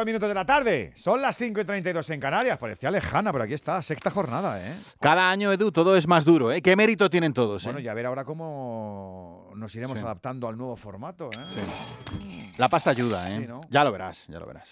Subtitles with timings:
[0.00, 0.92] 32 minutos de la tarde.
[0.96, 2.58] Son las 5 y 32 en Canarias.
[2.58, 4.74] Parecía lejana, pero aquí está, sexta jornada, ¿eh?
[5.00, 6.62] Cada año, Edu, todo es más duro, ¿eh?
[6.62, 7.64] ¿Qué mérito tienen todos?
[7.64, 7.82] Bueno, eh?
[7.82, 10.04] y a ver ahora cómo nos iremos Sí.
[10.04, 11.46] adaptando al nuevo formato, ¿eh?
[11.54, 12.52] Sí.
[12.58, 13.38] La pasta ayuda, ¿eh?
[13.40, 13.60] Sí, ¿no?
[13.70, 14.68] Ya lo verás, ya lo verás.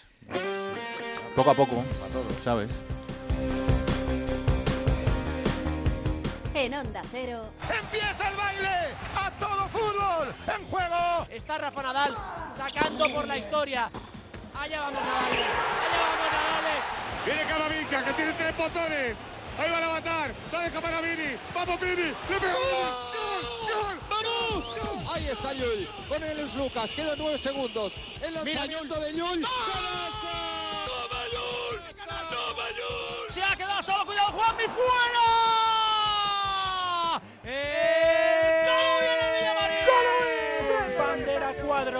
[1.37, 2.43] Poco a poco, todos.
[2.43, 2.71] ¿sabes?
[6.55, 8.69] En Onda Cero, ¡Empieza el baile!
[9.17, 10.35] ¡A todo fútbol!
[10.59, 11.27] ¡En juego!
[11.31, 12.17] Está Rafa Nadal
[12.57, 13.91] sacando por la historia.
[14.55, 15.33] Allá vamos Nadal.
[15.33, 16.83] Allá vamos Nadal.
[17.25, 19.19] Viene Camavinga, que tiene tres botones.
[19.59, 20.35] Ahí va a levantar.
[20.53, 21.37] La deja para Vini.
[21.53, 22.15] ¡Vamos, Vini!
[22.29, 22.59] ¡Le pegó!
[23.73, 24.01] ¡Gol!
[24.09, 24.65] ¡Vamos!
[25.13, 26.91] Ahí está Llull con el Luis Lucas.
[26.93, 27.95] Quedan nueve segundos.
[28.23, 29.43] El Mira, lanzamiento de Llull.
[29.43, 31.81] ¡Toma, Llull!
[32.31, 33.31] ¡Toma, Llull!
[33.31, 34.07] Se ha quedado solo.
[34.07, 34.65] Cuidado, Juanmi.
[34.65, 35.27] ¡Fuera!
[37.45, 38.18] ¡Eh!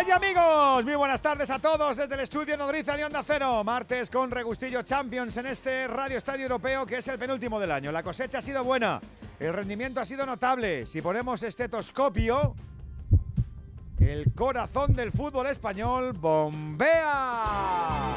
[0.00, 3.62] Amigas amigos, muy buenas tardes a todos desde el estudio Nodriza de Onda Cero.
[3.62, 7.92] Martes con Regustillo Champions en este Radio Estadio Europeo que es el penúltimo del año.
[7.92, 8.98] La cosecha ha sido buena,
[9.38, 10.86] el rendimiento ha sido notable.
[10.86, 12.54] Si ponemos estetoscopio,
[13.98, 18.16] el corazón del fútbol español bombea.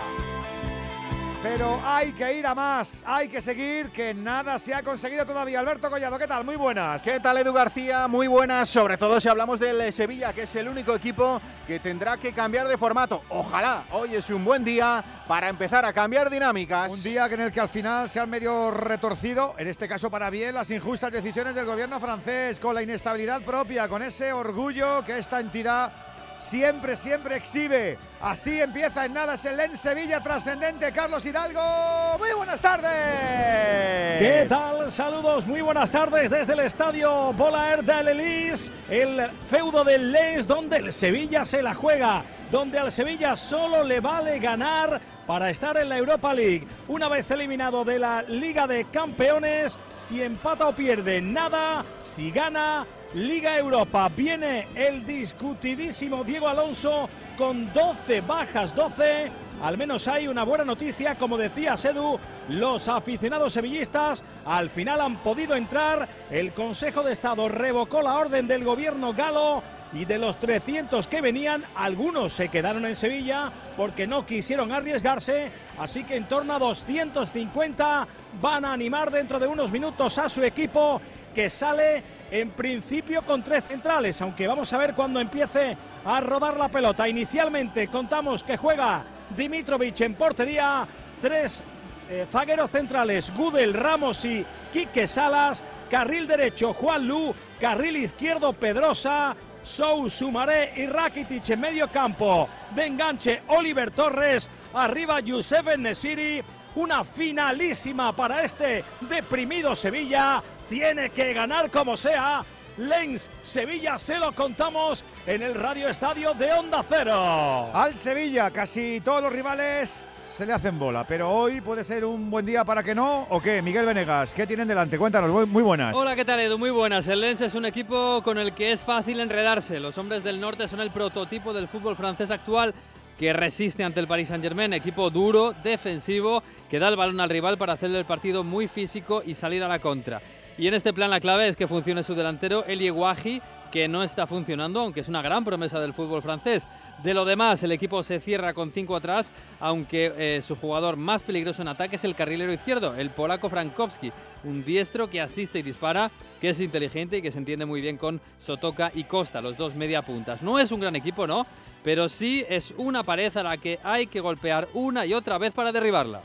[1.43, 5.59] Pero hay que ir a más, hay que seguir, que nada se ha conseguido todavía.
[5.59, 6.45] Alberto Collado, ¿qué tal?
[6.45, 7.03] Muy buenas.
[7.03, 8.07] ¿Qué tal, Edu García?
[8.07, 12.15] Muy buenas, sobre todo si hablamos del Sevilla, que es el único equipo que tendrá
[12.15, 13.23] que cambiar de formato.
[13.27, 16.89] Ojalá hoy es un buen día para empezar a cambiar dinámicas.
[16.89, 20.29] Un día en el que al final se han medio retorcido, en este caso para
[20.29, 25.17] bien, las injustas decisiones del gobierno francés, con la inestabilidad propia, con ese orgullo que
[25.17, 25.91] esta entidad
[26.37, 27.97] siempre, siempre exhibe.
[28.21, 32.17] Así empieza en nada ese Lens Sevilla trascendente, Carlos Hidalgo.
[32.19, 34.19] Muy buenas tardes.
[34.19, 34.91] ¿Qué tal?
[34.91, 40.77] Saludos, muy buenas tardes desde el estadio Bolaer de Lelis, el feudo del Les, donde
[40.77, 45.89] el Sevilla se la juega, donde al Sevilla solo le vale ganar para estar en
[45.89, 46.67] la Europa League.
[46.87, 52.85] Una vez eliminado de la Liga de Campeones, si empata o pierde, nada, si gana,
[53.13, 54.09] Liga Europa.
[54.15, 57.07] Viene el discutidísimo Diego Alonso
[57.37, 59.31] con 12 bajas, 12.
[59.61, 62.19] Al menos hay una buena noticia, como decía Sedu,
[62.49, 66.07] los aficionados sevillistas al final han podido entrar.
[66.31, 69.61] El Consejo de Estado revocó la orden del gobierno galo
[69.93, 75.51] y de los 300 que venían, algunos se quedaron en Sevilla porque no quisieron arriesgarse.
[75.77, 78.07] Así que en torno a 250
[78.41, 80.99] van a animar dentro de unos minutos a su equipo
[81.33, 86.57] que sale en principio con tres centrales, aunque vamos a ver cuando empiece a rodar
[86.57, 87.07] la pelota.
[87.07, 89.03] Inicialmente contamos que juega
[89.37, 90.87] Dimitrovic en portería,
[91.21, 91.61] tres
[92.09, 99.35] eh, zagueros centrales, Gudel, Ramos y Quique Salas, carril derecho Juan Lu, carril izquierdo Pedrosa,
[99.63, 102.49] Sou, Sumaré y Rakitic en medio campo.
[102.71, 106.41] De enganche Oliver Torres, arriba Youssef Nesiri,
[106.73, 110.41] una finalísima para este deprimido Sevilla.
[110.73, 112.43] Tiene que ganar como sea.
[112.79, 117.69] Lens Sevilla se lo contamos en el Radio Estadio de Onda Cero.
[117.71, 122.31] Al Sevilla, casi todos los rivales se le hacen bola, pero hoy puede ser un
[122.31, 123.61] buen día para que no, ¿o qué?
[123.61, 124.97] Miguel Venegas, ¿qué tienen delante?
[124.97, 125.95] Cuéntanos, muy- muy buenas.
[125.95, 126.57] Hola, ¿qué tal Edu?
[126.57, 127.07] Muy buenas.
[127.07, 129.79] El Lens es un equipo con el que es fácil enredarse.
[129.79, 132.73] Los hombres del norte son el prototipo del fútbol francés actual
[133.19, 137.59] que resiste ante el Paris Saint-Germain, equipo duro, defensivo, que da el balón al rival
[137.59, 140.19] para hacerle el partido muy físico y salir a la contra.
[140.57, 143.41] Y en este plan la clave es que funcione su delantero, Elie Wahi,
[143.71, 146.67] que no está funcionando, aunque es una gran promesa del fútbol francés.
[147.01, 151.23] De lo demás, el equipo se cierra con cinco atrás, aunque eh, su jugador más
[151.23, 154.11] peligroso en ataque es el carrilero izquierdo, el polaco Frankowski,
[154.43, 157.97] un diestro que asiste y dispara, que es inteligente y que se entiende muy bien
[157.97, 160.43] con Sotoka y Costa, los dos media puntas.
[160.43, 161.47] No es un gran equipo, ¿no?
[161.83, 165.51] Pero sí es una pared a la que hay que golpear una y otra vez
[165.51, 166.21] para derribarla.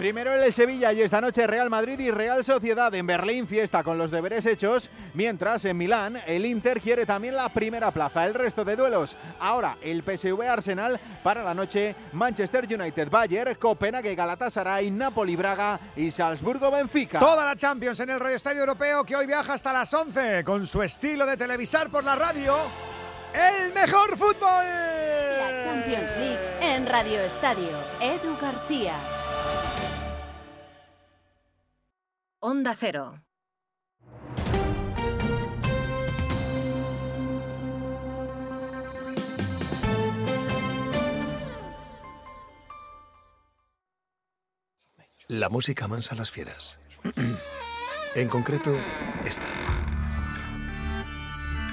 [0.00, 3.98] Primero el Sevilla y esta noche Real Madrid y Real Sociedad en Berlín fiesta con
[3.98, 8.24] los deberes hechos, mientras en Milán el Inter quiere también la primera plaza.
[8.24, 14.14] El resto de duelos, ahora el PSV Arsenal para la noche, Manchester United Bayern, Copenhague
[14.14, 17.18] Galatasaray, Napoli Braga y Salzburgo Benfica.
[17.18, 20.66] Toda la Champions en el Radio Estadio Europeo que hoy viaja hasta las 11 con
[20.66, 22.56] su estilo de televisar por la radio.
[23.34, 24.64] El mejor fútbol.
[24.64, 27.76] la Champions League en Radio Estadio.
[28.00, 28.94] Edu García.
[32.42, 33.22] Onda Cero.
[45.28, 46.78] La música mansa a las fieras.
[48.14, 48.74] en concreto,
[49.26, 49.44] esta.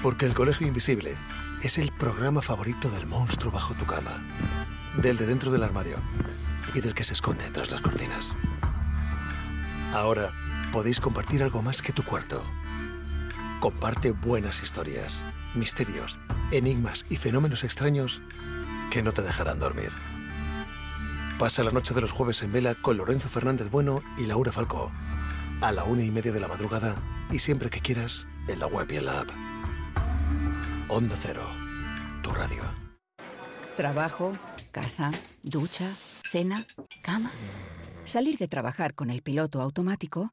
[0.02, 1.16] Porque el Colegio Invisible
[1.62, 4.22] es el programa favorito del monstruo bajo tu cama,
[4.98, 5.96] del de dentro del armario
[6.74, 8.36] y del que se esconde tras las cortinas.
[9.94, 10.30] Ahora
[10.72, 12.42] podéis compartir algo más que tu cuarto.
[13.60, 15.24] Comparte buenas historias,
[15.54, 16.20] misterios,
[16.52, 18.22] enigmas y fenómenos extraños
[18.90, 19.90] que no te dejarán dormir.
[21.38, 24.92] Pasa la noche de los jueves en vela con Lorenzo Fernández Bueno y Laura Falcó.
[25.60, 26.94] A la una y media de la madrugada
[27.30, 29.30] y siempre que quieras en la web y en la app.
[30.88, 31.42] Onda Cero,
[32.22, 32.62] tu radio.
[33.76, 34.36] Trabajo,
[34.72, 35.10] casa,
[35.42, 36.66] ducha, cena,
[37.02, 37.30] cama.
[38.04, 40.32] Salir de trabajar con el piloto automático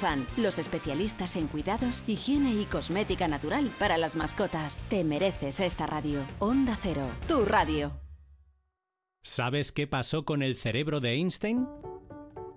[0.35, 4.83] Los especialistas en cuidados, higiene y cosmética natural para las mascotas.
[4.89, 6.25] Te mereces esta radio.
[6.39, 7.91] Onda Cero, tu radio.
[9.23, 11.67] ¿Sabes qué pasó con el cerebro de Einstein?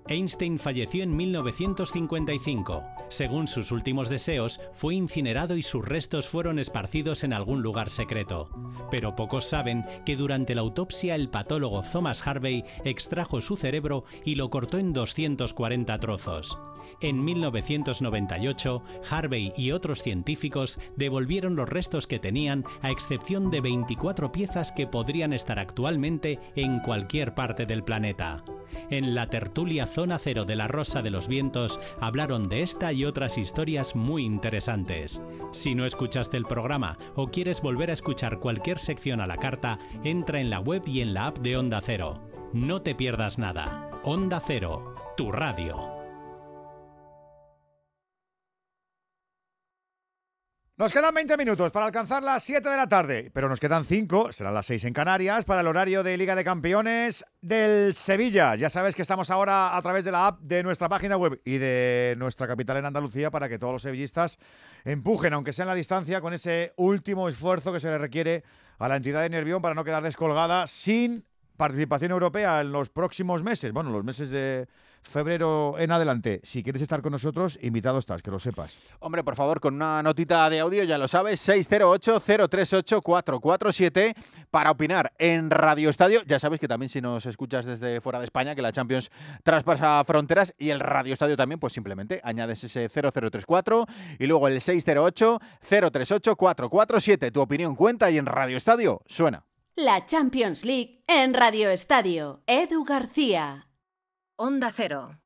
[0.09, 2.83] Einstein falleció en 1955.
[3.09, 8.49] Según sus últimos deseos, fue incinerado y sus restos fueron esparcidos en algún lugar secreto.
[8.91, 14.37] Pero pocos saben que durante la autopsia el patólogo Thomas Harvey extrajo su cerebro y
[14.37, 16.59] lo cortó en 240 trozos.
[17.01, 24.33] En 1998, Harvey y otros científicos devolvieron los restos que tenían, a excepción de 24
[24.33, 28.45] piezas que podrían estar actualmente en cualquier parte del planeta.
[28.91, 33.05] En la tertulia Zona Cero de la Rosa de los Vientos hablaron de esta y
[33.05, 35.21] otras historias muy interesantes.
[35.53, 39.79] Si no escuchaste el programa o quieres volver a escuchar cualquier sección a la carta,
[40.03, 42.21] entra en la web y en la app de Onda Cero.
[42.53, 43.91] No te pierdas nada.
[44.05, 45.94] Onda Cero, tu radio.
[50.77, 54.33] Nos quedan 20 minutos para alcanzar las 7 de la tarde, pero nos quedan 5,
[54.33, 58.57] serán las 6 en Canarias, para el horario de Liga de Campeones del Sevilla.
[58.57, 61.59] Ya sabes que estamos ahora a través de la app de nuestra página web y
[61.59, 64.41] de nuestra capital en Andalucía para que todos los sevillistas
[64.85, 68.43] empujen, aunque sea en la distancia, con ese último esfuerzo que se le requiere
[68.81, 71.25] a la entidad de Nervión para no quedar descolgada sin
[71.57, 74.67] participación europea en los próximos meses, bueno, los meses de
[75.05, 76.41] febrero en adelante.
[76.43, 78.79] Si quieres estar con nosotros, invitado estás, que lo sepas.
[79.01, 84.15] Hombre, por favor, con una notita de audio, ya lo sabes, 608-038-447
[84.51, 86.23] para opinar en Radio Estadio.
[86.27, 89.11] Ya sabes que también si nos escuchas desde fuera de España, que la Champions
[89.43, 93.87] traspasa fronteras y el Radio Estadio también, pues simplemente añades ese 0034
[94.19, 97.31] y luego el 608-038-447.
[97.31, 99.45] Tu opinión cuenta y en Radio Estadio suena.
[99.77, 102.45] La Champions League en Radio Estadio.
[102.47, 103.67] Edu García.
[104.37, 105.19] Onda Cero.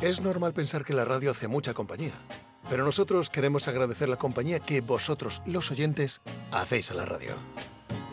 [0.00, 2.14] Es normal pensar que la radio hace mucha compañía,
[2.70, 7.34] pero nosotros queremos agradecer la compañía que vosotros, los oyentes, hacéis a la radio.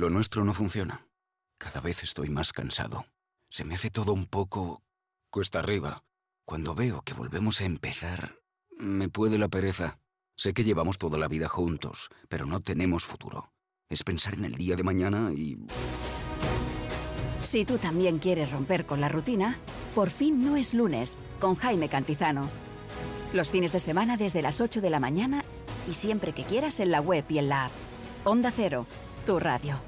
[0.00, 1.08] Lo nuestro no funciona.
[1.58, 3.06] Cada vez estoy más cansado.
[3.50, 4.84] Se me hace todo un poco
[5.28, 6.04] cuesta arriba.
[6.44, 8.36] Cuando veo que volvemos a empezar,
[8.78, 9.98] me puede la pereza.
[10.36, 13.52] Sé que llevamos toda la vida juntos, pero no tenemos futuro.
[13.90, 15.58] Es pensar en el día de mañana y...
[17.42, 19.58] Si tú también quieres romper con la rutina,
[19.96, 22.48] por fin no es lunes con Jaime Cantizano.
[23.32, 25.44] Los fines de semana desde las 8 de la mañana
[25.90, 27.72] y siempre que quieras en la web y en la app.
[28.24, 28.86] Onda Cero,
[29.26, 29.87] tu radio.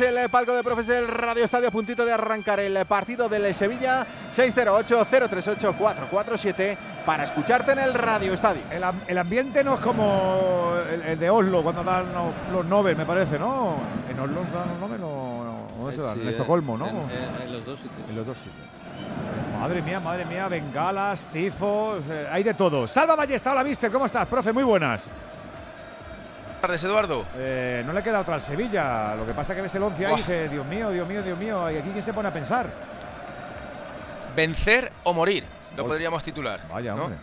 [0.00, 3.54] El eh, palco de profes del Radio Estadio a puntito de arrancar el partido del
[3.54, 8.62] Sevilla 608-038-447 para escucharte en el Radio Estadio.
[8.70, 12.64] El, am- el ambiente no es como el, el de Oslo cuando dan los, los
[12.66, 13.76] Nobel, me parece, ¿no?
[14.08, 16.14] En Oslo dan los Nobel o ¿dónde se dan?
[16.16, 16.88] Sí, en Estocolmo, ¿no?
[16.88, 18.08] En, en- en los dos sitios.
[18.08, 18.66] En los dos sitios.
[19.60, 22.86] Madre mía, madre mía, bengalas, tifos, eh, hay de todo.
[22.86, 24.26] Salva Ballesta, hola, mister, ¿cómo estás?
[24.26, 25.10] Profe, muy buenas.
[26.60, 27.24] Tardes, Eduardo.
[27.36, 29.14] Eh, no le queda otra al Sevilla.
[29.16, 30.18] Lo que pasa que ves el 11 ahí y Buah.
[30.18, 31.70] dice, Dios mío, Dios mío, Dios mío.
[31.70, 32.70] ¿Y aquí quién se pone a pensar?
[34.36, 35.44] Vencer o morir,
[35.76, 36.60] lo podríamos titular.
[36.70, 37.04] Vaya, ¿no?
[37.04, 37.18] hombre.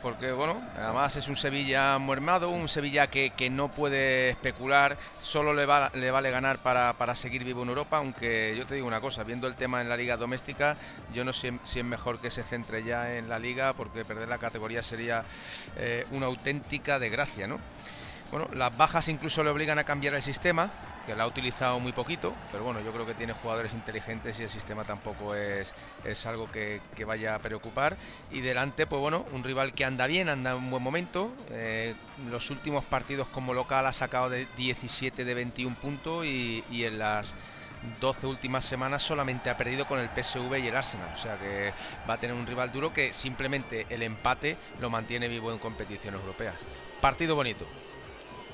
[0.00, 5.54] Porque, bueno, además es un Sevilla muermado, un Sevilla que, que no puede especular, solo
[5.54, 8.86] le, va- le vale ganar para, para seguir vivo en Europa, aunque yo te digo
[8.86, 10.76] una cosa, viendo el tema en la liga doméstica,
[11.14, 14.28] yo no sé si es mejor que se centre ya en la liga, porque perder
[14.28, 15.24] la categoría sería
[15.78, 17.58] eh, una auténtica desgracia, ¿no?
[18.34, 20.68] Bueno, las bajas incluso le obligan a cambiar el sistema,
[21.06, 24.42] que la ha utilizado muy poquito, pero bueno, yo creo que tiene jugadores inteligentes y
[24.42, 25.72] el sistema tampoco es,
[26.26, 27.96] algo que, vaya a preocupar.
[28.32, 31.30] Y delante, pues bueno, un rival que anda bien, anda en un buen momento.
[31.52, 31.94] eh,
[32.28, 36.98] los últimos partidos como local ha sacado de 17 de 21 puntos y, y en
[36.98, 37.34] las
[38.00, 41.14] 12 últimas semanas solamente ha perdido con el PSV y el Arsenal.
[41.14, 41.72] O sea que
[42.10, 46.20] va a tener un rival duro que simplemente el empate lo mantiene vivo en competiciones
[46.20, 46.56] europeas.
[47.00, 47.64] Partido bonito.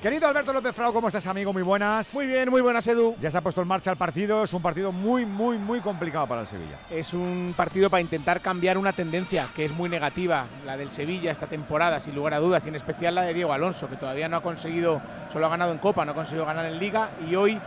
[0.01, 1.53] Querido Alberto López Frau, ¿cómo estás, amigo?
[1.53, 2.15] Muy buenas.
[2.15, 3.15] Muy bien, muy buenas, Edu.
[3.19, 4.43] Ya se ha puesto en marcha el partido.
[4.43, 6.77] Es un partido muy, muy, muy complicado para el Sevilla.
[6.89, 11.29] Es un partido para intentar cambiar una tendencia que es muy negativa, la del Sevilla
[11.29, 14.27] esta temporada, sin lugar a dudas, y en especial la de Diego Alonso, que todavía
[14.27, 14.99] no ha conseguido,
[15.31, 17.61] solo ha ganado en Copa, no ha conseguido ganar en Liga, y hoy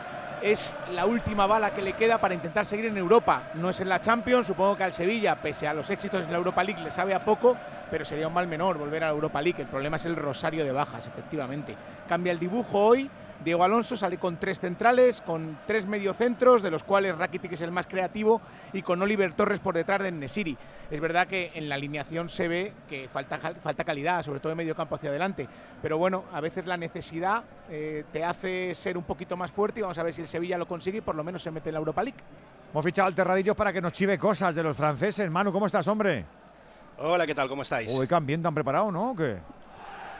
[0.45, 3.45] es la última bala que le queda para intentar seguir en Europa.
[3.55, 6.37] No es en la Champions, supongo que al Sevilla, pese a los éxitos en la
[6.37, 7.57] Europa League, le sabe a poco,
[7.91, 9.63] pero sería un mal menor volver a la Europa League.
[9.63, 11.75] El problema es el rosario de bajas, efectivamente.
[12.07, 13.11] Cambia el dibujo hoy.
[13.45, 17.71] Diego Alonso sale con tres centrales, con tres mediocentros, de los cuales Rakitic es el
[17.71, 18.41] más creativo,
[18.73, 20.57] y con Oliver Torres por detrás de Nesiri.
[20.91, 24.57] Es verdad que en la alineación se ve que falta, falta calidad, sobre todo de
[24.57, 25.47] medio campo hacia adelante.
[25.83, 29.83] Pero bueno, a veces la necesidad eh, te hace ser un poquito más fuerte y
[29.83, 31.75] vamos a ver si el Sevilla lo consigue y por lo menos se mete en
[31.75, 32.19] la Europa League.
[32.73, 35.31] Hemos fichado al Terradillos para que nos chive cosas de los franceses.
[35.31, 36.25] Manu, ¿cómo estás, hombre?
[36.99, 37.49] Hola, ¿qué tal?
[37.49, 37.93] ¿Cómo estáis?
[37.93, 39.11] Uy, qué ambiente han preparado, ¿no?
[39.11, 39.37] ¿O qué?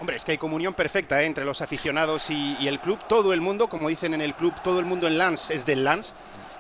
[0.01, 1.27] Hombre, es que hay comunión perfecta ¿eh?
[1.27, 2.99] entre los aficionados y, y el club.
[3.09, 5.85] Todo el mundo, como dicen en el club, todo el mundo en Lens es del
[5.85, 6.15] Lens.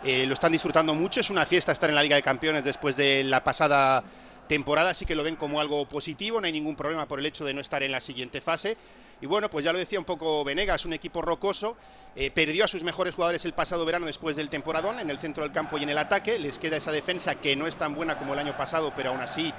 [0.04, 1.20] Eh, lo están disfrutando mucho.
[1.20, 4.04] Es una fiesta estar en la Liga de Campeones después de la pasada
[4.46, 7.44] temporada sí que lo ven como algo positivo, no hay ningún problema por el hecho
[7.44, 8.76] de no estar en la siguiente fase.
[9.20, 11.76] Y bueno, pues ya lo decía un poco Venegas, un equipo rocoso,
[12.14, 15.44] eh, perdió a sus mejores jugadores el pasado verano después del temporadón, en el centro
[15.44, 18.18] del campo y en el ataque, les queda esa defensa que no es tan buena
[18.18, 19.52] como el año pasado, pero aún así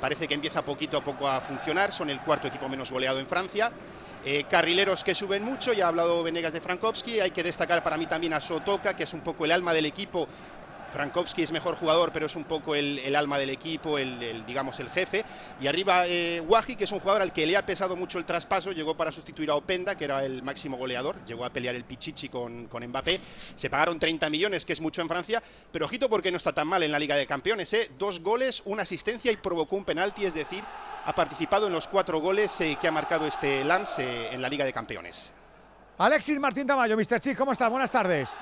[0.00, 3.26] parece que empieza poquito a poco a funcionar, son el cuarto equipo menos goleado en
[3.26, 3.70] Francia.
[4.24, 7.96] Eh, carrileros que suben mucho, ya ha hablado Venegas de Frankowski, hay que destacar para
[7.96, 10.26] mí también a Sotoka, que es un poco el alma del equipo,
[10.96, 14.88] Frankowski es mejor jugador, pero es un poco el, alma del equipo, el, digamos el
[14.88, 15.26] jefe.
[15.60, 16.42] Y arriba eh,
[16.78, 19.50] que es un jugador al que le ha pesado mucho el traspaso, llegó para sustituir
[19.50, 23.20] a Openda, que era el máximo goleador, llegó a pelear el Pichichi con, con Mbappé.
[23.56, 26.66] Se pagaron 30 millones, que es mucho en Francia, pero ojito porque no está tan
[26.66, 27.70] mal en la Liga de Campeones.
[27.74, 27.90] ¿eh?
[27.98, 30.64] Dos goles, una asistencia y provocó un penalti, es decir,
[31.04, 34.48] ha participado en los cuatro goles eh, que ha marcado este Lance eh, en la
[34.48, 35.30] Liga de Campeones.
[35.98, 37.20] Alexis Martín Tamayo, Mr.
[37.20, 37.70] Chip, ¿cómo estás?
[37.70, 38.38] Buenas tardes.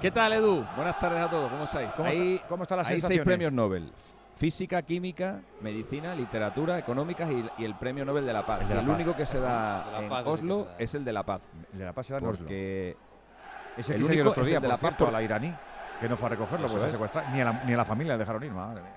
[0.00, 0.64] ¿Qué tal, Edu?
[0.76, 1.90] Buenas tardes a todos, ¿cómo estáis?
[1.92, 3.90] ¿Cómo, hay, está, ¿cómo están las Hay seis premios Nobel.
[4.34, 8.60] Física, química, medicina, literatura, económicas y, el premio Nobel de la Paz.
[8.70, 11.40] El, único que se da en Oslo es el de la Paz.
[11.72, 12.46] El de la Paz se da en Oslo.
[12.46, 15.54] Ese el único el otro día, de la cierto, a la iraní,
[15.98, 17.32] que no fue a recogerlo porque secuestrar.
[17.32, 18.95] Ni a, la, ni a la familia le dejaron ir, madre mía.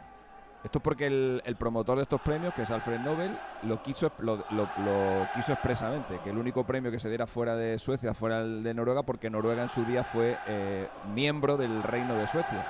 [0.64, 3.32] Esto es porque el, promotor de estos premios, que es Alfred Nobel,
[3.64, 4.44] lo quiso, lo,
[5.34, 8.74] quiso expresamente, que el único premio que se diera fuera de Suecia fuera el de
[8.74, 12.66] Noruega, porque Noruega en su día fue eh, miembro del Reino de Suecia.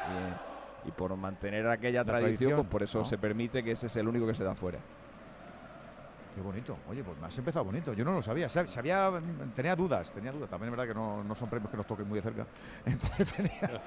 [0.85, 4.27] Y, por mantener aquella tradición, pues por eso se permite que ese es el único
[4.27, 4.79] que se da fuera.
[6.39, 6.77] Qué bonito.
[6.89, 7.91] Oye, pues me has empezado bonito.
[7.91, 8.47] Yo no lo sabía.
[8.47, 9.11] Sabía,
[9.53, 10.49] tenía dudas, tenía dudas.
[10.49, 12.45] También es verdad que no, no son premios que nos toquen muy de cerca.
[12.85, 13.81] Entonces tenía.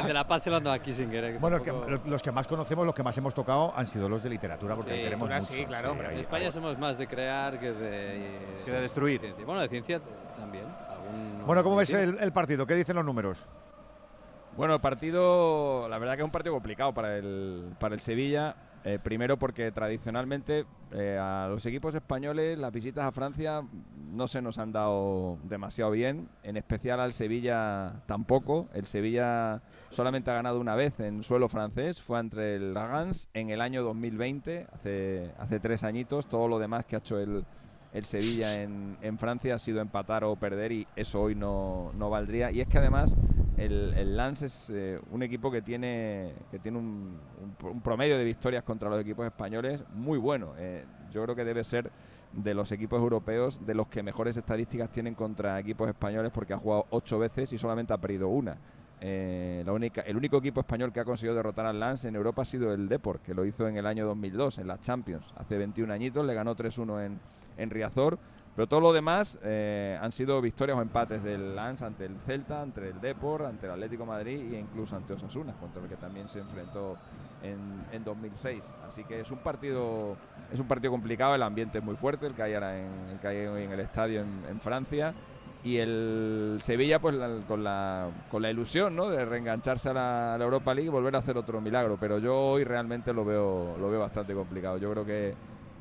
[0.06, 1.38] de la paz se lo ando aquí sin querer.
[1.38, 1.60] Bueno,
[2.06, 4.94] los que más conocemos, los que más hemos tocado han sido los de literatura, porque
[4.94, 5.42] queremos mucho.
[5.42, 5.92] Sí, claro.
[5.92, 9.34] en España somos más de crear que de, que de destruir.
[9.44, 10.00] bueno, de ciencia
[10.38, 10.64] también.
[11.44, 12.66] Bueno, ¿cómo ves el, el partido?
[12.66, 13.46] ¿Qué dicen los números?
[14.56, 18.56] Bueno, el partido, la verdad que es un partido complicado para el, para el Sevilla.
[18.86, 23.62] Eh, primero porque tradicionalmente eh, a los equipos españoles las visitas a Francia
[24.12, 28.68] no se nos han dado demasiado bien, en especial al Sevilla tampoco.
[28.74, 33.48] El Sevilla solamente ha ganado una vez en suelo francés, fue entre el Lagans en
[33.48, 36.26] el año 2020, hace, hace tres añitos.
[36.28, 37.46] Todo lo demás que ha hecho el,
[37.94, 42.50] el Sevilla en, Francia ha sido empatar o perder y eso hoy no, no valdría.
[42.50, 43.16] Y es que además
[43.56, 47.16] el, el Lance es eh, un equipo que tiene, que tiene un,
[47.62, 50.54] un, promedio de victorias contra los equipos españoles muy bueno.
[50.58, 51.88] Eh, yo creo que debe ser
[52.32, 56.58] de los equipos europeos de los que mejores estadísticas tienen contra equipos españoles porque ha
[56.58, 58.56] jugado ocho veces y solamente ha perdido una.
[59.00, 62.42] Eh, la única, el único equipo español que ha conseguido derrotar al Lance en Europa
[62.42, 65.26] ha sido el Deport, que lo hizo en el año 2002, en las Champions.
[65.36, 67.20] Hace 21 añitos le ganó 3-1 en,
[67.56, 68.18] en Riazor.
[68.54, 72.62] Pero todo lo demás eh, han sido victorias o empates del Lance ante el Celta,
[72.62, 76.28] ante el Depor, ante el Atlético Madrid e incluso ante Osasuna, contra el que también
[76.28, 76.96] se enfrentó
[77.42, 78.74] en, en, 2006.
[78.86, 80.16] Así que es un partido
[80.52, 83.18] es un partido complicado, el ambiente es muy fuerte, el que hay ahora en el,
[83.18, 85.12] que hay en el estadio en, Francia.
[85.64, 87.16] Y el Sevilla, pues
[87.48, 89.08] con, la, con la ilusión ¿no?
[89.08, 91.96] de reengancharse a la, a la, Europa League y volver a hacer otro milagro.
[91.98, 94.76] Pero yo hoy realmente lo veo, lo veo bastante complicado.
[94.76, 95.34] Yo creo que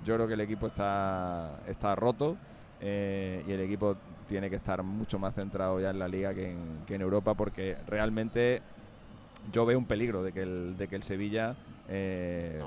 [0.04, 2.38] yo creo que el equipo está, está roto
[2.82, 3.96] eh, y el equipo
[4.28, 6.52] tiene que estar mucho más centrado ya en la liga que
[6.88, 8.62] en, Europa porque realmente
[9.52, 11.56] yo veo un peligro de que el, de que el Sevilla
[11.90, 12.62] eh,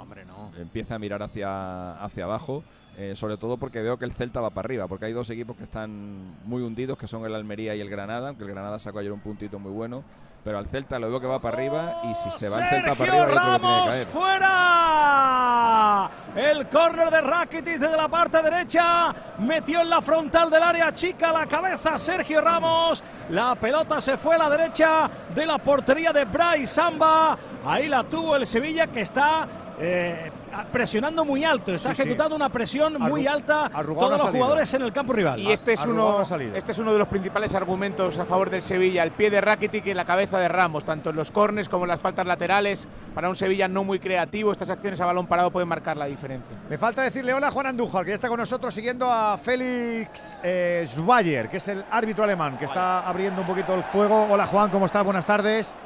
[0.58, 2.62] empiece a mirar hacia, hacia abajo,
[2.98, 5.56] eh, sobre todo porque veo que el Celta va para arriba, porque hay dos equipos
[5.56, 8.98] que están muy hundidos, que son el Almería y el Granada, aunque el Granada sacó
[8.98, 10.04] ayer un puntito muy bueno
[10.46, 12.94] pero al Celta lo veo que va para arriba y si se va el Celta
[12.94, 14.06] para arriba, que tiene que caer.
[14.06, 16.10] ¡Fuera!
[16.36, 19.12] El córner de Rakitic desde la parte derecha.
[19.40, 23.02] Metió en la frontal del área chica la cabeza Sergio Ramos.
[23.30, 27.36] La pelota se fue a la derecha de la portería de Bryce Samba.
[27.64, 29.48] Ahí la tuvo el Sevilla que está
[29.80, 30.30] eh,
[30.72, 35.12] presionando muy alto, está ejecutando una presión muy alta todos los jugadores en el campo
[35.12, 35.40] rival.
[35.40, 39.02] Y este es, uno, este es uno de los principales argumentos a favor del Sevilla,
[39.02, 41.88] el pie de Rakitic y la cabeza de Ramos, tanto en los cornes como en
[41.88, 42.86] las faltas laterales.
[43.14, 46.56] Para un Sevilla no muy creativo, estas acciones a balón parado pueden marcar la diferencia.
[46.68, 50.40] Me falta decirle hola a Juan Andújar, que ya está con nosotros siguiendo a Félix
[50.42, 54.26] eh, Schwayer, que es el árbitro alemán, que está abriendo un poquito el fuego.
[54.30, 55.04] Hola Juan, ¿cómo estás?
[55.04, 55.76] Buenas tardes.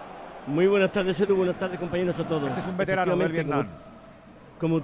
[0.47, 1.37] Muy buenas tardes, Edu.
[1.37, 2.49] Buenas tardes, compañeros a todos.
[2.49, 3.67] Este es un veterano del Vietnam.
[3.67, 3.90] Como,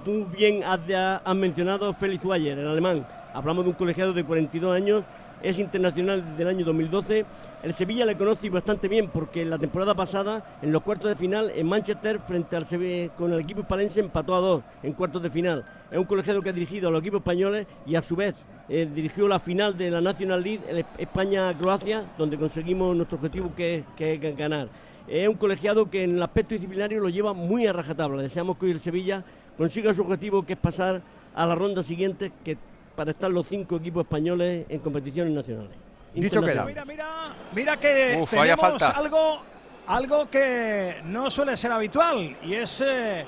[0.03, 3.05] tú bien has, mencionado, Félix Wayer, el alemán.
[3.33, 5.03] Hablamos de un colegiado de 42 años,
[5.43, 7.25] es internacional desde el año 2012.
[7.61, 11.51] El Sevilla le conoce bastante bien porque la temporada pasada, en los cuartos de final,
[11.55, 15.29] en Manchester, frente al Sevilla, con el equipo espalense, empató a dos en cuartos de
[15.29, 15.63] final.
[15.91, 18.33] Es un colegiado que ha dirigido a los equipos españoles y a su vez
[18.69, 24.37] eh, dirigió la final de la National League España-Croacia, donde conseguimos nuestro objetivo que es
[24.37, 24.69] ganar.
[25.07, 28.23] Es un colegiado que en el aspecto disciplinario lo lleva muy a rajatabla.
[28.23, 29.23] Deseamos que hoy el Sevilla
[29.57, 31.01] consiga su objetivo que es pasar
[31.35, 32.57] a la ronda siguiente que
[32.95, 35.71] para estar los cinco equipos españoles en competiciones nacionales.
[36.13, 36.65] Dicho queda.
[36.65, 37.05] Mira, mira,
[37.53, 38.97] mira que Uf, vaya tenemos falta.
[38.97, 39.41] algo,
[39.85, 43.23] algo que no suele ser habitual y es eh,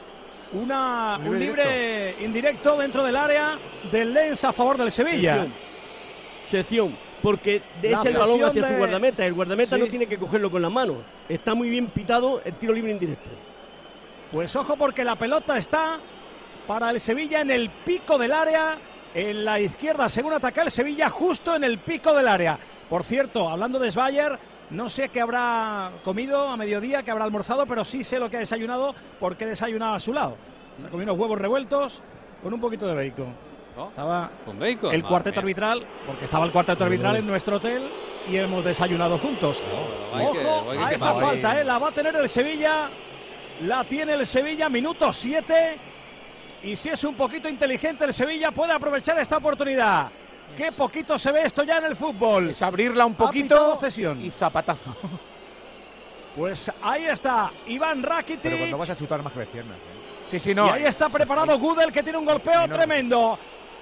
[0.54, 3.60] una, Un un libre indirecto dentro del área
[3.92, 5.34] del Lens a favor del Sevilla.
[5.36, 5.54] Sección.
[6.50, 9.24] Sección, porque de La echa el balón hacia de- su guardameta.
[9.26, 9.82] El guardameta Sí.
[9.82, 10.98] no tiene que cogerlo con las manos.
[11.28, 13.30] Está muy bien pitado el tiro libre indirecto.
[14.32, 16.00] Pues ojo porque la pelota está
[16.70, 18.78] para el Sevilla en el pico del área,
[19.16, 22.60] en la izquierda, según ataca el Sevilla, justo en el pico del área.
[22.88, 24.38] Por cierto, hablando de Sveyer,
[24.70, 28.38] no sé qué habrá comido a mediodía, qué habrá almorzado, pero sí sé lo que
[28.38, 30.38] ha desayunado porque desayunaba a su lado.
[30.92, 32.04] Comido unos huevos revueltos
[32.44, 33.36] con un poquito de bacon.
[33.90, 34.94] Estaba Con bacon.
[34.94, 35.42] el madre cuarteto mía.
[35.42, 37.90] arbitral, porque estaba el cuarteto arbitral en nuestro hotel
[38.30, 39.64] y hemos desayunado juntos.
[40.14, 40.34] Ojo
[40.72, 41.64] que a esta falta, ¿eh?
[41.64, 42.92] la va a tener el Sevilla.
[43.62, 45.89] La tiene el Sevilla, minuto 7.
[46.64, 50.12] Y si es un poquito inteligente el Sevilla, puede aprovechar esta oportunidad.
[50.58, 52.50] Qué poquito se ve esto ya en el fútbol.
[52.50, 54.22] Es abrirla un poquito cesión.
[54.22, 54.96] y zapatazo.
[56.36, 58.42] Pues ahí está Iván Rakitic.
[58.44, 59.78] Pero cuando vas a chutar más que piernas.
[59.78, 60.28] ¿eh?
[60.28, 60.72] Sí, sí, y no.
[60.72, 63.38] ahí está preparado Gudel que tiene un golpeo tremendo.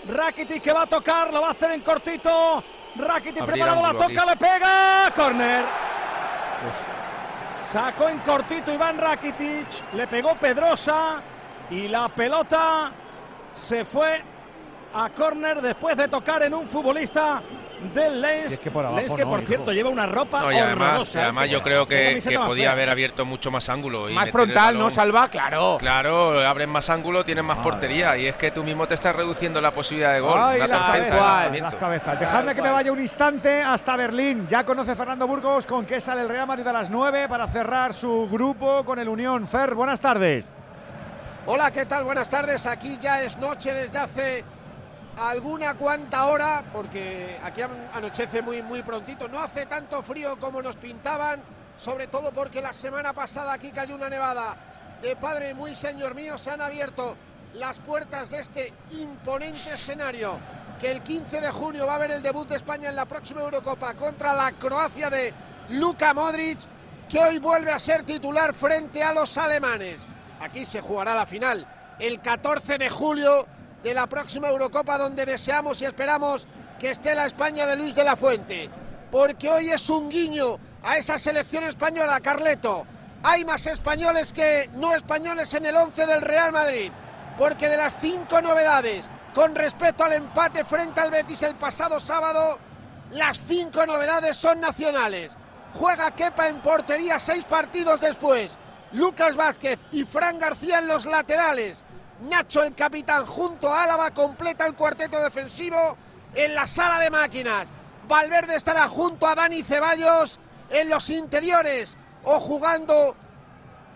[0.08, 2.64] Rakitic que va a tocar, lo va a hacer en cortito.
[2.96, 4.30] Rakitic preparado, la toca, aquí.
[4.30, 5.14] le pega.
[5.16, 5.66] Corner.
[7.72, 11.22] Sacó en cortito Iván Rakitic, le pegó Pedrosa
[11.70, 12.92] y la pelota
[13.54, 14.22] se fue
[14.94, 17.40] a córner después de tocar en un futbolista
[17.94, 18.48] del Lens.
[18.48, 20.58] Si es que por abajo Lens que no, por cierto lleva una ropa No, y
[20.58, 21.24] además, horrorosa, y ¿eh?
[21.24, 24.10] además yo creo que, podía haber abierto mucho más ángulo.
[24.10, 24.90] Y Más frontal, ¿no.
[24.90, 25.28] Salva?
[25.30, 25.78] Claro.
[25.80, 28.18] Claro, abren más ángulo, tienen más portería.
[28.18, 30.40] Y es que tú mismo te estás reduciendo la posibilidad de gol.
[30.42, 32.20] Ay, Una las cabezas, cabezas.
[32.20, 34.48] Dejadme que me vaya un instante hasta Berlín.
[34.48, 37.94] Ya conoce Fernando Burgos con qué sale el Real Madrid a las 9 para cerrar
[37.94, 39.46] su grupo con el Unión.
[39.46, 40.52] Fer, buenas tardes.
[41.48, 42.04] Hola, ¿qué tal?
[42.04, 42.66] Buenas tardes.
[42.66, 44.44] Aquí ya es noche desde hace
[45.18, 49.28] alguna cuanta hora, porque aquí an- anochece muy, muy prontito.
[49.28, 51.42] No hace tanto frío como nos pintaban,
[51.78, 54.58] sobre todo porque la semana pasada aquí cayó una nevada
[55.02, 56.38] de padre muy señor mío.
[56.38, 57.16] Se han abierto
[57.54, 60.38] las puertas de este imponente escenario
[60.82, 63.42] que el 15 de junio va a haber el debut de España en la próxima
[63.42, 65.34] Eurocopa contra la Croacia de
[65.70, 66.60] Luka Modric,
[67.10, 70.06] que hoy vuelve a ser titular frente a los alemanes.
[70.40, 71.68] Aquí se jugará la final
[72.00, 73.48] el 14 de julio
[73.84, 76.48] de la próxima Eurocopa donde deseamos y esperamos
[76.80, 78.70] que esté la España de Luis de la Fuente.
[79.12, 82.86] Porque hoy es un guiño a esa selección española, Carleto.
[83.24, 86.92] Hay más españoles que no españoles en el 11 del Real Madrid.
[87.38, 92.58] Porque de las cinco novedades con respecto al empate frente al Betis el pasado sábado,
[93.12, 95.38] las cinco novedades son nacionales.
[95.76, 98.58] Juega Kepa en portería seis partidos después.
[98.98, 101.84] Lucas Vázquez y Fran García en los laterales.
[102.22, 105.96] Nacho el capitán junto a Álava completa el cuarteto defensivo
[106.34, 107.68] en la sala de máquinas.
[108.08, 110.40] Valverde estará junto a Dani Ceballos
[110.72, 113.16] en los interiores o jugando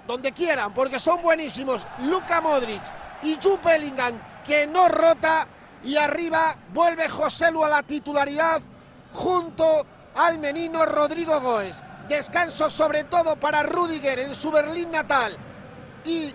[0.05, 1.87] donde quieran, porque son buenísimos.
[2.03, 2.83] Luka Modric
[3.23, 5.47] y Jude Bellingham, que no rota.
[5.83, 8.61] Y arriba vuelve José Lu a la titularidad
[9.13, 9.83] junto
[10.13, 11.81] al menino Rodrigo Goes.
[12.11, 15.37] Descanso sobre todo para Rudiger en su Berlín natal.
[16.03, 16.33] Y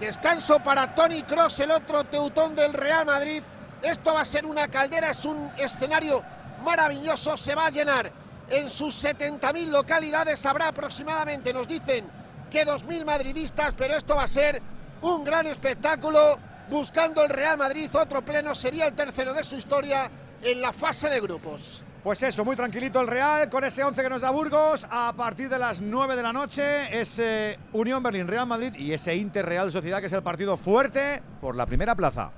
[0.00, 3.42] descanso para Tony Cross, el otro teutón del Real Madrid.
[3.82, 6.24] Esto va a ser una caldera, es un escenario
[6.64, 8.10] maravilloso, se va a llenar.
[8.48, 12.10] En sus 70.000 localidades habrá aproximadamente, nos dicen,
[12.50, 14.62] que 2.000 madridistas, pero esto va a ser
[15.02, 16.38] un gran espectáculo.
[16.70, 20.10] Buscando el Real Madrid, otro pleno sería el tercero de su historia
[20.42, 21.82] en la fase de grupos.
[22.08, 24.86] Pues eso, muy tranquilito el Real con ese 11 que nos da Burgos.
[24.90, 29.70] A partir de las 9 de la noche, ese Unión Berlín-Real Madrid y ese Inter-Real
[29.70, 32.30] Sociedad, que es el partido fuerte por la primera plaza.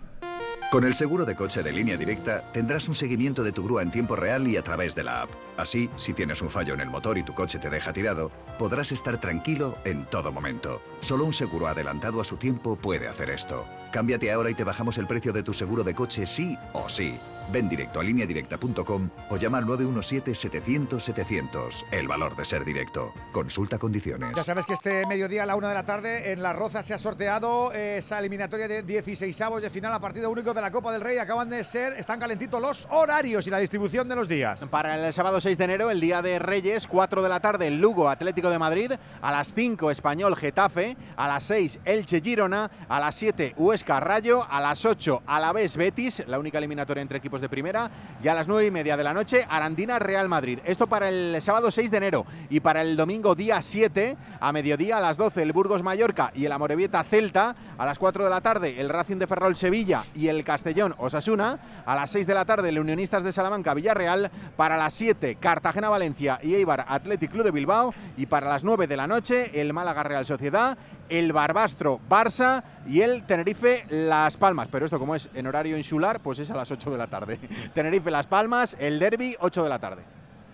[0.72, 3.92] Con el seguro de coche de línea directa tendrás un seguimiento de tu grúa en
[3.92, 5.30] tiempo real y a través de la app.
[5.56, 8.90] Así, si tienes un fallo en el motor y tu coche te deja tirado, podrás
[8.90, 10.82] estar tranquilo en todo momento.
[10.98, 13.64] Solo un seguro adelantado a su tiempo puede hacer esto.
[13.92, 17.20] Cámbiate ahora y te bajamos el precio de tu seguro de coche sí o sí.
[17.52, 21.84] Ven directo a lineadirecta.com o llama al 917-700-700.
[21.90, 23.12] El valor de ser directo.
[23.32, 24.36] Consulta condiciones.
[24.36, 26.94] Ya sabes que este mediodía a la una de la tarde en La Roza se
[26.94, 30.92] ha sorteado esa eliminatoria de 16 avos de final a partido único de la Copa
[30.92, 31.18] del Rey.
[31.18, 34.64] Acaban de ser, están calentitos los horarios y la distribución de los días.
[34.70, 37.80] Para el sábado 6 de enero, el día de Reyes, 4 de la tarde, el
[37.80, 43.00] Lugo Atlético de Madrid, a las 5 Español Getafe, a las 6 Elche Girona, a
[43.00, 47.48] las 7 Huesca Rayo, a las 8 Alavés Betis, la única eliminatoria entre equipos de
[47.48, 47.90] primera.
[48.22, 50.58] Y a las nueve y media de la noche, Arandina Real Madrid.
[50.64, 52.26] Esto para el sábado 6 de enero.
[52.48, 56.44] Y para el domingo día 7, a mediodía a las 12, el Burgos Mallorca y
[56.44, 57.54] el Amorebieta Celta.
[57.78, 61.58] A las 4 de la tarde, el Racing de Ferrol Sevilla y el Castellón Osasuna.
[61.86, 64.30] A las 6 de la tarde, el Unionistas de Salamanca Villarreal.
[64.56, 67.94] Para las 7, Cartagena Valencia y Eibar Athletic Club de Bilbao.
[68.16, 70.76] Y para las 9 de la noche, el Málaga Real Sociedad,
[71.10, 74.68] el Barbastro Barça y el Tenerife Las Palmas.
[74.70, 77.38] Pero esto, como es en horario insular, pues es a las 8 de la tarde.
[77.74, 80.02] Tenerife Las Palmas, el Derby, 8 de la tarde.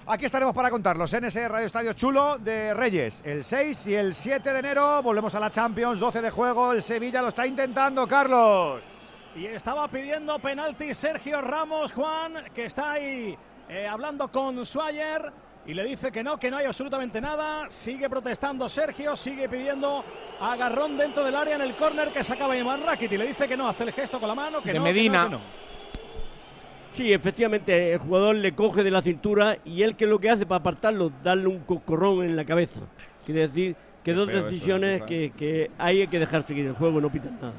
[0.09, 3.23] Aquí estaremos para contarlos en ese Radio Estadio Chulo de Reyes.
[3.25, 6.73] El 6 y el 7 de enero volvemos a la Champions, 12 de juego.
[6.73, 8.83] El Sevilla lo está intentando, Carlos.
[9.35, 13.37] Y estaba pidiendo penalti Sergio Ramos, Juan, que está ahí
[13.69, 15.33] eh, hablando con Swagger
[15.66, 17.66] y le dice que no, que no hay absolutamente nada.
[17.70, 20.05] Sigue protestando Sergio, sigue pidiendo
[20.40, 23.68] agarrón dentro del área en el córner que sacaba Iván y Le dice que no,
[23.68, 25.24] hace el gesto con la mano, que de no, Medina.
[25.24, 25.40] Que no,
[26.96, 30.46] Sí, efectivamente, el jugador le coge de la cintura y él que lo que hace
[30.46, 32.81] para apartarlo, darle un cocorrón en la cabeza.
[33.26, 37.38] Quiere decir que dos decisiones que, que hay que dejar seguir el juego, no pitan
[37.38, 37.52] nada.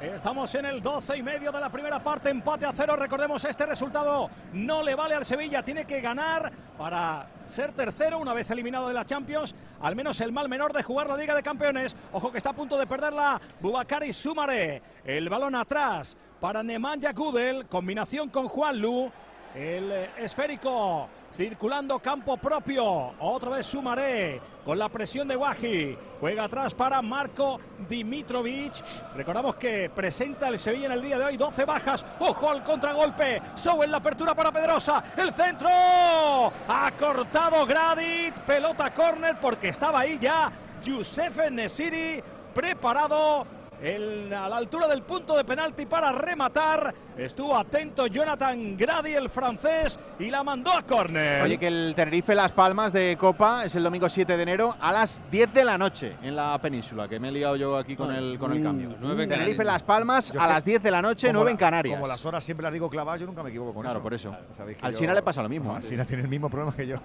[0.00, 2.96] Estamos en el 12 y medio de la primera parte, empate a cero.
[2.96, 8.34] Recordemos, este resultado no le vale al Sevilla, tiene que ganar para ser tercero una
[8.34, 9.54] vez eliminado de la Champions.
[9.80, 11.96] Al menos el mal menor de jugar la Liga de Campeones.
[12.12, 14.82] Ojo que está a punto de perderla Bubakari Sumare.
[15.02, 19.10] El balón atrás para Nemanja Gudel, combinación con Juan Lu.
[19.54, 23.12] El eh, esférico circulando campo propio.
[23.20, 25.96] Otra vez Sumaré con la presión de Waji.
[26.18, 28.82] Juega atrás para Marco Dimitrovic.
[29.14, 32.06] Recordamos que presenta el Sevilla en el día de hoy 12 bajas.
[32.20, 33.42] Ojo al contragolpe.
[33.54, 35.04] Sou en la apertura para Pedrosa.
[35.16, 35.68] El centro.
[35.68, 38.38] Ha cortado Gradit.
[38.40, 40.50] Pelota córner porque estaba ahí ya
[40.82, 42.22] Youssef Nesiri
[42.54, 43.46] preparado
[43.82, 46.94] a la altura del punto de penalti para rematar.
[47.16, 51.42] Estuvo atento Jonathan Grady, el francés, y la mandó a córner.
[51.42, 54.92] Oye, que el Tenerife Las Palmas de Copa es el domingo 7 de enero a
[54.92, 58.12] las 10 de la noche en la península, que me he liado yo aquí con,
[58.12, 58.94] el, con el cambio.
[59.16, 61.96] Tenerife Las Palmas a las 10 de la noche, 9 en Canarias.
[61.96, 64.02] Como las horas siempre las digo clavadas, yo nunca me equivoco con claro, eso.
[64.02, 64.34] por eso.
[64.82, 65.74] Al Sina le pasa lo mismo.
[65.74, 66.96] Al Sina tiene el mismo problema que yo.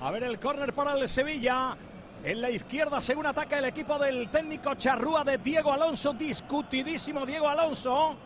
[0.00, 1.76] a ver el córner para el Sevilla.
[2.24, 6.14] En la izquierda, según ataca el equipo del técnico Charrúa de Diego Alonso.
[6.14, 8.16] Discutidísimo Diego Alonso.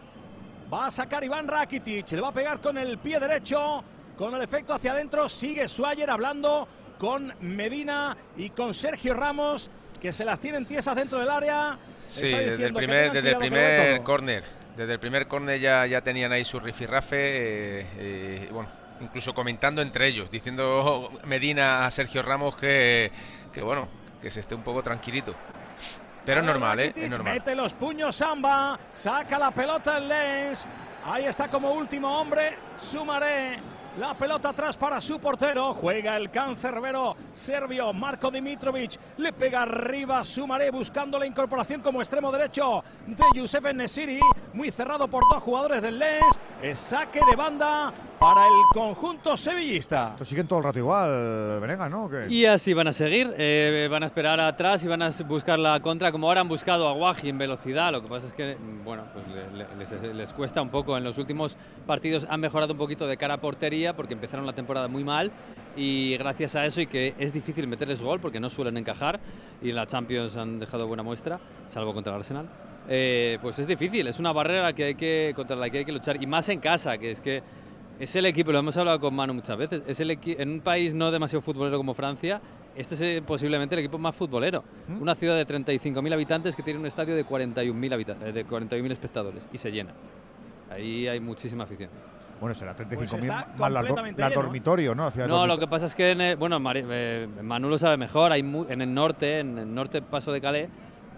[0.73, 2.13] Va a sacar Iván Rakitic.
[2.13, 3.83] Le va a pegar con el pie derecho.
[4.17, 5.29] Con el efecto hacia adentro.
[5.29, 9.69] Sigue Suayer hablando con Medina y con Sergio Ramos.
[10.01, 11.77] Que se las tienen tiesas dentro del área.
[12.09, 14.45] Sí, desde el primer, desde el primer córner.
[14.77, 17.17] Desde el primer córner ya, ya tenían ahí su rifirrafe.
[17.17, 18.69] Eh, eh, bueno,
[19.01, 23.11] incluso comentando entre ellos, diciendo Medina a Sergio Ramos que
[23.53, 23.89] que bueno,
[24.21, 25.35] que se esté un poco tranquilito.
[26.25, 26.93] Pero es normal, ¿eh?
[26.95, 27.35] Es normal.
[27.35, 30.67] Mete los puños Samba, saca la pelota el Lens.
[31.05, 33.59] Ahí está como último hombre, Sumaré.
[33.99, 35.75] La pelota atrás para su portero.
[35.75, 38.93] Juega el cancerbero serbio Marco Dimitrovic.
[39.17, 44.21] Le pega arriba Sumaré buscando la incorporación como extremo derecho de Youssef Nesiri.
[44.53, 46.39] Muy cerrado por dos jugadores del Lens.
[46.63, 50.11] Es saque de banda para el conjunto sevillista.
[50.13, 52.11] Esto siguen todo el rato igual, Venega, ¿no?
[52.29, 55.81] Y así van a seguir, eh, van a esperar atrás y van a buscar la
[55.81, 57.93] contra, como ahora han buscado a Guaji en velocidad.
[57.93, 59.25] Lo que pasa es que, bueno, pues
[59.79, 60.97] les, les, cuesta un poco.
[60.97, 61.57] En los últimos
[61.87, 65.31] partidos han mejorado un poquito de cara a portería porque empezaron la temporada muy mal
[65.77, 69.21] y gracias a eso y que es difícil meterles gol porque no suelen encajar
[69.63, 72.49] y en la Champions han dejado buena muestra, salvo contra el Arsenal.
[72.89, 75.93] Eh, pues es difícil, es una barrera que hay que, contra la que hay que
[75.93, 77.43] luchar y más en casa, que es que
[78.01, 80.95] es el equipo, lo hemos hablado con Manu muchas veces, es el en un país
[80.95, 82.41] no demasiado futbolero como Francia,
[82.79, 84.63] este es eh, posiblemente el equipo más futbolero.
[84.87, 85.03] ¿Mm?
[85.03, 89.49] Una ciudad de 35.000 habitantes que tiene un estadio de 41.000 eh, de 41.000 espectadores
[89.53, 89.93] y se llena.
[90.71, 91.91] Ahí hay muchísima afición.
[92.41, 93.25] Bueno, será 35.000 pues
[93.59, 95.11] más la, dormitorio, ¿no?
[95.27, 99.41] no, lo que pasa es que, bueno, Manu lo sabe mejor, hay en el norte,
[99.41, 100.69] en el norte Paso de Calais,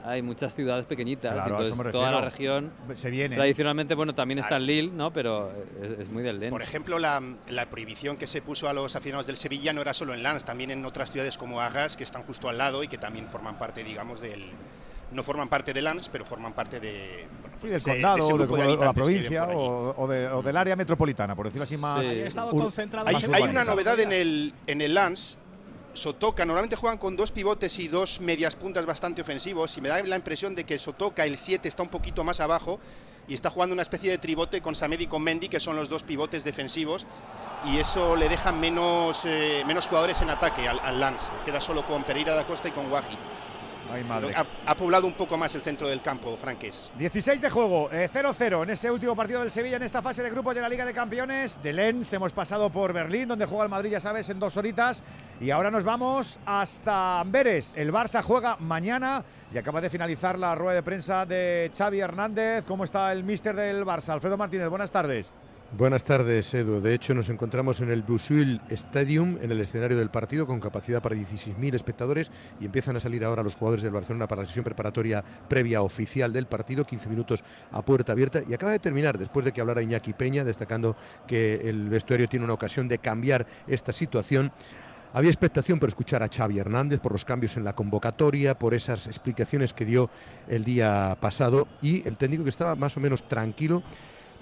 [0.05, 3.37] hay muchas ciudades pequeñitas, entonces toda la región se viene.
[3.37, 5.13] Tradicionalmente, bueno, también está el Lille, ¿no?
[5.13, 5.53] Pero
[5.99, 6.51] es, muy del Lens.
[6.51, 7.21] Por ejemplo, la,
[7.71, 10.71] prohibición que se puso a los aficionados del Sevilla no era solo en Lens, también
[10.71, 13.85] en otras ciudades como Agas, que están justo al lado y que también forman parte,
[13.85, 14.45] digamos, del
[15.13, 17.27] no forman parte de Lens, pero forman parte de,
[17.63, 22.05] del condado, de, la provincia o, del área metropolitana, por decirlo así más.
[22.07, 25.37] hay, una novedad en el, en el Lens
[25.93, 30.01] Sotoca, normalmente juegan con dos pivotes y dos medias puntas bastante ofensivos y me da
[30.03, 32.79] la impresión de que Sotoca, el 7, está un poquito más abajo
[33.27, 35.89] y está jugando una especie de tribote con Samed y con Mendy, que son los
[35.89, 37.07] dos pivotes defensivos
[37.65, 41.27] y eso le deja menos, eh, menos jugadores en ataque al, Lance.
[41.45, 43.19] Queda solo con Pereira da Costa y con Guaji.
[43.93, 44.35] Ay, madre.
[44.35, 46.93] Ha, ha poblado un poco más el centro del campo, Franques.
[46.97, 50.31] 16 de juego, eh, 0-0 en ese último partido del Sevilla en esta fase de
[50.31, 52.13] grupos de la Liga de Campeones de Lens.
[52.13, 55.03] Hemos pasado por Berlín, donde juega el Madrid, ya sabes, en dos horitas.
[55.41, 57.73] Y ahora nos vamos hasta Amberes.
[57.77, 62.65] El Barça juega mañana y acaba de finalizar la rueda de prensa de Xavi Hernández.
[62.67, 64.11] ¿Cómo está el míster del Barça?
[64.11, 65.33] Alfredo Martínez, buenas tardes.
[65.73, 66.81] Buenas tardes, Edu.
[66.81, 71.01] De hecho, nos encontramos en el Busuil Stadium, en el escenario del partido, con capacidad
[71.01, 72.29] para 16.000 espectadores
[72.61, 76.33] y empiezan a salir ahora los jugadores del Barcelona para la sesión preparatoria previa oficial
[76.33, 79.81] del partido, 15 minutos a puerta abierta y acaba de terminar después de que hablara
[79.81, 80.97] Iñaki Peña, destacando
[81.29, 84.51] que el vestuario tiene una ocasión de cambiar esta situación.
[85.13, 89.07] Había expectación por escuchar a Xavi Hernández, por los cambios en la convocatoria, por esas
[89.07, 90.11] explicaciones que dio
[90.49, 93.85] el día pasado y el técnico que estaba más o menos tranquilo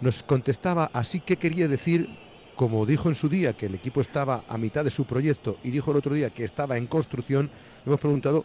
[0.01, 2.09] nos contestaba así qué quería decir,
[2.57, 5.71] como dijo en su día que el equipo estaba a mitad de su proyecto y
[5.71, 7.51] dijo el otro día que estaba en construcción,
[7.85, 8.45] hemos preguntado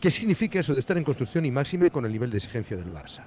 [0.00, 2.92] qué significa eso de estar en construcción y máxime con el nivel de exigencia del
[2.92, 3.24] Barça.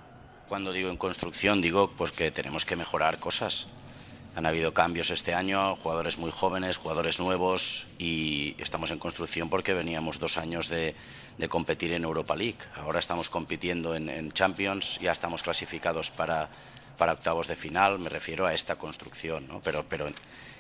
[0.48, 3.68] Cuando digo en construcción digo pues que tenemos que mejorar cosas.
[4.36, 9.74] Han habido cambios este año, jugadores muy jóvenes, jugadores nuevos y estamos en construcción porque
[9.74, 10.96] veníamos dos años de,
[11.50, 12.60] competir en Europa League.
[12.76, 16.50] Ahora estamos compitiendo en, en Champions, ya estamos clasificados para,
[17.00, 19.62] para octavos de final, me refiero a esta construcción, ¿no?
[19.62, 20.12] pero, pero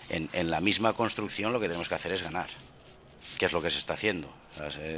[0.09, 2.47] en, en, la misma construcción lo que tenemos que hacer es ganar,
[3.37, 4.29] que es lo que se está haciendo.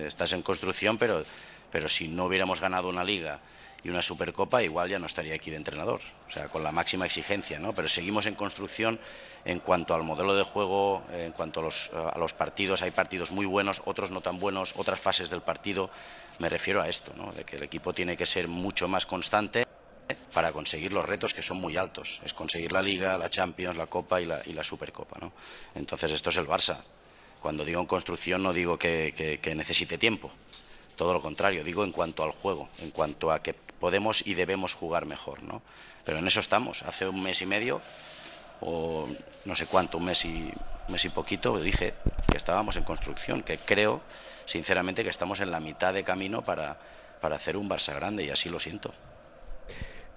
[0.05, 1.25] Estás en construcción, pero,
[1.71, 3.39] pero si no hubiéramos ganado una liga
[3.83, 5.99] y una supercopa, igual ya no estaría aquí de entrenador,
[6.29, 7.73] o sea, con la máxima exigencia, ¿no?
[7.73, 8.99] pero seguimos en construcción
[9.43, 13.31] en cuanto al modelo de juego, en cuanto a los, a los partidos, hay partidos
[13.31, 15.89] muy buenos, otros no tan buenos, otras fases del partido,
[16.37, 17.31] me refiero a esto, ¿no?
[17.31, 19.65] de que el equipo tiene que ser mucho más constante
[20.33, 22.21] para conseguir los retos que son muy altos.
[22.23, 25.19] Es conseguir la Liga, la Champions, la Copa y la, Supercopa.
[25.19, 25.31] ¿no?
[25.75, 26.77] Entonces esto es el Barça.
[27.41, 30.31] Cuando digo en construcción no digo que, necesite tiempo.
[30.95, 34.73] Todo lo contrario, digo en cuanto al juego, en cuanto a que podemos y debemos
[34.73, 35.41] jugar mejor.
[35.43, 35.61] ¿no?
[36.05, 36.83] Pero en eso estamos.
[36.83, 37.81] Hace un mes y medio,
[38.61, 39.07] o
[39.45, 40.51] no sé cuánto, un mes y,
[40.87, 41.93] un mes y poquito, dije
[42.29, 44.01] que estábamos en construcción, que creo,
[44.45, 46.77] sinceramente, que estamos en la mitad de camino para,
[47.21, 48.93] para hacer un Barça grande y así lo siento.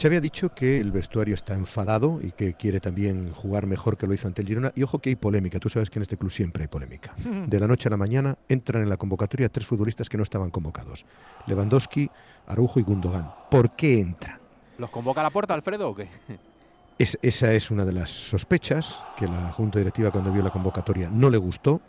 [0.01, 4.07] Xavi ha dicho que el vestuario está enfadado y que quiere también jugar mejor que
[4.07, 4.73] lo hizo ante el Girona.
[4.75, 7.15] Y ojo que hay polémica, tú sabes que en este club siempre hay polémica.
[7.47, 10.51] De la noche a la mañana entran en la convocatoria tres futbolistas que no estaban
[10.51, 11.07] convocados.
[11.47, 12.11] Lewandowski,
[12.47, 13.31] Arujo y Gundogan.
[13.51, 14.39] ¿Por qué entran?
[14.79, 16.09] ¿Los convoca a la puerta, Alfredo, o qué?
[16.97, 21.11] Es, esa es una de las sospechas que la Junta Directiva cuando vio la convocatoria
[21.11, 21.81] no le gustó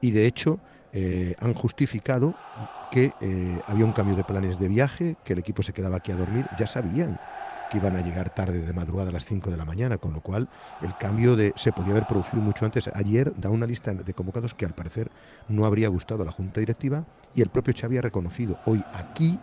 [0.00, 0.58] y de hecho
[0.92, 2.34] eh, han justificado
[2.90, 6.12] que eh, había un cambio de planes de viaje, que el equipo se quedaba aquí
[6.12, 7.18] a dormir, ya sabían
[7.72, 10.20] que iban a llegar tarde de madrugada a las 5 de la mañana, con lo
[10.20, 10.48] cual
[10.82, 12.90] el cambio de se podía haber producido mucho antes.
[12.92, 15.10] Ayer da una lista de convocados que al parecer
[15.48, 19.40] no habría gustado a la Junta Directiva y el propio Xavi ha reconocido hoy aquí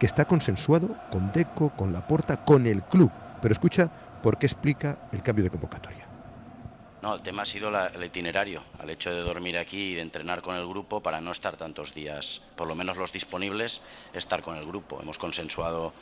[0.00, 3.12] que está consensuado con Deco, con Laporta, con el club.
[3.40, 3.88] Pero escucha
[4.22, 6.06] por qué explica el cambio de convocatoria.
[7.00, 10.42] No, el tema ha sido el itinerario, al hecho de dormir aquí y de entrenar
[10.42, 14.56] con el grupo para no estar tantos días, por lo menos los disponibles, estar con
[14.56, 15.00] el grupo.
[15.00, 15.92] Hemos consensuado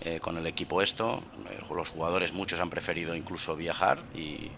[0.00, 4.50] eh, con el equipo esto, eh, los jugadores muchos han preferido incluso viajar y,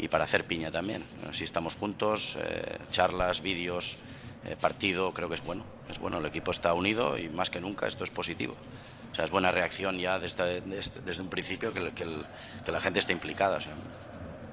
[0.00, 1.02] y para hacer piña también.
[1.32, 3.96] Si estamos juntos, eh, charlas, vídeos,
[4.46, 5.64] eh, partido, creo que es bueno.
[5.88, 8.54] Es bueno, el equipo está unido y más que nunca esto es positivo.
[9.12, 12.24] O sea, es buena reacción ya desde, desde, desde un principio que, que, el,
[12.64, 13.58] que la gente esté implicada.
[13.58, 13.72] O sea,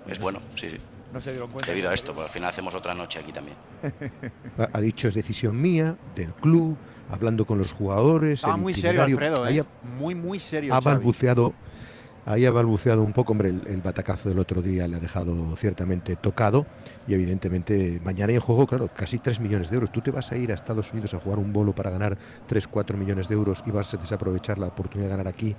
[0.07, 0.77] es bueno, sí, sí.
[1.13, 1.71] No se dieron cuenta.
[1.71, 3.55] Debido a esto, porque al final hacemos otra noche aquí también.
[4.73, 6.77] ha dicho es decisión mía, del club,
[7.09, 8.39] hablando con los jugadores.
[8.39, 9.63] Estaba muy serio, Alfredo, ¿eh?
[9.99, 10.73] muy, muy serio.
[10.73, 11.53] Ha balbuceado,
[12.25, 15.55] ahí ha balbuceado un poco, hombre, el, el, batacazo del otro día le ha dejado
[15.55, 16.65] ciertamente tocado
[17.07, 19.91] y evidentemente mañana hay en juego, claro, casi 3 millones de euros.
[19.91, 22.17] Tú te vas a ir a Estados Unidos a jugar un bolo para ganar
[22.47, 25.55] 3, 4 millones de euros y vas a desaprovechar la oportunidad de ganar aquí.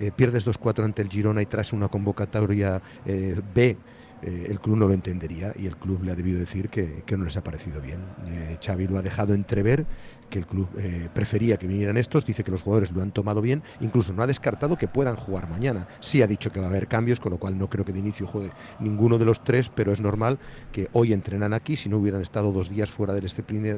[0.00, 3.76] Eh, pierdes 2-4 ante el Girona y tras una convocatoria eh, B
[4.22, 7.16] eh, el club no lo entendería y el club le ha debido decir que, que
[7.16, 8.00] no les ha parecido bien.
[8.26, 9.86] Eh, Xavi lo ha dejado entrever
[10.30, 13.40] que el club eh, prefería que vinieran estos, dice que los jugadores lo han tomado
[13.40, 15.86] bien, incluso no ha descartado que puedan jugar mañana.
[16.00, 18.00] Sí ha dicho que va a haber cambios, con lo cual no creo que de
[18.00, 20.38] inicio juegue ninguno de los tres, pero es normal
[20.72, 23.26] que hoy entrenan aquí, si no hubieran estado dos días fuera del,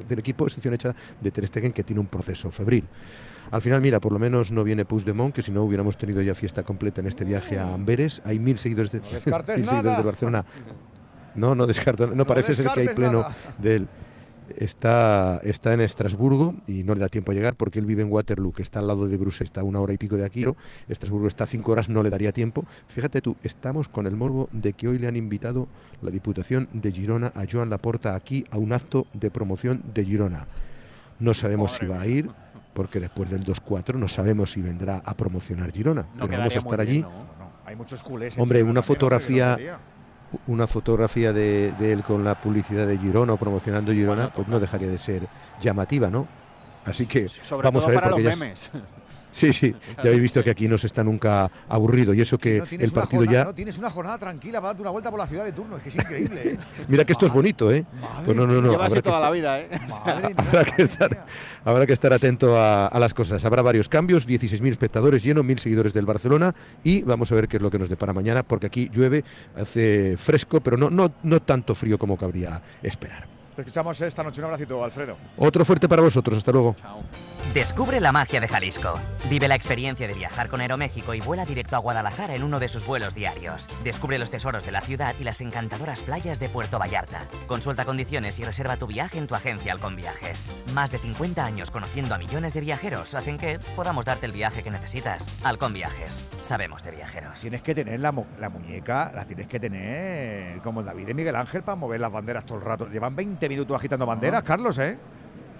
[0.08, 2.84] del equipo, excepción hecha de Ter Stegen, que tiene un proceso febril.
[3.50, 6.34] Al final, mira, por lo menos no viene Puigdemont, que si no hubiéramos tenido ya
[6.34, 8.20] fiesta completa en este viaje a Amberes.
[8.24, 10.44] Hay mil seguidores de, no mil seguidores de Barcelona.
[11.34, 13.36] No, no descarto, no, no parece ser que hay pleno nada.
[13.58, 13.88] de él.
[14.56, 18.10] Está, está en Estrasburgo y no le da tiempo a llegar porque él vive en
[18.10, 20.44] Waterloo, que está al lado de Bruselas, está a una hora y pico de aquí.
[20.88, 22.64] Estrasburgo está a cinco horas, no le daría tiempo.
[22.88, 25.68] Fíjate tú, estamos con el morbo de que hoy le han invitado
[26.00, 30.46] la Diputación de Girona a Joan Laporta aquí a un acto de promoción de Girona.
[31.20, 32.30] No sabemos Madre si va a ir,
[32.78, 36.02] porque después del 2-4 no sabemos si vendrá a promocionar Girona.
[36.14, 36.98] No pero vamos a estar allí.
[36.98, 37.24] bien, ¿no?
[37.36, 38.38] No, Hay muchos culés.
[38.38, 39.58] Hombre, una fotografía,
[40.46, 44.60] una fotografía de, de él con la publicidad de Girona o promocionando Girona, pues no
[44.60, 45.26] dejaría de ser
[45.60, 46.28] llamativa, ¿no?
[46.84, 48.70] Así que Sobre vamos todo a ver para porque los ya memes.
[49.38, 52.58] Sí, sí, ya habéis visto que aquí no se está nunca aburrido y eso que
[52.58, 55.18] No el partido jornada- ya no, tienes una jornada tranquila para darte una vuelta por
[55.20, 55.76] la ciudad de turno.
[55.76, 56.42] Es que es increíble.
[56.44, 56.58] ¿eh?
[56.88, 57.84] Mira que esto es bonito, ¿eh?
[58.24, 58.72] Pues no, no, no.
[58.72, 59.68] Habrá que toda la estar- vida, ¿eh?
[60.48, 61.26] Habrá que estar,
[61.64, 63.44] habrá que estar atento a, a las cosas.
[63.44, 67.58] Habrá varios cambios, 16.000 espectadores llenos, 1.000 seguidores del Barcelona y vamos a ver qué
[67.58, 69.24] es lo que nos depara mañana, porque aquí llueve,
[69.56, 73.26] hace fresco, pero no, no, no tanto frío como cabría esperar.
[73.54, 74.40] Te escuchamos esta noche.
[74.40, 75.16] Un abracito, Alfredo.
[75.36, 76.74] Otro fuerte para vosotros, hasta luego.
[77.54, 79.00] Descubre la magia de Jalisco.
[79.30, 82.68] Vive la experiencia de viajar con Aeroméxico y vuela directo a Guadalajara en uno de
[82.68, 83.68] sus vuelos diarios.
[83.82, 87.26] Descubre los tesoros de la ciudad y las encantadoras playas de Puerto Vallarta.
[87.46, 90.48] Consulta condiciones y reserva tu viaje en tu agencia Halcón Viajes.
[90.74, 94.62] Más de 50 años conociendo a millones de viajeros hacen que podamos darte el viaje
[94.62, 95.40] que necesitas.
[95.42, 96.28] Halcón Viajes.
[96.42, 97.40] Sabemos de viajeros.
[97.40, 101.14] Tienes que tener la, mu- la muñeca, la tienes que tener como el David y
[101.14, 102.88] Miguel Ángel para mover las banderas todo el rato.
[102.88, 104.98] Llevan 20 minutos agitando banderas, Carlos, ¿eh?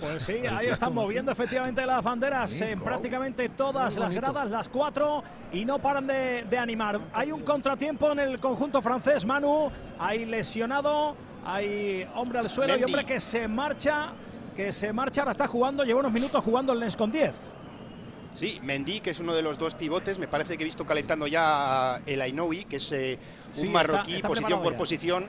[0.00, 5.24] Pues sí, ahí están moviendo efectivamente las banderas en prácticamente todas las gradas, las cuatro,
[5.52, 7.00] y no paran de, de animar.
[7.12, 9.70] Hay un contratiempo en el conjunto francés, Manu.
[9.98, 12.92] Hay lesionado, hay hombre al suelo y Mendy.
[12.92, 14.12] hombre que se marcha,
[14.54, 17.32] que se marcha, ahora está jugando, lleva unos minutos jugando el Lens con 10.
[18.34, 21.26] Sí, Mendy, que es uno de los dos pivotes, me parece que he visto calentando
[21.26, 23.18] ya el Ainoui, que es eh,
[23.56, 25.26] un Sí, marroquí, está posición por posición.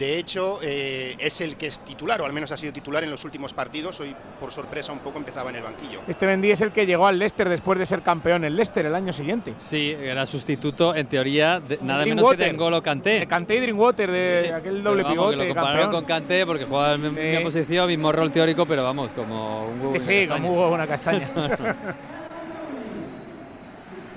[0.00, 3.10] De hecho, eh, es el que es titular, o al menos ha sido titular en
[3.10, 4.00] los últimos partidos.
[4.00, 6.00] Hoy, por sorpresa, un poco empezaba en el banquillo.
[6.08, 8.94] Este Mendy es el que llegó al Leicester después de ser campeón en Leicester el
[8.94, 9.52] año siguiente.
[9.58, 12.52] Sí, era sustituto, en teoría, de- nada menos que de.
[12.54, 13.20] N'Golo Kanté.
[13.20, 15.92] De Kanté y Drinkwater, de aquel doble vamos, que pivote, lo compararon campeón.
[15.92, 17.14] con Kanté porque jugaba en mi Sí.
[17.26, 20.28] misma posición, mismo rol teórico, pero vamos, como un Hugo Sí, sí, Castaña.
[20.40, 21.28] como Hugo Buena Castaña.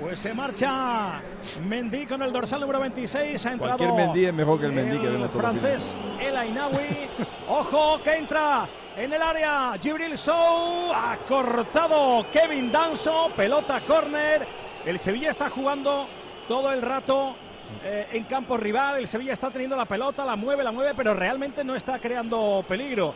[0.03, 1.21] Pues se marcha
[1.65, 3.45] Mendy con el dorsal número 26.
[3.45, 7.09] Ha entrado Cualquier Mendy es mejor que el Mendy que vemos todos francés, el Ainawi.
[7.47, 9.75] Ojo que entra en el área.
[9.81, 13.31] Gibril Sou ha cortado Kevin Danso.
[13.33, 14.45] Pelota córner.
[14.85, 16.05] El Sevilla está jugando
[16.49, 17.37] todo el rato
[17.85, 18.99] eh, en campo rival.
[18.99, 22.65] El Sevilla está teniendo la pelota, la mueve, la mueve, pero realmente no está creando
[22.67, 23.15] peligro.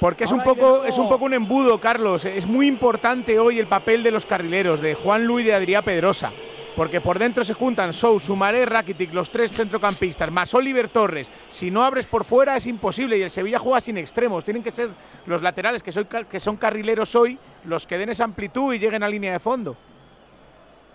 [0.00, 2.24] Porque es un, poco, es un poco un embudo, Carlos.
[2.24, 5.82] Es muy importante hoy el papel de los carrileros, de Juan Luis y de Adrià
[5.82, 6.30] Pedrosa.
[6.76, 11.28] Porque por dentro se juntan Sou, Sumaré, Rakitic, los tres centrocampistas, más Oliver Torres.
[11.48, 14.44] Si no abres por fuera es imposible y el Sevilla juega sin extremos.
[14.44, 14.90] Tienen que ser
[15.26, 18.78] los laterales que, soy car- que son carrileros hoy los que den esa amplitud y
[18.78, 19.76] lleguen a línea de fondo.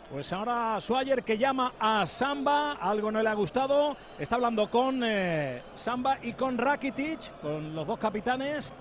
[0.10, 5.02] Pues ahora Swagger que llama a Samba, algo no le ha gustado, está hablando con
[5.04, 8.72] eh, Samba y con Rakitic, con los dos capitanes,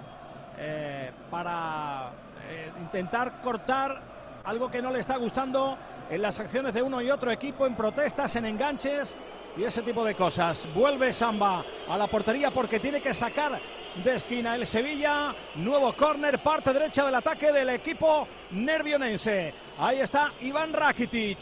[0.59, 2.11] eh, para
[2.49, 4.01] eh, intentar cortar
[4.45, 5.77] algo que no le está gustando
[6.11, 9.17] en las acciones de uno y otro equipo, en protestas, en enganches
[9.57, 10.67] y ese tipo de cosas.
[10.75, 13.61] Vuelve Samba a la portería porque tiene que sacar
[14.03, 15.35] de esquina el Sevilla.
[15.57, 19.55] Nuevo córner, parte derecha del ataque del equipo nervionense.
[19.79, 21.39] Ahí está Iván Rakitic,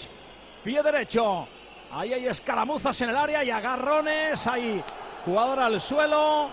[0.62, 1.46] pie derecho.
[1.92, 4.46] Ahí hay escaramuzas en el área y agarrones.
[4.46, 4.82] Hay
[5.24, 6.50] jugador al suelo.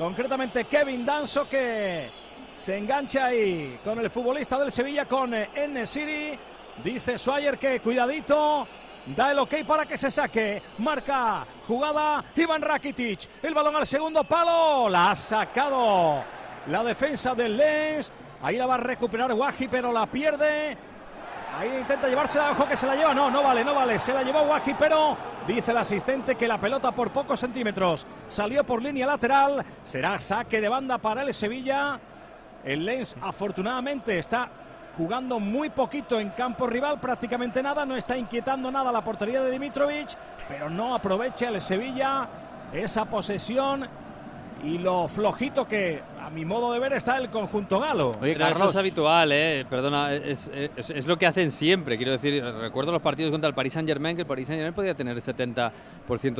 [0.00, 2.08] Concretamente Kevin Danso que
[2.56, 6.38] se engancha ahí con el futbolista del Sevilla, con N City.
[6.82, 8.66] Dice Swagger que cuidadito.
[9.14, 10.62] Da el ok para que se saque.
[10.78, 13.28] Marca jugada Iván Rakitic.
[13.42, 14.88] El balón al segundo palo.
[14.88, 16.24] La ha sacado
[16.68, 18.10] la defensa del Lens.
[18.40, 20.78] Ahí la va a recuperar Waji, pero la pierde.
[21.58, 23.12] Ahí intenta llevársela, ojo que se la lleva.
[23.12, 23.98] No, no vale, no vale.
[23.98, 28.64] Se la llevó Waji, pero dice el asistente que la pelota por pocos centímetros salió
[28.64, 29.64] por línea lateral.
[29.84, 31.98] Será saque de banda para el Sevilla.
[32.64, 34.48] El Lens afortunadamente está
[34.96, 39.50] jugando muy poquito en campo rival, prácticamente nada, no está inquietando nada la portería de
[39.50, 40.10] Dimitrovic,
[40.48, 42.28] pero no aprovecha el Sevilla
[42.72, 43.88] esa posesión
[44.62, 48.12] y lo flojito que a mi modo de ver está el conjunto galo.
[48.20, 49.66] Pero eso es habitual, ¿eh?
[49.68, 51.96] Perdona, es, es- es lo que hacen siempre.
[51.96, 55.16] Quiero decir, recuerdo los partidos contra el Paris Saint-Germain, que el Paris Saint-Germain podía tener
[55.16, 55.72] el 70%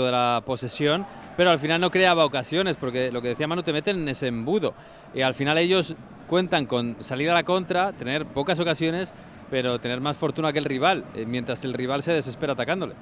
[0.04, 1.04] de la posesión,
[1.36, 4.28] pero al final no creaba ocasiones, porque lo que decía Manu, te meten en ese
[4.28, 4.74] embudo.
[5.14, 5.96] Y al final ellos
[6.28, 9.12] cuentan con salir a la contra, tener pocas ocasiones,
[9.50, 12.94] pero tener más fortuna que el rival, eh, mientras el rival se desespera atacándole.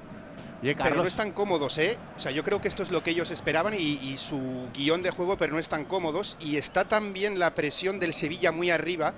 [0.61, 1.97] Pero no están cómodos, ¿eh?
[2.17, 5.01] O sea, yo creo que esto es lo que ellos esperaban y, y su guion
[5.01, 6.37] de juego, pero no están cómodos.
[6.39, 9.13] Y está también la presión del Sevilla muy arriba,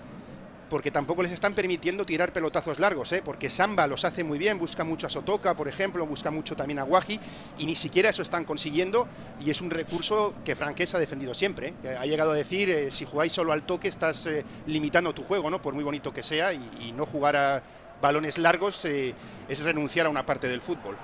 [0.72, 3.22] porque tampoco les están permitiendo tirar pelotazos largos, ¿eh?
[3.26, 6.80] porque Samba los hace muy bien, busca mucho a Sotoka, por ejemplo, busca mucho también
[6.80, 7.20] a Guaji,
[7.58, 9.06] y ni siquiera eso están consiguiendo,
[9.46, 11.68] y es un recurso que Franqués ha defendido siempre.
[11.68, 11.74] ¿eh?
[11.82, 15.24] Que Ha llegado a decir, eh, si jugáis solo al toque estás eh, limitando tu
[15.24, 15.62] juego, ¿no?
[15.62, 17.62] por muy bonito que sea, y, y no jugar a
[18.02, 20.96] balones largos es renunciar a una parte del fútbol.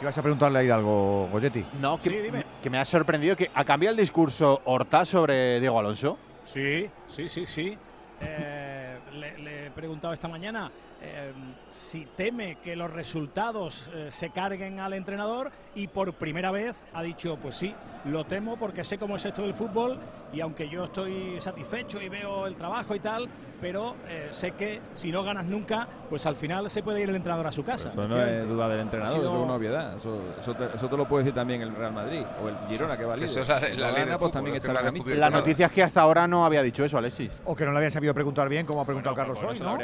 [0.00, 1.64] ¿Ibas a preguntarle ahí algo, Goyetti?
[1.80, 6.18] No, que, que me ha sorprendido que ha cambiado el discurso Horta sobre Diego Alonso.
[6.44, 7.78] Sí, sí, sí, sí.
[8.20, 10.70] Eh, le, le he preguntado esta mañana
[11.02, 11.32] eh,
[11.70, 17.02] si teme que los resultados eh, se carguen al entrenador y por primera vez ha
[17.02, 17.74] dicho, pues sí,
[18.06, 19.98] lo temo porque sé cómo es esto del fútbol
[20.36, 23.26] y aunque yo estoy satisfecho y veo el trabajo y tal,
[23.58, 27.16] pero eh, sé que si no ganas nunca, pues al final se puede ir el
[27.16, 27.88] entrenador a su casa.
[27.88, 29.96] Eso no es duda del entrenador, sido- eso es una obviedad.
[29.96, 32.98] Eso, eso, te, eso te lo puede decir también el Real Madrid o el Girona
[32.98, 36.02] que va eso es la- la ley pues también echa la noticia es que hasta
[36.02, 37.30] ahora no había dicho eso, Alexis.
[37.46, 39.78] O que no le habían sabido preguntar bien, como ha preguntado Carlos por hoy, ¿no?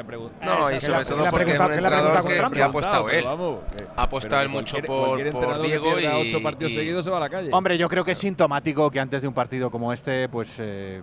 [0.71, 3.59] y sobre todo porque ha preguntado que, que ha apostado Pero él.
[3.97, 7.31] Ha apostado él mucho por, por Diego y, ocho partidos seguidos se va a la
[7.31, 7.49] calle.
[7.53, 11.03] Hombre, yo creo que es sintomático que antes de un partido como este, pues, eh,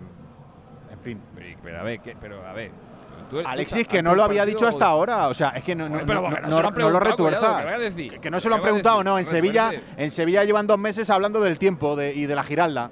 [0.92, 1.20] en fin.
[1.62, 2.70] Pero, a ver, que- pero a ver.
[3.30, 5.28] tú- tú Alexis, estás que no lo había dicho hasta o- ahora.
[5.28, 7.64] O sea, es que no, no, pero no- no lo lo retuerzas.
[7.94, 8.08] ¿qué?
[8.10, 9.18] Que, que no se lo han ¿Qué preguntado, no.
[9.18, 12.90] En Sevilla, en Sevilla llevan dos meses hablando del tiempo de- y de la Giralda.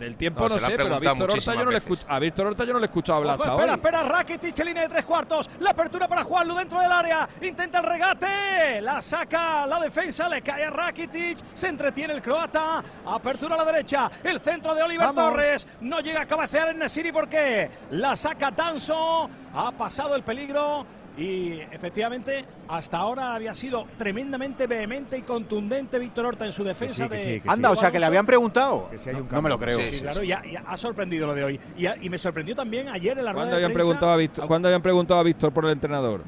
[0.00, 2.46] Del tiempo No, no, sé, pero a Víctor Horta yo no le escucho, a Víctor
[2.46, 3.78] Horta yo no le he escuchado hablar Ojo, hasta espera, hoy.
[3.78, 5.50] espera, Rakitic en línea de tres cuartos.
[5.60, 7.28] La apertura para Juanlu dentro del área.
[7.42, 8.80] Intenta el regate.
[8.80, 10.26] La saca la defensa.
[10.30, 11.38] Le cae a Rakitic.
[11.52, 12.82] Se entretiene el croata.
[13.04, 14.10] Apertura a la derecha.
[14.24, 15.32] El centro de Oliver Vamos.
[15.32, 15.68] Torres.
[15.82, 19.28] No llega a cabecear en Nesiri porque la saca Danso.
[19.52, 20.86] Ha pasado el peligro.
[21.20, 27.04] Y efectivamente, hasta ahora había sido tremendamente vehemente y contundente Víctor Horta en su defensa
[27.04, 27.20] sí, que de.
[27.20, 28.88] sí, que Anda, o sea, que le habían preguntado.
[28.90, 29.78] Que si hay un no, no me lo creo.
[29.84, 31.60] Sí, claro, ya, ya ha sorprendido lo de hoy.
[31.76, 33.84] Y, y me sorprendió también ayer en la rueda ¿Cuándo de habían, prensa.
[33.86, 36.22] preguntado a Víctor, ¿Cuándo habían preguntado a Víctor por el entrenador?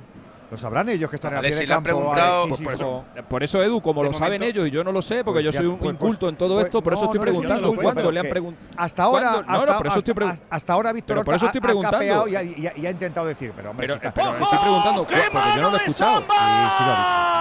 [0.53, 1.83] Lo sabrán ellos que están en el han campo.
[1.83, 3.05] preguntado- Alexis, Por hijo.
[3.15, 5.25] eso, por eso, Edu, como De lo saben momento- ellos y yo no lo sé,
[5.25, 7.05] porque Pues yo soy un pues- inculto pues- en todo pues- esto, por eso no,
[7.07, 7.69] estoy no preguntando.
[7.69, 8.67] inculto, ¿Cuándo le han preguntado?
[8.77, 9.25] Hasta ahora.
[9.31, 11.67] No, hasta, no, por eso hasta- hasta ahora Víctor Pero por eso estoy ha- ha
[11.69, 11.97] preguntando.
[11.99, 14.33] capeado y ha, y ha- y ha intentado decir, pero hombre, Pero, si está- pero
[14.33, 16.13] pero- estoy preguntando, ¡Qué porque yo no mano lo he de escuchado.
[16.19, 16.35] Samba!
[16.35, 17.33] Sí, sí lo ha dicho.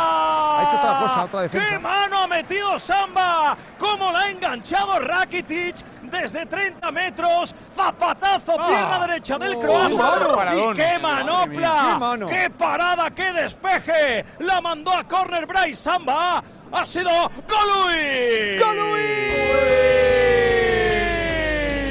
[0.51, 1.69] Ha hecho otra cosa, otra defensa.
[1.69, 3.57] ¡Qué mano ha metido Samba!
[3.77, 5.75] ¿Cómo la ha enganchado Rakitic?
[6.11, 8.67] Desde 30 metros, zapatazo, Ah.
[8.67, 9.89] pierna derecha del Oh, croata.
[9.95, 10.71] mano.
[10.71, 11.97] ¡Y qué manopla!
[11.99, 12.27] mano.
[12.27, 14.25] ¡Qué parada, qué despeje!
[14.39, 16.43] La mandó a córner Bryce Samba.
[16.73, 17.09] Ha sido
[17.47, 18.59] Golui.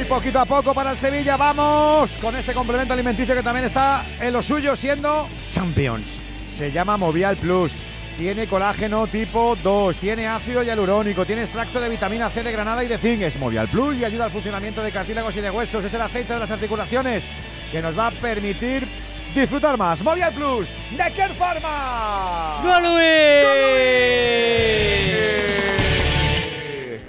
[0.01, 4.03] Y poquito a poco para el Sevilla, vamos con este complemento alimenticio que también está
[4.21, 6.21] en lo suyo siendo Champions.
[6.47, 7.73] Se llama Movial Plus.
[8.21, 12.87] Tiene colágeno tipo 2, tiene ácido hialurónico, tiene extracto de vitamina C de granada y
[12.87, 13.23] de zinc.
[13.23, 15.83] Es Movial Plus y ayuda al funcionamiento de cartílagos y de huesos.
[15.83, 17.27] Es el aceite de las articulaciones
[17.73, 18.87] que nos va a permitir
[19.35, 20.03] disfrutar más.
[20.03, 22.61] Movial Plus de Care Pharma.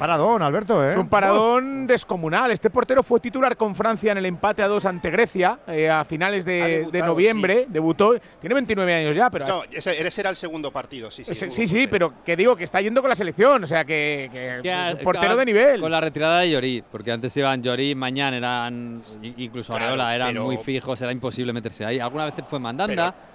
[0.02, 0.98] Paradón, Alberto, ¿eh?
[0.98, 2.50] Un paradón descomunal.
[2.50, 6.04] Este portero fue titular con Francia en el empate a dos ante Grecia eh, a
[6.04, 7.66] finales de, debutado, de noviembre.
[7.70, 8.16] Debutó.
[8.40, 9.46] Tiene 29 años ya, pero.
[9.46, 11.32] No, ese, ese era el segundo partido, sí, sí.
[11.32, 13.64] Ese- sí, pero que digo que está yendo con la selección.
[13.64, 15.80] O sea, que, Ya, portero de nivel.
[15.82, 20.30] Con la retirada de Llorí, porque antes iban Llorí, mañana eran, incluso Claro, Areola, eran
[20.30, 22.00] pero- muy fijos, era imposible meterse ahí.
[22.00, 23.31] Alguna vez fue Mandanda, pero,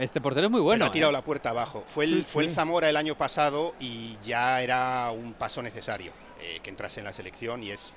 [0.00, 0.80] este portero es muy bueno.
[0.80, 1.14] Pero ha tirado ¿eh?
[1.14, 1.84] la puerta abajo.
[1.86, 2.54] Fue el, Sí, fue el sí.
[2.54, 7.12] Zamora el año pasado y ya era un paso necesario eh, que entrase en la
[7.12, 7.94] selección y es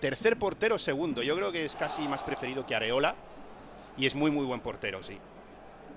[0.00, 1.22] tercer portero segundo.
[1.22, 3.14] Yo creo que es casi más preferido que Areola
[3.96, 5.18] y es muy muy buen portero, sí.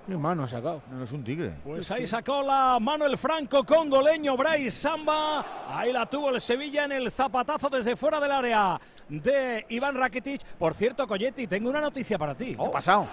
[0.07, 0.81] Qué mano ha sacado.
[0.91, 1.53] No, es un tigre.
[1.63, 5.45] Pues ahí sacó la mano el franco congoleño Bryce Samba.
[5.69, 10.43] Ahí la tuvo el Sevilla en el zapatazo desde fuera del área de Iván Rakitic.
[10.57, 12.55] Por cierto, Coyetti, tengo una noticia para ti.
[12.55, 13.07] ¿Qué ha pasado?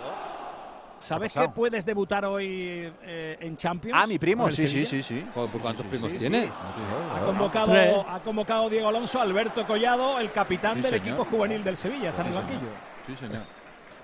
[1.01, 3.99] ¿Sabes ¿Qué ha que puedes debutar hoy eh, en Champions?
[4.01, 5.25] Ah, mi primo, sí, sí, sí, sí.
[5.35, 6.47] ¿Cuántos primos sí, tienes?
[6.47, 6.83] sí.
[7.17, 11.07] Ha convocado, ha convocado Diego Alonso, Alberto Collado, el capitán Sí, del señor.
[11.09, 12.11] equipo juvenil del Sevilla.
[12.11, 12.69] Está en el Sí, banquillo.
[13.07, 13.43] Sí, señor.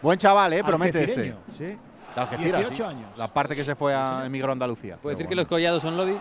[0.03, 0.65] Buen chaval, ¿eh?
[0.65, 1.35] Promete este.
[1.51, 1.65] Sí.
[1.65, 2.83] De Algeciras, 18 sí.
[2.83, 3.11] años.
[3.19, 4.97] La parte que se fue a emigró a Andalucía.
[4.97, 5.57] ¿Puede decir Pero que los bueno.
[5.57, 6.19] collados son lobby?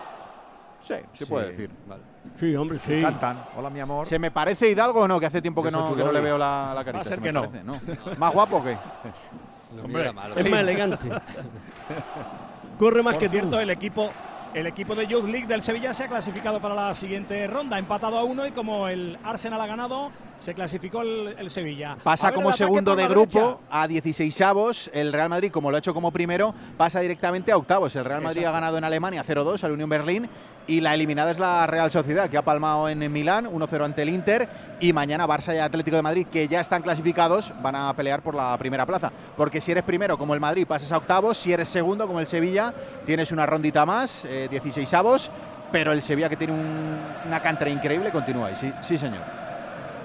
[0.82, 1.30] Sí, se Sí.
[1.30, 1.70] puede decir.
[1.88, 2.02] Vale.
[2.38, 3.00] Sí, hombre, sí.
[3.00, 3.44] Cantan.
[3.56, 4.06] Hola, mi amor.
[4.06, 5.18] ¿Se me parece Hidalgo o no?
[5.18, 6.98] Que hace tiempo que no, que no le veo la, la carita.
[6.98, 7.48] Va a ser se que me no.
[7.48, 7.80] parece, ¿no?
[8.18, 8.76] ¿Más guapo o qué?
[9.76, 10.36] Lo mío era malo.
[10.36, 11.08] Es más elegante.
[12.78, 13.56] Corre más Por que cierto, tú.
[13.58, 14.10] el equipo,
[14.54, 18.18] el equipo de Youth League del Sevilla se ha clasificado para la siguiente ronda, empatado
[18.18, 21.96] a uno y como el Arsenal ha ganado, se clasificó el, el Sevilla.
[22.02, 23.56] Pasa como segundo de grupo derecha.
[23.70, 24.90] a 16 avos.
[24.92, 27.94] El Real Madrid, como lo ha hecho como primero, pasa directamente a octavos.
[27.96, 28.56] El Real Madrid Exacto.
[28.56, 30.28] ha ganado en Alemania 0-2 al Unión Berlín
[30.68, 34.08] y la eliminada es la Real Sociedad, que ha palmado en Milán 1-0 ante el
[34.10, 34.48] Inter.
[34.80, 38.34] Y mañana Barça y Atlético de Madrid, que ya están clasificados, van a pelear por
[38.34, 39.10] la primera plaza.
[39.36, 41.38] Porque si eres primero, como el Madrid, pasas a octavos.
[41.38, 42.74] Si eres segundo, como el Sevilla,
[43.06, 45.30] tienes una rondita más, eh, 16 avos.
[45.72, 48.56] Pero el Sevilla, que tiene un- una cantera increíble, continúa ahí.
[48.56, 49.20] Sí, sí señor.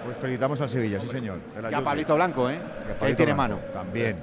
[0.05, 1.39] Pues felicitamos al Sevilla, sí señor.
[1.69, 1.81] Y a.
[1.81, 2.59] Pablito Blanco, ¿eh?
[2.87, 3.73] Que Pablito tiene Blanco, mano.
[3.73, 4.15] También.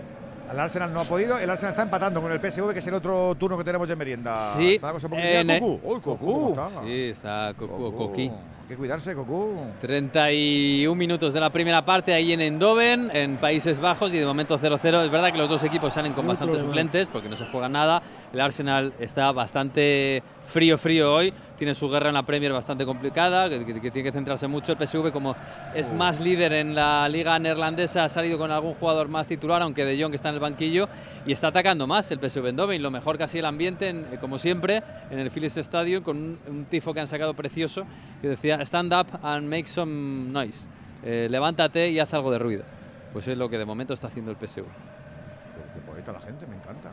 [0.51, 2.95] El Arsenal no ha podido, el Arsenal está empatando con el PSV, que es el
[2.95, 4.35] otro turno que tenemos de merienda.
[4.57, 5.81] Sí, Está la cosa un poquito- en Mira, el- Cocu.
[5.93, 6.57] Uy, Cocu.
[6.87, 8.23] Sí, está Cocu Coqui.
[8.29, 9.57] Hay que cuidarse, Cocu.
[9.81, 14.59] 31 minutos de la primera parte ahí en Eindhoven, en Países Bajos, y de momento
[14.59, 15.03] 0-0.
[15.05, 18.03] Es verdad que los dos equipos salen con bastantes suplentes porque no se juega nada.
[18.33, 21.33] El Arsenal está bastante frío, frío hoy.
[21.57, 24.73] Tiene su guerra en la Premier bastante complicada, que, que- que tiene que centrarse mucho.
[24.73, 25.35] El PSV, como
[25.75, 29.85] es más líder en la liga neerlandesa, ha salido con algún jugador más titular, aunque
[29.85, 30.89] De Jong está en el banquillo,
[31.27, 32.81] y está atacando más el PSV Eindhoven.
[32.83, 36.39] Lo mejor casi el ambiente, en- eh, como siempre, en el Philips Stadium, con un,
[36.49, 37.85] un tifo que han sacado precioso,
[38.23, 40.69] que decía stand up and make some noise.
[41.03, 42.63] Eh, levántate y haz algo de ruido.
[43.13, 44.63] Pues es lo que de momento está haciendo el PSV.
[44.63, 46.91] Qué, qué poeta la gente, me encanta.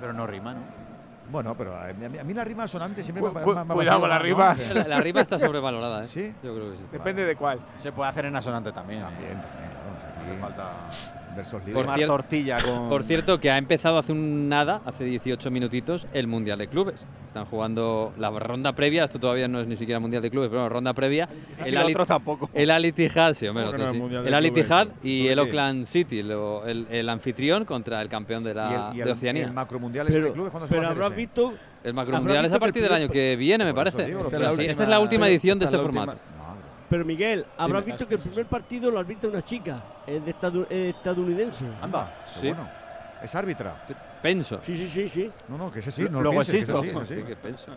[0.00, 0.87] Pero no rima, ¿no?
[1.30, 4.00] Bueno, pero a mí, a mí- la rima sonante siempre Cu- me, cu- me- cuidado
[4.00, 4.70] con las rimas.
[4.74, 6.04] La, la rima está sobrevalorada, ¿eh?
[6.04, 6.34] Sí.
[6.42, 6.84] Yo creo que sí.
[6.90, 7.58] Depende de cuál.
[7.78, 9.00] Se puede hacer en asonante también.
[9.02, 9.96] También, también, claro.
[9.96, 10.72] o sea, aquí falta
[11.38, 11.86] versos libres.
[11.86, 16.06] Por, cier- tortilla con- por cierto, que ha empezado hace un nada, hace 18 minutitos,
[16.12, 17.06] el Mundial de Clubes.
[17.26, 20.60] Están jugando la ronda previa, esto todavía no es ni siquiera Mundial de Clubes, pero
[20.62, 21.28] bueno, ronda previa.
[21.66, 22.50] Y lo otro tampoco.
[22.54, 24.00] El Al Ittihad, sí, hombre, ¿Cómo el no otro sí.
[24.00, 24.50] Mundial El y
[25.22, 25.40] ¿Por el qué?
[25.40, 29.10] Auckland City, lo- el, el anfitrión contra el campeón de, la, Y el, y de
[29.10, 29.44] el, Oceanía.
[29.44, 31.50] el macromundial ese de clubes, ¿cuándo se pero va a hacer habrás visto
[31.84, 34.04] El Habrá macromundial es a el partir del año que viene, me parece.
[34.06, 36.16] digo, Esta es la- la esta es la última edición de este formato.
[36.88, 37.96] Pero Miguel, habrás Dime.
[37.96, 41.64] visto que el primer partido lo arbitra una chica, es de estadu- estadounidense.
[41.82, 42.48] Anda, Sí.
[42.48, 42.68] bueno.
[43.22, 43.84] Es árbitra.
[44.22, 44.60] Penso.
[44.64, 45.30] Sí, sí, sí, sí.
[45.48, 46.78] No, no, que ese sí, no lo Luego pienses, que existo.
[46.84, 47.26] ese sí, ese sí.
[47.26, 47.72] ¿Qué penso?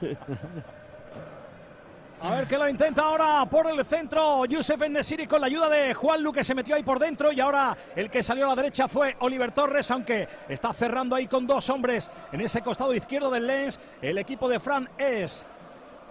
[2.22, 5.92] A ver que lo intenta ahora por el centro Yusef Enesiri con la ayuda de
[5.92, 8.56] Juan Lu que se metió ahí por dentro y ahora el que salió a la
[8.56, 13.30] derecha fue Oliver Torres, aunque está cerrando ahí con dos hombres en ese costado izquierdo
[13.30, 13.78] del Lens.
[14.00, 15.44] El equipo de Fran es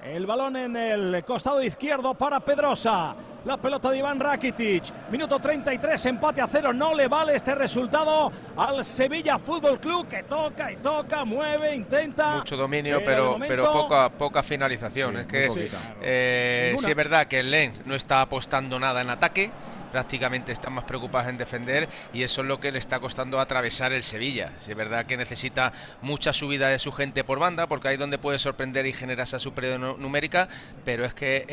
[0.06, 3.16] el balón en el costado izquierdo para Pedrosa.
[3.46, 4.84] La pelota de Iván Rakitic.
[5.12, 6.74] Minuto 33, empate a cero.
[6.74, 12.38] No le vale este resultado al Sevilla Fútbol Club que toca y toca, mueve, intenta.
[12.38, 15.14] Mucho dominio, de pero, momento- pero poca, poca finalización.
[15.16, 15.70] Sí, es que
[16.02, 19.52] eh, sí es verdad que el Lens no está apostando nada en ataque,
[19.96, 23.94] prácticamente están más preocupados en defender y eso es lo que le está costando atravesar
[23.94, 24.52] el Sevilla.
[24.58, 25.72] Sí es verdad que necesita
[26.02, 29.24] mucha subida de su gente por banda, porque ahí es donde puede sorprender y generar
[29.24, 30.50] esa superioridad nu- numérica,
[30.84, 31.46] pero es que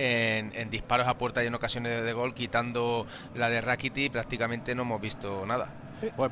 [0.57, 4.83] en, disparos a puerta y en ocasiones de, gol, quitando la de Rakiti, prácticamente no
[4.83, 5.69] hemos visto nada.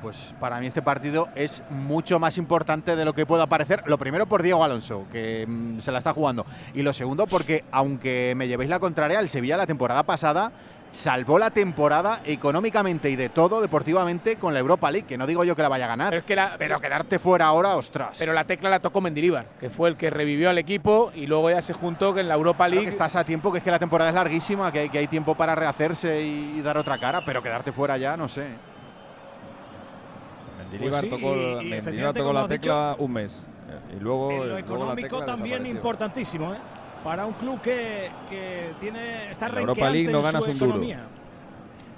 [0.02, 3.84] Pues para mí este partido es mucho más importante de lo que pueda parecer.
[3.86, 6.44] Lo primero por Diego Alonso, que mm, se la está jugando.
[6.74, 10.50] Y lo segundo porque, aunque me llevéis la contraria, el Sevilla la temporada pasada
[10.92, 15.44] salvó la temporada económicamente y de todo deportivamente con la Europa League, que no digo
[15.44, 16.10] yo que la vaya a ganar.
[16.10, 18.16] Pero es que la, Pero quedarte fuera ahora, ostras.
[18.18, 21.50] pero la tecla la tocó Mendilibar, que fue el que revivió al equipo y luego
[21.50, 23.64] ya se juntó que en la Europa Claro League que estás a tiempo, que es
[23.64, 26.76] que la temporada es larguísima, que hay, que hay tiempo para rehacerse y, y dar
[26.76, 28.46] otra cara, pero quedarte fuera ya, no sé.
[30.58, 33.46] Mendilibar Pues sí, tocó, y- y Mendilibar efectivamente, tocó la dicho, tecla un mes.
[33.68, 36.58] eh, Y luego, En lo luego la económico tecla también importantísimo, ¿eh?
[37.04, 40.70] Para un club que, que tiene está Europa League no en su ganas un duro.
[40.72, 41.00] economía.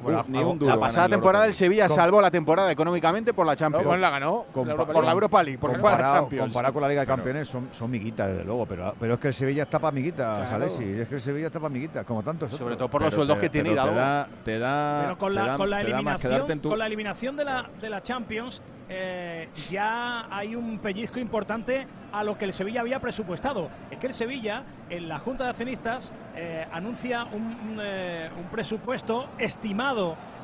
[0.02, 3.56] Bueno, ni un duro la pasada temporada el Sevilla salvó la temporada económicamente por la
[3.56, 3.86] Champions.
[3.86, 4.44] no, la ganó.
[4.52, 5.12] Compa- la Europa por la League.
[5.14, 6.44] Europa League, porque fue la comparado, Champions.
[6.46, 9.28] comparado con la Liga de Campeones son, son miguitas, desde luego, pero, pero es que
[9.28, 10.68] el Sevilla está para miguitas, Claro.
[10.68, 12.78] Sí, es que el Sevilla está para miguitas, como tantos Sobre otros.
[12.78, 13.92] todo por los Pero sueldos te- que tiene Hidalgo.
[13.94, 16.86] Te da, te da, Pero con te la, da- con la eliminación, tu- con la
[16.86, 22.44] eliminación de la, de la Champions, eh, ya hay un pellizco importante a lo que
[22.44, 23.68] el Sevilla había presupuestado.
[23.90, 28.44] Es que el Sevilla, en la Junta de Accionistas, eh, anuncia un, un, eh, un
[28.50, 29.91] presupuesto estimado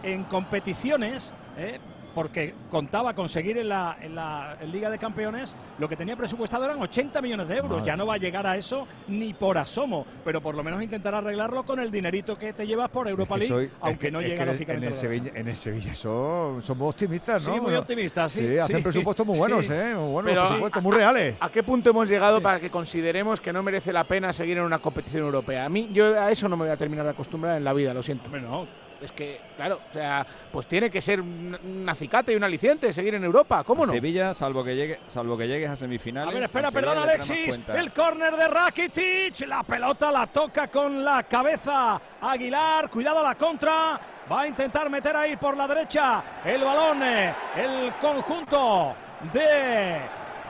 [0.02, 1.32] en competiciones.
[1.56, 1.78] eh,
[2.14, 6.64] porque contaba conseguir en la, en la en Liga de Campeones lo que tenía presupuestado
[6.64, 7.70] eran 80 millones de euros.
[7.78, 7.84] Madre.
[7.86, 11.18] Ya no va a llegar a eso ni por asomo, pero por lo menos intentará
[11.18, 13.70] arreglarlo con el dinerito que te llevas por Sí, es Europa que League, soy- es
[13.82, 14.86] aunque que- no es llega que en el- lógicamente.
[14.86, 17.50] En el, a la Sevilla, en el Sevilla son, muy optimistas, ¿no?
[17.52, 18.82] Sí, muy Bueno, optimistas, sí, hacen sí.
[18.82, 19.72] presupuestos muy buenos, Sí.
[19.74, 19.92] ¿eh?
[19.94, 21.36] Muy buenos Pero- presupuestos, muy reales.
[21.38, 24.64] ¿A qué punto hemos llegado para que consideremos que no merece la pena seguir en
[24.64, 25.66] una competición europea?
[25.66, 27.94] A mí, yo a eso no me voy a terminar de acostumbrar en la vida,
[27.94, 28.24] lo siento.
[28.24, 28.87] Hombre, no.
[29.00, 32.92] Es que, claro, o sea, pues tiene que ser un, un acicate y un aliciente
[32.92, 33.92] seguir en Europa, ¿cómo no?
[33.92, 36.30] Sevilla, salvo que llegue, salvo que llegues a semifinales.
[36.30, 37.60] A ver, espera, perdón, Alexis.
[37.74, 39.46] El córner de Rakitic.
[39.46, 42.90] La pelota la toca con la cabeza Aguilar.
[42.90, 44.00] Cuidado la contra.
[44.30, 47.02] Va a intentar meter ahí por la derecha el balón.
[47.02, 48.94] eh, El conjunto
[49.32, 49.98] de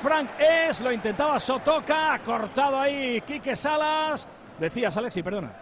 [0.01, 0.81] Frank Es.
[0.81, 2.15] Lo intentaba Sotoca.
[2.15, 4.27] Ha cortado ahí Quique Salas.
[4.59, 5.53] Decías, Alexis, perdona.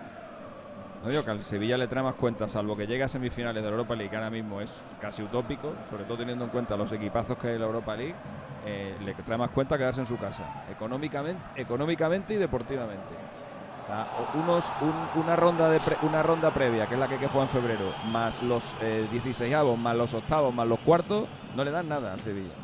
[1.06, 3.70] No digo que al Sevilla le trae más cuenta, salvo que llegue a semifinales de
[3.70, 6.90] la Europa League, que ahora mismo es casi utópico, sobre todo teniendo en cuenta los
[6.90, 8.16] equipazos que hay en la Europa League,
[8.66, 13.14] eh, le trae más cuenta quedarse en su casa, económicamente, económicamente y deportivamente.
[15.14, 18.42] Una, ronda de una ronda previa, que es la que que jugar en febrero, más
[18.42, 22.20] los eh, 16 avos, más los octavos, más los cuartos, no le dan nada al
[22.20, 22.54] Sevilla.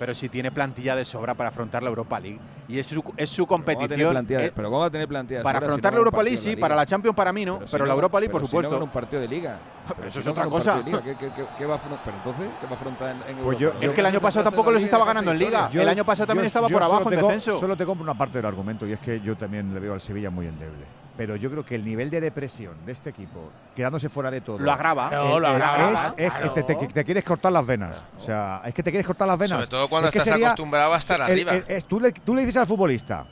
[0.00, 2.40] Pero si tiene plantilla de sobra para afrontar la Europa League.
[2.68, 4.40] Y es su, es su ¿Cómo va a tener competición.
[4.48, 6.36] eh, pero ¿cómo va a tener plantilla de para si afrontar no la Europa League,
[6.36, 6.54] sí.
[6.56, 7.58] la Para la Champions, para mí no.
[7.58, 8.84] Pero, si la no- Europa League, por pero si no supuesto.
[8.84, 9.58] un partido de liga.
[9.96, 10.74] Pero eso si es otra cosa.
[10.74, 12.74] partido de liga, ¿qué- qué- qué- qué va a afron- pero entonces, ¿qué va a
[12.74, 13.84] afrontar en, en Pues yo- Europa?
[13.84, 15.68] yo- es que el año pasado tampoco los estaba ganando en Liga.
[15.70, 17.58] Yo- el año pasado también estaba por abajo en descenso.
[17.58, 20.00] Solo te compro una parte del argumento y es que yo también le veo al
[20.00, 20.84] Sevilla muy endeble.
[21.16, 24.58] Pero yo creo que el nivel de depresión de este equipo, quedándose fuera de todo.
[24.58, 25.08] Lo agrava.
[25.10, 27.96] No, lo eh, agrava, Es, es que te, te- te quieres cortar las venas.
[28.18, 29.56] O sea, es que te quieres cortar las venas.
[29.64, 31.54] Sobre todo cuando Es que estás sería- acostumbrado a estar el- arriba.
[31.54, 33.26] el- es- tú, le, tú le dices al futbolista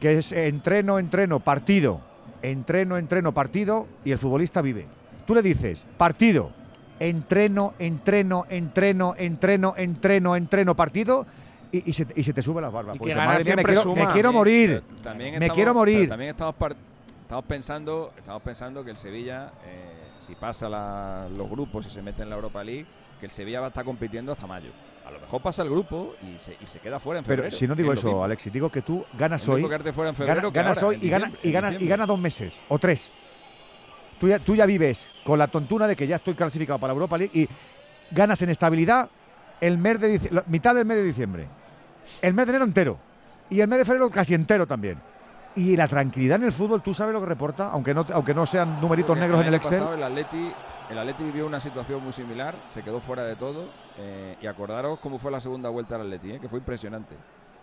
[0.00, 2.00] que es entreno, entreno, partido,
[2.42, 4.86] entreno, entreno, partido, y el futbolista vive.
[5.26, 6.50] Tú le dices partido,
[6.98, 11.26] entreno, entreno, entreno, entreno, entreno, entreno, partido,
[11.70, 12.98] y, y se, te- y se te sube las barbas.
[12.98, 14.12] Porque madre mía, me quiero, me suma.
[14.12, 14.82] quiero morir.
[14.88, 16.08] Pero también me estamos- quiero morir.
[16.08, 16.76] También estamos, par-
[17.22, 22.02] estamos pensando, estamos pensando que el Sevilla, eh, si pasa la- los grupos y se
[22.02, 22.86] mete en la Europa League,
[23.20, 24.70] que el Sevilla va a estar compitiendo hasta mayo.
[25.12, 27.42] Lo mejor pasa el grupo y se, y se queda fuera en febrero.
[27.44, 28.22] Pero si no digo es eso.
[28.24, 29.62] Alexis, digo que tú ganas hoy.
[29.62, 32.62] fuera gana- febrero ganas ahora, hoy y gana, diciembre- y, gana, y gana dos meses
[32.68, 33.12] o tres.
[34.20, 36.96] Tú ya, tú ya vives con la tontuna de que ya estoy clasificado para la
[36.96, 37.48] Europa League y
[38.14, 39.08] ganas en estabilidad
[39.60, 41.48] el mes de la mitad del mes de diciembre.
[42.20, 42.98] El mes de enero entero.
[43.50, 44.98] Y el mes de febrero casi entero también.
[45.54, 48.46] Y la tranquilidad en el fútbol, tú sabes lo que reporta, aunque no, aunque no
[48.46, 49.78] sean numeritos Porque negros en el Excel.
[49.80, 50.52] pasado el Atleti,
[50.92, 53.66] el Atleti vivió una situación muy similar, se quedó fuera de todo.
[53.98, 57.14] eh, y acordaros cómo fue la segunda vuelta del Atleti, eh, que fue impresionante.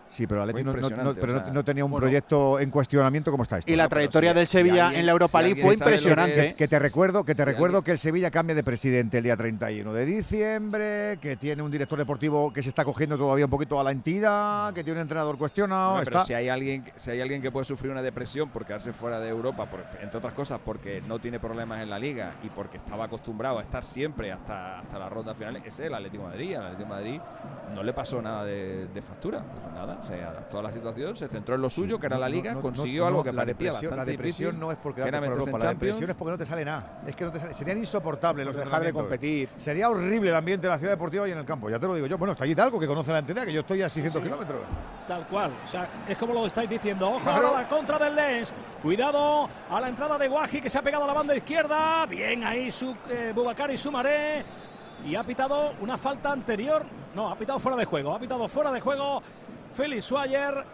[0.10, 2.02] Sí, pero Atleti no, no- no- impresionante, pero o no- sea, no tenía un bueno,
[2.02, 3.72] proyecto en cuestionamiento como está esto.
[3.72, 6.46] Y la trayectoria del si Sevilla alguien- en la Europa si League fue que impresionante.
[6.48, 9.20] es- Que te recuerdo, que te Si recuerdo alguien- que el Sevilla cambia de presidente
[9.20, 13.46] el día 31 de diciembre, que tiene un director deportivo que se está cogiendo todavía
[13.46, 16.00] un poquito a la entidad, que tiene un entrenador cuestionado.
[16.00, 18.66] Pero está- si hay alguien que- si hay alguien que puede sufrir una depresión por
[18.66, 22.34] quedarse fuera de Europa, por- entre otras cosas porque no tiene problemas en la liga
[22.44, 25.94] y porque estaba acostumbrado a estar siempre hasta, hasta la ronda final, ese es el
[25.94, 26.56] Atlético de Madrid.
[26.56, 27.22] Al Atlético de Madrid
[27.76, 31.28] no le pasó nada de, de factura, pues nada, se adaptó a la situación, se
[31.28, 33.32] centró en lo Sí, suyo, que era la liga, no, consiguió no, algo no, que
[33.32, 35.70] la parecía depresión, la depresión difícil, no es porque que era fuera Europa, en la
[35.70, 37.02] depresión es porque no te sale nada.
[37.06, 39.50] Es que no te sale, serían insoportables los dejar de competir.
[39.58, 41.96] Sería horrible el ambiente de la ciudad deportiva y en el campo, ya te lo
[41.96, 42.18] digo yo.
[42.18, 44.60] Bueno, está allí Talco que conoce la entidad, que yo estoy a 600 kilómetros.
[45.08, 45.52] Tal cual.
[45.64, 47.10] O sea, es como lo estáis diciendo.
[47.10, 47.54] Ojo Claro.
[47.54, 48.54] la contra del Lens.
[48.82, 52.06] Cuidado a la entrada de Guaji que se ha pegado a la banda izquierda.
[52.06, 54.44] Bien ahí su eh, Bubakari Sumaré.
[55.06, 56.86] Y ha pitado una falta anterior.
[57.16, 58.14] No, ha pitado fuera de juego.
[58.14, 59.22] Ha pitado fuera de juego
[59.74, 60.66] Félix Suayer.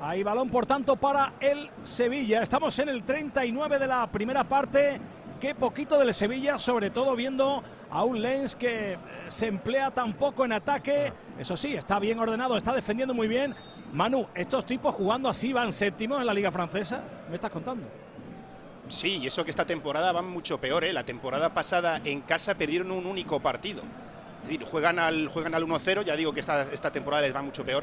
[0.00, 2.42] Ahí balón, por tanto, para el Sevilla.
[2.42, 5.00] Estamos en el 39 de la primera parte.
[5.40, 8.98] Qué poquito del Sevilla, sobre todo viendo a un Lens que eh,
[9.28, 11.12] se emplea tan poco en ataque.
[11.38, 13.54] Eso sí, está bien ordenado, está defendiendo muy bien.
[13.92, 17.02] Manu, estos tipos jugando así van séptimos en la Liga Francesa.
[17.28, 17.86] ¿Me estás contando?
[18.88, 20.92] Sí, y eso que esta temporada van mucho peor, ¿eh?
[20.92, 23.82] La temporada pasada en casa perdieron un único partido.
[24.44, 27.40] Es decir, juegan al, juegan al 1-0, ya digo que esta, esta temporada les va
[27.40, 27.82] mucho peor,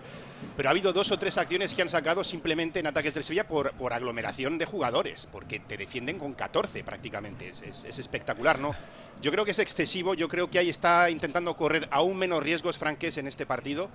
[0.55, 3.47] pero ha habido dos o tres acciones que han sacado simplemente en ataques del Sevilla
[3.47, 8.59] por, por aglomeración de jugadores, porque te defienden con 14 prácticamente, es, es- es espectacular,
[8.59, 8.75] ¿no?
[9.21, 12.77] Yo creo que es excesivo, yo creo que ahí está intentando correr aún menos riesgos
[12.77, 13.89] franques en este partido,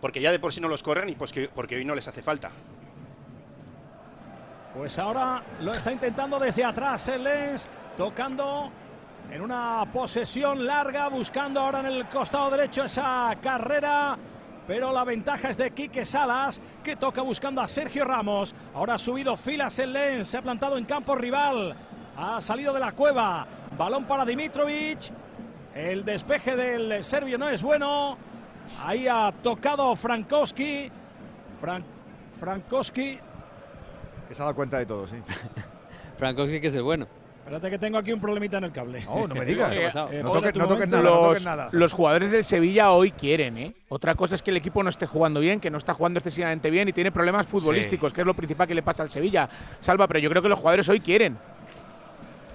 [0.00, 2.06] porque ya de por sí no los corren y pues que, porque hoy no les
[2.06, 2.52] hace falta.
[4.76, 8.70] Pues ahora lo está intentando desde atrás el Lens, tocando
[9.30, 14.16] en una posesión larga, buscando ahora en el costado derecho esa carrera.
[14.66, 18.54] Pero la ventaja es de Quique Salas, que toca buscando a Sergio Ramos.
[18.74, 21.74] Ahora ha subido filas el Lens, se ha plantado en campo rival.
[22.16, 23.46] Ha salido de la cueva.
[23.76, 25.10] Balón para Dimitrovic.
[25.74, 28.16] El despeje del serbio no es bueno.
[28.82, 30.90] Ahí ha tocado Frankowski.
[31.60, 31.84] Fran-
[32.40, 33.18] Frankowski
[34.28, 35.16] Que se ha dado cuenta de todo, sí.
[36.18, 37.06] Frankowski que es el bueno.
[37.44, 39.04] Espérate que tengo aquí un problemita en el cable.
[39.04, 39.70] No, no me digas.
[39.74, 39.90] Eh,
[40.22, 41.68] No toques- no nada, no los, toques nada.
[41.72, 43.74] los jugadores del Sevilla hoy quieren, ¿eh?
[43.88, 46.70] Otra cosa es que el equipo no esté jugando bien, que no está jugando excesivamente
[46.70, 49.48] bien y tiene problemas futbolísticos, que es lo principal que le pasa al Sevilla.
[49.78, 51.36] Salva, pero yo creo que los jugadores hoy quieren.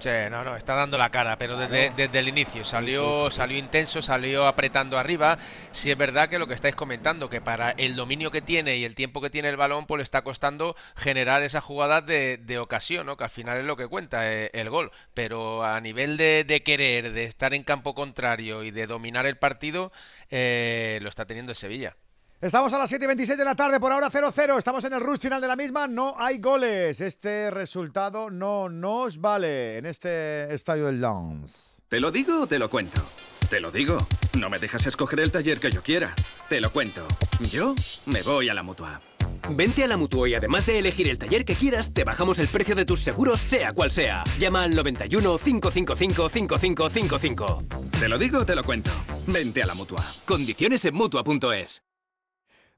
[0.00, 4.00] Sí, no, no, está dando la cara, pero desde, desde el inicio salió, salió intenso,
[4.00, 5.36] salió apretando arriba.
[5.72, 8.86] Sí es verdad que lo que estáis comentando, que para el dominio que tiene y
[8.86, 12.58] el tiempo que tiene el balón, pues le está costando generar esas jugadas de, de
[12.58, 13.18] ocasión, ¿no?
[13.18, 14.90] Que al final es lo que cuenta eh, el gol.
[15.12, 19.36] Pero a nivel de, de querer, de estar en campo contrario y de dominar el
[19.36, 19.92] partido,
[20.30, 21.94] eh, lo está teniendo el Sevilla.
[22.40, 24.56] Estamos a las 7 y 26 de la tarde, por ahora 0-0.
[24.56, 25.86] Estamos en el rush final de la misma.
[25.86, 27.02] No hay goles.
[27.02, 31.82] Este resultado no nos vale en este estadio del Lens.
[31.90, 33.02] ¿Te lo digo o te lo cuento?
[33.50, 33.98] Te lo digo.
[34.38, 36.14] No me dejas escoger el taller que yo quiera.
[36.48, 37.06] Te lo cuento.
[37.40, 37.74] Yo
[38.06, 39.02] me voy a la mutua.
[39.50, 42.48] Vente a la Mutua y además de elegir el taller que quieras, te bajamos el
[42.48, 44.24] precio de tus seguros, sea cual sea.
[44.38, 47.64] Llama al 91 555 5555.
[47.98, 48.92] Te lo digo o te lo cuento.
[49.26, 50.02] Vente a la mutua.
[50.24, 51.82] Condiciones en mutua.es.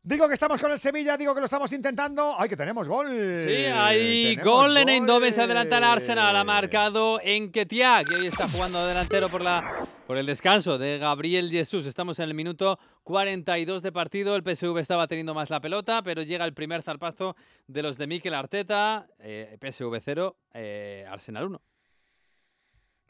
[0.05, 2.35] Digo que estamos con el Sevilla, digo que lo estamos intentando.
[2.37, 3.37] ¡Ay, que tenemos gol!
[3.47, 4.89] Sí, hay gol en.
[4.89, 9.87] Eindhoven, se adelanta el Arsenal, ha marcado Enketia, que hoy está jugando delantero por, la,
[10.09, 11.87] por el descanso de Gabriel Jesús.
[11.87, 16.23] Estamos en el minuto 42 de partido, el PSV estaba teniendo más la pelota, pero
[16.23, 17.37] llega el primer zarpazo
[17.69, 21.63] de los de Mikel Arteta, eh, PSV 0, eh, Arsenal 1.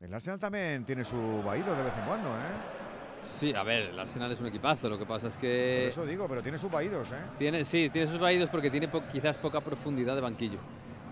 [0.00, 2.91] El Arsenal también tiene su vaído de vez en cuando, ¿eh?
[3.22, 5.86] Sí, a ver, el Arsenal es un equipazo, lo que pasa es Por que...
[5.88, 7.16] eso digo, pero tiene sus vaídos, ¿eh?
[7.38, 10.58] Tiene, sí, tiene sus vaídos porque tiene po- quizás poca profundidad de banquillo.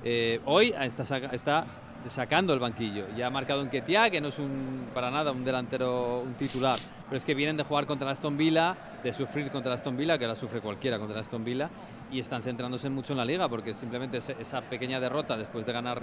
[0.05, 1.67] Eh, hoy está, saca- está
[2.09, 3.05] sacando el banquillo.
[3.17, 6.79] Ya ha marcado un Ketia, que no es un, para nada un delantero, un titular.
[7.09, 9.97] Pero es que vienen de jugar contra el Aston Villa, de sufrir contra el Aston
[9.97, 11.69] Villa, que la sufre cualquiera contra el Aston Villa,
[12.11, 16.03] y están centrándose mucho en la liga, porque simplemente esa pequeña derrota después de ganar,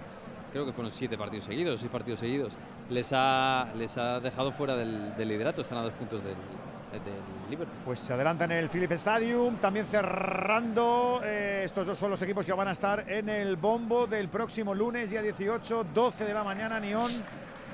[0.51, 2.53] creo que fueron siete partidos seguidos, seis partidos seguidos,
[2.89, 5.61] les ha, les ha dejado fuera del, del liderato.
[5.61, 7.77] Están a dos puntos del, del Liverpool.
[7.85, 11.21] Pues se adelanta en el Philips Stadium, también cerrando.
[11.23, 14.73] eh, estos dos son los equipos que van a estar en el bombo del próximo
[14.73, 17.11] lunes, día 18, 12 de la mañana, Nión,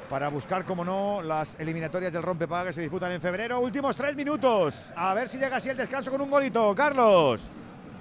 [0.09, 3.59] para buscar, como no, las eliminatorias del rompepaga que se disputan en febrero.
[3.59, 4.93] Últimos tres minutos.
[4.95, 6.73] A ver si llega así el descanso con un golito.
[6.75, 7.49] Carlos.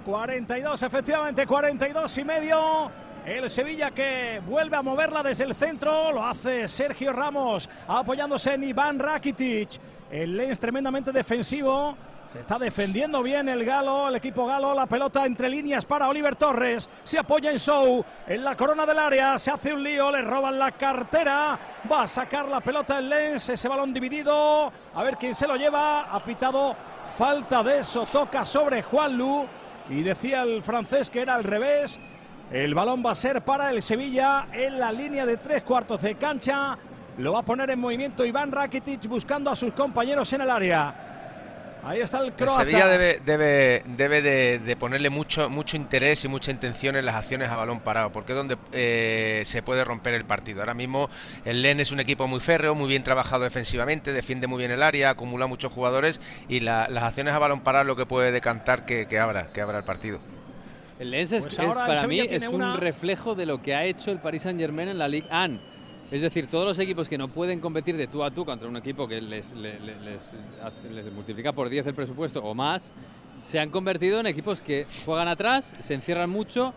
[0.05, 2.91] 42, efectivamente, 42 y medio.
[3.25, 8.65] El Sevilla que vuelve a moverla desde el centro, lo hace Sergio Ramos, apoyándose en
[8.65, 9.79] Iván Rakitic.
[10.11, 11.95] El Lens tremendamente defensivo.
[12.33, 16.35] Se está defendiendo bien el Galo, el equipo Galo, la pelota entre líneas para Oliver
[16.35, 16.89] Torres.
[17.05, 20.59] Se apoya en Show, en la corona del área, se hace un lío, le roban
[20.59, 21.57] la cartera.
[21.89, 24.69] Va a sacar la pelota el Lens, ese balón dividido.
[24.93, 26.01] A ver quién se lo lleva.
[26.13, 26.75] Ha pitado
[27.17, 29.45] falta de eso, toca sobre Juan Lu.
[29.89, 31.99] Y decía el francés que era al revés.
[32.51, 36.15] El balón va a ser para el Sevilla en la línea de tres cuartos de
[36.15, 36.77] cancha.
[37.17, 40.95] Lo va a poner en movimiento Iván Rakitic buscando a sus compañeros en el área.
[41.85, 42.61] Ahí está el croata.
[42.63, 47.49] Sevilla debe, debe, debe de, ponerle mucho, mucho interés y mucha intención en las acciones
[47.49, 50.61] a balón parado, porque es donde eh, se puede romper el partido.
[50.61, 51.09] Ahora mismo
[51.43, 54.81] el Len es un equipo muy férreo, muy bien trabajado defensivamente, defiende muy bien el
[54.81, 58.85] área, acumula muchos jugadores y la- las acciones a balón parado lo que puede decantar
[58.85, 60.19] que abra, que abra el partido.
[61.03, 63.83] El Lens es, Pues es- para mí es una- un reflejo de lo que ha
[63.83, 65.59] hecho el Paris Saint Germain en la Ligue 1.
[66.11, 68.77] Es decir, todos los equipos que no pueden competir de tú a tú contra un
[68.77, 69.53] equipo que les
[71.13, 72.93] multiplica por 10 el presupuesto o más,
[73.41, 76.73] se han convertido en equipos que juegan atrás, se encierran mucho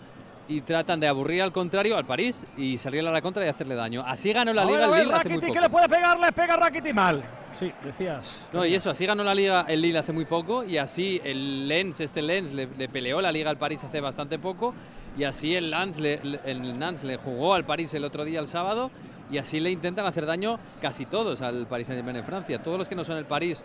[0.48, 3.74] y tratan de aburrir al contrario, al París, y salir a la contra y hacerle
[3.74, 4.04] daño.
[4.06, 5.52] Así ganó la A ver, Liga el Lille hace muy poco.
[5.52, 7.22] que le puede pegar, le pega Rakitic mal.
[7.58, 8.36] Sí, decías.
[8.52, 11.66] No, y eso, así ganó la Liga el Lille hace muy poco y así el
[11.66, 14.74] Lens, este Lens, le, le peleó la Liga al París hace bastante poco
[15.16, 18.48] y así el Nantes, le, el Nantes le jugó al París el otro día, el
[18.48, 18.90] sábado,
[19.30, 22.62] y así le intentan hacer daño casi todos al Paris Saint-Germain en Francia.
[22.62, 23.64] Todos los que no son el París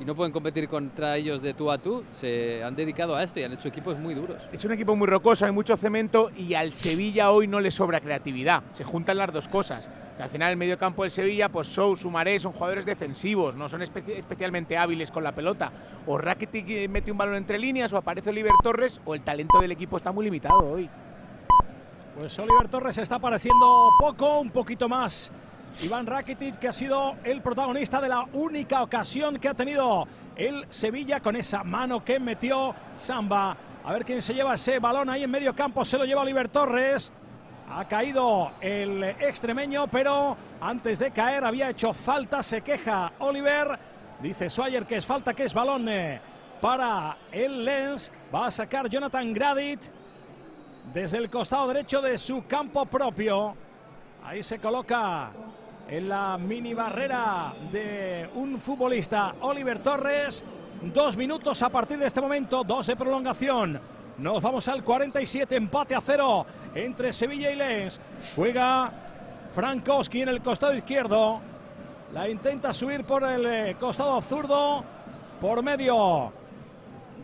[0.00, 3.38] y no pueden competir contra ellos de tú a tú, se han dedicado a esto
[3.38, 4.42] y han hecho equipos muy duros.
[4.50, 8.00] Es un equipo muy rocoso, hay mucho cemento y al Sevilla hoy no le sobra
[8.00, 8.62] creatividad.
[8.72, 9.86] Se juntan las dos cosas.
[10.16, 13.68] Que al final el medio campo del Sevilla, pues Sou, Sumaré son jugadores defensivos, no
[13.68, 15.70] son especi- especialmente hábiles con la pelota.
[16.06, 19.72] O Rakitic mete un balón entre líneas, o aparece Oliver Torres, o el talento del
[19.72, 20.88] equipo está muy limitado hoy.
[22.18, 25.30] Pues Oliver Torres está apareciendo poco, un poquito más.
[25.82, 30.06] Iván Rakitic, que ha sido el protagonista de la única ocasión que ha tenido
[30.36, 33.56] el Sevilla con esa mano que metió Samba.
[33.84, 35.84] A ver quién se lleva ese balón ahí en medio campo.
[35.84, 37.12] Se lo lleva Oliver Torres.
[37.70, 42.42] Ha caído el extremeño, pero antes de caer había hecho falta.
[42.42, 43.78] Se queja Oliver.
[44.20, 46.20] Dice Swire que es falta, que es balón eh,
[46.60, 48.12] para el Lens.
[48.34, 49.80] Va a sacar Jonathan Gradit
[50.92, 53.54] desde el costado derecho de su campo propio.
[54.24, 55.30] Ahí se coloca
[55.90, 60.44] en la mini barrera de un futbolista, Oliver Torres.
[60.82, 63.80] Dos minutos a partir de este momento, dos de prolongación.
[64.18, 68.00] Nos vamos al 47, empate a cero entre Sevilla y Lens.
[68.36, 68.92] Juega
[69.52, 71.40] Frankowski en el costado izquierdo.
[72.14, 74.84] La intenta subir por el eh, costado zurdo.
[75.40, 76.32] Por medio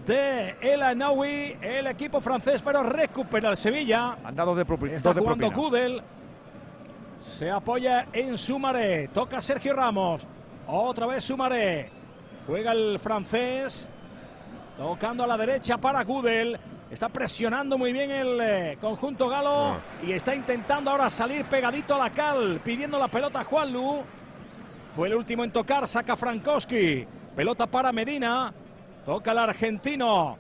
[0.07, 4.17] de El Anaui, el equipo francés, pero recupera el Sevilla.
[4.25, 4.63] Han dado de,
[4.97, 5.53] Está dos de jugando.
[5.53, 6.03] Kudel.
[7.19, 9.09] Se apoya en Sumaré.
[9.09, 10.27] Toca Sergio Ramos.
[10.67, 11.91] Otra vez Sumaré.
[12.47, 13.89] Juega el francés.
[14.77, 16.59] Tocando a la derecha para Kudel.
[16.91, 19.77] Está presionando muy bien el eh, conjunto galo.
[20.07, 22.61] Y está intentando ahora salir pegadito a la cal.
[22.63, 24.03] Pidiendo la pelota a Juanlu.
[24.95, 25.89] Fue el último en tocar.
[25.89, 27.07] Saca Frankowski.
[27.35, 28.53] Pelota para Medina.
[29.05, 30.37] Toca el argentino.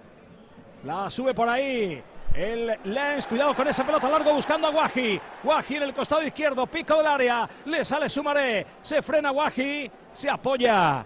[0.85, 2.03] La sube por ahí.
[2.35, 5.21] El Lens, cuidado con esa pelota largo buscando a Guaji.
[5.43, 7.49] Guaji en el costado izquierdo, pico del área.
[7.65, 8.67] Le sale Sumaré.
[8.83, 9.91] Se frena Guaji.
[10.13, 11.05] Se apoya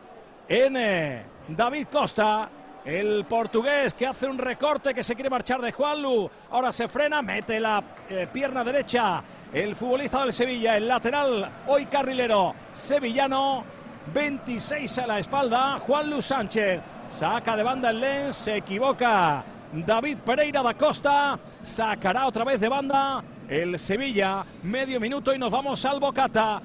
[0.48, 2.48] en eh, David Costa.
[2.84, 6.30] El portugués que hace un recorte que se quiere marchar de Juanlu.
[6.50, 9.22] Ahora se frena, mete la eh, pierna derecha.
[9.52, 13.64] El futbolista del Sevilla, el lateral, hoy carrilero sevillano.
[14.12, 15.78] 26 a la espalda.
[15.78, 19.44] Juanlu Sánchez saca de banda el Lens, se equivoca.
[19.72, 24.44] David Pereira da Costa sacará otra vez de banda el Sevilla.
[24.64, 26.60] Medio minuto y nos vamos al Bocata.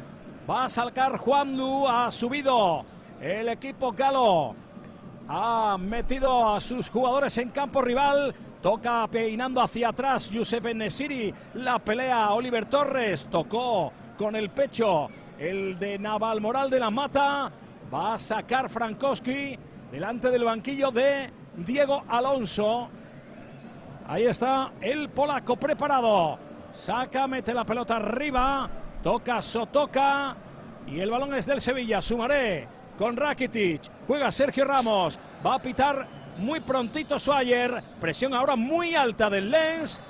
[0.49, 2.83] Va a salcar Juanlu, ha subido
[3.21, 4.55] el equipo galo.
[5.27, 8.33] Ha metido a sus jugadores en campo rival.
[8.63, 11.31] Toca peinando hacia atrás Yusef Nesiri.
[11.53, 13.27] La pelea Oliver Torres.
[13.29, 17.51] Tocó con el pecho el de Naval Moral de la Mata.
[17.93, 19.59] Va a sacar Frankowski
[19.91, 22.89] delante del banquillo de Diego Alonso.
[24.07, 26.37] Ahí está el polaco preparado.
[26.71, 28.69] Saca, mete la pelota arriba.
[29.01, 30.35] Toca, sotoca.
[30.87, 32.01] Y el balón es del Sevilla.
[32.01, 33.81] Sumaré con Rakitic.
[34.07, 35.17] Juega Sergio Ramos.
[35.45, 37.81] Va a pitar muy prontito Suayer.
[37.99, 40.01] Presión ahora muy alta del Lens.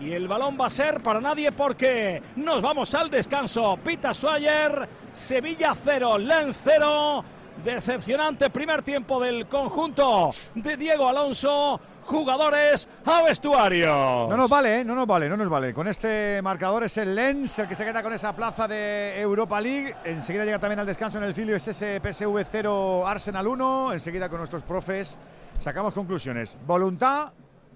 [0.00, 3.78] Y el balón va a ser para nadie porque nos vamos al descanso.
[3.84, 4.88] Pita Suayer.
[5.12, 7.24] Sevilla 0, Lens 0.
[7.64, 11.78] Decepcionante primer tiempo del conjunto de Diego Alonso.
[12.04, 14.26] Jugadores a vestuario.
[14.28, 14.84] No nos vale, ¿eh?
[14.84, 15.74] no nos vale, no nos vale.
[15.74, 19.60] Con este marcador es el Lens el que se queda con esa plaza de Europa
[19.60, 19.94] League.
[20.04, 23.92] Enseguida llega también al descanso en el Filio SS PSV 0 Arsenal 1.
[23.92, 25.18] Enseguida con nuestros profes
[25.58, 26.58] sacamos conclusiones.
[26.66, 27.32] Voluntad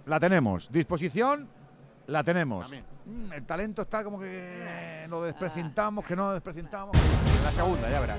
[0.07, 1.49] la tenemos, disposición
[2.07, 2.73] la tenemos.
[3.05, 6.97] Mm, el talento está como que lo desprecintamos, que no lo desprecintamos.
[7.45, 8.19] La segunda, ya verás.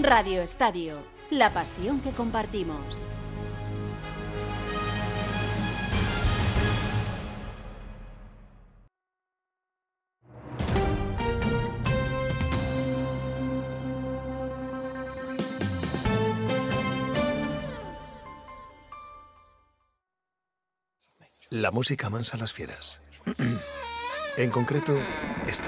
[0.00, 0.96] Radio Estadio,
[1.28, 3.04] la pasión que compartimos.
[21.50, 23.00] La música mansa las fieras.
[24.36, 24.96] en concreto,
[25.48, 25.66] esta.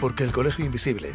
[0.00, 1.14] Porque El Colegio Invisible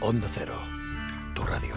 [0.00, 0.54] Onda Cero,
[1.34, 1.74] tu radio.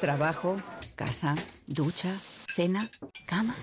[0.00, 0.62] Trabajo,
[0.96, 1.34] casa,
[1.66, 2.90] ducha, cena,
[3.26, 3.54] cama.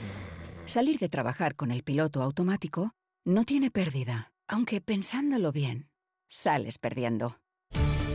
[0.67, 2.91] Salir de trabajar con el piloto automático
[3.25, 5.89] no tiene pérdida, aunque pensándolo bien,
[6.29, 7.37] sales perdiendo.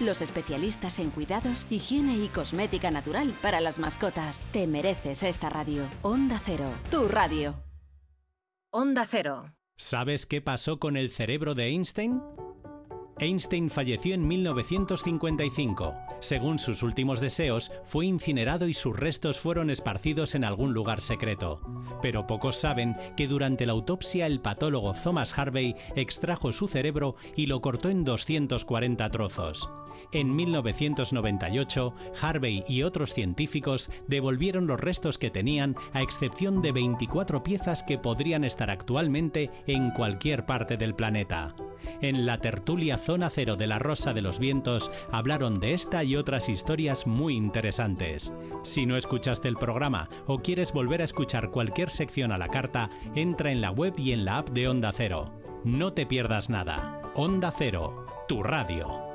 [0.00, 4.46] Los especialistas en cuidados, higiene y cosmética natural para las mascotas.
[4.52, 5.86] Te mereces esta radio.
[6.00, 7.54] Onda Cero, tu radio.
[8.70, 9.52] Onda Cero.
[9.76, 12.22] ¿Sabes qué pasó con el cerebro de Einstein?
[13.20, 15.94] Einstein falleció en 1955.
[16.20, 21.60] Según sus últimos deseos, fue incinerado y sus restos fueron esparcidos en algún lugar secreto.
[22.00, 27.46] Pero pocos saben que durante la autopsia el patólogo Thomas Harvey extrajo su cerebro y
[27.46, 29.68] lo cortó en 240 trozos.
[30.12, 37.44] En 1998, Harvey y otros científicos devolvieron los restos que tenían, a excepción de 24
[37.44, 41.54] piezas que podrían estar actualmente en cualquier parte del planeta.
[42.00, 46.16] En la tertulia Zona Cero de la Rosa de los Vientos hablaron de esta y
[46.16, 48.32] otras historias muy interesantes.
[48.62, 52.90] Si no escuchaste el programa o quieres volver a escuchar cualquier sección a la carta,
[53.14, 55.32] entra en la web y en la app de Onda Cero.
[55.64, 57.00] No te pierdas nada.
[57.14, 59.09] Onda Cero, tu radio.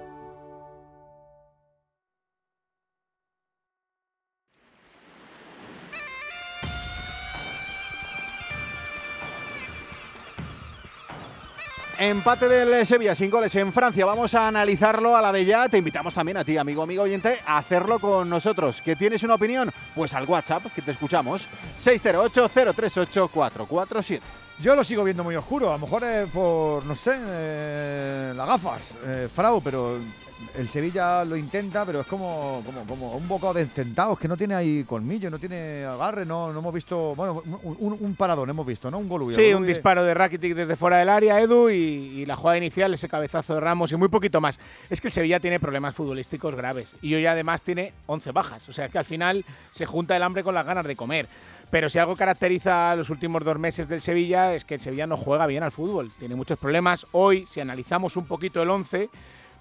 [11.97, 14.05] Empate del Sevilla sin goles en Francia.
[14.05, 15.69] Vamos a analizarlo a la de ya.
[15.69, 18.81] Te invitamos también a ti, amigo, amigo oyente, a hacerlo con nosotros.
[18.81, 19.71] ¿Que tienes una opinión?
[19.93, 21.47] Pues al WhatsApp, que te escuchamos.
[21.83, 24.19] 608-038-447.
[24.59, 25.69] Yo lo sigo viendo muy oscuro.
[25.69, 29.29] A lo mejor es por, no sé, eh, las gafas, eh,
[29.63, 29.99] pero
[30.55, 34.37] el Sevilla lo intenta, pero es como, como, como un bocado de tentados, que no
[34.37, 38.65] tiene ahí colmillo, no tiene agarre, no, no hemos visto, bueno, un, un paradón hemos
[38.65, 38.99] visto, ¿no?
[38.99, 39.31] Un gol.
[39.31, 43.07] Sí, un disparo de Rakitic desde fuera del área, Edu, y, la jugada inicial, ese
[43.07, 44.59] cabezazo de Ramos y muy poquito más.
[44.89, 48.73] Es que el Sevilla tiene problemas futbolísticos graves y hoy además tiene 11 bajas, o
[48.73, 51.27] sea que al final se junta el hambre con las ganas de comer.
[51.71, 55.17] Pero si algo caracteriza los últimos dos meses del Sevilla es que el Sevilla no
[55.17, 57.05] juega bien al fútbol, tiene muchos problemas.
[57.11, 59.09] Hoy, si analizamos un poquito el 11,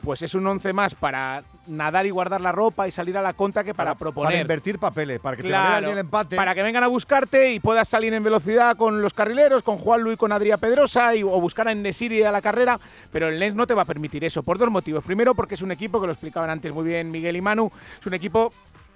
[0.02, 3.32] pues es un 11 más para nadar y guardar la ropa y salir a la
[3.32, 4.32] contra que para, proponer.
[4.32, 6.36] Para invertir papeles, para que te vaya el empate.
[6.36, 10.02] Para que vengan a buscarte y puedas salir en velocidad con los carrileros, con Juan
[10.02, 12.78] Luis, con Adrián Pedrosa y, o buscar a Nesiri a la carrera,
[13.10, 15.04] pero el Lens no te va a permitir eso por dos motivos.
[15.04, 17.70] Primero, porque es un equipo, que lo explicaban antes muy bien Miguel y Manu,
[18.00, 18.52] es un equipo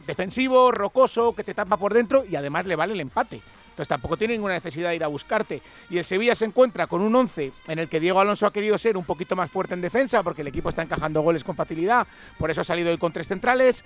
[0.07, 3.40] defensivo, rocoso, que te tapa por dentro y además le vale el empate.
[3.78, 5.62] Entonces tampoco tiene ninguna necesidad de ir a buscarte.
[5.88, 8.76] Y el Sevilla se encuentra con un 11 en el que Diego Alonso ha querido
[8.76, 12.04] ser un poquito más fuerte en defensa porque el equipo está encajando goles con facilidad,
[12.38, 13.84] por eso ha salido hoy con tres centrales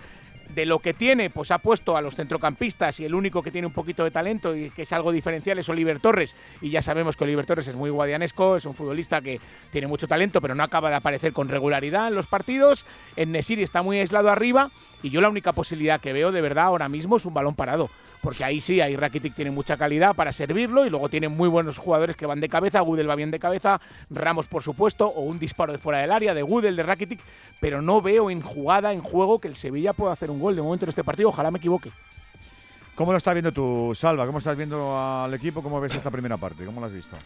[0.55, 3.66] de lo que tiene, pues ha puesto a los centrocampistas y el único que tiene
[3.66, 6.34] un poquito de talento y que es algo diferencial es Oliver Torres.
[6.61, 9.40] Y ya sabemos que Oliver Torres es muy guadianesco, es un futbolista que
[9.70, 12.84] tiene mucho talento, pero no acaba de aparecer con regularidad en los partidos.
[13.16, 14.70] En Nesiri está muy aislado arriba
[15.03, 17.91] y yo la única posibilidad que veo de verdad ahora mismo es un balón parado.
[18.21, 21.79] Porque ahí sí, ahí Rakitic tiene mucha calidad para servirlo y luego tiene muy buenos
[21.79, 22.81] jugadores que van de cabeza.
[22.81, 23.81] Gudel va bien de cabeza,
[24.11, 27.21] Ramos por supuesto, o un disparo de fuera del área de Gudel, de Rakitic.
[27.61, 30.63] Pero no veo en jugada, en juego, que el Sevilla pueda hacer un gol de
[30.63, 31.31] momento en este partido.
[31.31, 31.91] Ojalá me equivoque.
[32.95, 34.27] ¿Cómo lo estás viendo tú, Salva?
[34.27, 35.63] ¿Cómo estás viendo al equipo?
[35.63, 36.65] ¿Cómo ves esta primera parte?
[36.65, 37.17] ¿Cómo lo has visto?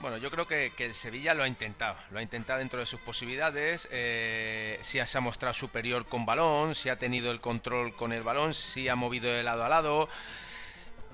[0.00, 3.00] Bueno, yo creo que, el Sevilla lo ha intentado, lo ha intentado dentro de sus
[3.00, 8.12] posibilidades, eh, si se ha mostrado superior con balón, si ha tenido el control con
[8.12, 10.08] el balón, si ha movido de lado a lado,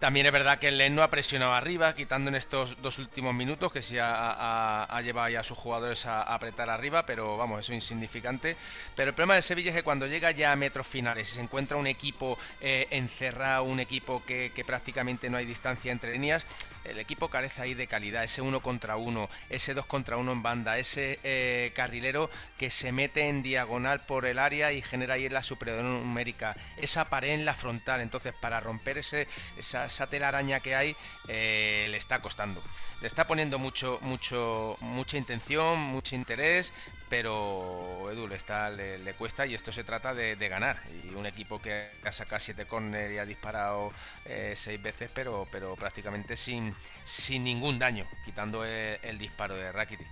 [0.01, 3.35] también es verdad que el Len no ha presionado arriba, quitando en estos dos últimos
[3.35, 7.72] minutos, que sí ha, llevado ya a sus jugadores a, apretar arriba, pero vamos, eso
[7.74, 8.57] es insignificante.
[8.97, 11.43] Pero el problema de Sevilla es que cuando llega ya a metros finales y se
[11.43, 16.47] encuentra un equipo eh, encerrado, un equipo que, prácticamente no hay distancia entre líneas,
[16.85, 20.43] el equipo carece ahí de calidad, ese uno contra uno, ese dos contra uno en
[20.43, 25.28] banda, ese eh, carrilero que se mete en diagonal por el área y genera ahí
[25.28, 28.01] la superioridad numérica, esa pared en la frontal.
[28.01, 30.97] Entonces, para romper ese, esa esa telaraña que hay
[31.28, 32.62] eh, le está costando.
[33.01, 36.72] Le está poniendo mucho, mucho, mucha intención, mucho interés,
[37.11, 40.81] pero Edu le, está, le, cuesta y esto se trata de, ganar.
[41.05, 43.93] Y un equipo que ha sacado siete córner y ha disparado
[44.25, 46.73] eh, seis veces, pero, pero prácticamente sin,
[47.05, 50.07] sin ningún daño, quitando el, disparo de Rakitic.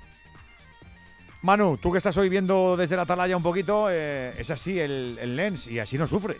[1.43, 5.17] Manu, tú que estás hoy viendo desde la atalaya un poquito, eh, es así el,
[5.21, 6.39] el Lens y así no sufre.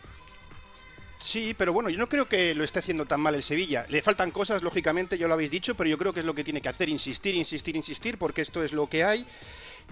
[1.21, 3.87] Sí, pero bueno, yo no creo que lo esté haciendo tan mal el Sevilla.
[3.89, 6.45] Le faltan cosas, lógicamente, ya lo habéis dicho, pero yo creo que es lo que
[6.45, 9.27] tiene que hacer, insistir, insistir, insistir, porque esto es lo que hay.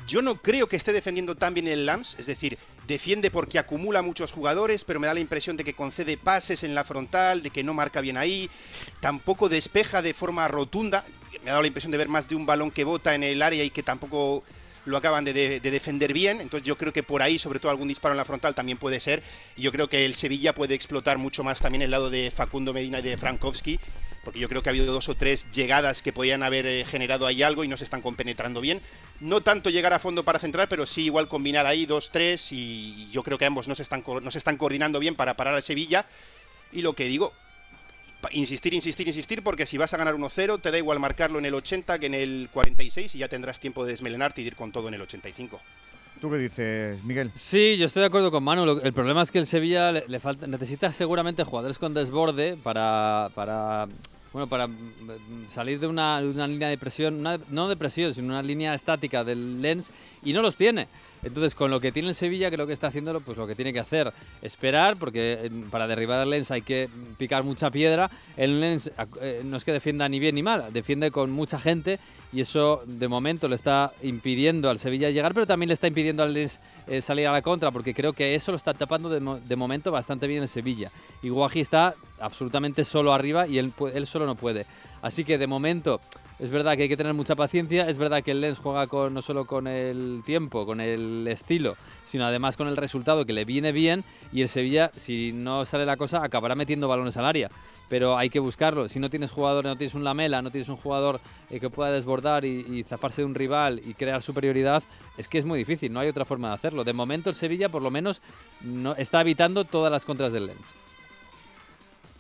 [0.07, 4.03] Yo no creo que esté defendiendo tan bien el Lance, es decir, defiende porque acumula
[4.03, 7.51] muchos jugadores, pero me da la impresión de que concede pases en la frontal, de
[7.51, 8.49] que no marca bien ahí,
[9.01, 11.05] tampoco despeja de forma rotunda.
[11.43, 13.43] Me ha dado la impresión de ver más de un balón que bota en el
[13.43, 14.45] área y que tampoco
[14.87, 18.13] lo acaban de, defender bien, entonces yo creo que por ahí, sobre todo algún disparo
[18.13, 19.21] en la frontal también puede ser,
[19.57, 22.73] y yo creo que el Sevilla puede explotar mucho más también el lado de Facundo
[22.73, 23.81] Medina y de Frankowski,
[24.27, 27.29] porque yo creo que ha habido dos o tres llegadas que podían haber eh, generado
[27.29, 28.81] ahí algo y no se están compenetrando bien.
[29.21, 33.09] No tanto llegar a fondo para centrar, pero sí igual combinar ahí dos, tres y
[33.13, 35.63] yo creo que ambos no se están, no se están coordinando bien para parar al
[35.63, 36.07] Sevilla.
[36.73, 37.33] Y lo que digo,
[38.33, 41.55] insistir, insistir, insistir, porque si vas a ganar 1-0, te da igual marcarlo en el
[41.55, 44.89] 80 que en el 46 y ya tendrás tiempo de desmelenarte y ir con todo
[44.89, 45.61] en el 85.
[46.21, 47.31] ¿Tú qué dices, Miguel?
[47.37, 48.81] Sí, yo estoy de acuerdo con Manu.
[48.83, 53.31] El problema es que el Sevilla le, le falta, necesita seguramente jugadores con desborde para,
[53.37, 53.87] para
[54.37, 58.43] bueno, para mm, salir de una, una línea de presión, no de presión, sino una
[58.43, 59.91] línea estática del Lens
[60.23, 60.89] y no los tiene.
[61.27, 63.73] Entonces, con lo que tiene el Sevilla, creo que está haciendo pues, lo que tiene
[63.73, 64.13] que hacer.
[64.43, 66.89] Esperar, porque eh, para derribar al Lens hay que
[67.19, 68.11] picar mucha piedra.
[68.37, 68.91] El Lens
[69.21, 71.99] eh, no es que defienda ni bien ni mal, defiende con mucha gente
[72.33, 76.23] y eso de momento le está impidiendo al Sevilla llegar, pero también le está impidiendo
[76.23, 79.41] al Lens eh, salir a la contra, porque creo que eso lo está tapando de,
[79.41, 80.91] de momento bastante bien el Sevilla.
[81.23, 84.67] Y Guaji está absolutamente solo arriba y él, él solo no puede.
[85.07, 86.01] Así que de momento
[86.41, 89.15] es verdad que hay que tener mucha paciencia, es verdad que el Lens juega con,
[89.15, 93.45] no solo con el tiempo, con el estilo, sino además con el resultado que le
[93.45, 94.03] viene bien
[94.33, 97.49] y el Sevilla, si no sale la cosa, acabará metiendo balones al área.
[97.89, 98.89] Pero hay que buscarlo.
[98.89, 101.21] Si no tienes jugador, no tienes un Lamela, no tienes un jugador
[101.51, 104.83] eh, que pueda desbordar y, y zafarse de un rival y crear superioridad,
[105.17, 106.83] es que es muy difícil, no hay otra forma de hacerlo.
[106.83, 108.21] De momento el Sevilla por lo menos
[108.61, 110.75] no, está evitando todas las contras del Lens.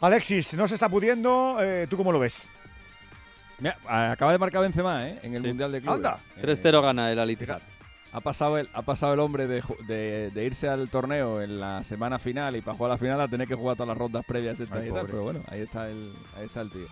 [0.00, 1.56] Alexis, no se está pudiendo.
[1.60, 2.48] eh, ¿Tú cómo lo ves?
[3.58, 3.76] Mira,
[4.12, 5.18] acaba de marcar Benzema, ¿eh?
[5.22, 5.48] En el Sí.
[5.48, 5.96] Mundial de Clubes.
[5.96, 6.18] Anda.
[6.36, 7.60] Eh, 3-0 gana el Al Ittihad.
[8.12, 11.82] Ha pasado el, ha pasado el hombre de, de- de irse al torneo en la
[11.84, 14.58] semana final y para jugar la final a tener que jugar todas las rondas previas
[14.60, 15.06] esta Ay, y tal, pobre.
[15.12, 16.86] pero bueno, ahí está el, ahí está el tío.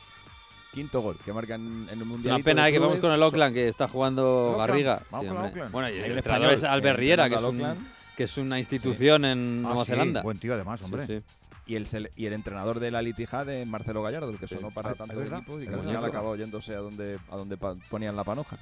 [0.73, 2.35] Quinto gol que marca en, en el Mundial.
[2.35, 4.59] Una pena eh, que vamos con el Oakland que está jugando Oakland.
[4.69, 5.03] Garriga.
[5.11, 5.61] Vamos Sí, con el hombre.
[5.63, 5.73] Oakland.
[5.73, 7.87] Bueno, y el español, es Albert Riera, que es, un-
[8.17, 10.23] que una institución en Ah, Nueva sí, Zelanda.
[10.23, 11.23] Buen tío, además, hombre.
[11.67, 14.91] Y el, y el entrenador de la Litijad es Marcelo Gallardo, el que sonó para
[14.91, 18.23] Ah, tantos equipos y que al final acabó yéndose a donde, a donde ponían la
[18.25, 18.59] panoja.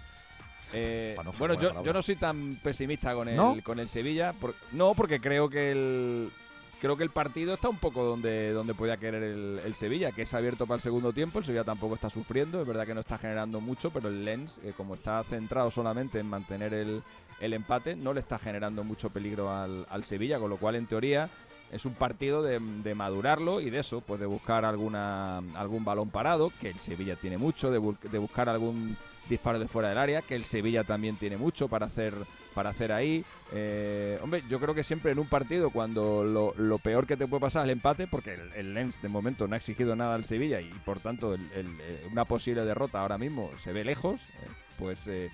[0.72, 3.56] Eh, Panoja, bueno, yo, yo no soy tan pesimista con el, ¿No?
[3.64, 4.32] con el Sevilla.
[4.32, 6.30] por- no, porque creo que el
[6.80, 10.22] creo que el partido está un poco donde, donde podía querer el, el Sevilla, que
[10.22, 11.38] es abierto para el segundo tiempo.
[11.40, 14.58] El Sevilla tampoco está sufriendo, es verdad que no está generando mucho, pero el Lens,
[14.64, 17.02] eh, como está centrado solamente en mantener el,
[17.40, 20.86] el empate, no le está generando mucho peligro al, al Sevilla, con lo cual en
[20.86, 21.28] teoría
[21.73, 26.11] es un partido de, de madurarlo y de eso, pues de buscar alguna algún balón
[26.11, 28.97] parado, que el Sevilla tiene mucho, de, bu- de buscar algún
[29.28, 32.15] disparo de fuera del área, que el Sevilla también tiene mucho para hacer
[32.55, 33.24] para hacer ahí.
[33.53, 37.40] Eh, hombre, yo creo que siempre en un partido, cuando lo, peor que te puede
[37.40, 40.61] pasar es el empate, porque el, Lens de momento no ha exigido nada al Sevilla
[40.61, 45.07] y por tanto el- eh, una posible derrota ahora mismo se ve lejos, eh, pues,
[45.07, 45.31] eh,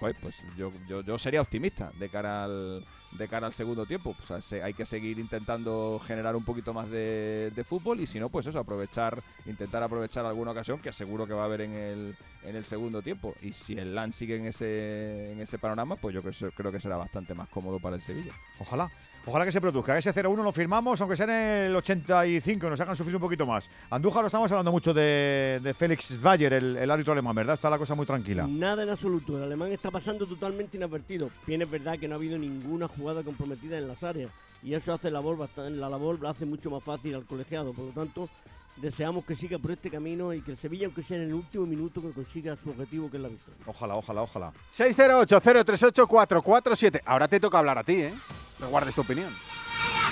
[0.00, 4.14] pues yo, yo, yo sería optimista de cara al, de cara al segundo tiempo.
[4.22, 8.06] O sea, se- hay que seguir intentando generar un poquito más de, de fútbol y
[8.06, 11.62] si no, pues eso, aprovechar, intentar aprovechar alguna ocasión que seguro que va a haber
[11.62, 13.34] en el, en el segundo tiempo.
[13.42, 16.50] Y si el LAN sigue en ese, en ese panorama, pues yo creo, que se-
[16.50, 18.32] creo que será bastante más cómodo para el Sevilla.
[18.58, 18.90] Ojalá.
[19.28, 19.98] Ojalá que se produzca.
[19.98, 23.68] Ese 0-1 lo firmamos, aunque sea en el 85, nos hagan sufrir un poquito más.
[23.90, 27.54] Andújar, no estamos hablando mucho de, de Félix Bayer, el, el árbitro alemán, ¿verdad?
[27.54, 28.46] Está la cosa muy tranquila.
[28.48, 29.36] Nada en absoluto.
[29.36, 31.28] El alemán está pasando totalmente inadvertido.
[31.44, 34.30] Bien es verdad que no ha habido ninguna jugada comprometida en las áreas.
[34.62, 37.72] Y eso hace la labor bastante, la labor la hace mucho más fácil al colegiado.
[37.72, 38.28] Por lo tanto,
[38.76, 41.66] deseamos que siga por este camino y que el Sevilla, aunque sea en el último
[41.66, 43.60] minuto, que consiga su objetivo, que es la victoria.
[43.66, 44.52] Ojalá, ojalá, ojalá.
[44.76, 47.02] 608-038-447.
[47.04, 48.14] Ahora te toca hablar a ti, ¿eh?
[48.60, 49.34] No guardes tu opinión.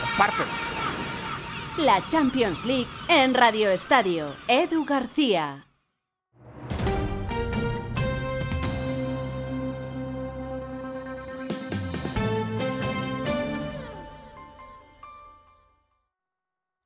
[0.01, 0.51] Compártelo.
[1.79, 4.33] La Champions League en Radio Estadio.
[4.47, 5.64] Edu García.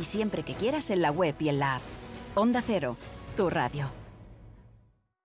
[0.00, 1.82] y siempre que quieras en la web y en la app.
[2.34, 2.96] Onda Cero,
[3.36, 4.03] tu radio.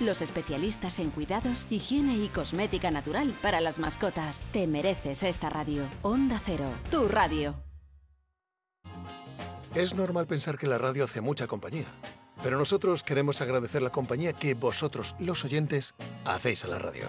[0.00, 4.48] Los especialistas en cuidados, higiene y cosmética natural para las mascotas.
[4.50, 5.88] Te mereces esta radio.
[6.02, 7.54] Onda Cero, tu radio.
[9.74, 11.86] Es normal pensar que la radio hace mucha compañía,
[12.42, 15.94] pero nosotros queremos agradecer la compañía que vosotros, los oyentes,
[16.24, 17.08] hacéis a la radio.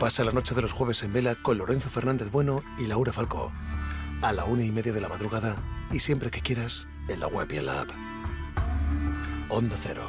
[0.00, 3.52] Pasa la noche de los jueves en vela con Lorenzo Fernández Bueno y Laura Falcó.
[4.22, 5.62] A la una y media de la madrugada
[5.92, 7.90] y siempre que quieras en la web y en la app.
[9.50, 10.06] Onda Cero,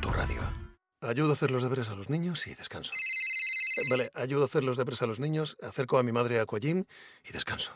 [0.00, 0.40] tu radio.
[1.00, 2.92] Ayudo a hacer los deberes a los niños y descanso.
[3.76, 6.42] Eh, Vale, ayudo a hacer los deberes a los niños, acerco a mi madre a
[6.42, 6.84] Aquagym
[7.28, 7.72] y descanso.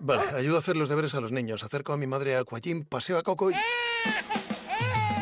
[0.00, 2.84] Vale, ayudo a hacer los deberes a los niños, acerco a mi madre a Aquagym,
[2.84, 3.54] paseo a Coco y...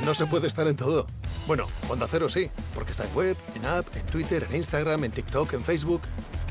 [0.03, 1.07] No se puede estar en todo.
[1.49, 5.13] Bueno, Onda Cero sí, porque está en web, en app, en Twitter, en Instagram, en
[5.13, 6.03] TikTok, en Facebook,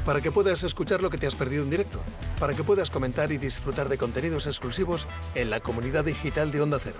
[0.03, 2.01] para que puedas escuchar lo que te has perdido en directo,
[2.39, 5.05] para que puedas comentar y disfrutar de contenidos exclusivos
[5.35, 6.97] en la comunidad digital de Onda Cero.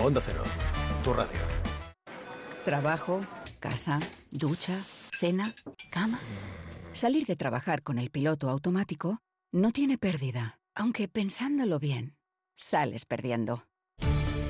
[0.00, 0.42] Onda Cero,
[1.04, 1.38] tu radio.
[2.64, 3.24] Trabajo,
[3.60, 4.00] casa,
[4.32, 4.76] ducha,
[5.16, 5.54] cena,
[5.92, 6.18] cama.
[6.92, 9.22] Salir de trabajar con el piloto automático
[9.52, 12.16] no tiene pérdida, aunque pensándolo bien,
[12.56, 13.69] sales perdiendo.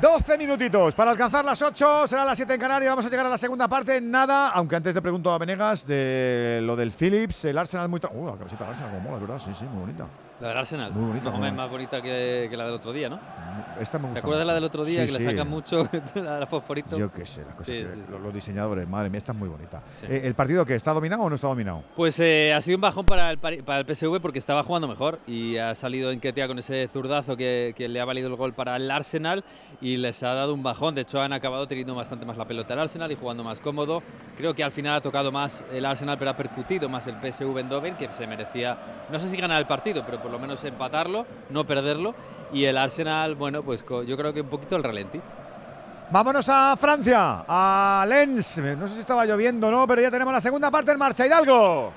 [0.00, 3.30] Doce minutitos para alcanzar las 8, será las 7 en Canarias, vamos a llegar a
[3.30, 7.56] la segunda parte, nada, aunque antes le pregunto a Venegas de lo del Philips, el
[7.56, 7.98] Arsenal muy...
[8.12, 9.38] Uh, la camiseta del Arsenal como mola, ¿verdad?
[9.42, 10.06] Sí, sí, muy bonita.
[10.40, 10.92] La del Arsenal.
[10.92, 13.18] Muy bonita, No, es más bonita que, que la del otro día, ¿no?
[13.80, 15.24] Esta me gusta ¿Te acuerdas de la del otro día Sí, que sí.
[15.24, 16.98] le sacan mucho la, la fosforito?
[16.98, 18.10] Yo qué sé, las cosas Sí, que-.
[18.12, 19.82] Los, los diseñadores, madre mía, esta es muy bonita.
[20.02, 21.82] Eh, ¿El partido que está dominado o no está dominado?
[21.94, 25.18] Pues eh, ha sido un bajón para el, para el PSV porque estaba jugando mejor
[25.26, 28.76] y ha salido Enquetia con ese zurdazo que, que le ha valido el gol para
[28.76, 29.42] el Arsenal
[29.80, 30.94] y les ha dado un bajón.
[30.94, 34.02] De hecho, han acabado teniendo bastante más la pelota el Arsenal y jugando más cómodo.
[34.36, 37.56] Creo que al final ha tocado más el Arsenal, pero ha percutido más el PSV
[37.58, 38.76] Eindhoven, que se merecía,
[39.10, 42.12] no sé si ganar el partido, pero por lo menos empatarlo, no perderlo.
[42.52, 45.20] Y el Arsenal, bueno, pues yo creo que un poquito el ralentí.
[46.10, 48.58] Vámonos a Francia, a Lens.
[48.58, 51.24] No sé si estaba lloviendo o no, pero ya tenemos la segunda parte en marcha.
[51.24, 51.92] Hidalgo.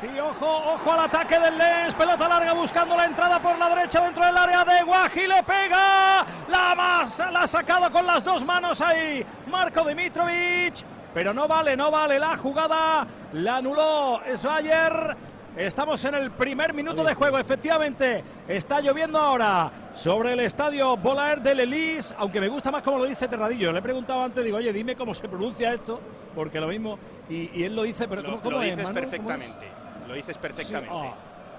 [0.00, 1.92] Sí, ojo, ojo al ataque del Lens.
[1.92, 5.26] Pelota larga buscando la entrada por la derecha dentro del área de Guaji.
[5.26, 6.24] Le pega.
[6.48, 9.22] La masa la ha sacado con las dos manos ahí.
[9.50, 10.82] Marco Dimitrovic.
[11.12, 13.06] Pero no vale, no vale la jugada.
[13.34, 15.29] La anuló Sveyer.
[15.56, 18.22] Estamos en el primer minuto de juego, efectivamente.
[18.46, 23.04] Está lloviendo ahora sobre el estadio Bolaer del Elis, aunque me gusta más como lo
[23.04, 23.72] dice Terradillo.
[23.72, 26.00] Le he preguntado antes, digo, oye, dime cómo se pronuncia esto,
[26.34, 26.98] porque lo mismo.
[27.28, 28.94] Y, y él lo dice, pero Lo, ¿cómo, cómo lo es, dices Manu?
[28.94, 29.10] ¿Cómo es?
[29.10, 29.66] perfectamente.
[30.08, 30.94] Lo dices perfectamente.
[31.00, 31.14] Sí, ah,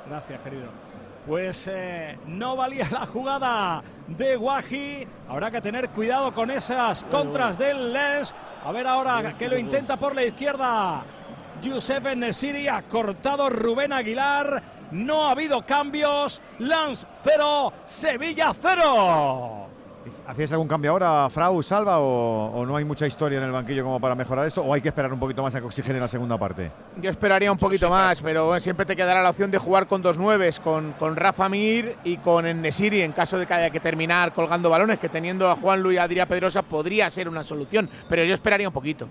[0.10, 0.68] gracias, querido.
[1.28, 5.08] Pues eh, no valía la jugada de Guaji.
[5.30, 8.34] Habrá que tener cuidado con esas contras del Lens.
[8.64, 11.04] A ver ahora que lo intenta por la izquierda.
[11.62, 14.62] Giuseppe Nesiri ha cortado Rubén Aguilar.
[14.92, 16.42] No ha habido cambios.
[16.60, 19.68] Lens 0, Sevilla 0.
[20.26, 23.84] ¿Hacíais algún cambio ahora, Frau, Salva, o, o no hay mucha historia en el banquillo
[23.84, 24.64] como para mejorar esto?
[24.64, 26.72] ¿O hay que esperar un poquito más a que oxigene la segunda parte?
[27.00, 30.02] Yo esperaría un poquito más, pero bueno, siempre te quedará la opción de jugar con
[30.02, 33.80] dos nueves, con, con Rafa Mir y con Nesiri en caso de que haya que
[33.80, 37.44] terminar colgando balones, que teniendo a Juan Luis y a Adrián Pedrosa podría ser una
[37.44, 39.08] solución, pero yo esperaría un poquito.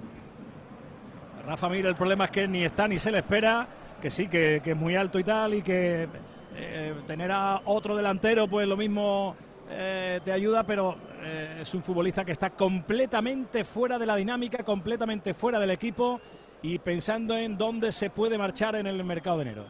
[1.50, 3.66] Rafa Mir, el problema es que ni está ni se le espera,
[4.00, 6.06] que sí, que, que es muy alto y tal, y que
[6.54, 9.34] eh, tener a otro delantero, pues lo mismo
[9.68, 14.62] eh, te ayuda, pero eh, es un futbolista que está completamente fuera de la dinámica,
[14.62, 16.20] completamente fuera del equipo
[16.62, 19.64] y pensando en dónde se puede marchar en el mercado de enero.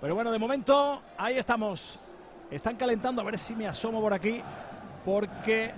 [0.00, 1.98] Pero bueno, de momento ahí estamos.
[2.52, 4.40] Están calentando, a ver si me asomo por aquí,
[5.04, 5.72] porque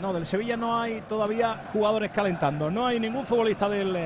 [0.00, 2.72] no, del Sevilla no hay todavía jugadores calentando.
[2.72, 3.96] No hay ningún futbolista del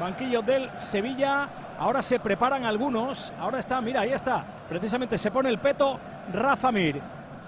[0.00, 1.48] banquillo del Sevilla.
[1.78, 3.32] Ahora se preparan algunos.
[3.38, 4.44] Ahora está, mira, ahí está.
[4.68, 5.98] Precisamente se pone el peto
[6.32, 7.00] Rafa Mir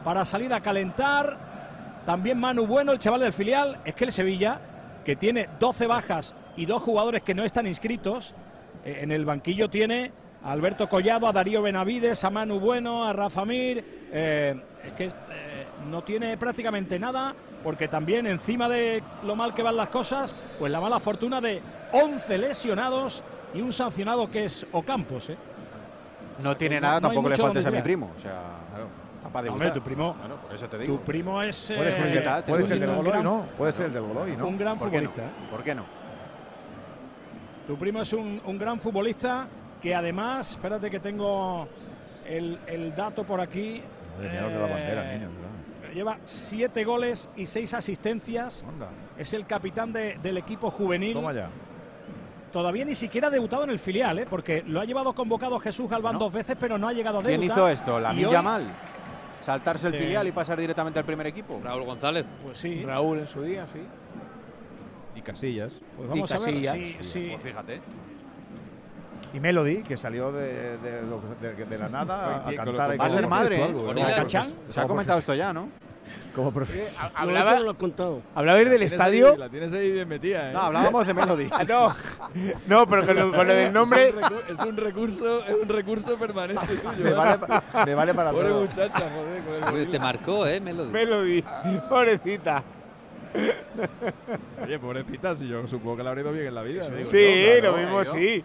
[0.04, 1.36] para salir a calentar.
[2.06, 3.78] También Manu Bueno, el chaval del filial.
[3.84, 4.60] Es que el Sevilla,
[5.04, 8.34] que tiene 12 bajas y dos jugadores que no están inscritos,
[8.84, 10.12] eh, en el banquillo tiene
[10.42, 14.08] a Alberto Collado, a Darío Benavides, a Manu Bueno, a Rafa Mir.
[14.12, 19.62] eh, es que eh, no tiene prácticamente nada, porque también encima de lo mal que
[19.62, 21.60] van las cosas, pues la mala fortuna de
[21.92, 23.22] 11 lesionados
[23.54, 25.30] y un sancionado que es Ocampos.
[25.30, 25.36] ¿eh?
[26.42, 28.10] No tiene Pues nada, no tampoco le faltes a mi primo.
[28.16, 28.40] O sea,
[29.44, 30.96] No, hombre, tu primo, Bueno, por eso te digo.
[30.98, 31.66] tu primo es.
[31.74, 33.46] Puede ser, el, eh, de- puede ser el del un Goloy, gran- ¿no?
[33.58, 34.46] Puede ser el del Goloy, ¿no?
[34.46, 35.08] Un gran ¿Por qué no?
[35.10, 35.22] futbolista.
[35.44, 35.50] ¿eh?
[35.50, 35.84] ¿Por qué no?
[37.66, 39.46] Tu primo es un, un gran futbolista
[39.82, 41.68] que además, espérate que tengo
[42.26, 43.82] el, el dato por aquí.
[44.16, 45.94] Madre mía, lo de la bandera, eh, niños, ¿verdad?
[45.94, 48.64] Lleva siete goles y seis asistencias.
[49.18, 51.12] Es el capitán de- del equipo juvenil.
[51.14, 51.48] Toma ya.
[52.52, 54.26] Todavía ni siquiera ha debutado en el filial, ¿eh?
[54.28, 57.40] porque lo ha llevado convocado Jesús Galván dos veces, pero no ha llegado a ¿Quién
[57.42, 57.58] debutar.
[57.58, 58.00] hizo esto?
[58.00, 58.66] ¿La Y hoy- Milla mal?
[59.42, 61.60] ¿Saltarse el Eh, filial y pasar directamente al primer equipo?
[61.62, 62.24] Raúl González.
[62.42, 62.82] Pues sí.
[62.84, 63.80] Raúl en su día, sí.
[65.14, 65.72] Y Casillas.
[65.96, 66.74] Pues vamos a ver Casillas.
[66.74, 67.80] si- si- Pues fíjate.
[69.34, 72.98] Y Melody, que salió de, de, lo- de- de la nada a, cantar.
[72.98, 74.24] Va a ser madre, ¿eh?
[74.70, 75.68] Se ha comentado esto ya, ¿no?
[76.34, 77.10] Como profesor.
[77.14, 78.22] Hablaba, No, lo has contado.
[78.34, 79.32] hablaba del La tienes estadio.
[79.32, 80.52] ahí- la tienes ahí bien metida, ¿eh?
[80.52, 81.48] No, hablábamos de Melody.
[81.52, 81.94] Ah, no,
[82.66, 84.08] no, pero con lo, con lo del nombre.
[84.48, 87.04] Es un, recurso, es un recurso permanente tuyo.
[87.04, 87.14] Me ¿eh?
[87.14, 88.60] vale, pa- me vale para Pobre todo.
[88.60, 89.62] muchacha, joder.
[89.64, 89.90] con el.
[89.90, 90.90] Te marcó, ¿eh, Melody?
[90.92, 91.44] Melody,
[91.88, 92.62] pobrecita.
[94.62, 96.88] Oye, pobrecita, si yo supongo que la habré ido bien en la vida.
[96.88, 96.98] ¿no?
[96.98, 98.44] Sí, claro, lo mismo sí.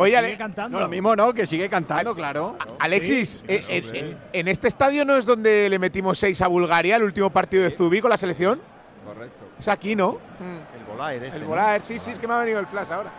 [0.00, 0.78] Oye, Sigue Ale- cantando.
[0.78, 2.56] No, lo mismo no, que sigue cantando, claro.
[2.78, 3.98] Alexis, Sí, eh, sí, en, hombre.
[4.00, 7.64] en- en este estadio no es donde le metimos 6 a Bulgaria, el último partido
[7.64, 8.60] de Zubi con la selección.
[9.04, 9.44] Correcto.
[9.58, 10.18] Es aquí, ¿no?
[10.40, 11.36] El Bolaer este.
[11.38, 11.48] El ¿no?
[11.48, 13.10] volar, sí, sí, es que me ha venido el flash ahora.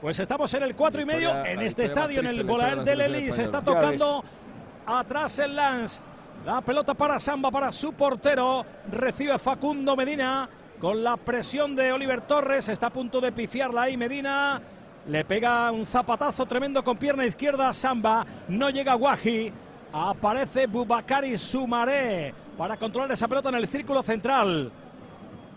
[0.00, 2.98] Pues estamos en el 4 y medio historia- en este estadio, en el la del
[2.98, 3.38] selección Elis.
[3.38, 4.24] Está tocando
[4.86, 6.00] atrás el Lance.
[6.44, 8.64] La pelota para Samba, para su portero.
[8.92, 10.48] Recibe Facundo Medina
[10.84, 12.68] con la presión de Oliver Torres.
[12.68, 14.60] Está a punto de pifiarla ahí Medina.
[15.08, 18.26] Le pega un zapatazo tremendo con pierna izquierda a Samba.
[18.48, 19.50] No llega Guaji.
[19.94, 24.70] Aparece Bubakari Sumaré para controlar esa pelota en el círculo central.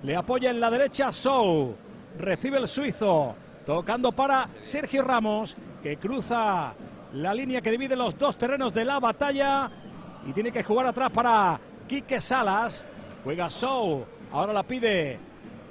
[0.02, 1.76] Le apoya en la derecha Sou.
[2.18, 3.36] Recibe el suizo.
[3.66, 6.74] Tocando para Sergio Ramos, que cruza
[7.12, 9.70] la línea que divide los dos terrenos de la batalla.
[10.26, 12.88] Y tiene que jugar atrás para Quique Salas.
[13.26, 14.06] Juega Sou.
[14.32, 15.20] Ahora la pide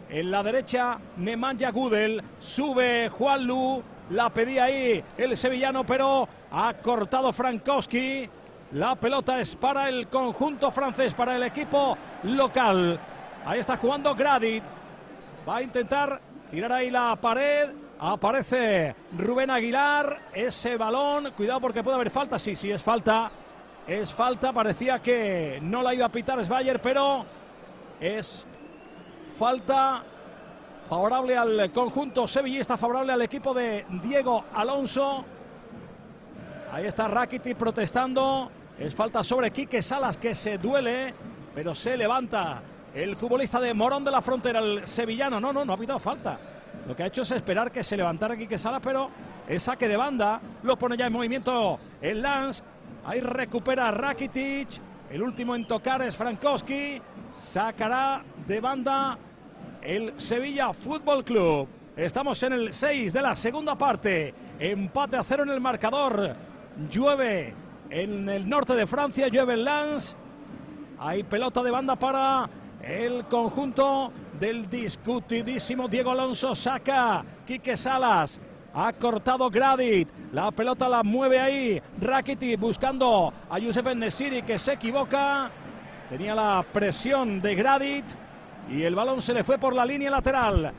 [0.08, 2.22] en la derecha Nemanja Gudel.
[2.40, 3.82] Sube Juan Lu.
[4.10, 8.28] La pedía ahí el sevillano, pero ha cortado Frankowski.
[8.72, 12.98] La pelota es para el conjunto francés, para el equipo local.
[13.44, 14.62] Ahí está jugando Gradit.
[15.48, 16.20] Va a intentar
[16.50, 17.70] tirar ahí la pared.
[17.98, 20.18] Aparece Rubén Aguilar.
[20.32, 21.32] Ese balón.
[21.36, 22.38] Cuidado porque puede haber falta.
[22.38, 23.30] Sí, sí, es falta.
[23.86, 24.52] Es falta.
[24.52, 27.24] Parecía que no la iba a pitar Sveyer, pero
[28.00, 28.46] es
[29.38, 30.02] falta
[30.88, 35.24] favorable al conjunto sevillista, favorable al equipo de Diego Alonso.
[36.72, 38.50] Ahí está Rakitic protestando.
[38.78, 41.14] Es falta sobre Quique Salas que se duele,
[41.54, 42.60] pero se levanta
[42.94, 45.40] el futbolista de Morón de la Frontera, el sevillano.
[45.40, 46.38] No, no, no ha pitado falta.
[46.86, 49.10] Lo que ha hecho es esperar que se levantara Quique Salas, pero
[49.48, 50.40] es saque de banda.
[50.62, 52.62] Lo pone ya en movimiento el Lance.
[53.04, 54.80] Ahí recupera Rakitic.
[55.10, 57.00] El último en tocar es Frankowski.
[57.36, 59.18] Sacará de banda
[59.82, 61.68] el Sevilla Fútbol Club.
[61.94, 64.32] Estamos en el 6 de la segunda parte.
[64.58, 66.34] Empate a cero en el marcador.
[66.90, 67.54] Llueve
[67.90, 70.16] en el norte de Francia, llueve en Lens.
[70.98, 72.48] Hay pelota de banda para
[72.82, 74.10] el conjunto
[74.40, 76.54] del discutidísimo Diego Alonso.
[76.54, 78.40] Saca Quique Salas.
[78.72, 80.08] Ha cortado Gradit.
[80.32, 81.82] La pelota la mueve ahí.
[82.00, 85.50] Rakiti buscando a Youssef Nesiri que se equivoca.
[86.08, 88.04] Tenía la presión de Gradit.
[88.70, 90.72] Y el balón se le fue por la línea lateral.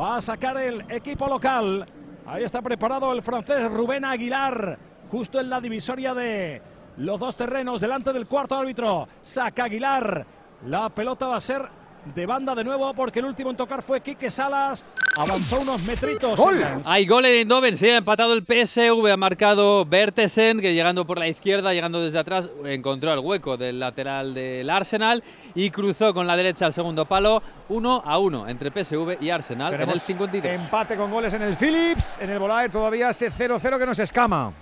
[0.00, 1.86] Va a sacar el equipo local.
[2.26, 4.78] Ahí está preparado el francés Rubén Aguilar.
[5.10, 6.62] Justo en la divisoria de
[6.96, 7.80] los dos terrenos.
[7.80, 9.08] Delante del cuarto árbitro.
[9.20, 10.26] Saca Aguilar.
[10.66, 11.68] La pelota va a ser
[12.04, 14.84] de banda de nuevo porque el último en tocar fue Quique Salas.
[15.16, 16.40] Avanzó unos metritos.
[16.84, 21.18] Hay gol en Eindhoven, sí, ha empatado el PSV, ha marcado Bertesen, que llegando por
[21.18, 25.22] la izquierda, llegando desde atrás, encontró el hueco del lateral del Arsenal
[25.54, 29.68] y cruzó con la derecha al segundo palo, 1 a 1 entre PSV y Arsenal
[29.74, 30.60] en el Tenemos 53.
[30.60, 34.52] empate con goles en el Philips, en el Bolaer todavía ese 0-0 que nos escama.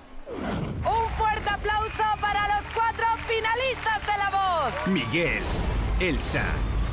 [0.85, 4.87] Un fuerte aplauso para los cuatro finalistas de La Voz.
[4.87, 5.43] Miguel,
[5.99, 6.45] Elsa,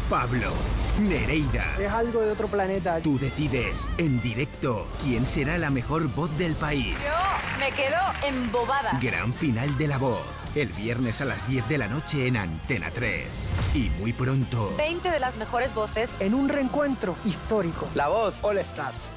[0.09, 0.53] Pablo,
[1.01, 1.65] Nereida.
[1.77, 2.99] Es algo de otro planeta.
[3.01, 6.95] Tú decides en directo quién será la mejor voz del país.
[7.03, 8.97] Yo me quedo embobada.
[9.01, 10.21] Gran final de la voz.
[10.55, 13.25] El viernes a las 10 de la noche en Antena 3.
[13.73, 14.73] Y muy pronto.
[14.77, 16.15] 20 de las mejores voces.
[16.21, 17.89] En un reencuentro histórico.
[17.93, 18.35] La voz.
[18.43, 19.11] All Stars.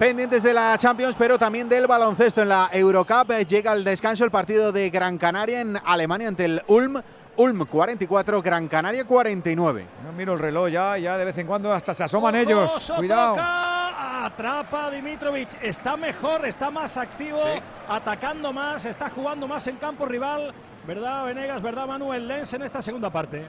[0.00, 3.30] Pendientes de la Champions, pero también del baloncesto en la Eurocup.
[3.30, 7.00] Eh, Llega al descanso el partido de Gran Canaria en Alemania ante el Ulm.
[7.40, 9.86] Ulm 44, Gran Canaria 49.
[10.04, 12.92] No miro el reloj ya, ya de vez en cuando hasta se asoman Ojo, ellos.
[12.94, 13.36] Cuidado.
[13.38, 15.48] Atrapa Dimitrovic.
[15.62, 17.40] Está mejor, está más activo,
[17.88, 20.52] atacando más, está jugando más en campo rival.
[20.86, 21.62] ¿Verdad, Venegas?
[21.62, 23.46] ¿Verdad, Manuel Lens en esta segunda parte?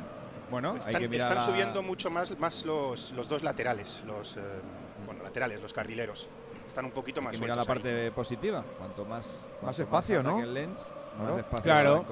[0.49, 4.41] Bueno, Están, están subiendo mucho más, más los, los dos laterales, los eh,
[5.05, 6.29] bueno, laterales, los carrileros.
[6.65, 7.67] Están un poquito más sueltos la ahí.
[7.67, 8.63] parte positiva.
[8.77, 10.39] Cuanto más, cuanto espacio, ¿no?
[10.39, 10.79] el Lens.
[11.17, 12.05] Más espacio Claro.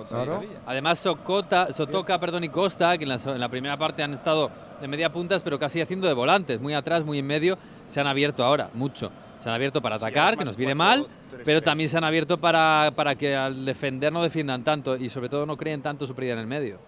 [0.65, 4.51] Además, Socota, Sotoka perdón, y Costa, que en la, en la primera parte han estado
[4.79, 7.57] de media puntas, pero casi haciendo de volantes, muy atrás, muy en medio,
[7.87, 9.11] se han abierto ahora, mucho.
[9.39, 10.77] Se han abierto para atacar, que nos viene 4-3-3.
[10.77, 11.07] mal,
[11.45, 15.29] pero también se han abierto para, para que al defender no defiendan tanto y sobre
[15.29, 16.79] todo no creen tanto su pérdida en el medio.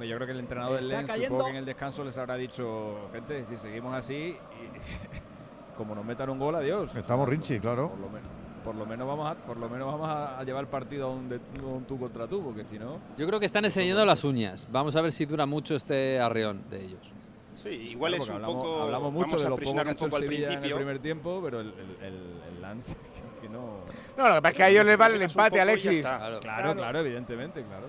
[0.00, 1.28] Yo creo que el entrenador del Lens, cayendo.
[1.28, 4.36] supongo que en el descanso les habrá dicho, gente, si seguimos así, y
[5.76, 6.94] como nos metan un gol, adiós.
[6.94, 7.90] Estamos Rinchi, claro.
[7.90, 8.30] Por lo menos,
[8.64, 11.10] por lo menos vamos a, por lo menos vamos a, a llevar el partido a
[11.10, 12.98] un, de- un tú contra tú, porque si no.
[13.16, 14.66] Yo creo que están enseñando las uñas.
[14.70, 17.12] Vamos a ver si dura mucho este arreón de ellos.
[17.56, 18.82] Sí, igual Claro, es un hablamos, poco.
[18.82, 20.52] hablamos mucho vamos de lo poco que ha un hecho el poco al Sevilla en
[20.52, 20.76] el principio.
[20.76, 22.14] primer tiempo, pero el, el, el,
[22.56, 22.96] el Lance
[23.42, 23.80] que no.
[24.16, 25.98] No, lo que pasa es que a ellos les vale el empate, Alexis.
[25.98, 26.16] está.
[26.18, 26.74] Claro, claro, Claro.
[26.76, 27.86] claro, evidentemente, claro.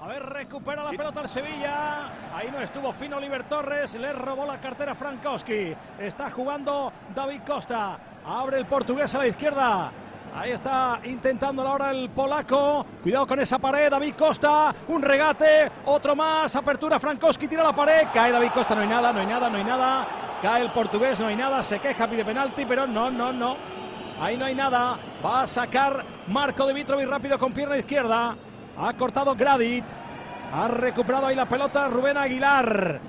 [0.00, 2.34] A ver, recupera la pelota el Sevilla.
[2.36, 3.94] Ahí no estuvo fino Oliver Torres.
[3.94, 5.72] Le robó la cartera Frankowski.
[6.00, 7.98] Está jugando David Costa.
[8.24, 9.90] Abre el portugués a la izquierda.
[10.34, 12.86] Ahí está intentando ahora el polaco.
[13.02, 13.90] Cuidado con esa pared.
[13.90, 14.74] David Costa.
[14.88, 15.70] Un regate.
[15.84, 16.54] Otro más.
[16.56, 17.48] Apertura Frankowski.
[17.48, 18.06] Tira la pared.
[18.14, 18.74] Cae David Costa.
[18.74, 20.06] No hay nada, no hay nada, no hay nada.
[20.40, 21.20] Cae el portugués.
[21.20, 21.62] No hay nada.
[21.62, 23.56] Se queja, pide penalti, pero no, no, no.
[24.20, 24.98] Ahí no hay nada.
[25.24, 28.36] Va a sacar Marco Dimitrovic rápido con pierna izquierda.
[28.78, 29.84] Ha cortado Gradit.
[30.54, 33.00] Ha recuperado ahí la pelota Rubén Aguilar.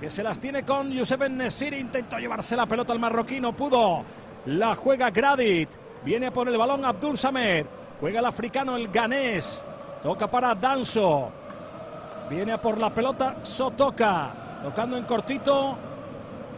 [0.00, 1.76] Que se las tiene con Josep Nesiri.
[1.76, 3.38] Intentó llevarse la pelota al marroquí.
[3.38, 4.02] No pudo.
[4.46, 5.68] La juega Gradit.
[6.04, 7.66] Viene por el balón Abdul Samed.
[8.00, 9.62] Juega el africano el ganés.
[10.02, 11.30] Toca para Danso.
[12.30, 14.60] Viene por la pelota Sotoka.
[14.62, 15.76] Tocando en cortito.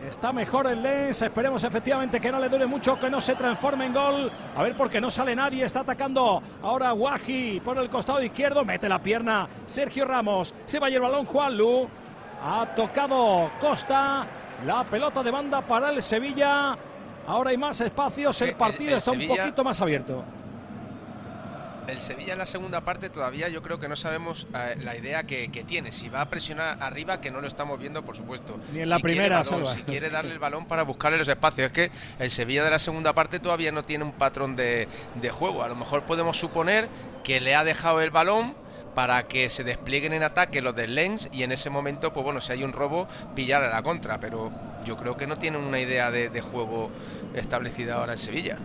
[0.09, 1.23] Está mejor el Lens.
[1.23, 4.33] Esperemos efectivamente que no le dure mucho, que no se transforme en gol.
[4.57, 5.65] A ver, porque no sale nadie.
[5.65, 8.65] Está atacando ahora Waji por el costado izquierdo.
[8.65, 10.55] Mete la pierna Sergio Ramos.
[10.67, 11.89] Se va el balón Juanlu.
[12.45, 14.27] Ha tocado Costa.
[14.67, 16.77] La pelota de banda para el Sevilla.
[17.27, 18.41] Ahora hay más espacios.
[18.43, 20.25] El partido el está un poquito más abierto.
[21.87, 25.25] El Sevilla en la segunda parte todavía yo creo que no sabemos eh, la idea
[25.25, 25.91] que, que tiene.
[25.91, 28.57] Si va a presionar arriba, que no lo estamos viendo, por supuesto.
[28.73, 29.75] Ni en la Si quiere primera, balón.
[29.75, 31.67] Si quiere darle el balón para buscarle los espacios.
[31.67, 31.91] Es que
[32.21, 34.87] el Sevilla de la segunda parte todavía no tiene un patrón de,
[35.17, 35.65] de juego.
[35.65, 36.89] A lo mejor podemos suponer
[37.25, 38.55] que le ha dejado el balón
[38.95, 42.41] para que se desplieguen en ataque los del Lens y en ese momento, pues bueno,
[42.41, 44.19] si hay un robo, pillar a la contra.
[44.21, 44.51] Pero
[44.85, 46.91] yo creo que no tienen una idea de, de juego
[47.35, 48.59] establecida ahora en Sevilla.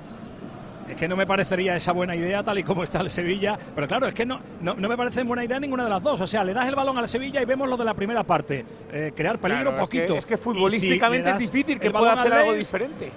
[0.90, 3.60] Es que no me parecería esa buena idea tal y como está el Sevilla.
[3.76, 6.22] Pero claro, es que no, no, no me parece buena idea ninguna de las dos.
[6.22, 8.66] O sea, le das el balón al Sevilla y vemos lo de la primera parte.
[8.92, 10.18] Eh, crear peligro Claro, es que- poquito.
[10.18, 13.12] es que si futbolísticamente es difícil que pueda hacer algo diferente.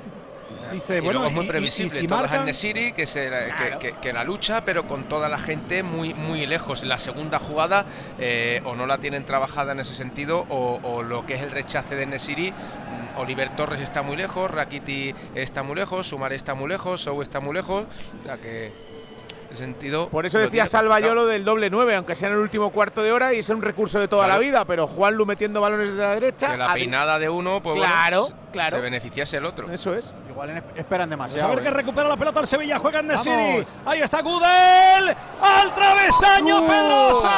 [0.72, 2.92] Dice, y bueno, luego es muy y- y- y previsible, si todo es marcan- Nesiri,
[2.92, 3.78] que, se, que- Claro.
[3.78, 6.82] que, que la lucha, pero con toda la gente muy, muy lejos.
[6.84, 7.86] La segunda jugada
[8.18, 11.51] eh, o no la tienen trabajada en ese sentido, o, o lo que es el
[11.51, 12.51] rechace de Nesiri.
[12.52, 17.20] mm, Oliver Torres está muy lejos, Rakiti está muy lejos, Sumar está muy lejos, Sou
[17.22, 17.86] está muy lejos.
[18.22, 18.72] O sea que
[19.52, 20.09] sentido.
[20.10, 23.02] Por eso decía Salva yo lo del doble 9, aunque sea en el último cuarto
[23.02, 24.40] de hora y es un recurso de toda Claro.
[24.40, 26.52] la vida, pero Juanlu metiendo balones de la derecha.
[26.52, 28.76] Que la peinada de uno, pues Claro, bueno, claro.
[28.76, 29.68] se beneficiase el otro.
[29.72, 30.14] Eso es.
[30.42, 31.52] Igual esperan Pues demasiado.
[31.52, 31.72] a ver que ¿eh?
[31.72, 33.62] recupera la pelota el Sevilla, juega en Nesiri.
[33.84, 35.14] Ahí está Gudel.
[35.42, 37.28] ¡Al travesaño Pedrosa!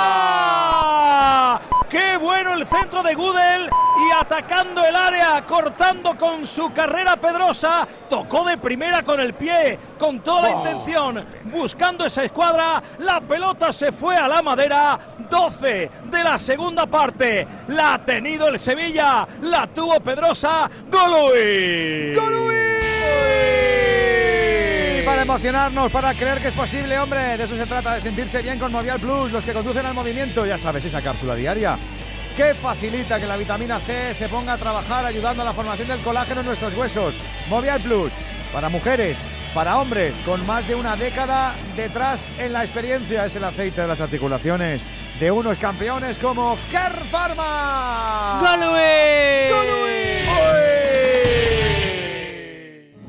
[1.89, 3.69] ¡Qué bueno el centro de Gudel!
[4.09, 7.89] Y atacando el área, cortando con su carrera Pedrosa.
[8.09, 12.83] Tocó de primera con el pie, con toda la intención, buscando esa escuadra.
[12.99, 14.99] La pelota se fue a la madera.
[15.29, 17.49] 12 de la segunda parte.
[17.69, 20.71] La ha tenido el Sevilla, la tuvo Pedrosa.
[20.91, 22.13] ¡Golui!
[22.13, 22.62] Y
[25.05, 28.59] para emocionarnos, para creer que es posible, hombre, de eso se trata, de sentirse bien
[28.59, 31.79] con Movial Plus, los que conducen al movimiento, ya sabes, esa cápsula diaria
[32.37, 36.01] que facilita que la vitamina C se ponga a trabajar ayudando a la formación del
[36.01, 37.15] colágeno en nuestros huesos.
[37.51, 38.11] Movial Plus,
[38.55, 39.19] para mujeres
[39.55, 43.27] para hombres con más de una década detrás en la experiencia.
[43.27, 44.83] Es el aceite de las articulaciones
[45.21, 48.41] de unos campeones como Ker Pharma.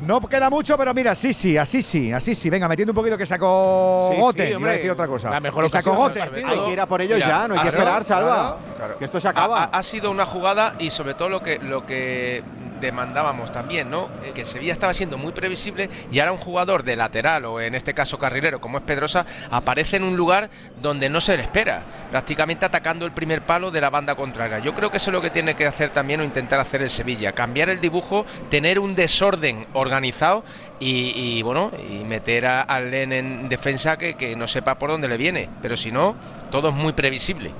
[0.00, 2.48] No queda mucho, pero mira, sí, sí, así sí, así sí.
[2.48, 4.46] Venga, metiendo un poquito que sacó Sí, Gote.
[4.48, 5.30] sí, hombre, decir otra cosa.
[5.30, 6.22] la mejor que sacó Gote.
[6.22, 6.30] Hay
[6.60, 8.58] que ir a por ellos ya, no hay que sido- esperar, Salva.
[8.76, 8.98] Claro.
[8.98, 9.64] Que esto se acaba.
[9.64, 12.42] Ha- ha sido una jugada y sobre todo lo que lo que
[12.80, 14.08] demandábamos también, ¿no?
[14.24, 17.74] Eh, Que Sevilla estaba siendo muy previsible y ahora un jugador de lateral o en
[17.74, 20.50] este caso carrilero como es Pedrosa aparece en un lugar
[20.80, 24.58] donde no se le espera, prácticamente atacando el primer palo de la banda contraria.
[24.60, 26.90] Yo creo que eso es lo que tiene que hacer también o intentar hacer el
[26.90, 30.44] Sevilla, cambiar el dibujo, tener un desorden organizado
[30.80, 35.08] y, bueno, y meter a- al Len en defensa que, que no sepa por dónde
[35.08, 36.14] le viene, pero si no,
[36.50, 37.50] todo es muy previsible.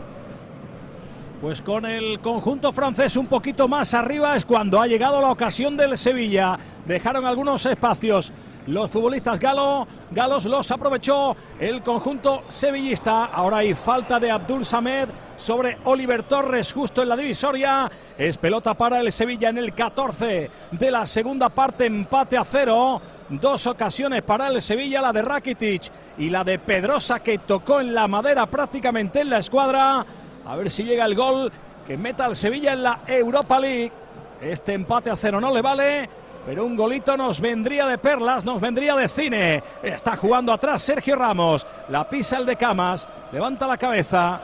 [1.41, 5.77] Pues con el conjunto francés un poquito más arriba es cuando ha llegado la ocasión
[5.77, 6.59] del Sevilla.
[6.85, 8.33] Dejaron algunos espacios.
[8.67, 13.27] Los futbolistas galo, galos los aprovechó el conjunto sevillista.
[13.27, 17.89] Ahora hay falta de Abdul Samed sobre Oliver Torres justo en la divisoria.
[18.19, 23.01] Es pelota para el Sevilla en el 14 de la segunda parte, empate a cero.
[23.29, 25.83] Dos ocasiones para el Sevilla, la de Rakitic
[26.19, 30.05] y la de Pedrosa que tocó en la madera prácticamente en la escuadra.
[30.49, 31.53] A ver si llega el gol
[31.87, 33.93] que meta al Sevilla en la Europa League.
[34.41, 36.09] Este empate a cero no le vale,
[36.47, 39.63] pero un golito nos vendría de perlas, nos vendría de cine.
[39.83, 41.67] Está jugando atrás Sergio Ramos.
[41.91, 44.41] La pisa el de Camas, levanta la cabeza.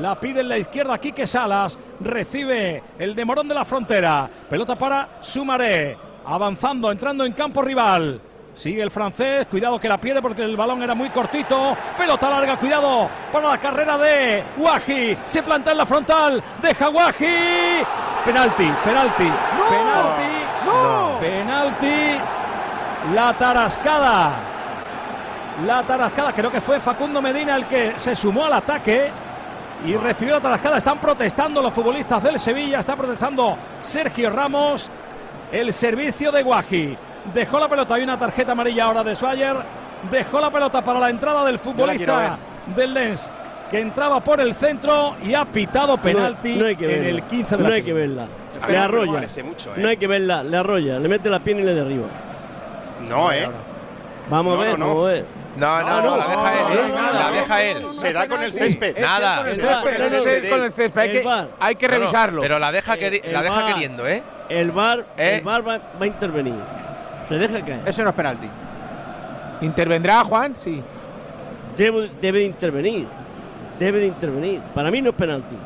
[0.00, 1.78] La pide en la izquierda Quique Salas.
[2.00, 4.28] Recibe el de Morón de la Frontera.
[4.50, 5.96] Pelota para Sumaré.
[6.24, 8.20] Avanzando, entrando en campo rival.
[8.56, 11.76] Sigue el francés, cuidado que la pierde porque el balón era muy cortito.
[11.98, 15.18] Pelota larga, cuidado para la carrera de Wahi.
[15.26, 17.84] Se planta en la frontal, deja Wahi.
[18.24, 19.30] Penalti, penalti,
[19.68, 22.18] penalti, penalti.
[23.14, 24.32] La tarascada.
[25.66, 29.10] La tarascada, creo que fue Facundo Medina el que se sumó al ataque
[29.84, 30.78] y recibió la tarascada.
[30.78, 34.90] Están protestando los futbolistas del Sevilla, está protestando Sergio Ramos.
[35.52, 36.98] El servicio de Guaji.
[37.34, 39.56] Dejó la pelota, hay una tarjeta amarilla ahora de Swagger.
[40.10, 42.38] Dejó la pelota para la entrada del futbolista
[42.74, 43.30] del Lens,
[43.70, 47.08] que entraba por el centro y ha pitado penalti No, no hay que en verla.
[47.08, 48.26] el 15 de No la hay que verla.
[48.68, 49.20] Le no arrolla.
[49.44, 49.78] mucho, ¿eh?
[49.78, 52.06] No hay que verla, le arrolla, le mete la pierna y le derriba.
[53.08, 53.48] No, ¿eh?
[54.30, 54.94] Vamos No, a ver, no, no.
[54.94, 55.24] vamos a ver.
[55.56, 57.32] No, no, Ah, no, la deja él, no, no, la no.
[57.36, 57.86] deja él.
[57.92, 58.98] Se da con el césped.
[59.00, 59.48] Nada.
[59.48, 60.50] Se da con el césped.
[60.50, 61.48] con el césped, hay que, VAR.
[61.58, 62.42] hay que No, no, revisarlo.
[62.42, 64.22] pero la deja, la deja queriendo, ¿eh?
[64.48, 65.36] El ¿Eh?
[65.38, 66.54] el va, va a intervenir.
[67.28, 67.80] Se deja caer.
[67.86, 68.48] Eso no es penalti.
[69.62, 70.54] ¿Intervendrá Juan?
[70.54, 70.82] Sí.
[71.76, 73.06] Debe, debe de intervenir.
[73.78, 74.60] Debe de intervenir.
[74.74, 75.56] Para mí no es penalti.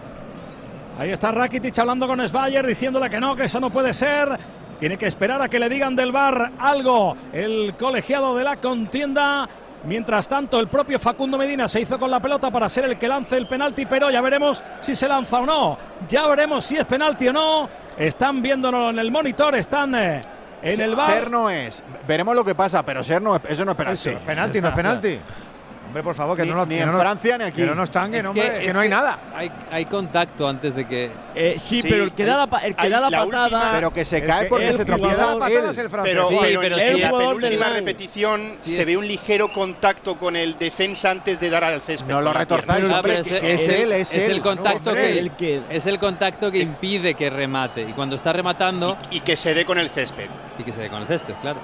[0.99, 4.39] Ahí está Rakitic hablando con Sveyer, diciéndole que no, que eso no puede ser.
[4.78, 9.49] Tiene que esperar a que le digan del bar algo el colegiado de la contienda.
[9.85, 13.09] Mientras tanto, el propio Facundo Medina se hizo con la pelota para ser el que
[13.09, 15.78] lance el penalti, pero ya veremos si se lanza o no.
[16.07, 17.69] Ya veremos si es penalti o no.
[17.97, 20.20] Están viéndolo en el monitor, están eh,
[20.62, 21.07] en el bar.
[21.07, 21.82] Ser no es.
[22.07, 24.09] Veremos lo que pasa, pero ser no es, eso no es penalti.
[24.11, 25.19] Eso, penalti, no es penalti.
[25.91, 27.62] Hombre, por favor, que Ni- no nos ni en no Francia ni aquí.
[27.62, 28.43] Que no nos tanguen, Es hombre.
[28.45, 28.95] que- es que
[29.35, 31.11] Hay, hay contacto antes de que.
[31.35, 33.43] Eh, sí, pero el que da la, el que Hay da la, la patada.
[33.43, 35.17] última- Pero que se cae que- porque el se tropieza.
[35.17, 35.71] la patada él.
[35.71, 36.15] es el francés.
[36.15, 39.09] Pero, Sí, pero pero en, si en el la penúltima repetición se es- ve un
[39.09, 42.09] ligero contacto con el defensa antes de dar al césped.
[42.09, 42.85] No lo retorzáis.
[42.89, 43.03] Ah,
[43.43, 44.31] es él, es es él.
[44.31, 49.17] el contacto que, es el contacto que impide que remate y cuando está rematando Y,
[49.17, 50.29] y que se dé con el césped.
[50.57, 51.59] y que se dé con el césped, claro.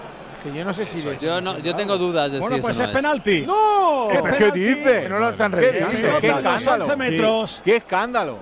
[0.53, 1.01] Que yo no sé si.
[1.01, 3.41] de- Yo no, yo tengo dudas de Bueno, si eso pues no es penalti.
[3.47, 4.11] ¡No!
[4.11, 4.61] Es ¿Pero ¿Qué penalti.
[4.61, 5.01] dice?
[5.03, 5.91] Que no lo están ¿Qué revisando.
[5.91, 6.03] dice?
[6.21, 6.85] ¡Qué en los escándalo!
[6.85, 7.63] 11 metros.
[7.65, 8.39] ¡Qué escándalo!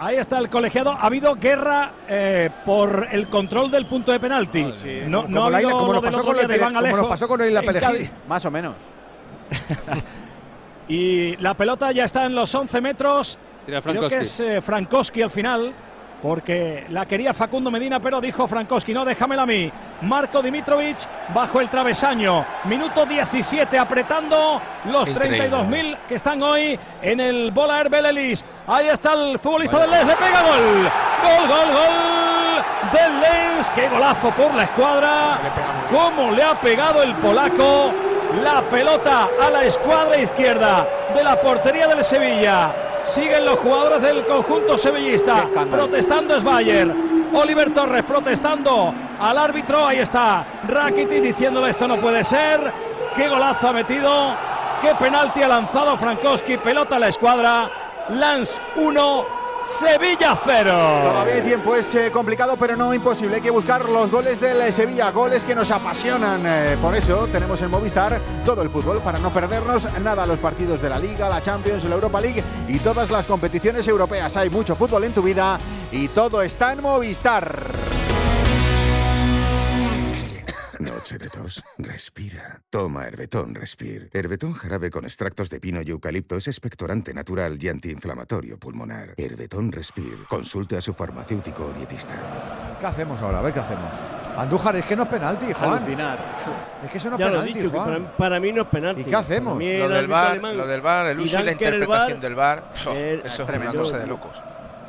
[0.00, 0.92] Ahí está el colegiado.
[0.92, 4.72] Ha habido guerra eh, por el control del punto de penalti.
[4.76, 6.76] Sí, no, como no ha habido como lo nos pasó con el de Iván Pere-
[6.76, 7.62] como nos Alejo pasó con el La.
[7.62, 8.10] Cádiz.
[8.28, 8.74] Más o menos.
[10.88, 13.38] Y la pelota ya está en los 11 metros.
[13.66, 15.72] Tira Creo que es eh, Frankowski al final,
[16.22, 19.70] porque la quería Facundo Medina, pero dijo Frankowski, no, déjamela a mí.
[20.02, 20.98] Marco Dimitrovic
[21.34, 22.44] bajo el travesaño.
[22.64, 25.50] Minuto 17, apretando los Increíble.
[25.50, 28.44] 32.000 que están hoy en el Bola Belelis.
[28.66, 30.90] Ahí está el futbolista del Lens, le pega gol.
[31.22, 32.58] Gol, gol, gol
[32.92, 33.70] del Lens.
[33.74, 35.38] Qué golazo por la escuadra.
[35.90, 37.92] Cómo le ha pegado el polaco.
[38.42, 42.70] La pelota a la escuadra izquierda de la portería del Sevilla.
[43.14, 45.48] Siguen los jugadores del conjunto sevillista.
[45.70, 46.92] Protestando es Bayer.
[47.32, 49.86] Oliver Torres protestando al árbitro.
[49.86, 52.60] Ahí está Rakiti diciéndole esto no puede ser.
[53.16, 54.34] Qué golazo ha metido.
[54.82, 56.58] Qué penalti ha lanzado Frankowski.
[56.58, 57.68] Pelota a la escuadra.
[58.10, 59.37] Lance 1.
[59.64, 60.70] Sevilla 0.
[60.70, 63.36] Todavía hay tiempo, es eh, complicado pero no imposible.
[63.36, 66.42] Hay que buscar los goles del eh, Sevilla, goles que nos apasionan.
[66.46, 70.80] eh, por eso tenemos en Movistar todo el fútbol para no perdernos nada los partidos
[70.80, 74.36] de la Liga, la Champions, la Europa League y todas las competiciones europeas.
[74.36, 75.58] Hay mucho fútbol en tu vida
[75.92, 78.17] y todo está en Movistar.
[80.78, 81.62] Noche de tos.
[81.78, 82.60] Respira.
[82.70, 84.10] Toma Herbetón Respir.
[84.12, 89.14] Herbetón jarabe con extractos de pino y eucalipto es expectorante natural y antiinflamatorio pulmonar.
[89.16, 90.24] Herbetón Respir.
[90.28, 92.76] Consulte a su farmacéutico o dietista.
[92.78, 93.40] ¿Qué hacemos ahora?
[93.40, 93.92] A ver qué hacemos.
[94.36, 95.82] Andújar, es que no es penalti, Juan.
[96.84, 98.04] Es que eso no es Ya lo he penalti, dicho, Juan.
[98.04, 99.00] para, para mí no es penalti.
[99.00, 99.58] ¿Y qué hacemos?
[99.60, 102.70] Lo del bar, alemán lo del bar, el uso y la interpretación VAR, del bar,
[102.72, 103.82] eso, eh, eso es una tremendo.
[103.82, 104.30] cosa de locos.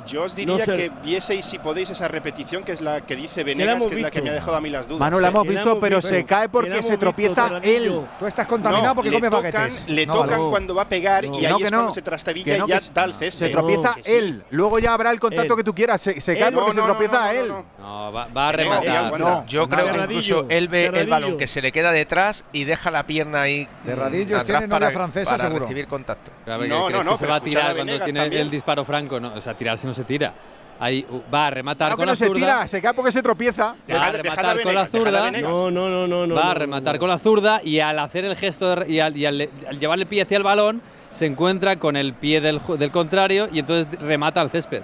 [0.08, 0.74] Yo os No diría sé.
[0.74, 4.10] que vieseis, si podéis, esa repetición que es la que dice Venegas, que es la
[4.12, 4.24] que visto.
[4.24, 5.00] me ha dejado a mí las dudas.
[5.00, 8.02] Manu, la hemos visto, pero se cae Que porque se tropieza visto, él.
[8.20, 9.88] Tú estás contaminado No, porque le comes tocan, baguetes.
[9.90, 10.50] Le No, tocan vale.
[10.50, 11.78] cuando va a pegar y ahí no, es no.
[11.78, 13.46] cuando se trastabilla no, y ya que da el césped.
[13.48, 14.44] Se tropieza él.
[14.52, 15.58] Luego ya habrá el contacto Él.
[15.58, 16.02] que tú quieras.
[16.02, 16.54] Se, se cae Él.
[16.54, 17.48] porque No, se no, no, tropieza no, no, él.
[17.48, 17.66] no.
[17.80, 19.46] No, va, va a no, rematar.
[19.48, 22.92] Yo creo que incluso él ve el balón que se le queda detrás y deja
[22.92, 23.66] la pierna ahí.
[23.66, 25.66] mm, Terradillos tiene novia francesa, para seguro.
[25.66, 26.32] recibir contacto.
[26.46, 29.20] Claro, ¿qué No, no, no, se va a tirar cuando tiene el disparo franco.
[29.20, 30.34] No, o sea, tirarse no se tira.
[30.82, 32.40] Ahí uh, va a rematar Claro con que no la se zurda.
[32.40, 33.76] tira, se cae porque se tropieza.
[33.92, 35.32] Va a rematar con la Venegas, zurda.
[35.42, 36.28] No, no, no, no.
[36.28, 37.00] no, va a no, rematar no.
[37.00, 40.00] con la zurda y al hacer el gesto de- y, al, y al- al llevar
[40.00, 43.88] el pie hacia el balón se encuentra con el pie del, del contrario y entonces
[44.00, 44.84] remata al césped.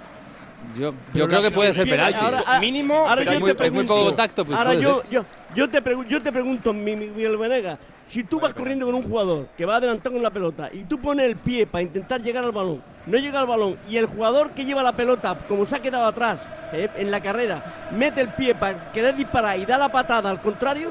[0.78, 2.18] Yo, yo creo que puede ser penalti.
[2.22, 5.00] ahora- Mínimo, ahora pero yo hay muy- te muy pregunto- poco contacto, pues ahora yo,
[5.02, 5.10] ser.
[5.10, 5.24] yo,
[5.54, 7.78] yo, te pregu- yo te pregunto, mi- mi- Miguel Venegas,
[8.10, 10.98] si tú vas corriendo con un jugador que va adelantado con la pelota y tú
[10.98, 14.50] pones el pie para intentar llegar al balón, no llega al balón y el jugador
[14.50, 16.38] que lleva la pelota, como se ha quedado atrás
[16.72, 20.40] eh, en la carrera, mete el pie para querer disparar y da la patada al
[20.40, 20.90] contrario,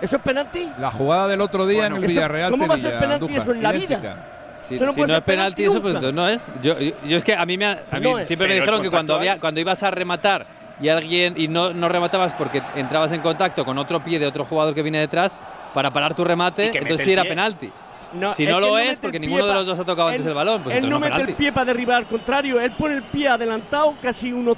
[0.00, 0.68] ¿eso es penalti?
[0.78, 3.24] La jugada del otro día Bueno, en el Villarreal ¿cómo va a ser Sevilla, penalti
[3.26, 4.16] Andújar, eso en la vida?
[4.62, 6.48] Si, no si es penalti, penalti eso pues no es.
[6.60, 8.26] Yo, yo, yo es que a mí, me, ha- a mí No es.
[8.26, 10.44] siempre me dijeron que cuando, había, cuando ibas a rematar
[10.80, 14.44] y alguien y no, no rematabas porque entrabas en contacto con otro pie de otro
[14.44, 15.38] jugador que viene detrás
[15.74, 17.30] para parar tu remate, Y que mete entonces el sí era pie.
[17.30, 17.72] penalti.
[18.12, 20.28] No, si no lo es, porque el ninguno de los dos ha tocado antes él-
[20.28, 21.32] el balón, pues él no mete el penalti.
[21.34, 24.56] pie para derribar, al contrario, él pone el pie adelantado casi unos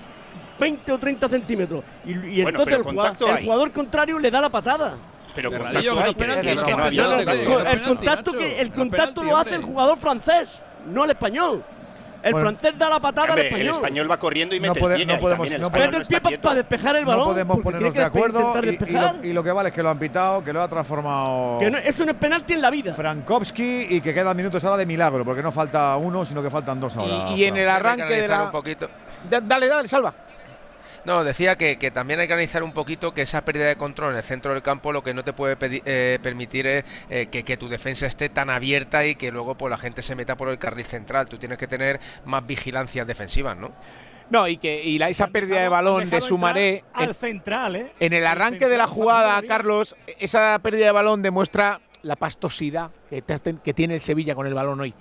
[0.60, 1.82] 20 o 30 centímetros.
[2.04, 4.96] Y, y Bueno, entonces el, jugador, el jugador contrario le da la patada.
[5.34, 5.86] Pero contacto el
[7.82, 10.48] contacto, que, el contacto penalti, lo hace el jugador francés,
[10.86, 11.62] no el español.
[12.28, 12.48] El Bueno.
[12.50, 13.60] francés da la patada al español.
[13.66, 15.14] el español va corriendo y No mete pode- el pie.
[15.14, 17.26] no podemos- el no español Mete no el pie está para despejar el No balón.
[17.28, 19.90] podemos porque ponernos de acuerdo y, y lo, y lo que vale es que lo
[19.90, 22.92] han pitado, que lo ha transformado Que no- eso no es penalti en la vida.
[22.94, 26.78] Frankowski y que quedan minutos ahora de milagro, porque no falta uno, sino que faltan
[26.80, 27.30] dos ahora.
[27.30, 28.44] Y, y en el arranque de la.
[28.44, 28.88] un poquito.
[29.30, 30.12] Ya, dale, dale, salva.
[31.08, 34.10] No, decía que, que también hay que analizar un poquito que esa pérdida de control
[34.10, 37.44] en el centro del campo lo que no te puede eh, permitir es eh, que,
[37.44, 40.50] que tu defensa esté tan abierta y que luego pues, la gente se meta por
[40.50, 41.26] el carril central.
[41.26, 43.72] Tú tienes que tener más vigilancias defensivas, ¿no?
[44.28, 46.84] No, y que y la, esa pérdida de balón de Sumaré.
[46.92, 47.92] Al central, ¿eh?
[47.98, 49.40] en el arranque de la jugada.
[49.48, 54.46] Carlos, esa pérdida de balón demuestra la pastosidad que, te- que tiene el Sevilla con
[54.46, 54.92] el balón hoy.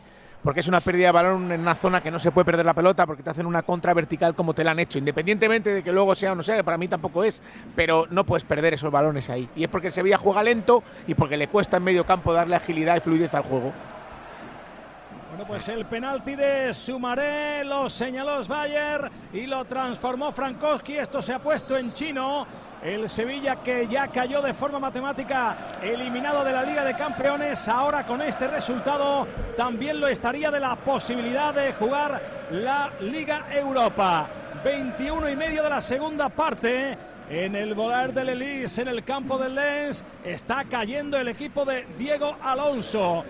[0.47, 2.73] Porque es una pérdida de balón en una zona que no se puede perder la
[2.73, 5.91] pelota porque te hacen una contra vertical como te la han hecho, independientemente de que
[5.91, 7.41] luego sea o no sea, que para mí tampoco es,
[7.75, 9.49] pero no puedes perder esos balones ahí.
[9.57, 12.95] Y es porque Sevilla juega lento y porque le cuesta en medio campo darle agilidad
[12.95, 13.73] y fluidez al juego.
[15.31, 20.95] Bueno, pues el penalti de Sumaré lo señaló Bayer y lo transformó Frankowski.
[20.95, 22.47] Esto se ha puesto en chino.
[22.87, 28.05] El Sevilla que ya cayó de forma matemática, eliminado de la Liga de Campeones, ahora
[28.05, 29.27] con este resultado
[29.57, 34.27] también lo estaría de la posibilidad de jugar la Liga Europa.
[34.63, 36.97] 21 y medio de la segunda parte.
[37.29, 41.85] En el volar del Elis, en el campo del Lens, está cayendo el equipo de
[41.97, 43.25] Diego Alonso.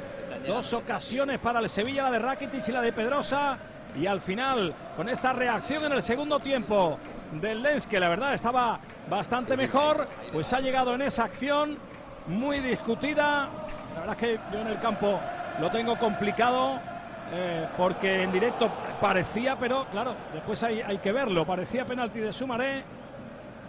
[0.46, 3.58] Dos ocasiones para el Sevilla, la de Rakitic y la de Pedrosa.
[4.00, 7.00] Y al final, con esta reacción en el segundo tiempo
[7.42, 8.80] del Lens, que la verdad estaba
[9.10, 11.78] bastante mejor, pues ha llegado en esa acción
[12.28, 13.50] muy discutida.
[13.96, 15.20] La verdad es que yo en el campo
[15.60, 16.80] lo tengo complicado.
[17.34, 18.70] eh, porque en directo
[19.02, 21.46] parecía, pero claro, después hay, hay que verlo.
[21.46, 22.84] Parecía penalti de Sumaré.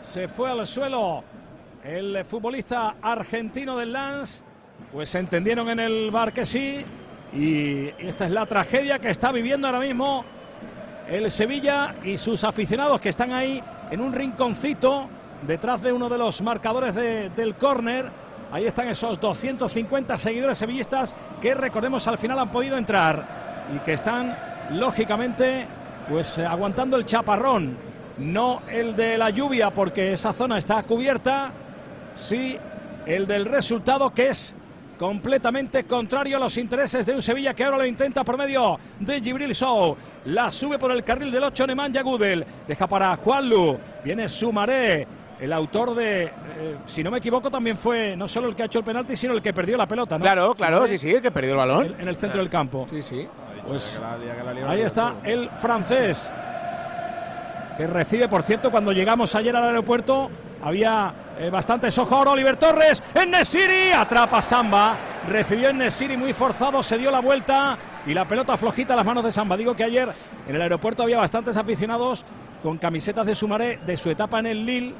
[0.00, 1.24] Se fue al suelo
[1.84, 4.42] el futbolista argentino del Lens.
[4.92, 6.84] Pues se entendieron en el bar que sí.
[7.32, 10.24] Y esta es la tragedia que está viviendo ahora mismo
[11.08, 15.08] el Sevilla y sus aficionados que están ahí en un rinconcito
[15.46, 18.10] detrás de uno de los marcadores de- del córner.
[18.50, 23.92] Ahí están esos 250 seguidores sevillistas que recordemos al final han podido entrar y que
[23.92, 24.36] están
[24.70, 25.66] lógicamente,
[26.08, 27.76] pues eh, aguantando el chaparrón,
[28.18, 31.50] no el de la lluvia, porque esa zona está cubierta,
[32.14, 32.56] sí
[33.06, 34.54] el del resultado que es
[34.98, 39.20] completamente contrario a los intereses de un Sevilla que ahora lo intenta por medio de
[39.20, 39.96] Gibril Sou.
[40.24, 42.44] La sube por el carril del 8 Nemanja Gudel.
[42.66, 43.78] Deja para Juanlu.
[44.04, 45.06] Viene Sumaré.
[45.40, 48.66] El autor de, eh, si no me equivoco, también fue no solo el que ha
[48.66, 50.18] hecho el penalti, sino el que perdió la pelota.
[50.18, 50.22] ¿no?
[50.22, 51.86] Claro, claro, sí, sí, el que perdió el balón.
[51.86, 52.88] En, en el centro del campo.
[52.90, 53.28] Sí, sí.
[53.66, 54.00] Pues
[54.66, 56.32] ahí está el francés.
[57.76, 60.30] Que recibe, por cierto, cuando llegamos ayer al aeropuerto,
[60.62, 62.12] había eh, bastantes ojos.
[62.16, 63.92] Ahora Oliver Torres en Nesiri.
[63.92, 64.96] Atrapa Samba.
[65.28, 66.82] Recibió en Nesiri muy forzado.
[66.82, 67.78] Se dio la vuelta.
[68.06, 69.56] Y la pelota flojita a las manos de Samba.
[69.56, 70.08] Digo que ayer
[70.48, 72.24] en el aeropuerto había bastantes aficionados
[72.62, 74.94] con camisetas de Sumaré de su etapa en el Lille.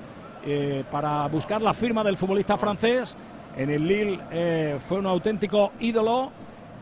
[0.44, 3.16] Eh, para buscar la firma del futbolista francés.
[3.56, 6.30] En el Lille eh, fue un auténtico ídolo.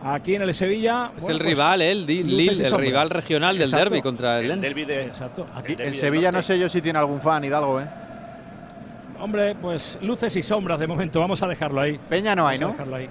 [0.05, 1.11] Aquí en el Sevilla.
[1.17, 1.91] Es bueno, el pues, rival, ¿eh?
[1.91, 2.81] el Lille, el sombras.
[2.81, 4.65] rival regional del derby contra el Lens.
[4.65, 5.47] Exacto.
[5.55, 7.87] Aquí, el Sevilla no sé yo si tiene algún fan Hidalgo, ¿eh?
[9.19, 11.99] Hombre, pues luces y sombras de momento, vamos a dejarlo ahí.
[12.11, 12.85] Peña no hay, Vamos a ¿no?
[12.85, 13.09] dejarlo ahí.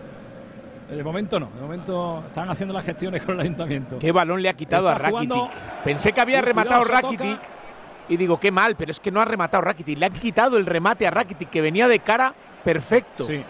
[0.95, 3.97] De momento no, de momento están haciendo las gestiones con el ayuntamiento.
[3.97, 5.49] ¿Qué balón le ha quitado Está a Rakitic?
[5.83, 7.39] Pensé que había Cuidado, rematado Rakitic
[8.07, 9.97] y digo, qué mal, pero es que no ha rematado Rakitic.
[9.97, 12.33] Le han quitado el remate a Rakitic que venía de cara
[12.63, 13.25] perfecto.
[13.25, 13.43] Sí.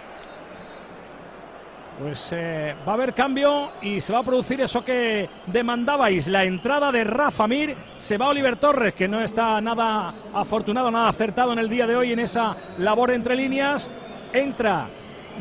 [2.00, 6.44] Pues eh, va a haber cambio y se va a producir eso que demandabais, la
[6.44, 7.76] entrada de Rafa Mir.
[7.98, 11.96] Se va Oliver Torres, que no está nada afortunado, nada acertado en el día de
[11.96, 13.90] hoy en esa labor entre líneas.
[14.34, 14.90] Entra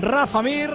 [0.00, 0.70] Rafa Mir,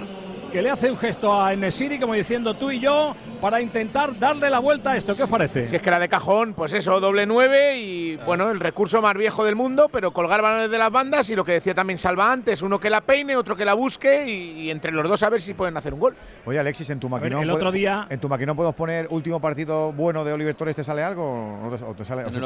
[0.50, 4.50] que le hace un gesto a Enesiri, como diciendo tú y yo, para intentar darle
[4.50, 5.14] la vuelta a esto.
[5.14, 5.68] ¿Qué os parece?
[5.68, 9.14] Si es que era de cajón, pues eso, doble nueve y bueno, el recurso más
[9.14, 12.32] viejo del mundo, pero colgar balones de las bandas y lo que decía también Salva
[12.32, 15.30] antes, uno que la peine, otro que la busque y, y entre los dos a
[15.30, 16.16] ver si pueden hacer un gol.
[16.44, 17.42] Oye, Alexis, en tu ver, maquinón.
[17.44, 20.74] el otro día- ¿En tu maquinón podemos poner último partido bueno de Oliver Torres?
[20.76, 21.60] ¿Te sale algo?
[21.64, 22.40] ¿O te, o te sale, se-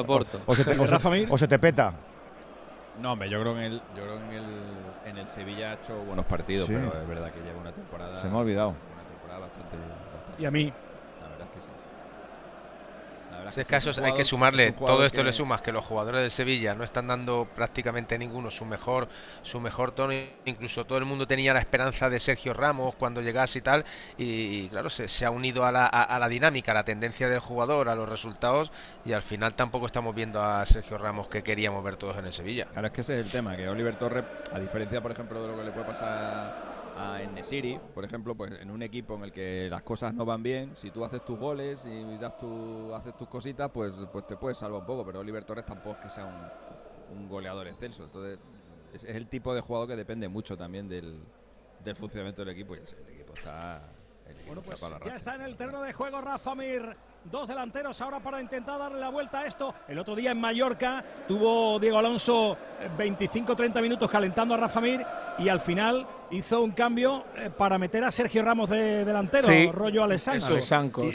[0.54, 0.76] se te,
[1.30, 1.94] o se te peta.
[3.00, 4.44] No, hombre, yo creo que en el, yo creo que en el,
[5.06, 6.74] en el Sevilla ha hecho buenos partidos, Sí.
[6.74, 8.16] pero es verdad que lleva una temporada.
[8.16, 8.68] Se me ha olvidado.
[8.70, 9.76] Una temporada bastante.
[9.76, 10.72] bastante Y a mí.
[11.20, 11.72] La verdad es que sí.
[13.30, 15.84] La verdad es que hay que sumarle, es todo esto que- le sumas que los
[15.84, 19.08] jugadores del Sevilla no están dando prácticamente ninguno su mejor,
[19.42, 20.12] su mejor tono,
[20.44, 23.84] incluso todo el mundo tenía la esperanza de Sergio Ramos cuando llegase y tal,
[24.18, 27.28] y, claro, se, se ha unido a la, a- a la dinámica, a la tendencia
[27.28, 28.72] del jugador, a los resultados,
[29.04, 32.32] y al final tampoco estamos viendo a Sergio Ramos que queríamos ver todos en el
[32.32, 32.66] Sevilla.
[32.72, 35.48] Claro, es que ese es el tema, que Oliver Torres, a diferencia, por ejemplo, de
[35.48, 39.32] lo que le puede pasar a Enesiri, por ejemplo, pues en un equipo en el
[39.32, 43.16] que las cosas no van bien, si tú haces tus goles y das tu, haces
[43.16, 46.10] tus cositas, pues, pues te puedes salvar un poco, pero Oliver Torres tampoco es que
[46.10, 48.38] sea un, goleador excelso, entonces
[48.92, 51.20] es, es el tipo de jugador que depende mucho también del,
[51.84, 53.82] del funcionamiento del equipo y el equipo está...
[54.46, 56.94] Bueno, pues ya está en el terreno de juego Rafa Mir.
[57.24, 59.74] Dos delanteros ahora para intentar darle la vuelta a esto.
[59.88, 65.02] El otro día en Mallorca tuvo Diego Alonso eh, 25-30 minutos calentando a Rafa Mir
[65.38, 69.70] y al final hizo un cambio eh, para meter a Sergio Ramos de delantero, Sí.
[69.72, 71.08] rollo Alessanco.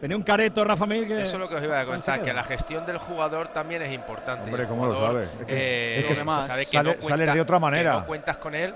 [0.00, 1.22] Tenía un careto Rafa Mir que...
[1.22, 3.48] Eso es lo que os iba a ¿cuál se contar, que la gestión del jugador
[3.48, 4.44] también es importante.
[4.44, 5.40] Hombre, ¿cómo lo jugador, sabe?
[5.40, 7.92] Es que- eh, es que sabe que sale- no sale cuenta- de otra que manera.
[7.94, 8.72] no cuentas con él,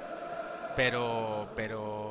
[0.75, 2.10] pero, pero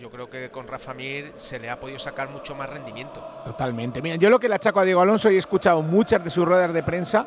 [0.00, 3.20] yo creo que con Rafa Mir se le ha podido sacar mucho más rendimiento.
[3.44, 4.02] Totalmente.
[4.02, 6.44] Mira, yo lo que le achaco a Diego Alonso y he escuchado muchas de sus
[6.46, 7.26] ruedas de prensa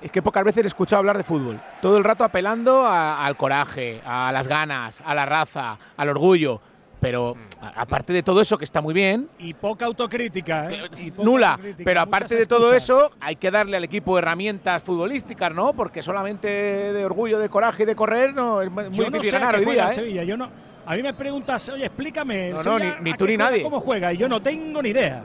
[0.00, 1.60] es que pocas veces le he escuchado hablar de fútbol.
[1.80, 6.60] Todo el rato apelando a- al coraje, a las ganas, a la raza, al orgullo.
[7.00, 10.88] Pero a- aparte de todo eso, que está muy bien, Y poca autocrítica, ¿eh?
[10.98, 11.50] Y poca nula.
[11.52, 15.74] autocrítica, Pero aparte de todo eso, hay que darle al equipo herramientas futbolísticas, ¿no?
[15.74, 19.30] Porque solamente de orgullo, de coraje y de correr no es muy Yo no difícil
[19.30, 19.90] sé a ganar hoy día, ¿eh?
[19.90, 20.24] Sevilla.
[20.24, 20.48] Yo no,
[20.86, 22.50] a mí me preguntas, oye, explícame.
[22.50, 23.62] No, no, ni- ni ¿a tú ni nadie.
[23.62, 24.12] ¿Cómo juega?
[24.12, 25.22] Y yo no tengo ni idea.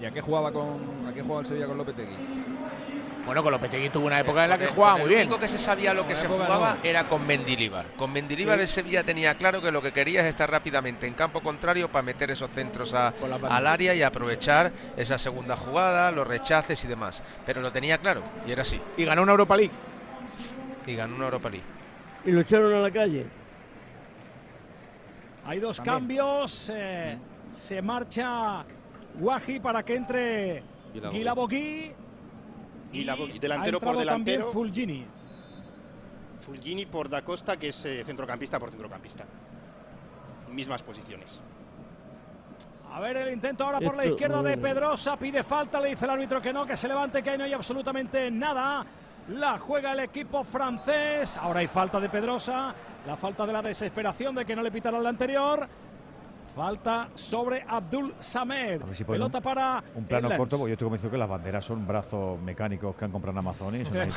[0.00, 0.66] ¿Y a qué jugaba con
[1.08, 2.16] a qué jugaba el Sevilla con Lopetegui?
[3.24, 5.20] Bueno, con Lopetegui tuvo una época en la que jugaba muy Lo bien.
[5.28, 6.88] único que se sabía lo que se jugaba no.
[6.88, 7.86] era con Mendilibar.
[7.96, 8.62] Con Mendilibar Sí.
[8.62, 12.02] el Sevilla tenía claro que lo que quería es estar rápidamente en campo contrario para
[12.02, 13.14] meter esos centros a-
[13.48, 17.22] al área y aprovechar esa segunda jugada, los rechaces y demás.
[17.46, 18.80] Pero lo tenía claro y era así.
[18.96, 19.72] Y ganó una Europa League.
[20.84, 21.64] Y ganó una Europa League.
[22.24, 23.26] Y lo echaron a la calle.
[25.44, 25.96] Hay dos También.
[25.96, 26.70] cambios.
[26.72, 27.18] eh,
[27.50, 28.64] se marcha
[29.18, 30.62] Guaji para que entre
[31.12, 31.92] Guilabogui.
[32.92, 33.38] Guilabogui.
[33.38, 34.52] Delantero por delantero.
[34.52, 35.06] Fulgini.
[36.40, 39.24] Fulgini por Da Costa, que es eh, centrocampista por centrocampista.
[40.50, 41.42] Mismas posiciones.
[42.92, 44.58] A ver el intento ahora por la izquierda de.
[44.58, 45.16] Pedrosa.
[45.16, 47.52] Pide falta, le dice el árbitro que no, que se levante, que ahí no hay
[47.52, 48.84] absolutamente nada.
[49.28, 51.36] La juega el equipo francés.
[51.36, 52.74] Ahora hay falta de Pedrosa.
[53.06, 55.68] La falta de la desesperación de que no le pitaran la anterior.
[56.54, 58.82] Falta sobre Abdul Samed.
[58.92, 59.82] Si Pelota un, para.
[59.94, 63.10] Un plano corto, porque yo estoy convencido que las banderas son brazos mecánicos que han
[63.10, 63.74] comprado en Amazon.
[63.74, 63.84] ¿eh?
[63.88, 64.10] Y no hay,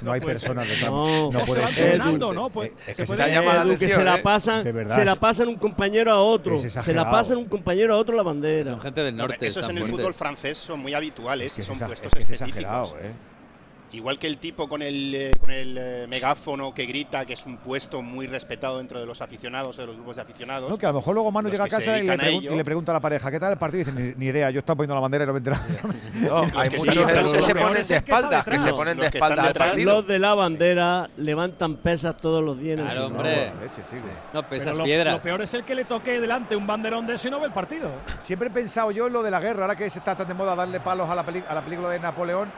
[0.00, 0.90] no hay personas detrás.
[0.90, 1.94] No, no, eh, puede se ser.
[1.96, 2.48] Edu, ¿no?
[2.48, 4.22] Pues, es que se, puede, Edu, la que se la ¿eh?
[4.22, 6.58] pasan, se la pasan un compañero a otro.
[6.58, 8.70] Se la pasan un compañero a otro la bandera.
[8.70, 9.46] Son gente del norte.
[9.46, 11.48] Esos en el fútbol francés son muy habituales.
[11.48, 12.48] Es que son puestos es que específicos.
[12.48, 13.31] Es exagerado, ¿eh?
[13.92, 17.44] Igual que el tipo con el, eh, con el eh, megáfono que grita, que es
[17.44, 20.70] un puesto muy respetado dentro de los aficionados, o de los grupos de aficionados.
[20.70, 22.64] No, que a lo mejor luego Manu llega a casa y le, a y le,
[22.64, 23.82] pregunta a la pareja, ¿qué tal el partido?
[23.82, 25.62] Y dice, ni, idea, yo estaba poniendo la bandera y no me enteraba.
[26.22, 29.76] No, hay muchos que se ponen de espaldas, que se ponen de espaldas.
[29.78, 32.80] Los de la bandera levantan pesas todos los días.
[32.80, 33.52] Claro, hombre.
[34.32, 35.16] No, pesas lo, piedras.
[35.16, 37.46] Lo peor es el que le toque delante un banderón de eso y no ve
[37.46, 37.90] el partido.
[38.20, 40.34] Siempre he pensado yo en lo de la guerra, ahora que se está tan de
[40.34, 42.50] moda darle palos a la, película de Napoleón,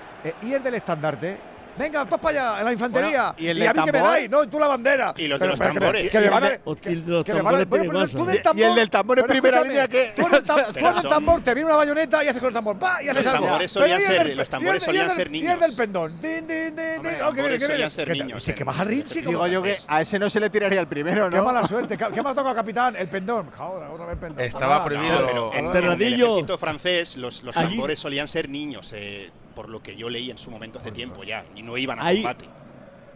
[0.42, 1.54] y el del estandarte combate.
[1.76, 3.22] Venga, todos para allá, en la infantería.
[3.32, 3.92] Bueno, y, el y a mí tambor?
[3.92, 5.14] que me dais, no, y tú la bandera.
[5.16, 6.10] Y los pero, de los pero, tambores.
[6.10, 7.64] Que, me van a.
[7.64, 8.60] Voy a tú del tambor.
[8.60, 10.12] Y el del tambor en primera línea que.
[10.14, 12.54] Tú en tam, tú en el tambor, te viene una bayoneta y haces con el
[12.54, 12.78] tambor.
[12.78, 13.02] ¡Pah!
[13.02, 13.46] Y haces los algo.
[13.46, 15.50] Tambores solían ser, los tambores solían ser niños.
[15.50, 16.20] Y el del pendón.
[16.20, 17.22] Din, din, din, din.
[17.26, 17.90] Oh, que viene, que viene.
[17.90, 19.22] Ser niños, que baja Rinzi.
[19.22, 21.36] Digo yo que a ese no se le tiraría el primero, ¿no?
[21.36, 21.96] Qué mala suerte.
[21.96, 22.94] ¿Qué más toca, capitán?
[22.96, 23.50] El pendón.
[23.58, 24.44] Ahora, otra vez el pendón.
[24.44, 25.52] Estaba prohibido, pero.
[25.52, 28.92] En el ejército francés, los tambores solían ser niños.
[28.94, 31.28] Eh por lo que yo leí en su momento hace tiempo pues.
[31.28, 32.16] ya, y no iban a Ahí...
[32.22, 32.48] combate.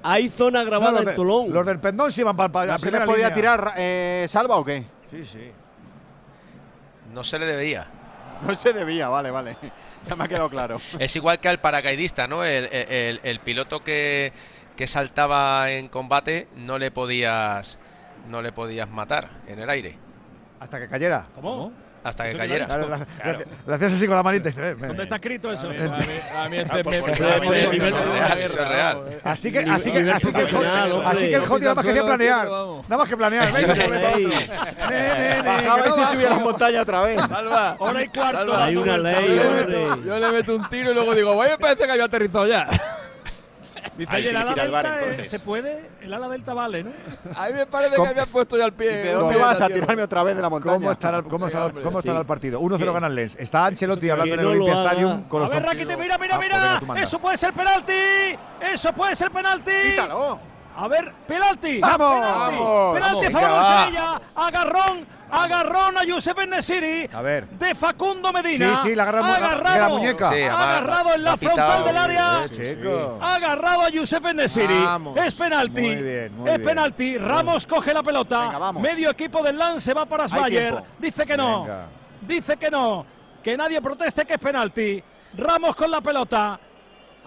[0.03, 1.53] Hay zona grabada de, en Tolón.
[1.53, 4.65] Los del Pendón se iban para pa, no la primera podía tirar eh, Salva o
[4.65, 4.85] qué?
[5.11, 5.51] Sí, sí.
[7.13, 7.89] No se le debía.
[8.43, 9.57] No se debía, vale, vale.
[10.07, 10.81] ya me ha quedado claro.
[11.01, 12.45] es igual que al paracaidista, ¿no?
[12.45, 14.33] El, el, piloto que,
[14.77, 17.79] que, saltaba en combate no le podías
[18.29, 19.99] no le podías matar en el aire.
[20.61, 21.27] Hasta que cayera.
[21.35, 21.57] ¿Cómo?
[21.57, 21.88] ¿Cómo?
[22.05, 22.67] Hasta que cayera.
[22.67, 23.41] Claro, la, claro.
[23.69, 24.51] Hacías así con la manita.
[24.51, 25.69] ¿Dónde está escrito eso?
[25.69, 25.77] A mí,
[26.37, 26.81] a mí, este
[28.45, 29.21] es real.
[29.25, 30.43] Así que, así que, así que,
[31.05, 32.49] así que el Joti nada más que hacía planear.
[32.49, 33.53] Nada más que planear.
[35.45, 37.21] Bajaba y se subía la montaña otra vez.
[37.29, 37.77] Salva.
[37.79, 38.57] Hora y cuarto.
[38.57, 39.41] Hay una ley,
[40.05, 42.69] Yo le meto un tiro y luego digo, vaya, parece que había aterrizado ya.
[43.99, 46.91] Dice, Hay el ala delta bar, se puede, el ala delta vale, ¿no?
[47.35, 48.93] A mí me parece que habían puesto ya el pie.
[48.99, 50.75] ¿De dónde vas a tirarme otra vez de la montaña?
[50.75, 52.61] ¿Cómo estará, cómo estará, cómo estará el partido?
[52.61, 53.35] 1-0 gana el Lens.
[53.41, 56.81] Está Ancelotti hablando en el Olympia Stadium con los A ver, Rakitic, mira, mira, mira.
[57.03, 57.93] Eso puede ser penalti.
[58.73, 59.73] Eso puede ser penalti.
[59.91, 60.39] Quítalo.
[60.77, 61.81] A ver, penalti.
[61.81, 62.95] ¡Vamos!
[62.95, 64.21] Penalti, penalti a favor de Sevilla.
[64.37, 67.09] Agarrón Agarrón a Yusef Nesiri.
[67.59, 68.77] De Facundo Medina.
[68.77, 72.45] Sí, sí, la agarra agarrado, agarrado en la frontal del área.
[73.21, 74.87] Agarrado a Yusef Nesiri.
[75.17, 75.87] Es penalti.
[76.47, 77.19] Es penalti.
[77.19, 78.73] Ramos coge la pelota.
[78.73, 80.83] Medio equipo del lance va para Svayer.
[80.99, 81.67] Dice que no.
[82.21, 83.07] Dice que no.
[83.43, 85.03] Que nadie proteste que es penalti.
[85.35, 86.59] Ramos con la pelota.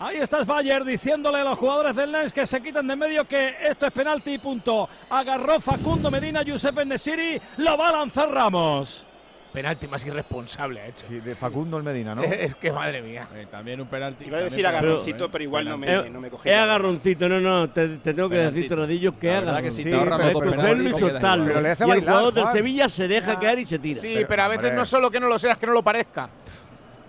[0.02, 3.54] Ahí está Bayer diciéndole a los jugadores del Lens que se quitan de medio que
[3.62, 4.90] esto es penalti y punto.
[5.12, 9.06] Agarró Facundo Medina, Yusef Nesiri, lo va a lanzar Ramos.
[9.54, 11.06] Penalti más irresponsable ha hecho.
[11.06, 12.24] Sí, de Facundo el Medina, ¿no?
[12.24, 13.28] es que madre mía.
[13.52, 14.26] También un penalti.
[14.26, 16.50] Iba a decir agarroncito, pero, igual no me, no me cogí.
[16.50, 17.70] Eh, eh, es agarroncito, no, no.
[17.70, 20.00] Te, te tengo que decir, Rodillo, que agarroncito.
[20.00, 23.40] Sí, pero, le hace y el jugador del Sevilla se deja ah.
[23.40, 24.02] caer y se tira.
[24.02, 26.28] Sí, pero, a veces no solo que no lo seas, que no lo parezca.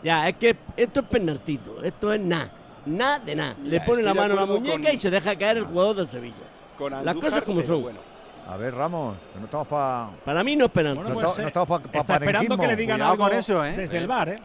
[0.05, 2.51] Ya, es que esto es penaltito, esto es nada
[2.87, 3.57] nada de nada.
[3.63, 7.03] Le pone la mano a la muñeca y se deja caer el jugador del Sevilla.
[7.05, 8.13] Las cosas como son.
[8.49, 10.09] A ver, Ramos, no estamos para.
[10.25, 10.97] Para mí no es penal.
[10.97, 13.65] No, pues, pues, no, eh, estamos está esperando que le digan Cuidado algo con eso,
[13.65, 13.73] ¿eh?
[13.77, 14.37] desde el eh, bar.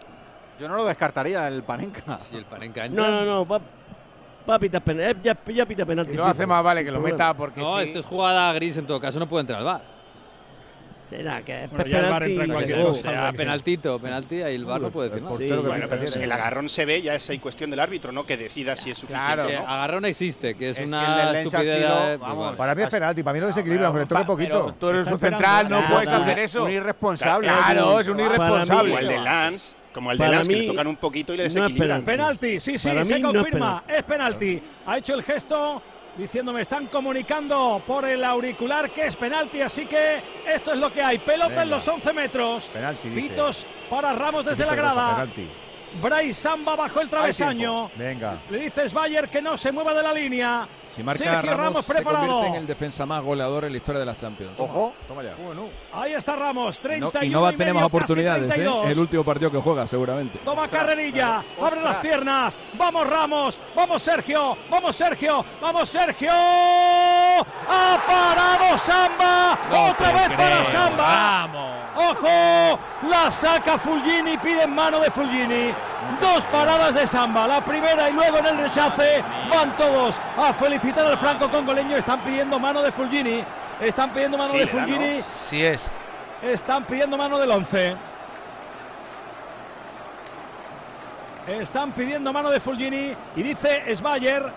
[0.60, 2.20] Yo no lo descartaría, el Panenka.
[2.20, 2.88] Si el Panenka.
[2.88, 3.46] No, no, no.
[3.48, 3.60] Va,
[4.48, 5.20] va a pitar penal.
[5.22, 6.14] Ya, ya pita penalti.
[6.14, 7.60] Y lo hace más vale que lo meta porque.
[7.60, 7.86] No, sí.
[7.86, 9.97] esto es jugada gris en todo caso, no puede entrar al bar.
[11.10, 11.16] Sí,
[11.46, 12.90] que es bueno, ya el bar entra en cualquier cosa.
[12.90, 15.38] Uh, o sea, penaltito, penalti, ahí el bar no puede decir nada.
[15.38, 18.26] Sí, bueno, pero si el agarrón se ve, ya es cuestión del árbitro, ¿no?
[18.26, 19.68] Que decida si es suficiente claro, ¿no?
[19.68, 21.78] Agarrón existe, que es, es una que estupidez.
[21.78, 24.76] Sido, vamos, para mí es penalti, para mí no desequilibra, aunque le toque poquito.
[24.78, 26.66] tú eres un central, no nada, puedes hacer eso.
[26.66, 27.48] Un irresponsable.
[27.48, 28.90] Claro, es un irresponsable.
[28.90, 32.02] Igual de Lance como el de Lance, que le tocan un poquito y le desequilibran.
[32.02, 32.40] No penalti.
[32.46, 34.52] penalti, sí, sí, Para se confirma, no es, penalti.
[34.52, 34.64] es penalti.
[34.86, 35.82] Ha hecho el gesto
[36.18, 40.92] diciendo me están comunicando por el auricular que es penalti, así que esto es lo
[40.92, 41.20] que hay.
[41.20, 42.70] Pelota en los 11 metros.
[42.70, 45.12] Penalti, Pitos para Ramos desde la grada.
[45.12, 45.48] Penalti.
[46.02, 47.90] Bryce Samba bajo el travesaño.
[47.96, 48.40] Venga.
[48.50, 50.68] Le dices Bayer que no se mueva de la línea.
[50.90, 52.46] Si marca Sergio Ramos, Ramos preparado.
[52.46, 54.54] En el defensa más goleador en la historia de las Champions.
[54.58, 55.36] Ojo, toma ya.
[55.94, 58.68] Ahí está Ramos, 31 y no, va, tenemos oportunidades, ¿eh?
[58.86, 60.40] el último partido que juega seguramente.
[60.44, 62.58] Toma ostras, carrerilla, eh, abre las piernas.
[62.78, 66.32] Vamos Ramos, vamos Sergio, vamos Sergio, vamos Sergio.
[66.32, 69.58] Ha parado Samba,
[69.90, 71.48] otra vez para Samba.
[71.48, 71.78] Vamos.
[71.98, 75.74] Ojo, la saca Fulgini, pide en mano de Fulgini.
[76.22, 80.77] Dos paradas de Samba, la primera y luego en el rechace van todos a Felipe
[80.80, 81.98] felicitar al franco congoleño.
[81.98, 83.44] Están pidiendo mano de Fulgini.
[83.80, 84.68] Están pidiendo mano Sí, de.
[84.68, 85.22] Fulgini.
[85.50, 85.90] Sí es.
[86.42, 87.96] Están pidiendo mano del 11.
[91.48, 94.52] Están pidiendo mano de Fulgini y dice Sbayer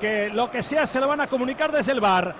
[0.00, 2.34] que lo que sea se lo van a comunicar desde el bar.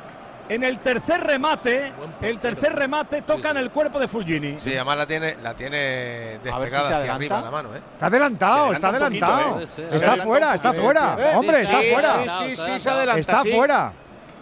[0.51, 4.59] En el tercer remate, el tercer remate toca en el cuerpo de Fulgini.
[4.59, 7.81] Sí, además la tiene, la tiene si despegada se hacia arriba la mano, ¿eh?
[7.93, 9.55] Está adelantado, está adelantado.
[9.61, 9.89] poquito, ¿eh?
[9.93, 11.17] Está fuera, está fuera.
[11.21, 12.15] Eh, Hombre, está sí, fuera.
[12.41, 13.53] sí, sí, sí, se adelanta, Está sí.
[13.53, 13.93] fuera.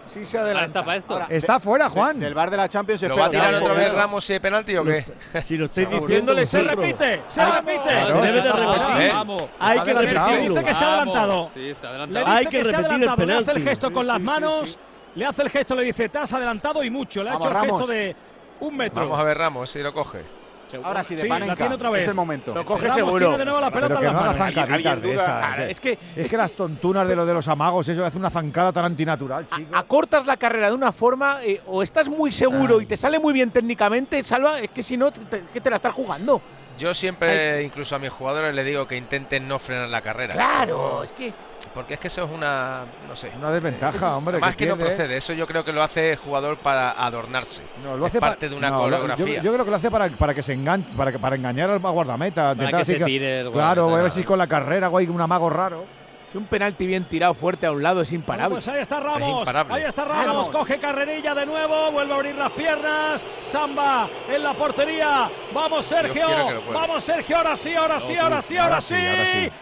[0.07, 0.65] Sí, se adelanta.
[0.65, 1.13] está para esto.
[1.13, 2.19] Ahora, Está fuera, Juan.
[2.19, 3.93] Del bar de la Champions ¿Lo va a tirar otra vez.
[3.93, 5.05] Ramos si penalti o qué?
[5.47, 6.01] Si lo Seguro.
[6.07, 7.95] diciendo, Se repite, se repite.
[7.95, 9.49] Debe de está repetir.
[9.61, 10.55] Hay que repetirlo.
[10.55, 11.51] Dice que se ha adelantado.
[11.53, 12.25] Sí, está Le adelantado.
[12.25, 14.21] dice Hay que, que se ha repetir el adelantado, le hace el gesto con las
[14.21, 14.79] manos,
[15.19, 17.23] le hace el gesto, le dice, te has adelantado y mucho.
[17.23, 17.89] Le ha Vamos, hecho el gesto Ramos.
[17.89, 18.17] de
[18.61, 19.03] un metro.
[19.03, 20.39] Vamos a ver Ramos si lo coge.
[20.85, 21.57] Ahora sí, de Sí, la Panenka.
[21.57, 22.03] tiene otra vez.
[22.03, 22.53] Es el momento.
[22.55, 23.19] Lo coge Ramos seguro.
[23.19, 24.55] tiene de nuevo la pelota Pero en que las no haga manos.
[24.55, 25.39] zancaditas ¿Alguien de esas.
[25.39, 28.19] Claro, que- es que- es que las tontunas de lo de los amagos, eso hace
[28.19, 29.75] una zancada tan antinatural, chico.
[29.75, 33.33] Acortas la carrera de una forma eh, o estás muy seguro y te sale muy
[33.33, 36.43] bien técnicamente, salva, es que si no, te, que te la estás jugando.
[36.79, 40.35] Yo siempre, incluso a mis jugadores, les digo que intenten no frenar la carrera.
[40.35, 41.33] Claro, es que
[41.75, 43.31] Porque es que eso es una, no sé.
[43.39, 44.39] Una desventaja, hombre.
[44.39, 44.91] Más que, no pierde.
[44.95, 47.63] procede, eso yo creo que lo hace el jugador para adornarse.
[47.83, 49.37] No, lo es hace pa- parte de una no, coreografía.
[49.37, 51.71] Yo, yo creo que lo hace para, para que se enganche, para, que- para engañar
[51.71, 52.53] al guardameta.
[52.53, 55.21] intentar que se tire el Claro, guardameta, a ver si con la carrera, güey, un
[55.21, 55.98] amago raro.
[56.31, 58.57] Si un penalti bien tirado fuerte a un lado es imparable.
[58.57, 59.49] pues ahí está Ramos.
[59.71, 60.49] Ahí está Ramos.
[60.51, 61.91] Coge carrerilla de nuevo.
[61.91, 63.27] Vuelve a abrir las piernas.
[63.41, 65.31] Samba en la portería.
[65.55, 66.27] Vamos, Sergio.
[66.73, 67.39] Vamos, Sergio.
[67.39, 68.95] Ahora sí, ahora sí, ahora sí, ahora sí.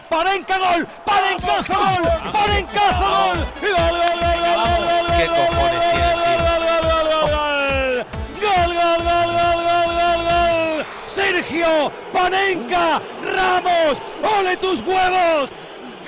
[0.09, 0.87] Parenca gol.
[1.05, 2.31] Parencazo gol.
[2.33, 3.37] Parencazo gol.
[3.61, 6.37] Gol, gol, gol, gol, gol, gol, ¿Qué gol, cojones gol, tiene, gol, tío?
[6.37, 8.05] gol, gol, gol, gol, gol.
[8.41, 10.85] Gol, gol, gol, gol, gol, gol, gol.
[11.07, 14.01] Sergio Panenka Ramos.
[14.37, 15.53] ¡Ole tus huevos!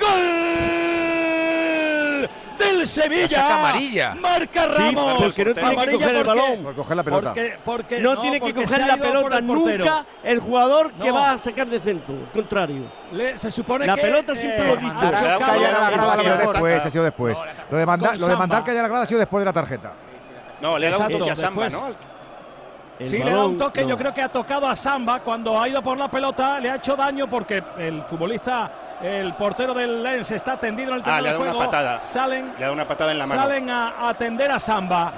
[0.00, 0.40] ¡Gol!
[2.58, 3.28] Del Sevilla.
[3.28, 4.14] saca amarilla.
[4.20, 5.22] Marca Ramos.
[5.22, 6.40] porque no tiene que Amarilla coger el ¿por qué?
[6.40, 6.62] balón.
[6.62, 7.28] Por coger la pelota.
[7.30, 11.38] Porque, porque, no, tiene que coger la pelota el nunca el jugador que va a
[11.38, 12.14] sacar de centro.
[12.14, 12.82] Al contrario.
[13.12, 14.94] Le- se supone La que pelota siempre lo eh, he dicho.
[15.00, 17.38] ha sido lo después, ha sido después.
[17.70, 19.52] Lo de, mandar, lo de mandar que haya la grada ha sido después de la
[19.52, 19.92] tarjeta.
[20.60, 21.96] No, le ha dado un toque a Samba, después.
[21.96, 22.19] ¿no?
[23.00, 23.88] El Sí, le da un toque, no.
[23.88, 26.76] yo creo que ha tocado a Samba cuando ha ido por la pelota, le ha
[26.76, 28.70] hecho daño porque el futbolista,
[29.02, 31.54] el portero del Lens está tendido en el Ah, terreno le ha de dado una
[31.56, 31.70] juego.
[31.70, 32.02] patada.
[32.02, 33.40] Salen, Le ha dado una patada en la mano.
[33.42, 35.12] salen a atender a Samba.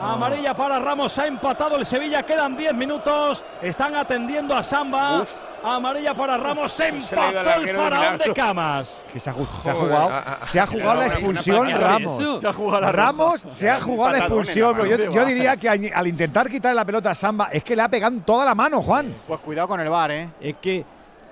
[0.00, 5.24] Amarilla para Ramos, ha empatado el Sevilla, quedan 10 minutos, están atendiendo a Samba.
[5.62, 9.04] Amarilla para Ramos, se empató el faraón de camas.
[9.12, 12.40] Que se ha, se jugado, se ha jugado la expulsión Ramos.
[12.40, 14.76] Se ha jugado la Ramos se ha jugado la expulsión.
[14.76, 17.74] pero yo, yo diría que al, al intentar quitarle la pelota a Samba, es que
[17.74, 19.12] le ha pegado en toda la mano, Juan.
[19.26, 20.28] Pues cuidado con el bar, ¿eh?
[20.40, 20.84] Es que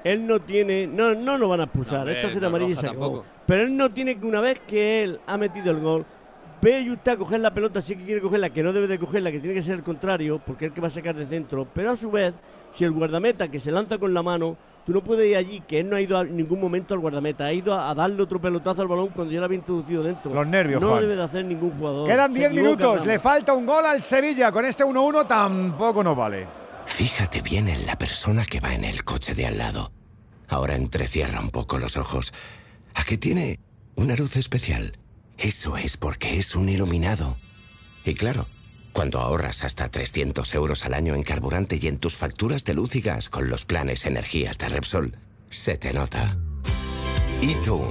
[0.02, 0.88] él no tiene.
[0.88, 2.04] No, no lo van a expulsar.
[2.04, 3.00] No, Esto no amarilla y se acabó.
[3.06, 3.24] tampoco.
[3.46, 6.04] Pero él no tiene que, una vez que él ha metido el gol,
[6.62, 8.98] ve y usted a coger la pelota, sí que quiere cogerla, que no debe de
[8.98, 11.26] cogerla, que tiene que ser el contrario, porque es el que va a sacar de
[11.26, 11.66] centro.
[11.74, 12.34] Pero a su vez,
[12.76, 15.80] si el guardameta que se lanza con la mano, tú no puedes ir allí, que
[15.80, 18.40] él no ha ido en ningún momento al guardameta, ha ido a, a darle otro
[18.40, 20.32] pelotazo al balón cuando ya lo había introducido dentro.
[20.32, 21.00] Los nervios, No Juan.
[21.02, 22.06] debe de hacer ningún jugador.
[22.08, 24.52] Quedan Se 10 equivoca minutos, le falta un gol al Sevilla.
[24.52, 26.46] Con este 1-1 tampoco nos vale.
[26.86, 29.90] Fíjate bien en la persona que va en el coche de al lado.
[30.48, 32.32] Ahora entrecierra un poco los ojos.
[32.94, 33.58] ¿A qué tiene
[33.96, 34.92] una luz especial?
[35.38, 37.36] Eso es porque es un iluminado.
[38.04, 38.46] Y claro,
[38.92, 42.96] cuando ahorras hasta 300 euros al año en carburante y en tus facturas de luz
[42.96, 45.16] y gas con los planes energías de Repsol,
[45.50, 46.38] se te nota.
[47.42, 47.82] ¿Y tú?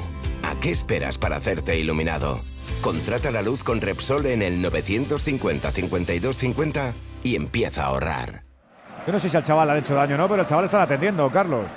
[0.41, 2.41] ¿A qué esperas para hacerte iluminado?
[2.81, 8.43] Contrata la luz con Repsol en el 950 52 50 y empieza a ahorrar.
[9.05, 10.81] Yo no sé si al chaval le hecho daño o no, pero el chaval está
[10.81, 11.67] atendiendo, Carlos.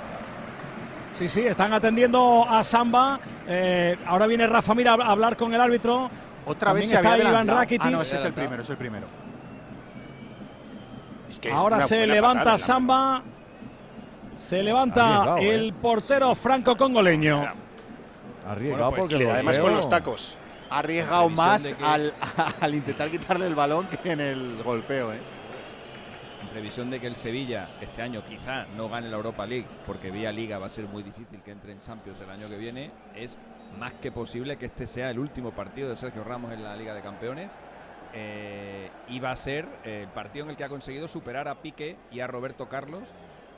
[1.19, 3.19] Sí, sí, están atendiendo a Samba.
[3.45, 6.09] Eh, ahora viene Rafa Mira a hablar con el árbitro.
[6.45, 7.45] Otra vez se está había Iván.
[7.47, 7.85] Rakitic.
[7.87, 9.05] Ah, no, ese es el primero, es el primero.
[11.29, 12.57] Es que es Ahora se levanta patada.
[12.57, 13.21] Samba.
[14.37, 15.55] Se levanta Arriesgado, ¿eh?
[15.55, 17.43] el portero franco-congoleño.
[18.47, 20.37] Arriesgado Bueno, pues porque el además con los tacos.
[20.69, 22.13] Ha arriesgado más que- al,
[22.61, 25.19] al intentar quitarle el balón que en el golpeo, ¿eh?
[26.59, 30.29] Previsión de que el Sevilla este año quizá no gane la Europa League, porque vía
[30.29, 33.37] Liga va a ser muy difícil que entre en Champions el año que viene, es
[33.77, 36.93] más que posible que este sea el último partido de Sergio Ramos en la Liga
[36.93, 37.49] de Campeones.
[38.13, 41.95] eh, y va a ser el partido en el que ha conseguido superar a Piqué
[42.11, 43.03] y a Roberto Carlos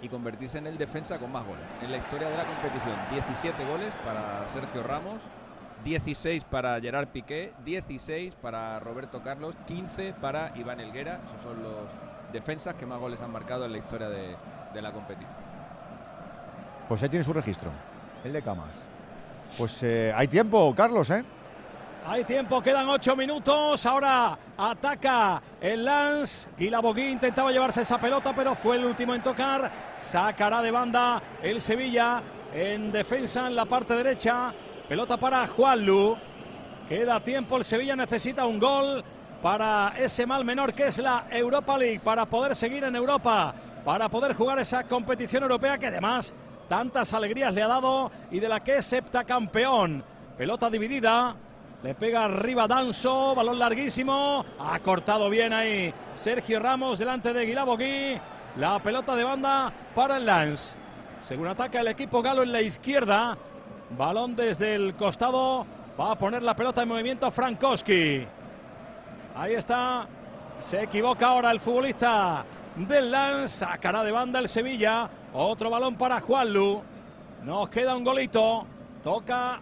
[0.04, 1.66] y convertirse en el defensa con más goles.
[1.82, 5.24] En la historia de la competición, 17 goles para Sergio Ramos,
[5.84, 11.20] 16 para Gerard Piqué, 16 para Roberto Carlos, 15 para Iván Elguera.
[11.26, 14.36] Esos son los defensas que más goles han marcado en la historia de,
[14.74, 15.32] de la competición.
[16.88, 17.70] Pues ahí tiene su registro,
[18.24, 18.86] el de Camas.
[19.58, 21.24] Pues eh, hay tiempo, Carlos, ¿eh?
[22.06, 23.86] Hay tiempo, quedan ocho minutos.
[23.86, 26.50] Ahora ataca el Lance.
[26.58, 29.72] Guilabogui intentaba llevarse esa pelota, pero fue el último en tocar.
[30.00, 32.22] Sacará de banda el Sevilla
[32.54, 34.52] en defensa en la parte derecha.
[34.90, 36.18] Pelota para Juanlu.
[36.90, 39.04] Queda tiempo, el Sevilla necesita un gol
[39.42, 43.54] para ese mal menor que es la Europa League, para poder seguir en Europa,
[43.84, 46.34] para poder jugar esa competición europea que además
[46.70, 50.04] tantas alegrías le ha dado y de la que es septacampeón.
[50.38, 51.36] Pelota dividida,
[51.84, 54.46] le pega arriba Danso, balón larguísimo.
[54.60, 58.20] Ha cortado bien ahí Sergio Ramos delante de Guilabogui.
[58.58, 60.76] La pelota de banda para el Lance.
[61.22, 63.38] Según ataca el equipo galo en la izquierda.
[63.98, 65.66] Balón desde el costado.
[66.00, 68.28] Va a poner la pelota en movimiento Frankowski.
[69.36, 70.08] Ahí está.
[70.60, 72.46] Se equivoca ahora el futbolista
[72.76, 73.60] del Lance.
[73.60, 75.10] Sacará de banda el Sevilla.
[75.34, 76.82] Otro balón para Juanlu.
[77.44, 78.66] Nos queda un golito.
[79.04, 79.60] Toca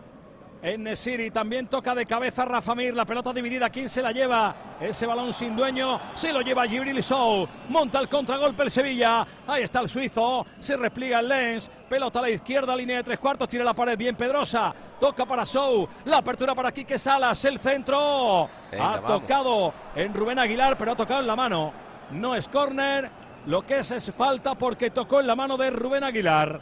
[0.62, 1.32] en Nesiri.
[1.32, 2.94] También toca de cabeza Rafa Mir.
[2.94, 3.70] La pelota dividida.
[3.70, 4.56] ¿Quién se la lleva?
[4.80, 6.00] Ese balón sin dueño.
[6.16, 7.48] Se lo lleva Gibril Sou.
[7.70, 9.26] Monta el contragolpe el Sevilla.
[9.48, 10.46] Ahí está el suizo.
[10.60, 11.70] Se repliega el Lens.
[11.90, 12.76] Pelota a la izquierda.
[12.76, 13.50] Línea de tres cuartos.
[13.50, 14.74] Tira la pared bien Pedrosa.
[15.00, 15.88] Toca para Sou.
[16.06, 17.44] La apertura para Quique Salas.
[17.46, 18.50] El centro.
[18.72, 19.22] Venga, ha vamos.
[19.22, 21.72] tocado en Rubén Aguilar, pero ha tocado en la mano.
[22.12, 23.10] No es córner.
[23.46, 26.60] Lo que es es falta porque tocó en la mano de Rubén Aguilar.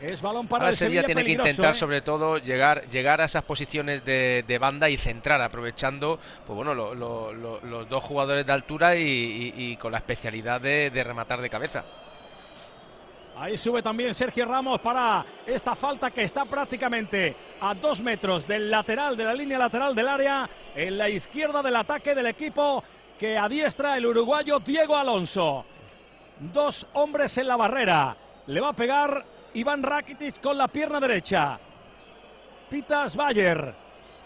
[0.00, 1.74] Es balón para Ahora el Sevilla Sevilla tiene que intentar ¿eh?
[1.78, 6.74] sobre todo llegar, llegar a esas posiciones de, de banda y centrar, aprovechando pues bueno,
[6.74, 10.90] lo- lo- lo- los dos jugadores de altura y, y- y con la especialidad de,
[10.90, 11.84] de rematar de cabeza.
[13.36, 18.70] Ahí sube también Sergio Ramos para esta falta que está prácticamente a dos metros del
[18.70, 22.84] lateral, de la línea lateral del área, en la izquierda del ataque del equipo
[23.18, 25.64] que adiestra el uruguayo Diego Alonso.
[26.38, 28.16] Dos hombres en la barrera.
[28.46, 29.24] Le va a pegar
[29.54, 31.58] Iván Rakitic con la pierna derecha.
[32.68, 33.74] Pitas Bayer.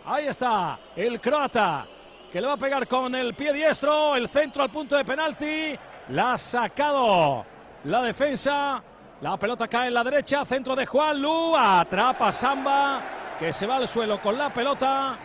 [0.07, 1.87] Ahí está el croata
[2.31, 4.17] que le va a pegar con el pie diestro.
[4.17, 5.79] El centro al punto de penalti.
[6.11, 7.45] La ha sacado
[7.85, 8.83] la defensa.
[9.21, 10.45] La pelota cae en la derecha.
[10.45, 11.57] Centro de Juan Lu.
[11.57, 13.03] Atrapa Samba
[13.39, 15.17] que se va al suelo con la pelota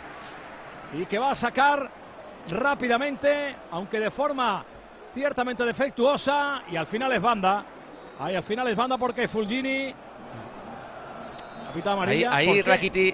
[0.93, 1.89] y que va a sacar
[2.49, 4.65] rápidamente, aunque de forma
[5.13, 6.63] ciertamente defectuosa.
[6.71, 7.63] Y al final es banda.
[8.19, 9.93] Ahí al final es banda porque Fulgini.
[11.67, 12.35] Capitán Ahí, amarilla.
[12.35, 12.61] ahí.
[12.63, 13.13] Rakiti,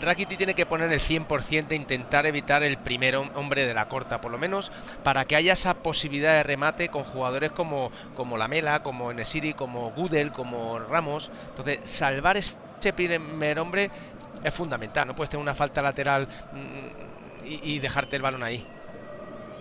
[0.00, 3.88] Rakiti tiene que poner el 100% de intentar evitar el primer hom- hombre de la
[3.88, 4.70] corta, por lo menos
[5.02, 9.90] para que haya esa posibilidad de remate con jugadores como, como Lamela, como Nesiri, como
[9.90, 11.32] Gudel, como Ramos.
[11.48, 12.56] Entonces, salvar ese
[12.94, 13.90] primer hombre
[14.44, 15.08] es fundamental.
[15.08, 18.64] No puedes tener una falta lateral mm, y, y dejarte el balón ahí.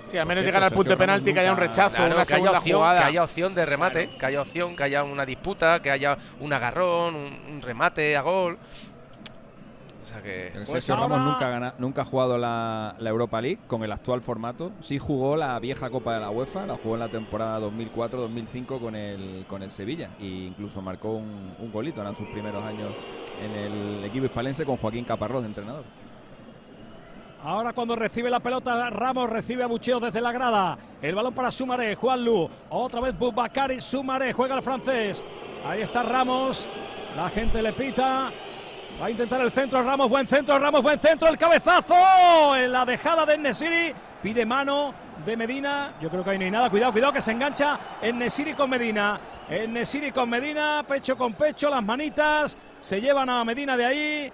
[0.09, 2.21] Sí, al menos llegar al punto de penalti, que haya un rechazo, Claro, una que
[2.21, 2.99] haya segunda opción, jugada.
[3.01, 6.53] Que haya opción de remate, que haya opción, que haya una disputa, que haya un
[6.53, 8.57] agarrón, un, un remate a gol.
[10.03, 10.51] O sea que.
[10.53, 13.91] Pues Sergio Ramos nunca, ha gana- nunca ha jugado la, la Europa League con el
[13.91, 14.71] actual formato.
[14.79, 18.95] Sí jugó la vieja Copa de la UEFA, la jugó en la temporada 2004-2005 con
[18.95, 22.91] el, con el Sevilla e incluso marcó un, un golito en sus primeros años
[23.43, 25.83] en el equipo hispalense con Joaquín Caparrós de entrenador.
[27.45, 30.79] Ahora cuando recibe la pelota, Ramos recibe abucheos desde la grada.
[30.99, 32.49] El balón para Sumaré, Juan Lu.
[32.71, 35.23] Otra vez Bubakari, Sumaré, juega el francés.
[35.63, 36.67] Ahí está Ramos.
[37.15, 38.31] La gente le pita.
[38.99, 42.55] Va a intentar el centro, Ramos, buen centro, Ramos, buen centro, el cabezazo.
[42.55, 43.93] En la dejada de Nesiri.
[44.23, 44.91] Pide mano
[45.23, 45.93] de Medina.
[46.01, 46.71] Yo creo que ahí no hay nada.
[46.71, 49.19] Cuidado, cuidado que se engancha en Nesiri con Medina.
[49.69, 52.57] Nesiri con Medina, pecho con pecho, las manitas.
[52.81, 54.33] Se llevan a Medina de ahí.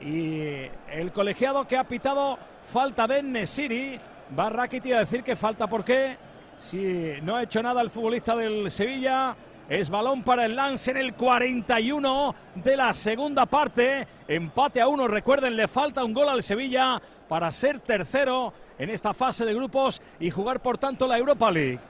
[0.00, 2.38] Y el colegiado que ha pitado
[2.72, 3.98] falta de Nesiri.
[4.38, 6.16] Va Rakiti a decir que falta por qué.
[6.58, 9.36] Si no ha hecho nada el futbolista del Sevilla.
[9.68, 14.06] Es balón para el Lance en el 41 de la segunda parte.
[14.28, 15.08] Empate a uno.
[15.08, 20.00] Recuerden, le falta un gol al Sevilla para ser tercero en esta fase de grupos
[20.20, 21.80] y jugar por tanto la Europa League.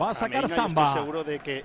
[0.00, 0.86] Va a sacar yo Samba.
[0.86, 1.64] Estoy seguro de que.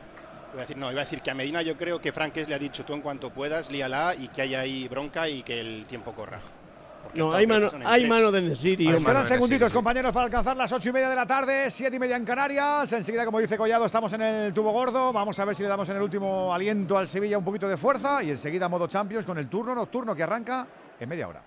[0.53, 2.55] Iba a decir, no, iba a decir que a Medina yo creo que Franques le
[2.55, 5.85] ha dicho tú en cuanto puedas, líala y que haya ahí bronca y que el
[5.85, 6.39] tiempo corra.
[7.03, 8.09] Porque No, hay mano, hay tres.
[8.09, 8.85] mano de Nesiri.
[8.85, 9.13] Nos hombre.
[9.13, 12.17] quedan segunditos, compañeros, para alcanzar las ocho y media de la tarde, siete y media
[12.17, 12.91] en Canarias.
[12.91, 15.13] Enseguida, como dice Collado, estamos en el tubo gordo.
[15.13, 17.77] Vamos a ver si le damos en el último aliento al Sevilla un poquito de
[17.77, 18.21] fuerza.
[18.23, 20.67] Y enseguida, modo Champions, con el turno nocturno que arranca
[20.99, 21.41] en media hora.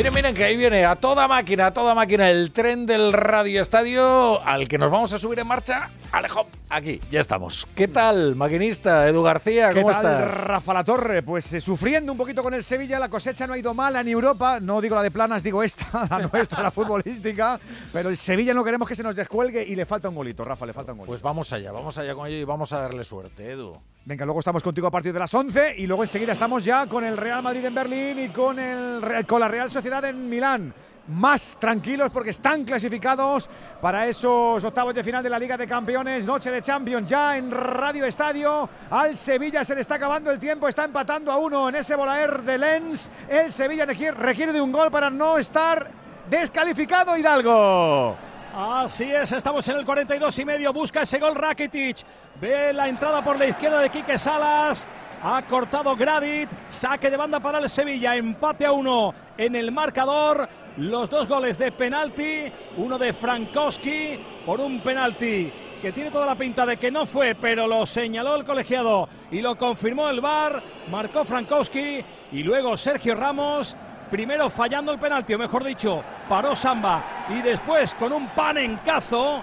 [0.00, 3.60] Miren, miren que ahí viene a toda máquina, a toda máquina el tren del Radio
[3.60, 5.90] Estadio al que nos vamos a subir en marcha.
[6.10, 7.68] Alejo, aquí, ya estamos.
[7.74, 9.06] ¿Qué tal, maquinista?
[9.06, 10.44] Edu García, ¿cómo ¿Qué tal, estás?
[10.44, 13.58] Rafa La Torre, pues eh, sufriendo un poquito con el Sevilla, la cosecha no ha
[13.58, 17.60] ido mal en Europa, no digo la de planas, digo esta, la nuestra, la futbolística,
[17.92, 20.64] pero el Sevilla no queremos que se nos descuelgue y le falta un golito, Rafa,
[20.64, 21.10] le falta un golito.
[21.10, 23.78] Pues vamos allá, vamos allá con ello y vamos a darle suerte, Edu.
[24.10, 27.04] Venga, luego estamos contigo a partir de las 11 y luego enseguida estamos ya con
[27.04, 30.74] el Real Madrid en Berlín y con, el, con la Real Sociedad en Milán.
[31.06, 33.48] Más tranquilos porque están clasificados
[33.80, 37.52] para esos octavos de final de la Liga de Campeones, noche de Champions ya en
[37.52, 38.68] Radio Estadio.
[38.90, 42.42] Al Sevilla se le está acabando el tiempo, está empatando a uno en ese volaer
[42.42, 43.08] de Lens.
[43.28, 45.88] El Sevilla requiere de un gol para no estar
[46.28, 48.29] descalificado Hidalgo.
[48.52, 50.72] Así es, estamos en el 42 y medio.
[50.72, 51.98] Busca ese gol Rakitic.
[52.40, 54.86] Ve la entrada por la izquierda de Quique Salas.
[55.22, 56.50] Ha cortado Gradit.
[56.68, 58.16] Saque de banda para el Sevilla.
[58.16, 60.48] Empate a uno en el marcador.
[60.78, 62.52] Los dos goles de penalti.
[62.76, 67.34] Uno de Frankowski por un penalti que tiene toda la pinta de que no fue,
[67.34, 70.62] pero lo señaló el colegiado y lo confirmó el VAR.
[70.90, 73.76] Marcó Frankowski y luego Sergio Ramos.
[74.10, 79.40] Primero fallando el penalti, o mejor dicho, paró Samba y después con un panencazo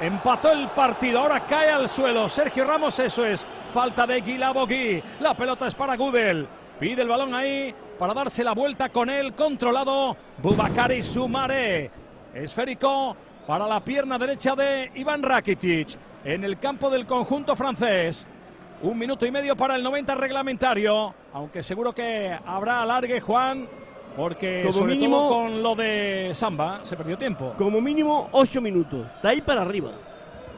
[0.00, 1.20] empató el partido.
[1.20, 5.02] Ahora cae al suelo Sergio Ramos, eso es falta de Guilabogui.
[5.20, 6.48] La pelota es para Gudel.
[6.80, 11.90] Pide el balón ahí para darse la vuelta con él, controlado Bubakari Sumare.
[12.34, 13.16] Esférico
[13.46, 18.26] para la pierna derecha de Iván Rakitic en el campo del conjunto francés.
[18.82, 23.68] Un minuto y medio para el 90 reglamentario, aunque seguro que habrá alargue, Juan,
[24.16, 27.52] porque Como sobre mínimo- todo con lo de Samba se perdió tiempo.
[27.58, 29.06] Como mínimo 8 minutos.
[29.22, 29.92] De ahí para arriba.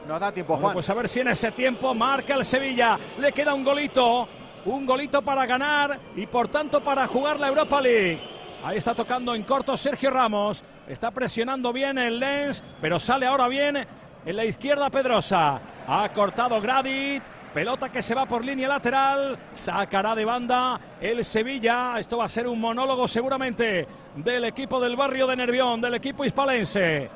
[0.07, 2.97] No da tiempo, Bueno, pues a ver si en ese tiempo marca el Sevilla.
[3.19, 4.27] Le queda un golito.
[4.65, 8.19] Un golito para ganar y por tanto para jugar la Europa League.
[8.63, 10.63] Ahí está tocando en corto Sergio Ramos.
[10.87, 13.85] Está presionando bien el Lens, pero sale ahora bien
[14.25, 15.59] en la izquierda Pedrosa.
[15.85, 17.21] Ha cortado Gradit.
[17.53, 19.37] Pelota que se va por línea lateral.
[19.53, 21.99] Sacará de banda el Sevilla.
[21.99, 26.25] Esto va a ser un monólogo seguramente del equipo del barrio de Nervión, del equipo
[26.25, 27.09] hispalense.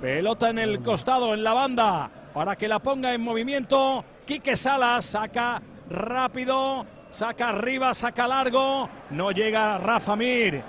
[0.00, 4.04] Pelota en el costado, en la banda, para que la ponga en movimiento.
[4.24, 5.60] Quique Salas saca
[5.90, 8.88] rápido, saca arriba, saca largo.
[9.10, 10.62] No llega Rafa Mir.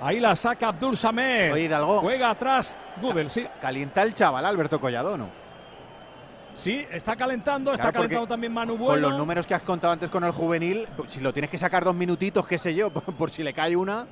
[0.00, 1.52] Ahí la saca Abdul Samer.
[1.52, 2.00] Oye, Hidalgo.
[2.00, 3.46] Juega atrás Gudel, sí.
[3.60, 5.41] Calienta el chaval Alberto Collado, ¿no?
[6.54, 9.08] Sí, está calentando, está Claro, calentando también Manu Con Bueno.
[9.08, 11.94] los números que has contado antes con el juvenil, si lo tienes que sacar dos
[11.94, 14.06] minutitos, qué sé yo, por, por si le cae una,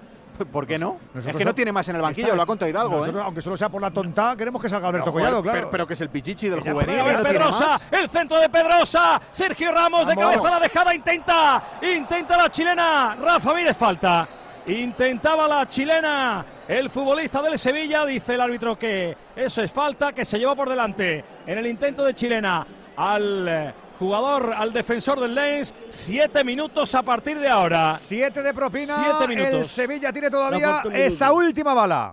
[0.50, 0.96] ¿por qué no?
[1.14, 3.22] es que no tiene más en el banquillo, Está- lo ha contado Hidalgo, nosotros, ¿eh?
[3.26, 5.58] Aunque solo sea por la tonta, queremos que salga Alberto joder, Collado, claro.
[5.58, 6.96] pero, pero que es el pichichi del Ya, juvenil.
[6.96, 11.62] no Pedrosa, el centro de Pedrosa, Sergio Ramos de cabeza la dejada, intenta,
[11.94, 14.26] intenta la chilena, Rafa Mírez falta,
[14.66, 20.24] intentaba la chilena, el futbolista del Sevilla, dice el árbitro que eso es falta, que
[20.24, 22.66] se llevó por delante en el intento de chilena
[22.96, 27.96] al eh, jugador, al defensor del Lens, siete minutos a partir de ahora.
[27.98, 29.54] Siete de propina, Siete minutos.
[29.54, 32.12] el Sevilla tiene todavía esa última bala.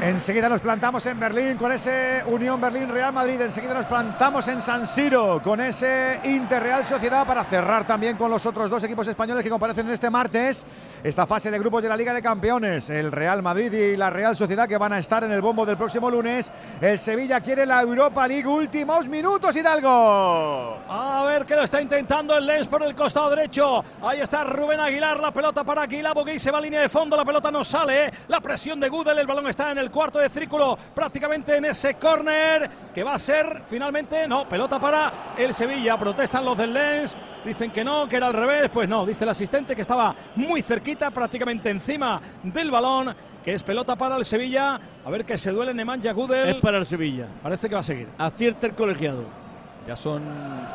[0.00, 3.40] Enseguida nos plantamos en Berlín con ese Unión Berlín-Real Madrid.
[3.40, 8.44] Enseguida nos plantamos en San Siro con ese Inter-Real Sociedad para cerrar también con los
[8.44, 10.66] otros dos equipos españoles que comparecen en este martes
[11.02, 12.90] esta fase de grupos de la Liga de Campeones.
[12.90, 15.78] El Real Madrid y la Real Sociedad que van a estar en el bombo del
[15.78, 16.52] próximo lunes.
[16.80, 18.46] El Sevilla quiere la Europa League.
[18.46, 20.78] Últimos minutos, Hidalgo.
[20.88, 23.82] A ver que lo está intentando el Lens por el costado derecho.
[24.02, 26.12] Ahí está Rubén Aguilar, la pelota para Aguilar.
[26.14, 28.12] Bogui se va a línea de fondo, la pelota no sale.
[28.28, 31.94] La presión de Gudel, el balón está en el cuarto de círculo, prácticamente en ese
[31.94, 35.96] córner que va a ser finalmente, no, pelota para el Sevilla.
[35.98, 38.70] Protestan los del Lens, dicen que no, que era al revés.
[38.72, 43.14] Pues no, dice el asistente que estaba muy cerquita, prácticamente encima del balón.
[43.44, 44.80] Que es pelota para el Sevilla.
[45.04, 46.56] A ver que se duele Nemanja Gudel.
[46.56, 47.28] Es para el Sevilla.
[47.42, 48.08] Parece que va a seguir.
[48.18, 49.45] Acierta el colegiado.
[49.86, 50.22] Ya son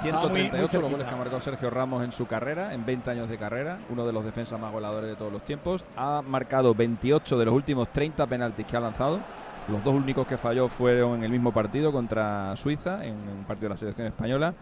[0.04, 2.86] Estaba muy- muy 138 los goles que ha marcado Sergio Ramos en su carrera, en
[2.86, 5.84] 20 años de carrera, uno de los defensas más goleadores de todos los tiempos.
[5.98, 9.20] Ha marcado 28 de los últimos 30 penaltis que ha lanzado.
[9.68, 13.70] Los dos únicos que falló fueron en el mismo partido contra Suiza, en un partido
[13.70, 14.54] de la selección española.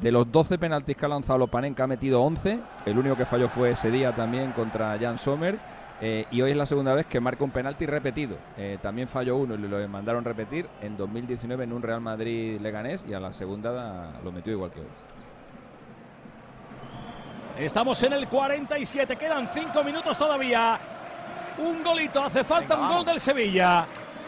[0.00, 2.58] De los 12 penaltis que ha lanzado Lopanenka ha metido 11.
[2.86, 5.58] El único que falló fue ese día también contra Jan Sommer.
[6.02, 8.36] Eh, y hoy es la segunda vez que marca un penalti repetido.
[8.56, 13.12] Eh, también falló uno y lo mandaron repetir en 2019 en un Real Madrid-Leganés y
[13.12, 14.86] a la segunda lo metió igual que hoy.
[17.58, 20.78] Estamos en el 47, quedan 5 minutos todavía.
[21.58, 23.84] Un golito, hace falta un gol del Sevilla.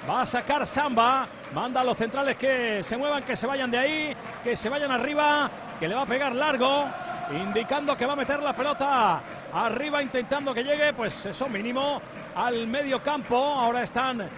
[0.09, 3.78] Va a sacar Samba, manda a los centrales que se muevan, que se vayan de
[3.78, 5.49] ahí, que se vayan arriba,
[5.83, 6.85] que le va a pegar largo,
[7.33, 9.21] indicando que va a meter la pelota
[9.53, 12.01] arriba, intentando que llegue, pues eso mínimo
[12.37, 13.35] al medio campo.
[13.37, 14.29] Ahora están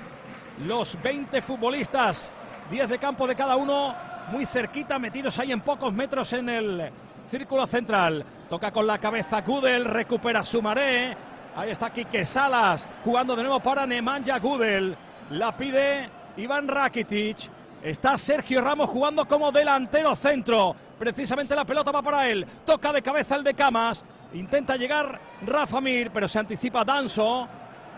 [0.67, 2.31] los 20 futbolistas,
[2.71, 3.95] 10 de campo de cada uno,
[4.29, 6.91] muy cerquita, metidos ahí en pocos metros en el
[7.31, 8.25] círculo central.
[8.49, 11.15] Toca con la cabeza Gudel, recupera Sumaré.
[11.55, 14.97] Ahí está Quique Salas jugando de nuevo para Nemanja Gudel.
[15.29, 16.09] La pide
[16.39, 17.51] Iván Rakitic.
[17.83, 20.75] Está Sergio Ramos jugando como delantero centro.
[21.05, 22.47] Precisamente la pelota va para él.
[22.65, 24.03] Toca de cabeza el de Camas.
[24.33, 27.47] Intenta llegar Rafa Mir, pero se anticipa Danso.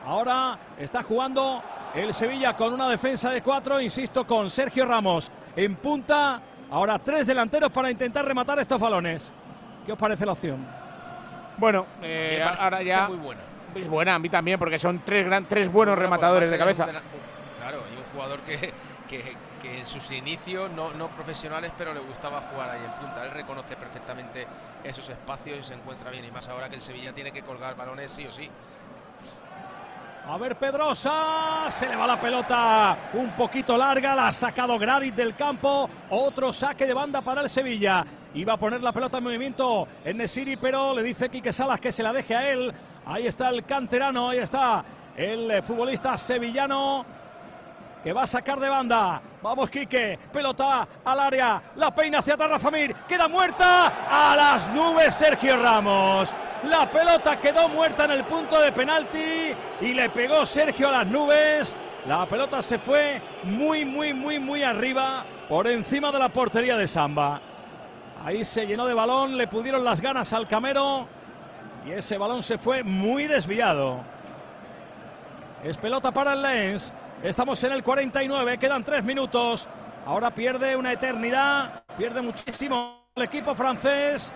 [0.04, 1.62] Ahora está jugando
[1.94, 6.42] el Sevilla con una defensa de cuatro, insisto, con Sergio Ramos en punta.
[6.68, 9.32] Ahora tres delanteros para intentar rematar estos balones.
[9.86, 10.66] ¿Qué os parece la opción?
[11.58, 13.06] Bueno, eh, ahora ya.
[13.06, 13.40] Muy buena.
[13.72, 16.86] Es buena, a mí también, porque son tres, gran, tres buenos rematadores de cabeza.
[16.86, 18.72] Claro, y un jugador que,
[19.08, 19.36] que,
[19.66, 23.24] en sus inicios, no, no profesionales, pero le gustaba jugar ahí en punta.
[23.24, 24.46] Él reconoce perfectamente
[24.84, 26.24] esos espacios y se encuentra bien.
[26.24, 28.50] Y más ahora que el Sevilla tiene que colgar balones sí o sí.
[30.28, 31.70] A ver, Pedrosa.
[31.70, 34.14] Se le va la pelota un poquito larga.
[34.14, 35.88] La ha sacado Gradis del campo.
[36.10, 38.04] Otro saque de banda para el Sevilla.
[38.34, 41.92] Iba a poner la pelota en movimiento en Nesiri, pero le dice Quique Salas que
[41.92, 42.74] se la deje a él.
[43.04, 44.30] Ahí está el canterano.
[44.30, 44.84] Ahí está
[45.16, 47.06] el futbolista sevillano
[48.06, 49.20] que va a sacar de banda.
[49.42, 50.16] Vamos, Quique.
[50.32, 51.60] Pelota al área.
[51.74, 52.94] La peina hacia atrás Rafamir.
[53.08, 54.06] Queda muerta.
[54.08, 56.32] A las nubes Sergio Ramos.
[56.68, 61.06] La pelota quedó muerta en el punto de penalti y le pegó Sergio a las
[61.08, 61.74] nubes.
[62.06, 66.86] La pelota se fue muy, muy, muy, muy arriba por encima de la portería de
[66.86, 67.40] Samba.
[68.24, 71.08] Ahí se llenó de balón, le pudieron las ganas al Camero
[71.84, 73.98] y ese balón se fue muy desviado.
[75.64, 76.92] Es pelota para el Lens.
[77.22, 79.66] Estamos en el 49, quedan tres minutos.
[80.04, 84.30] Ahora pierde una eternidad, pierde muchísimo el equipo francés.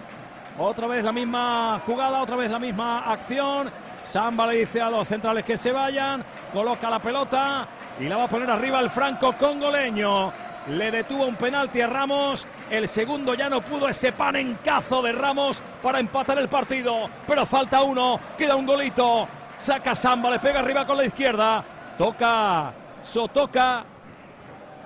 [0.58, 3.70] Otra vez la misma jugada, otra vez la misma acción.
[4.02, 6.24] Samba le dice a los centrales que se vayan,
[6.54, 7.68] coloca la pelota
[8.00, 10.32] y la va a poner arriba el franco congoleño.
[10.68, 12.46] Le detuvo un penalti a Ramos.
[12.70, 17.10] El segundo ya no pudo ese panencazo de Ramos para empatar el partido.
[17.26, 19.28] Pero falta uno, queda un golito.
[19.58, 21.62] Saca Samba, le pega arriba con la izquierda.
[22.00, 22.72] Toca
[23.02, 23.84] Sotoca.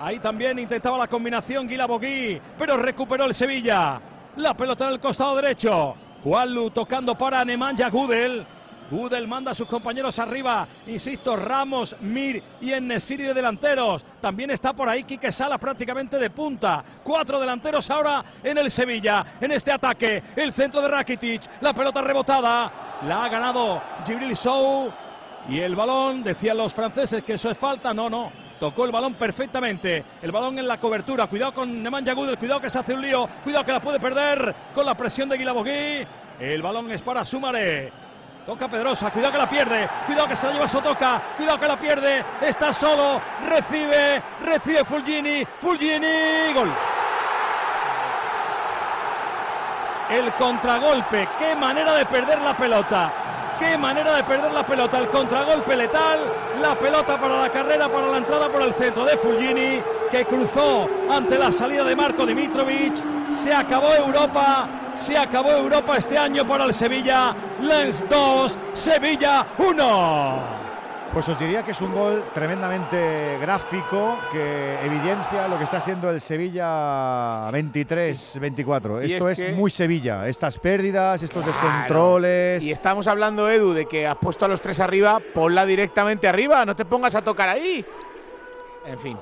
[0.00, 4.00] Ahí también intentaba la combinación Guila Bogui, pero recuperó el Sevilla.
[4.34, 5.94] La pelota en el costado derecho.
[6.24, 8.44] Juanlu tocando para Nemanja Gudel.
[8.90, 10.66] Gudel manda a sus compañeros arriba.
[10.88, 14.04] Insisto, Ramos, Mir y Enesiri de delanteros.
[14.20, 16.82] También está por ahí Quique Sala prácticamente de punta.
[17.04, 19.24] Cuatro delanteros ahora en el Sevilla.
[19.40, 20.20] En este ataque.
[20.34, 21.42] El centro de Rakitic.
[21.60, 22.72] La pelota rebotada.
[23.06, 25.03] La ha ganado Gibril Sou.
[25.48, 28.44] Y el balón, decían los franceses que eso es falta, no, no.
[28.58, 30.04] Tocó el balón perfectamente.
[30.22, 31.26] El balón en la cobertura.
[31.26, 32.38] Cuidado con Nemanja Gudel.
[32.38, 33.28] Cuidado que se hace un lío.
[33.42, 36.06] Cuidado que la puede perder con la presión de Guilabogui.
[36.40, 37.92] El balón es para Sumaré.
[38.46, 39.10] Toca Pedrosa.
[39.10, 39.88] Cuidado que la pierde.
[40.06, 41.20] Cuidado que se la lleva Sotoca.
[41.36, 42.24] Cuidado que la pierde.
[42.40, 43.20] Está solo.
[43.48, 44.22] Recibe.
[44.44, 45.44] Recibe Fulgini.
[45.58, 46.54] Fulgini.
[46.54, 46.70] Gol.
[50.10, 51.28] El contragolpe.
[51.38, 53.23] Qué manera de perder la pelota.
[53.58, 54.98] Qué manera de perder la pelota.
[54.98, 56.20] El contragolpe letal.
[56.60, 60.88] La pelota para la carrera, para la entrada por el centro de Fulgini, que cruzó
[61.10, 62.94] ante la salida de Marco Dimitrovic.
[63.30, 64.68] Se acabó Europa.
[64.94, 67.34] Se acabó Europa este año para el Sevilla.
[67.60, 70.63] Lens 2, Sevilla 1.
[71.14, 76.10] Pues os diría que es un gol tremendamente gráfico que evidencia lo que está haciendo
[76.10, 79.00] el Sevilla 23-24.
[79.02, 82.64] Esto es, muy Sevilla, estas pérdidas, estos descontroles.
[82.64, 86.64] Y estamos hablando, Edu, de que has puesto a los tres arriba, ponla directamente arriba,
[86.66, 87.86] no te pongas a tocar ahí.
[88.84, 89.16] En fin.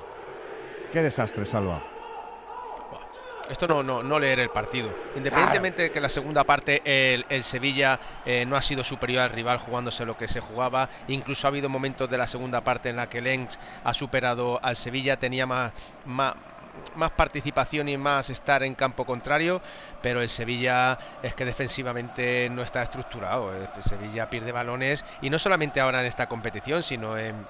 [0.90, 1.91] Qué desastre, Salva
[3.52, 4.90] esto no, no, no leer el partido.
[5.14, 9.58] Independientemente de que la segunda parte el, Sevilla eh, no ha sido superior al rival
[9.58, 13.08] jugándose lo que se jugaba, incluso ha habido momentos de la segunda parte en la
[13.08, 15.72] que Lenz ha superado al Sevilla, tenía más,
[16.06, 16.34] más,
[16.94, 19.60] más participación y más estar en campo contrario,
[20.00, 23.52] pero el Sevilla es que defensivamente no está estructurado.
[23.52, 27.46] El Sevilla pierde balones y no solamente ahora en esta competición, sino en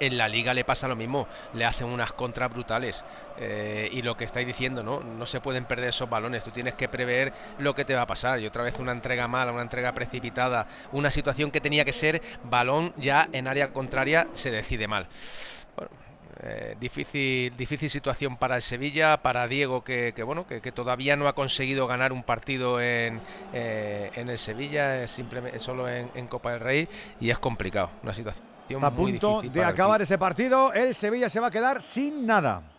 [0.00, 3.04] en la liga le pasa lo mismo, le hacen unas contras brutales.
[3.36, 5.00] Eh, y lo que estáis diciendo, ¿no?
[5.00, 8.06] No se pueden perder esos balones, tú tienes que prever lo que te va a
[8.06, 8.40] pasar.
[8.40, 12.22] Y otra vez una entrega mala, una entrega precipitada, una situación que tenía que ser
[12.44, 15.06] balón ya en área contraria, se decide mal.
[15.76, 15.90] Bueno,
[16.42, 21.34] eh, difícil, difícil situación para el Sevilla, para Diego que, bueno que, todavía no ha
[21.34, 23.20] conseguido ganar un partido en,
[23.52, 26.88] eh, en el Sevilla, simplemente solo en, en Copa del Rey
[27.20, 28.53] y es complicado, una situación.
[28.68, 30.72] Está a punto de acabar ese partido.
[30.72, 32.70] El Sevilla se va a quedar sin nada.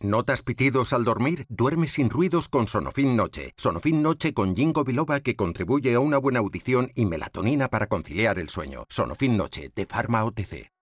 [0.00, 1.46] ¿Notas pitidos al dormir?
[1.48, 3.54] Duerme sin ruidos con Sonofin Noche.
[3.56, 8.40] Sonofin Noche con Jingo Biloba que contribuye a una buena audición y melatonina para conciliar
[8.40, 8.84] el sueño.
[8.88, 10.72] Sonofin Noche de Pharma OTC.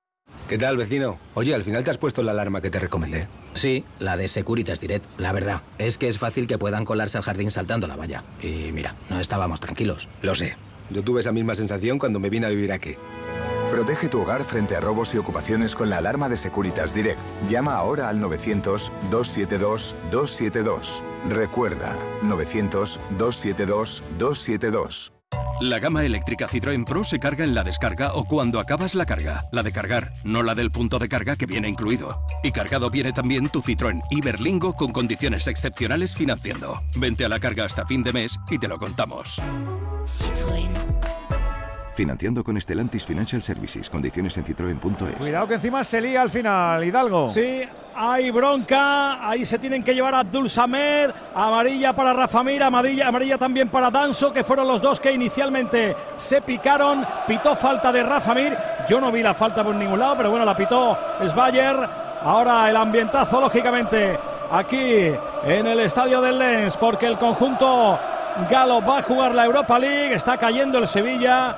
[0.49, 1.19] ¿Qué tal, vecino?
[1.35, 3.29] Oye, al final te has puesto la alarma que te recomendé.
[3.53, 5.05] Sí, la de Securitas Direct.
[5.19, 8.25] La verdad, es que es fácil que puedan colarse al jardín saltando la valla.
[8.43, 10.09] Y mira, no estábamos tranquilos.
[10.23, 10.57] Lo sé.
[10.89, 12.97] Yo tuve esa misma sensación cuando me vine a vivir aquí.
[13.71, 17.21] Protege tu hogar frente a robos y ocupaciones con la alarma de Securitas Direct.
[17.49, 21.05] Llama ahora al 900-272-272.
[21.29, 25.13] Recuerda, 900-272-272.
[25.61, 29.47] La gama eléctrica Citroën Pro se carga en la descarga o cuando acabas la carga.
[29.53, 32.25] La de cargar, no la del punto de carga que viene incluido.
[32.43, 36.81] Y cargado viene también tu Citroën Iberlingo con condiciones excepcionales financiando.
[36.97, 39.41] Vente a la carga hasta fin de mes y te lo contamos.
[40.07, 41.20] Citroën.
[41.93, 43.91] Financiando con Estelantis Financial Services.
[43.91, 45.17] Condiciones en citroen.es.
[45.17, 47.29] Cuidado que encima se lía al final, Hidalgo.
[47.31, 47.63] Sí,
[47.95, 49.29] hay bronca.
[49.29, 51.11] Ahí se tienen que llevar a Abdul Samed.
[51.35, 55.97] Amarilla para Rafa Mir, amarilla, amarilla también para Danso, que fueron los dos que inicialmente
[56.17, 57.05] se picaron.
[57.27, 58.57] Pitó falta de Rafa Mir.
[58.89, 60.97] Yo no vi la falta por ningún lado, pero bueno, la pitó
[61.29, 61.77] Sbayer.
[62.23, 64.19] Ahora el ambientazo, lógicamente,
[64.51, 65.13] aquí
[65.45, 67.99] en el estadio del Lens, porque el conjunto
[68.49, 70.15] Galo va a jugar la Europa League.
[70.15, 71.57] Está cayendo el Sevilla.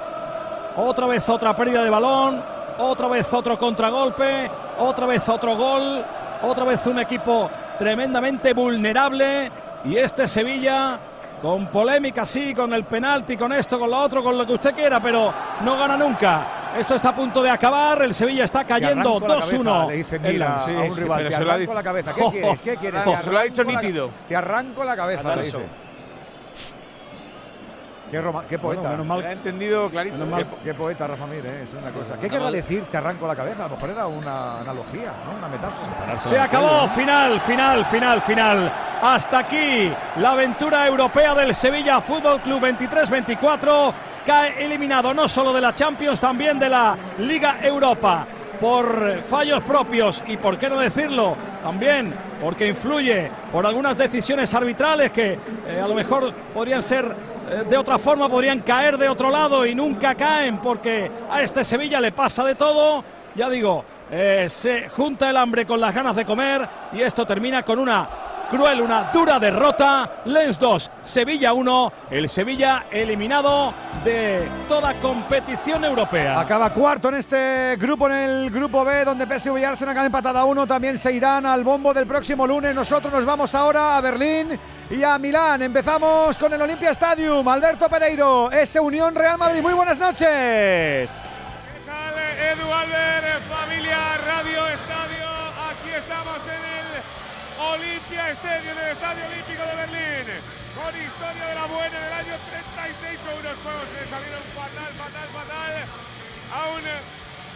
[0.77, 2.43] Otra vez otra pérdida de balón.
[2.79, 4.51] Otra vez otro contragolpe.
[4.79, 6.05] Otra vez otro gol.
[6.43, 9.51] Otra vez un equipo tremendamente vulnerable.
[9.85, 10.99] Y este Sevilla
[11.43, 14.75] con polémica, sí, con el penalti, con esto, con lo otro, con lo que usted
[14.75, 15.35] quiera, pero
[15.65, 16.47] no gana nunca.
[16.79, 19.89] Esto está a punto de acabar, el Sevilla está cayendo 2-1.
[19.89, 22.15] Le dice Mira a un rival, te arranco la cabeza.
[22.15, 22.63] ¿Qué quieres?
[22.63, 23.03] ¿Qué quieres?
[23.23, 24.11] se lo ha dicho nítido.
[24.29, 25.59] Te arranco la cabeza, le dice.
[28.47, 28.91] Qué, poeta.
[28.91, 29.25] menos mal.
[29.25, 30.17] ha entendido clarito.
[30.63, 31.63] Qué, poeta, Rafa Mir, ¿eh?
[31.63, 32.19] es una cosa.
[32.21, 32.85] ¿Qué querrá decir?
[32.91, 33.65] Te arranco la cabeza.
[33.65, 35.39] A lo mejor era una analogía, ¿no?
[35.39, 36.19] Una metáfora.
[36.19, 36.87] Se acabó.
[36.91, 38.73] Final, final, final, final.
[39.01, 43.95] Hasta aquí la aventura europea del Sevilla Fútbol Club 23-24.
[44.27, 48.27] Cae eliminado no solo de la Champions, también de la Liga Europa
[48.63, 51.35] por fallos propios y, por qué no decirlo,
[51.65, 55.37] también porque influye por algunas decisiones arbitrales que
[55.67, 57.05] eh, a lo mejor podrían ser
[57.69, 62.01] de otra forma, podrían caer de otro lado y nunca caen porque a este Sevilla
[62.01, 63.05] le pasa de todo.
[63.35, 67.63] Ya digo, eh, se junta el hambre con las ganas de comer y esto termina
[67.63, 68.09] con una
[68.53, 70.23] cruel, una dura derrota.
[70.27, 71.93] Lens 2, Sevilla 1.
[72.11, 73.73] El Sevilla eliminado
[74.05, 76.39] de toda competición europea.
[76.39, 80.39] Acaba cuarto en este grupo, en el grupo B, donde PSV y Arsenal han empatado
[80.39, 80.67] a uno.
[80.67, 82.75] También se irán al bombo del próximo lunes.
[82.75, 84.59] Nosotros nos vamos ahora a Berlín
[84.91, 85.63] y a Milán.
[85.63, 87.49] Empezamos con el Olympia Stadium.
[87.49, 89.63] Alberto Pereiro, ese Unión Real Madrid.
[89.63, 90.29] Muy buenas noches.
[90.29, 92.15] ¿Qué tal,
[92.59, 93.97] Edu Albert, familia
[94.27, 95.27] Radio Estadio?
[95.71, 96.62] Aquí estamos en
[97.63, 100.27] Olimpia Stadium, el Estadio Olímpico de Berlín.
[100.75, 104.91] Con historia de la buena en el año 36 con unos juegos que salieron fatal,
[104.99, 105.75] fatal, fatal.
[106.51, 106.83] A un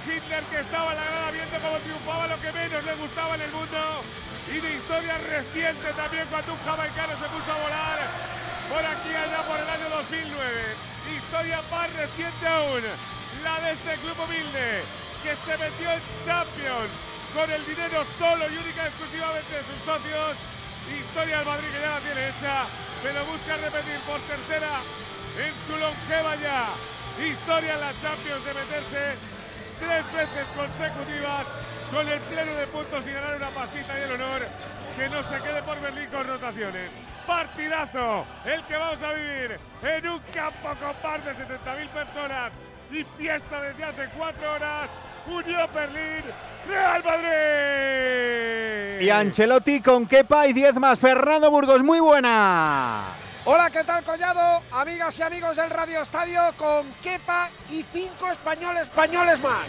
[0.06, 3.42] Hitler que estaba en la grada viendo cómo triunfaba lo que menos le gustaba en
[3.42, 3.78] el mundo.
[4.46, 7.98] Y de historia reciente también cuando un jamaicano se puso a volar
[8.70, 10.30] por aquí allá por el año 2009.
[11.18, 12.82] Historia más reciente aún,
[13.42, 14.86] la de este club humilde
[15.26, 19.78] que se metió en Champions con el dinero solo y única y exclusivamente de sus
[19.84, 20.36] socios.
[20.88, 22.64] Historia del Madrid que ya la tiene hecha,
[23.02, 24.80] pero busca repetir por tercera
[25.36, 26.72] en su longeva ya.
[27.20, 29.02] Historia en la Champions de meterse
[29.78, 31.46] tres veces consecutivas
[31.92, 34.40] con el pleno de puntos y ganar una pastita y el honor
[34.96, 36.88] que no se quede por Berlín con rotaciones.
[37.26, 42.52] Partidazo el que vamos a vivir en un campo con más de 70.000 personas
[42.90, 44.90] y fiesta desde hace cuatro horas.
[45.28, 46.22] Unión Berlín,
[46.68, 49.00] Real Madrid.
[49.00, 51.00] Y Ancelotti con Kepa y 10 más.
[51.00, 53.14] Fernando Burgos, muy buena.
[53.44, 54.62] Hola, ¿qué tal Collado?
[54.72, 59.68] Amigas y amigos del Radio Estadio con Kepa y cinco españoles españoles más.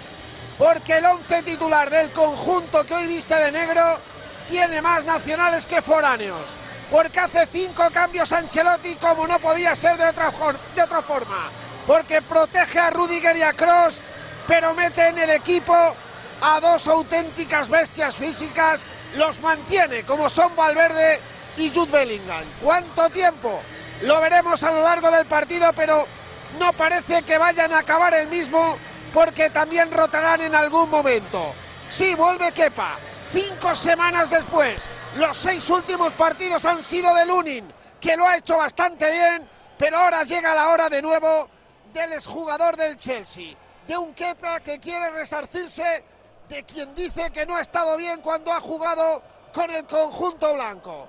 [0.57, 3.99] Porque el once titular del conjunto que hoy viste de negro
[4.47, 6.49] tiene más nacionales que foráneos.
[6.89, 10.31] Porque hace cinco cambios Ancelotti como no podía ser de otra,
[10.73, 11.51] de otra forma
[11.87, 14.01] porque protege a Rudiger y a Cross,
[14.47, 15.75] pero mete en el equipo
[16.41, 21.19] a dos auténticas bestias físicas, los mantiene como son Valverde
[21.57, 22.45] y Jude Bellingham.
[22.61, 23.61] ¿Cuánto tiempo?
[24.01, 26.05] Lo veremos a lo largo del partido, pero
[26.59, 28.77] no parece que vayan a acabar el mismo
[29.13, 31.53] porque también rotarán en algún momento.
[31.89, 32.97] Sí, vuelve Kepa.
[33.31, 38.57] Cinco semanas después, los seis últimos partidos han sido de Lunin, que lo ha hecho
[38.57, 41.49] bastante bien, pero ahora llega la hora de nuevo
[41.93, 43.55] del exjugador del Chelsea,
[43.87, 46.03] de un Kepa que quiere resarcirse
[46.49, 49.21] de quien dice que no ha estado bien cuando ha jugado
[49.53, 51.07] con el conjunto blanco.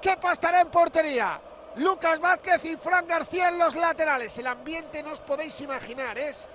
[0.00, 1.40] Kepa estará en portería.
[1.76, 4.36] Lucas Vázquez y Fran García en los laterales.
[4.38, 6.48] El ambiente no os podéis imaginar, es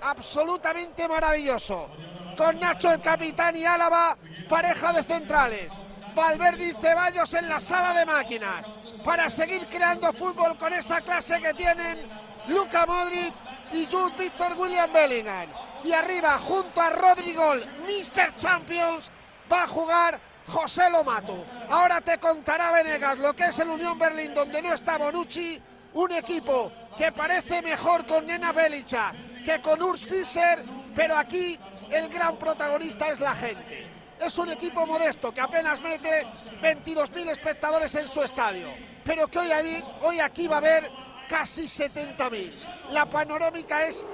[0.00, 1.88] absolutamente maravilloso.
[2.36, 4.16] Con Nacho el capitán y Álava,
[4.48, 5.72] pareja de centrales.
[6.14, 8.66] Valverde y Ceballos en la sala de máquinas
[9.04, 12.08] para seguir creando fútbol con esa clase que tienen
[12.48, 13.32] Luca Modric
[13.72, 15.48] y Jude Victor William Bellingham.
[15.84, 17.54] Y arriba, junto a Rodrigo,
[17.86, 18.36] Mr.
[18.36, 19.10] Champions,
[19.50, 21.44] va a jugar José Lomato.
[21.68, 25.60] Ahora te contará Venegas lo que es el Unión Berlín, donde no está Bonucci,
[25.94, 29.12] un equipo que parece mejor con Nena Belicha
[29.42, 30.62] que con Urs Fischer,
[30.94, 31.58] pero aquí
[31.90, 33.88] el gran protagonista es la gente.
[34.20, 36.24] Es un equipo modesto que apenas mete
[36.62, 38.68] 22.000 espectadores en su estadio,
[39.04, 40.90] pero que hoy, aquí va a haber
[41.32, 42.52] casi 70.000.
[42.90, 44.04] La panorámica es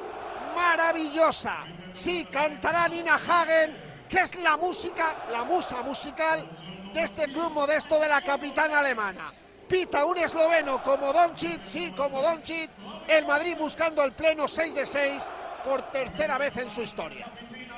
[0.55, 1.65] maravillosa.
[1.93, 3.77] Sí, cantará Nina Hagen,
[4.09, 6.49] que es la música, la musa musical
[6.95, 9.25] de este club modesto de la capital alemana.
[9.69, 12.71] Pita un esloveno como Doncic, sí, como Doncic,
[13.09, 15.29] el Madrid buscando el pleno 6 de 6
[15.65, 17.27] por tercera vez en su historia.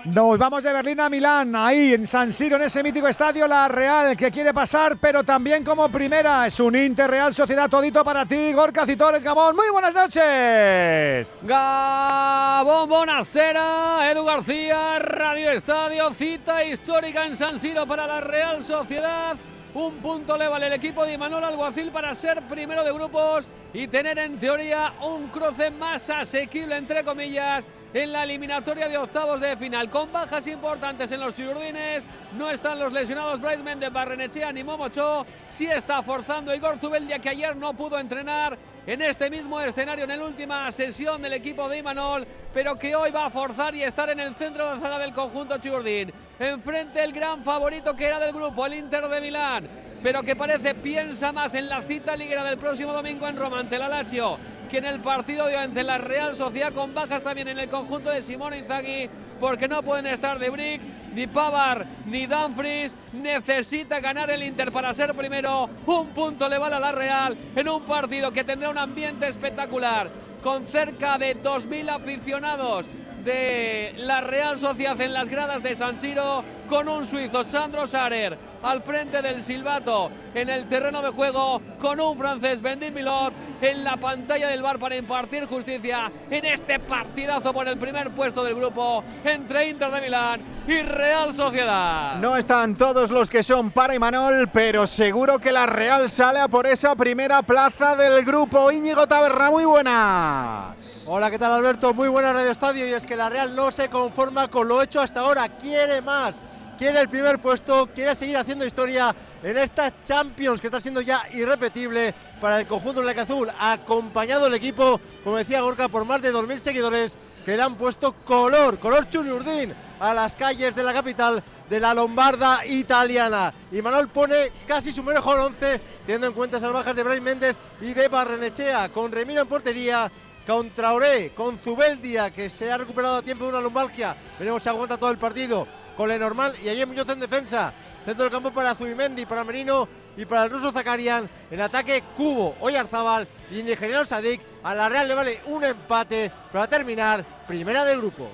[0.06, 3.68] Nos vamos de Berlín a Milán, ahí en San Siro, en ese mítico estadio, la
[3.68, 6.46] Real que quiere pasar, pero también como primera.
[6.46, 9.56] Es un Inter Real Sociedad todito para ti, Gorka Citores Gabón.
[9.56, 11.36] Muy buenas noches.
[11.42, 19.36] Gabón, Bonacera, Edu García, Radio Estadio, cita histórica en San Siro para la Real Sociedad.
[19.74, 23.86] Un punto le vale el equipo de Manuel Alguacil para ser primero de grupos y
[23.86, 29.56] tener en teoría un cruce más asequible, entre comillas, en la eliminatoria de octavos de
[29.56, 29.88] final.
[29.90, 32.04] Con bajas importantes en los chiurdines,
[32.38, 35.26] no están los lesionados Bryce Méndez, Barrenechea ni Momocho.
[35.48, 38.56] Sí está forzando Igor Zubeldia, que ayer no pudo entrenar
[38.86, 43.10] en este mismo escenario, en la última sesión del equipo de Imanol, pero que hoy
[43.10, 46.12] va a forzar y estar en el centro de la del conjunto chiurdín.
[46.38, 49.68] Enfrente el gran favorito que era del grupo, el Inter de Milán,
[50.02, 53.78] pero que parece piensa más en la cita liguera del próximo domingo en Roma ante
[53.78, 54.38] la Lazio
[54.70, 58.10] que en el partido de ante la Real Sociedad con bajas también en el conjunto
[58.10, 59.08] de Simone Inzaghi
[59.40, 60.80] porque no pueden estar de Brick,
[61.14, 62.94] ni Pavar, ni Dumfries.
[63.14, 65.68] Necesita ganar el Inter para ser primero.
[65.86, 70.08] Un punto le vale a la Real en un partido que tendrá un ambiente espectacular
[70.42, 72.86] con cerca de 2.000 aficionados
[73.24, 78.49] de la Real Sociedad en las gradas de San Siro con un suizo Sandro Sarer
[78.62, 83.84] al frente del silbato en el terreno de juego con un francés Bendit Milot en
[83.84, 88.54] la pantalla del bar para impartir justicia en este partidazo por el primer puesto del
[88.54, 92.16] grupo entre Inter de Milán y Real Sociedad.
[92.16, 96.48] No están todos los que son para Imanol, pero seguro que la Real sale a
[96.48, 98.70] por esa primera plaza del grupo.
[98.70, 100.76] Íñigo Taberna, muy buenas.
[101.06, 101.92] Hola, ¿qué tal Alberto?
[101.92, 105.00] Muy buena Radio Estadio y es que la Real no se conforma con lo hecho
[105.00, 106.36] hasta ahora, quiere más,
[106.80, 111.24] quiere el primer puesto, quiere seguir haciendo historia en esta Champions que está siendo ya
[111.34, 116.58] irrepetible para el conjunto Azul, acompañado el equipo, como decía Gorka, por más de 2.000
[116.58, 121.80] seguidores que le han puesto color, color chuniurdín a las calles de la capital de
[121.80, 123.52] la Lombarda italiana.
[123.70, 127.56] Y Manuel pone casi su mejor once, teniendo en cuenta esas bajas de Brian Méndez
[127.82, 130.10] y de Barrenechea, con Remiro en portería,
[130.46, 134.16] con Traoré, con Zubeldia, que se ha recuperado a tiempo de una lumbalgia.
[134.38, 135.66] Veremos si aguanta todo el partido
[136.00, 137.74] con Lenormand y allí Muñoz en defensa.
[138.06, 141.28] Centro del campo para Zubimendi, para Merino y para el ruso Zakarian.
[141.50, 144.40] En ataque, Cubo, Oyarzabal y Ingeniero Sadik.
[144.62, 148.30] A la Real le vale un empate para terminar primera del grupo.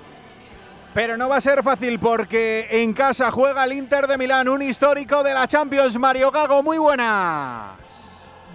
[0.94, 4.62] Pero no va a ser fácil porque en casa juega el Inter de Milán, un
[4.62, 6.62] histórico de la Champions, Mario Gago.
[6.62, 7.74] Muy buena.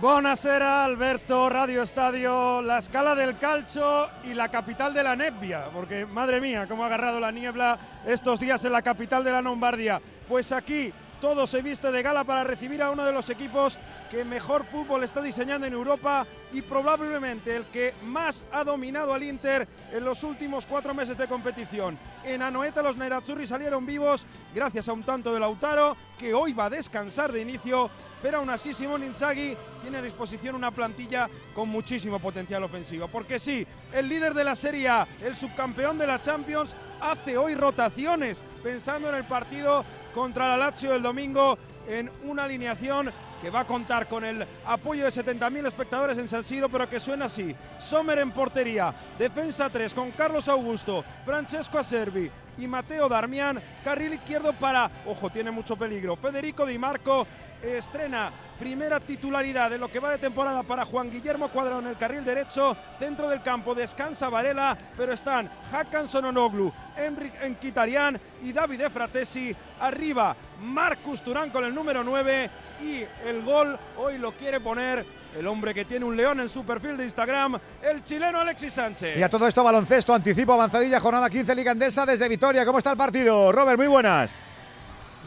[0.01, 6.07] Buonasera Alberto, Radio Estadio, la escala del calcio y la capital de la nebbia, porque
[6.07, 10.01] madre mía, cómo ha agarrado la niebla estos días en la capital de la Lombardia.
[10.27, 13.77] Pues aquí todo se viste de gala para recibir a uno de los equipos
[14.09, 19.21] que mejor fútbol está diseñando en Europa y probablemente el que más ha dominado al
[19.21, 21.97] Inter en los últimos cuatro meses de competición.
[22.25, 26.65] En Anoeta los Nerazzurri salieron vivos gracias a un tanto de Lautaro que hoy va
[26.65, 27.89] a descansar de inicio,
[28.21, 33.07] pero aún así Simón Inzaghi tiene a disposición una plantilla con muchísimo potencial ofensivo.
[33.07, 37.55] Porque sí, el líder de la Serie A, el subcampeón de la Champions, hace hoy
[37.55, 41.57] rotaciones, pensando en el partido contra la Lazio el domingo
[41.87, 46.43] en una alineación que va a contar con el apoyo de 70.000 espectadores en San
[46.43, 47.55] Siro, pero que suena así.
[47.79, 54.53] Sommer en portería, defensa 3 con Carlos Augusto, Francesco Acerbi y Mateo Darmian, carril izquierdo
[54.53, 57.25] para, ojo, tiene mucho peligro, Federico Di Marco
[57.63, 58.31] estrena
[58.61, 62.23] primera titularidad de lo que va de temporada para Juan Guillermo Cuadrado en el carril
[62.23, 69.55] derecho, centro del campo descansa Varela, pero están Hakan Sononoglu, Enric Enquitarian y David Fratesi,
[69.79, 72.49] arriba Marcus Turán con el número 9
[72.83, 75.03] y el gol hoy lo quiere poner
[75.35, 79.17] el hombre que tiene un león en su perfil de Instagram, el chileno Alexis Sánchez.
[79.17, 82.63] Y a todo esto baloncesto, anticipo avanzadilla, jornada 15 Liga Andesa desde Vitoria.
[82.63, 83.51] ¿Cómo está el partido?
[83.51, 84.50] Robert, muy buenas.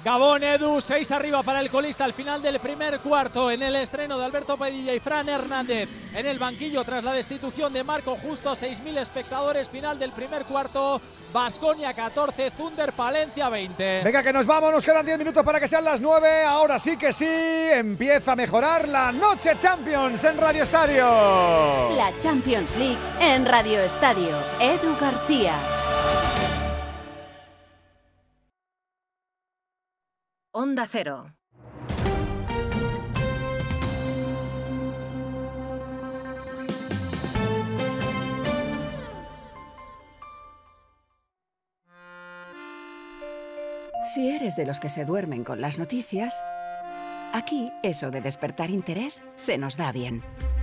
[0.05, 4.18] Gabón Edu, 6 arriba para el colista al final del primer cuarto en el estreno
[4.18, 8.55] de Alberto Padilla y Fran Hernández en el banquillo tras la destitución de Marco Justo,
[8.55, 11.00] 6.000 espectadores, final del primer cuarto,
[11.33, 14.02] Basconia 14, Thunder Palencia 20.
[14.05, 16.99] Venga que nos vamos, nos quedan 10 minutos para que sean las 9, ahora sí
[16.99, 21.07] que sí, empieza a mejorar la noche Champions en Radio Estadio.
[21.97, 25.55] La Champions League en Radio Estadio, Edu García.
[30.57, 31.34] Onda Cero.
[44.05, 46.41] Si eres de los que se duermen con las noticias,
[47.33, 50.23] aquí eso de despertar interés se nos da bien.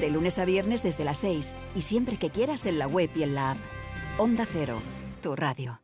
[0.00, 3.22] De lunes a viernes desde las 6 y siempre que quieras en la web y
[3.22, 3.58] en la app.
[4.18, 4.78] Onda Cero,
[5.22, 5.83] tu radio.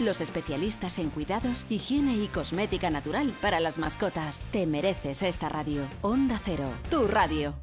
[0.00, 4.46] Los especialistas en cuidados, higiene y cosmética natural para las mascotas.
[4.50, 5.86] Te mereces esta radio.
[6.00, 7.54] Onda Cero, tu radio.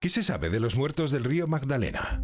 [0.00, 2.22] ¿Qué se sabe de los muertos del río Magdalena?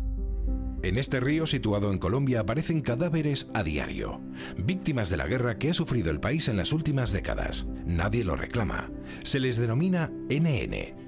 [0.83, 4.21] En este río situado en Colombia aparecen cadáveres a diario,
[4.59, 7.67] víctimas de la guerra que ha sufrido el país en las últimas décadas.
[7.87, 8.91] Nadie lo reclama.
[9.25, 11.08] Se les denomina NN,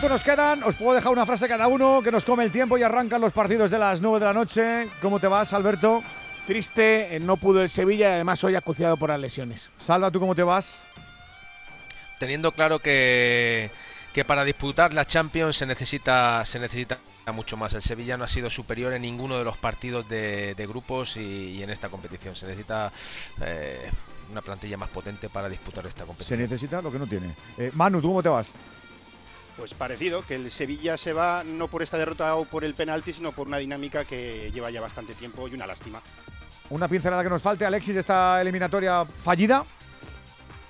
[0.00, 0.62] Minutos nos quedan.
[0.62, 3.32] Os puedo dejar una frase cada uno que nos come el tiempo y arrancan los
[3.32, 4.88] partidos de las 9 de la noche.
[5.02, 6.02] ¿Cómo te vas, Alberto?
[6.46, 9.68] Triste, eh, no pudo el Sevilla y además hoy acuciado por las lesiones.
[9.78, 10.84] Salva, ¿tú cómo te vas?
[12.18, 13.70] Teniendo claro que,
[14.14, 16.98] que para disputar la Champions se necesita, se necesita
[17.34, 17.74] mucho más.
[17.74, 21.20] El Sevilla no ha sido superior en ninguno de los partidos de, de grupos y,
[21.58, 22.34] y, en esta competición.
[22.34, 22.90] Se necesita
[23.42, 23.90] eh,
[24.30, 26.40] una plantilla más potente para disputar esta Se competición.
[26.40, 27.34] necesita lo que no tiene.
[27.58, 28.52] Eh, Manu, ¿tú cómo te vas?
[29.60, 33.12] Pues parecido, que el Sevilla se va no por esta derrota o por el penalti,
[33.12, 36.00] sino por una dinámica que lleva ya bastante tiempo y una lástima.
[36.70, 39.66] Una pincelada que nos falte, Alexis, de esta eliminatoria fallida.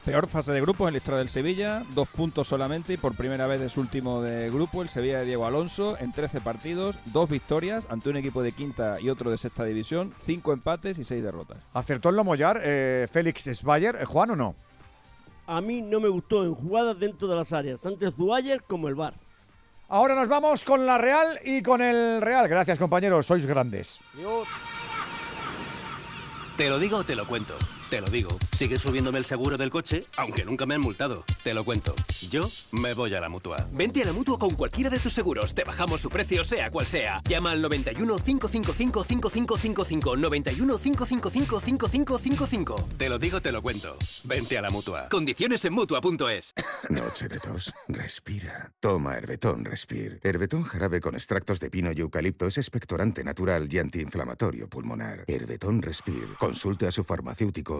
[0.04, 3.46] Peor fase de grupo en la historia del Sevilla, dos puntos solamente y por primera
[3.46, 7.30] vez de su último de grupo, el Sevilla de Diego Alonso, en 13 partidos, dos
[7.30, 11.22] victorias ante un equipo de quinta y otro de sexta división, cinco empates y seis
[11.22, 11.58] derrotas.
[11.74, 14.56] ¿Acertó en Lomollar eh, Félix Sbayer, eh, Juan o no?
[15.50, 18.94] A mí no me gustó en jugadas dentro de las áreas, tanto Zuayer como el
[18.94, 19.14] Bar.
[19.88, 22.46] Ahora nos vamos con la Real y con el Real.
[22.46, 24.00] Gracias compañeros, sois grandes.
[26.56, 27.56] Te lo digo o te lo cuento.
[27.90, 28.38] Te lo digo.
[28.56, 31.24] Sigue subiéndome el seguro del coche, aunque nunca me han multado.
[31.42, 31.96] Te lo cuento.
[32.30, 33.68] Yo me voy a la mutua.
[33.72, 35.54] Vente a la mutua con cualquiera de tus seguros.
[35.56, 37.20] Te bajamos su precio, sea cual sea.
[37.28, 40.16] Llama al 91 555 5555.
[40.16, 42.88] 91 555 5555.
[42.96, 43.96] Te lo digo, te lo cuento.
[44.22, 45.08] Vente a la mutua.
[45.08, 46.54] Condiciones en mutua.es.
[46.90, 47.72] Noche de tos.
[47.88, 48.72] Respira.
[48.78, 50.20] Toma Herbetón Respir.
[50.22, 55.24] Herbetón jarabe con extractos de pino y eucalipto es expectorante natural y antiinflamatorio pulmonar.
[55.26, 56.36] Herbetón Respir.
[56.38, 57.79] Consulte a su farmacéutico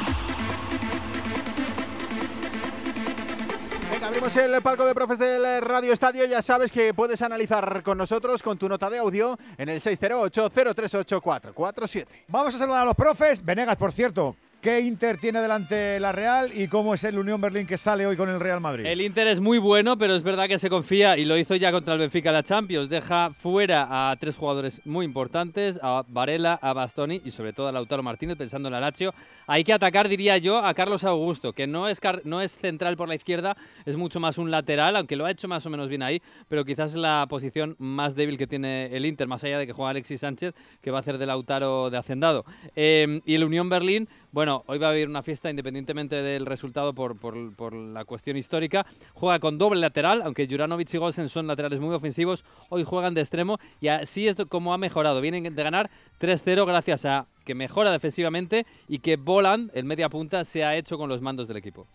[4.03, 6.25] Abrimos el palco de profes del Radio Estadio.
[6.25, 12.07] Ya sabes que puedes analizar con nosotros con tu nota de audio en el 608-038-447.
[12.27, 13.43] Vamos a saludar a los profes.
[13.43, 17.65] Venegas, por cierto, ¿qué Inter tiene delante la Real y cómo es el Unión Berlín
[17.65, 18.85] que sale hoy con el Real Madrid?
[18.85, 21.71] El Inter es muy bueno, pero es verdad que se confía y lo hizo ya
[21.71, 22.87] contra el Benfica en la Champions.
[22.87, 27.71] Deja fuera a tres jugadores muy importantes, a Varela, a Bastoni y sobre todo a
[27.71, 29.13] Lautaro Martínez, pensando en la Lazio.
[29.47, 33.07] Hay que atacar, diría yo, a Carlos Augusto, que no es, no es central por
[33.07, 36.03] la izquierda, es mucho más un lateral, aunque lo ha hecho más o menos bien
[36.03, 39.65] ahí, pero quizás es la posición más débil que tiene el Inter, más allá de
[39.65, 42.45] que juega Alexis Sánchez, que va a hacer de Lautaro de hacendado.
[42.75, 46.93] Eh, y el Unión Berlín, bueno, hoy va a haber una fiesta independientemente del resultado
[46.93, 48.85] por, por- por la cuestión histórica.
[49.13, 53.21] Juega con doble lateral, aunque Juranovic y Golsen son laterales muy ofensivos, hoy juegan de
[53.21, 55.19] extremo y así es como ha mejorado.
[55.21, 60.45] Vienen de ganar 3-0 gracias a que mejora defensivamente y que Boland, el media punta,
[60.45, 61.87] se ha hecho con los mandos del equipo.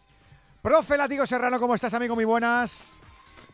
[0.63, 2.15] Profe Latigo Serrano, ¿cómo estás, amigo?
[2.17, 2.99] Muy buenas.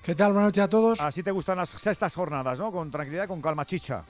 [0.03, 0.33] ¿Qué tal?
[0.33, 1.01] Buenas noches a todos.
[1.01, 2.73] Así te gustan las sextas jornadas, ¿no?
[2.73, 4.05] Con tranquilidad, con calma chicha.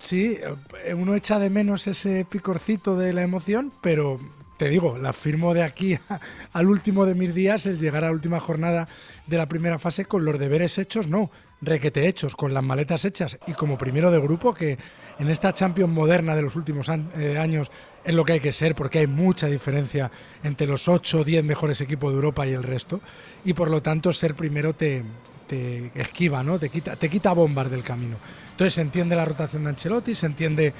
[0.00, 0.38] Sí,
[0.84, 4.18] eh, uno echa de menos ese picorcito de la emoción, pero
[4.56, 5.98] te digo, la firmo de aquí
[6.54, 8.88] al último de mis días, el llegar a la última jornada
[9.26, 11.30] de la primera fase con los deberes hechos, no,
[11.60, 14.78] requete hechos, con las maletas hechas y como primero de grupo, que
[15.18, 17.70] en esta Champions moderna de los últimos eh, años
[18.02, 20.10] es lo que hay que ser, porque hay mucha diferencia
[20.42, 23.02] entre los 8 o 10 mejores equipos de Europa y el resto,
[23.44, 25.04] y por lo tanto ser primero te,
[25.50, 26.60] te esquiva, ¿no?
[26.60, 28.16] Te quita, te quita bombas del camino.
[28.52, 30.72] Entonces se entiende la rotación de Ancelotti, se entiende eh,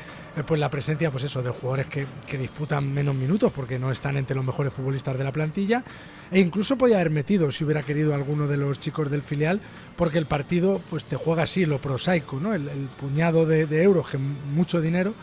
[0.46, 4.16] pues la presencia pues eso, de jugadores que, que disputan menos minutos porque no están
[4.16, 5.82] entre los mejores futbolistas de la plantilla.
[6.30, 9.60] E incluso podía haber metido, si hubiera querido alguno de los chicos del filial,
[9.96, 12.54] porque el partido pues te juega así, lo prosaico, ¿no?
[12.54, 15.14] El, puñado de, euros, que mucho dinero.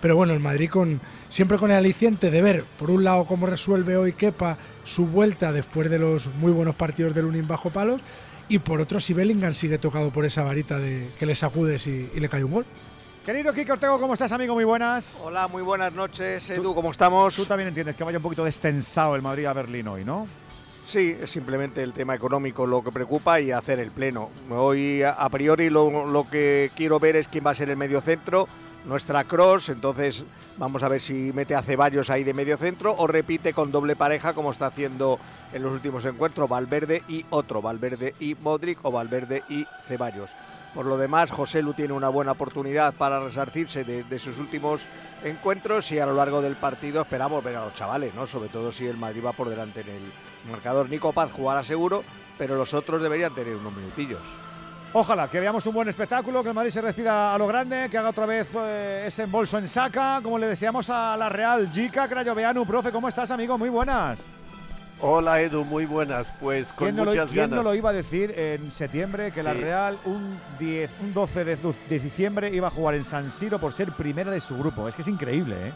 [0.00, 3.46] Pero bueno, el Madrid con siempre con el aliciente de ver, por un lado, cómo
[3.46, 8.00] resuelve hoy Kepa su vuelta después de los muy buenos partidos del Lunin bajo palos,
[8.48, 12.10] y por otro, si Bellingham sigue tocado por esa varita de que le sacudes y,
[12.14, 12.66] y le cae un gol.
[13.24, 14.54] Querido Kike Ortego, ¿cómo estás, amigo?
[14.54, 15.22] Muy buenas.
[15.24, 17.34] Hola, muy buenas noches, Edu, ¿cómo estamos?
[17.34, 20.28] Tú también entiendes que vaya un poquito destensado el Madrid a Berlín hoy, ¿no?
[20.86, 24.30] Sí, es simplemente el tema económico lo que preocupa y hacer el pleno.
[24.48, 27.76] Hoy, a a priori, lo, lo que quiero ver es quién va a ser el
[27.76, 28.46] medio centro.
[28.86, 30.22] Nuestra cross, entonces
[30.58, 33.96] vamos a ver si mete a Ceballos ahí de medio centro o repite con doble
[33.96, 35.18] pareja como está haciendo
[35.52, 40.30] en los últimos encuentros Valverde y otro, Valverde y Modric o Valverde y Ceballos.
[40.72, 44.86] Por lo demás, José Lu tiene una buena oportunidad para resarcirse de, sus últimos
[45.24, 48.28] encuentros y a lo largo del partido esperamos ver a los chavales, ¿no?
[48.28, 50.12] Sobre todo si el Madrid va por delante en el
[50.48, 50.88] marcador.
[50.88, 52.04] Nico Paz jugará seguro,
[52.38, 54.45] pero los otros deberían tener unos minutillos.
[54.98, 57.98] Ojalá que veamos un buen espectáculo, que el Madrid se respida a lo grande, que
[57.98, 61.68] haga otra vez eh, ese embolso en saca, como le deseamos a la Real.
[61.70, 63.58] Jica Crayoveanu, profe, ¿cómo estás, amigo?
[63.58, 64.30] Muy buenas.
[65.02, 66.32] Hola Edu, muy buenas.
[66.40, 69.52] Pues con ¿Quién, no lo, quién no lo iba a decir en septiembre que la.
[69.52, 71.58] Real un, 10, un 12 de,
[71.90, 74.88] diciembre iba a jugar en San Siro por ser primera de su grupo?
[74.88, 75.72] Es que es increíble, ¿eh?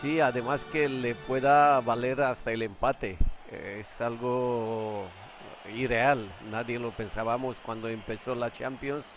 [0.00, 3.18] Sí, además que le pueda valer hasta el empate.
[3.52, 5.06] Eh, Es algo
[5.70, 6.30] irreal.
[6.50, 9.08] Nadie lo pensábamos cuando empezó la Champions.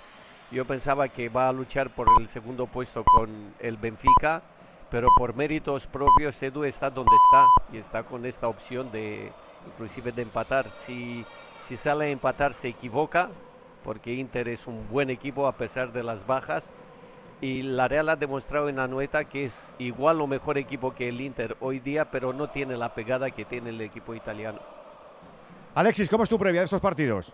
[0.51, 4.41] Yo pensaba que va a luchar por el segundo puesto con el Benfica,
[4.89, 9.31] pero por méritos propios Edu está donde está y está con esta opción de
[9.65, 10.69] inclusive de empatar.
[10.79, 11.25] Si,
[11.61, 13.29] si sale a empatar se equivoca
[13.83, 16.71] porque Inter es un buen equipo a pesar de las bajas
[17.39, 21.21] y la Real ha demostrado en Anoeta que es igual o mejor equipo que el
[21.21, 24.59] Inter hoy día, pero no tiene la pegada que tiene el equipo italiano.
[25.75, 27.33] Alexis, ¿cómo es tu previa de estos partidos?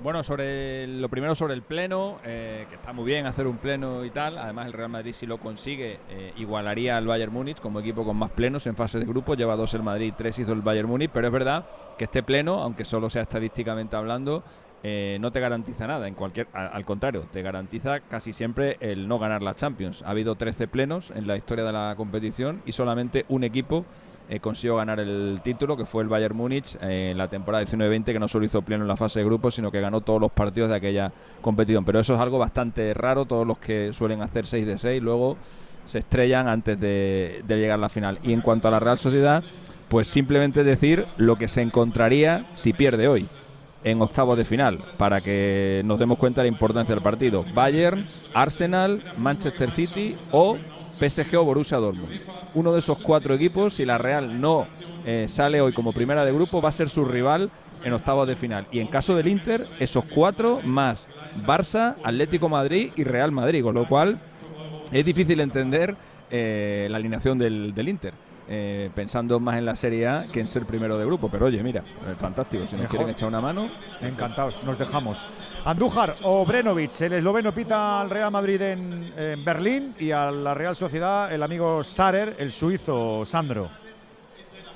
[0.00, 4.04] Bueno, sobre lo primero sobre el pleno, eh, que está muy bien hacer un pleno
[4.04, 4.36] y tal.
[4.36, 8.16] Además, el Real Madrid, si lo consigue, eh, igualaría al Bayern Múnich como equipo con
[8.18, 9.34] más plenos en fase de grupo.
[9.34, 11.10] Lleva dos el Madrid, tres hizo el Bayern Múnich.
[11.10, 11.64] Pero es verdad
[11.96, 14.42] que este pleno, aunque solo sea estadísticamente hablando,
[14.82, 16.06] eh, no te garantiza nada.
[16.06, 20.02] En cualquier, a- al contrario, te garantiza casi siempre el no ganar la Champions.
[20.02, 23.86] Ha habido 13 plenos en la historia de la competición y solamente un equipo
[24.28, 28.04] eh, consiguió ganar el título, que fue el Bayern Múnich eh, en la temporada 19-20,
[28.04, 30.32] que no solo hizo pleno en la fase de grupos, sino que ganó todos los
[30.32, 31.84] partidos de aquella competición.
[31.84, 35.36] Pero eso es algo bastante raro, todos los que suelen hacer 6 de 6 luego
[35.84, 38.18] se estrellan antes de, de llegar a la final.
[38.22, 39.44] Y en cuanto a la Real Sociedad,
[39.88, 43.28] pues simplemente decir lo que se encontraría si pierde hoy
[43.84, 47.44] en octavos de final, para que nos demos cuenta de la importancia del partido.
[47.54, 50.56] Bayern, Arsenal, Manchester City o
[50.98, 52.20] PSG o Borussia Dortmund.
[52.54, 54.66] Uno de esos cuatro equipos, si la Real no
[55.04, 57.50] eh, sale hoy como primera de grupo, va a ser su rival
[57.84, 58.66] en octavos de final.
[58.72, 61.08] Y en caso del Inter, esos cuatro más
[61.46, 64.18] Barça, Atlético Madrid y Real Madrid, con lo cual
[64.92, 65.96] es difícil entender
[66.30, 68.14] eh, la alineación del, del Inter.
[68.48, 71.62] Eh, pensando más en la Serie A que en ser primero de grupo, pero oye,
[71.62, 72.64] mira, eh, fantástico.
[72.66, 72.96] Si nos Mejor.
[72.96, 73.68] quieren echar una mano,
[74.00, 75.26] Encantados, nos dejamos.
[75.64, 80.54] Andújar o Brenovic, el esloveno pita al Real Madrid en, en Berlín y a la
[80.54, 83.70] Real Sociedad el amigo Sarer, el suizo Sandro.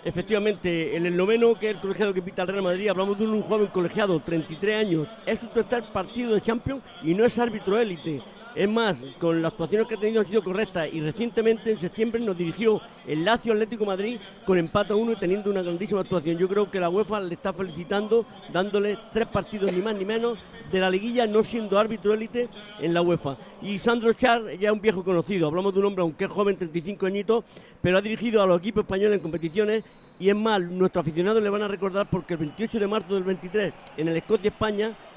[0.04, 3.26] Efectivamente, en el noveno, que es el colegiado que pita el Real Madrid, hablamos de
[3.26, 5.08] un joven colegiado, 33 años.
[5.26, 8.22] Es su tercer partido de Champions y no es árbitro élite.
[8.58, 12.20] Es más, con las actuaciones que ha tenido han sido correctas y recientemente en septiembre
[12.20, 16.36] nos dirigió el Lazio Atlético Madrid con empate a uno y teniendo una grandísima actuación.
[16.38, 20.40] Yo creo que la UEFA le está felicitando dándole tres partidos ni más ni menos
[20.72, 22.48] de la liguilla no siendo árbitro élite
[22.80, 23.36] en la UEFA.
[23.62, 26.56] Y Sandro Char ya es un viejo conocido, hablamos de un hombre aunque es joven,
[26.56, 27.44] 35 añitos,
[27.80, 29.84] pero ha dirigido a los equipos españoles en competiciones
[30.18, 33.22] y es más, nuestros aficionados le van a recordar porque el 28 de marzo del
[33.22, 35.07] 23 en el Escocia-España pa-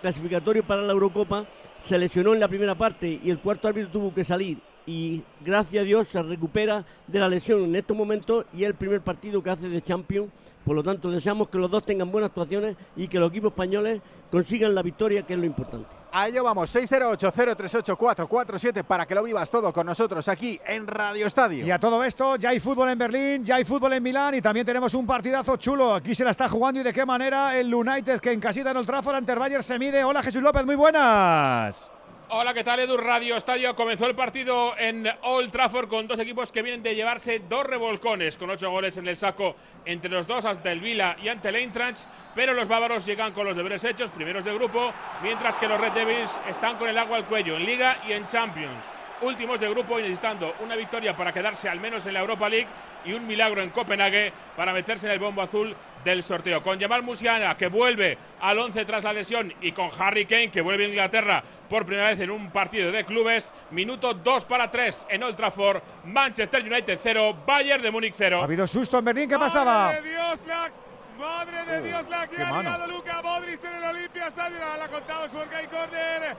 [0.00, 1.46] clasificatorio para la Eurocopa,
[1.84, 5.82] se lesionó en la primera parte y el cuarto árbitro tuvo que salir y gracias
[5.82, 9.42] a Dios se recupera de la lesión en estos momentos y es el primer partido
[9.42, 10.32] que hace de Champions.
[10.64, 14.00] Por lo tanto, deseamos que los dos tengan buenas actuaciones y que los equipos españoles
[14.30, 16.01] consigan la victoria, que es lo importante.
[16.14, 21.64] A ello vamos, 608-038-447 para que lo vivas todo con nosotros aquí en Radio Estadio.
[21.64, 24.42] Y a todo esto, ya hay fútbol en Berlín, ya hay fútbol en Milán y
[24.42, 25.94] también tenemos un partidazo chulo.
[25.94, 28.76] Aquí se la está jugando y de qué manera el United que en casita en
[28.76, 30.04] Old Trafford ante el Bayern se mide.
[30.04, 31.90] Hola Jesús López, muy buenas.
[32.34, 33.76] Hola, ¿qué tal Edu Radio Estadio?
[33.76, 38.38] Comenzó el partido en Old Trafford con dos equipos que vienen de llevarse dos revolcones
[38.38, 39.54] con ocho goles en el saco
[39.84, 43.46] entre los dos ante el Vila y ante el Eintracht, pero los bávaros llegan con
[43.46, 47.18] los deberes hechos, primeros de grupo, mientras que los Red Devils están con el agua
[47.18, 48.90] al cuello en Liga y en Champions.
[49.22, 52.66] Últimos de grupo y necesitando una victoria para quedarse al menos en la Europa League
[53.04, 56.60] y un milagro en Copenhague para meterse en el bombo azul del sorteo.
[56.60, 60.60] Con Jamal Musiala que vuelve al 11 tras la lesión y con Harry Kane que
[60.60, 63.52] vuelve a Inglaterra por primera vez en un partido de clubes.
[63.70, 65.82] Minuto 2 para 3 en Old Trafford.
[66.04, 68.40] Manchester United 0, Bayern de Múnich 0.
[68.40, 69.86] Ha habido susto en Berlín, ¿qué pasaba?
[69.86, 70.70] ¡Madre de Dios, la,
[71.18, 72.62] madre de Dios, la que qué ha mano.
[72.62, 74.62] llegado Luka Modric en el Olympia Stadium!
[74.62, 76.36] Ahora la contamos porque hay córner.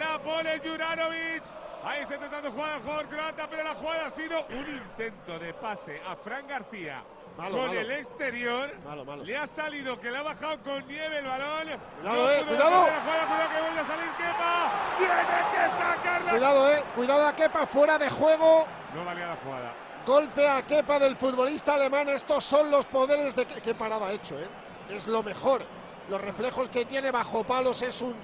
[0.00, 1.42] La pone Juranovic.
[1.84, 5.52] Ahí está intentando jugar el jugador croata, pero la jugada ha sido un intento de
[5.54, 7.02] pase a Fran García.
[7.36, 7.80] Malo, con malo.
[7.80, 9.24] el exterior, Malo, malo.
[9.24, 11.66] le ha salido que le ha bajado con nieve el balón.
[12.00, 12.84] Cuidado, eh, pudo cuidado.
[12.84, 14.72] defender la jugada, cuidado que vuelve a salir Kepa.
[14.98, 15.14] Tiene
[15.50, 16.30] que sacarla.
[16.30, 18.66] Cuidado, eh, cuidado a Kepa fuera de juego.
[18.94, 19.74] No valía la jugada.
[20.06, 22.08] Golpe a Kepa del futbolista alemán.
[22.10, 23.46] Estos son los poderes de.
[23.46, 24.46] Qué parada ha hecho, ¿eh?
[24.90, 25.64] Es lo mejor.
[26.10, 28.14] Los reflejos que tiene bajo palos es un.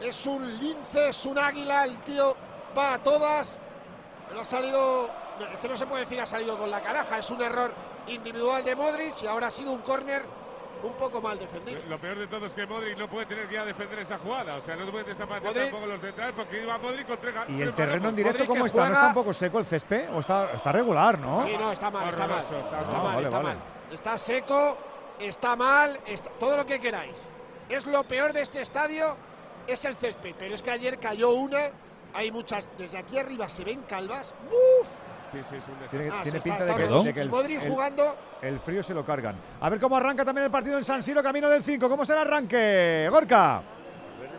[0.00, 1.84] Es un lince, es un águila.
[1.84, 2.34] El tío
[2.76, 3.58] va a todas.
[4.28, 5.08] Pero ha salido.
[5.38, 7.18] no, Es que no se puede decir ha salido con la caraja.
[7.18, 7.72] Es un error
[8.08, 10.22] individual de Modric y ahora ha sido un córner
[10.82, 11.80] un poco mal defendido.
[11.88, 14.56] Lo peor de todo es que Modric no puede tener que defender esa jugada.
[14.56, 17.62] O sea, no puede desaparecer Modric- tampoco los centrales porque iba Modric con tres ¿Y
[17.62, 18.78] el terreno en directo Modric cómo está?
[18.80, 20.10] ¿No juega- está un poco seco el césped?
[20.14, 21.42] ¿O está, está regular, no?
[21.42, 22.38] Sí, no, está mal, está mal.
[22.40, 23.48] Está- Está Ah, mal, vale, está vale.
[23.48, 23.58] mal.
[23.92, 24.78] Está seco,
[25.18, 27.22] está mal, está, todo lo que queráis.
[27.68, 29.16] Es lo peor de este estadio,
[29.66, 30.34] es el césped.
[30.38, 31.70] Pero es que ayer cayó una,
[32.16, 34.34] hay muchas, desde aquí arriba se ven calvas.
[34.48, 34.88] ¡Uf!
[35.32, 35.88] Sí, sí, es un desastre.
[36.00, 38.16] Tiene, Ah, tiene se pinta está- de que, está- de que el, Modric el- jugando
[38.42, 39.36] el frío se lo cargan.
[39.60, 41.88] A ver cómo arranca también el partido en San Siro, camino del 5.
[41.88, 43.08] ¿Cómo será el arranque?
[43.10, 43.62] Gorka.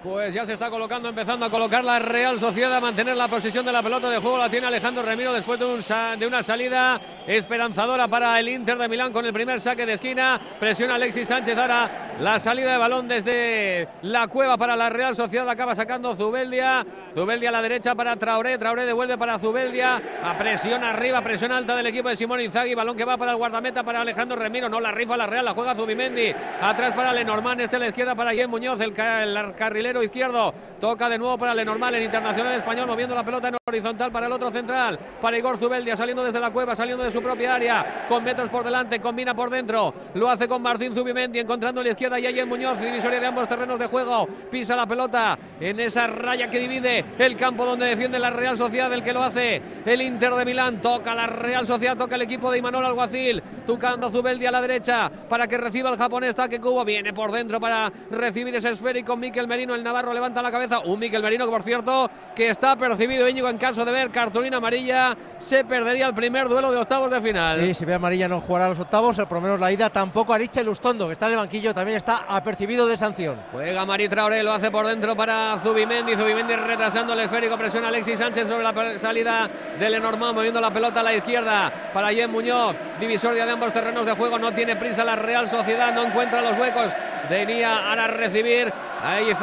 [0.07, 3.65] Pues ya se está colocando, empezando a colocar la Real Sociedad, a mantener la posición
[3.65, 4.37] de la pelota de juego.
[4.37, 5.83] La tiene Alejandro Remiro después de, un
[6.17, 10.39] de una salida esperanzadora para el Inter de Milán con el primer saque de esquina.
[10.61, 11.57] Presiona Alexis Sánchez.
[11.57, 15.49] Ahora la salida de balón desde la cueva para la Real Sociedad.
[15.49, 16.85] Acaba sacando Zubeldia.
[17.13, 18.57] Zubeldia a la derecha para Traoré.
[18.57, 20.01] Traoré devuelve para Zubeldia.
[20.23, 22.75] A presión arriba, presión alta del equipo de Simón Inzaghi.
[22.75, 24.69] Balón que va para el guardameta para Alejandro Remiro.
[24.69, 26.33] No la rifa la Real, la juega Zubimendi.
[26.61, 27.59] Atrás para Lenormand.
[27.59, 30.53] Este a la izquierda para Guillem Muñoz, el carrilero izquierdo.
[30.79, 34.31] Toca de nuevo para Lenormand, el internacional español, moviendo la pelota en horizontal para el
[34.31, 34.97] otro central.
[35.21, 38.05] Para Igor Zubeldia, saliendo desde la cueva, saliendo de su propia área.
[38.07, 39.93] Con metros por delante, combina por dentro.
[40.13, 43.47] Lo hace con Martín Zubimendi, encontrando a la izquierda y Guillem Muñoz, divisoria de ambos
[43.47, 44.27] terrenos de juego.
[44.51, 48.91] Pisa la pelota en esa raya que divide el campo donde defiende la Real Sociedad,
[48.93, 50.81] el que lo hace el Inter de Milán.
[50.81, 53.41] Toca la Real Sociedad, toca el equipo de Imanol Alguacil.
[53.65, 56.85] Tocando Zubeldia a la derecha para que reciba el japonés Take Kubo.
[56.85, 59.15] Viene por dentro para recibir ese esférico.
[59.15, 60.79] Miquel Merino, el Navarro, levanta la cabeza.
[60.79, 64.57] Un Miquel Merino que, por cierto, que está percibido Íñigo en caso de ver cartulina
[64.57, 65.15] amarilla.
[65.39, 67.61] Se perdería el primer duelo de octavos de final.
[67.61, 70.63] Sí, si ve amarilla no jugará los octavos, por lo menos la ida tampoco Aricha
[70.63, 73.39] Lustondo, que está en el banquillo, también está apercibido de sanción.
[73.51, 76.15] Juega Mari Traoré, lo hace por dentro para Zubimendi.
[76.15, 79.49] Zubimendi retrasando el esférico, presiona Alexis Sánchez sobre la salida
[79.79, 82.75] de Lenormand, moviendo la pelota a la izquierda para Jen Muñoz.
[82.99, 86.57] Divisoria de ambos terrenos de juego, no tiene prisa la Real Sociedad, no encuentra los
[86.59, 86.91] huecos.
[87.29, 88.71] Venía ahora a recibir
[89.03, 89.33] ahí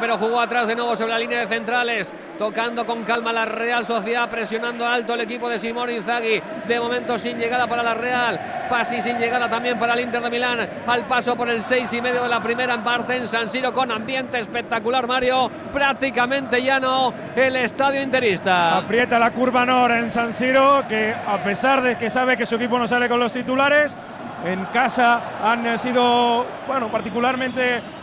[0.00, 2.12] Pero jugó atrás de nuevo sobre la línea de centrales.
[2.36, 6.42] Tocando con calma la Real Sociedad, presionando alto el equipo de Simón Inzaghi.
[6.66, 8.66] De momento sin llegada para la Real.
[8.68, 10.68] Pasi sin llegada también para el Inter de Milán.
[10.84, 13.72] Al paso por el 6 y medio de la primera en parte en San Siro
[13.72, 15.48] con ambiente espectacular, Mario.
[15.72, 18.78] Prácticamente llano el estadio interista.
[18.78, 22.56] Aprieta la curva Nor en San Siro, que a pesar de que sabe que su
[22.56, 23.96] equipo no sale con los titulares,
[24.44, 27.97] en casa han sido, bueno, particularmente.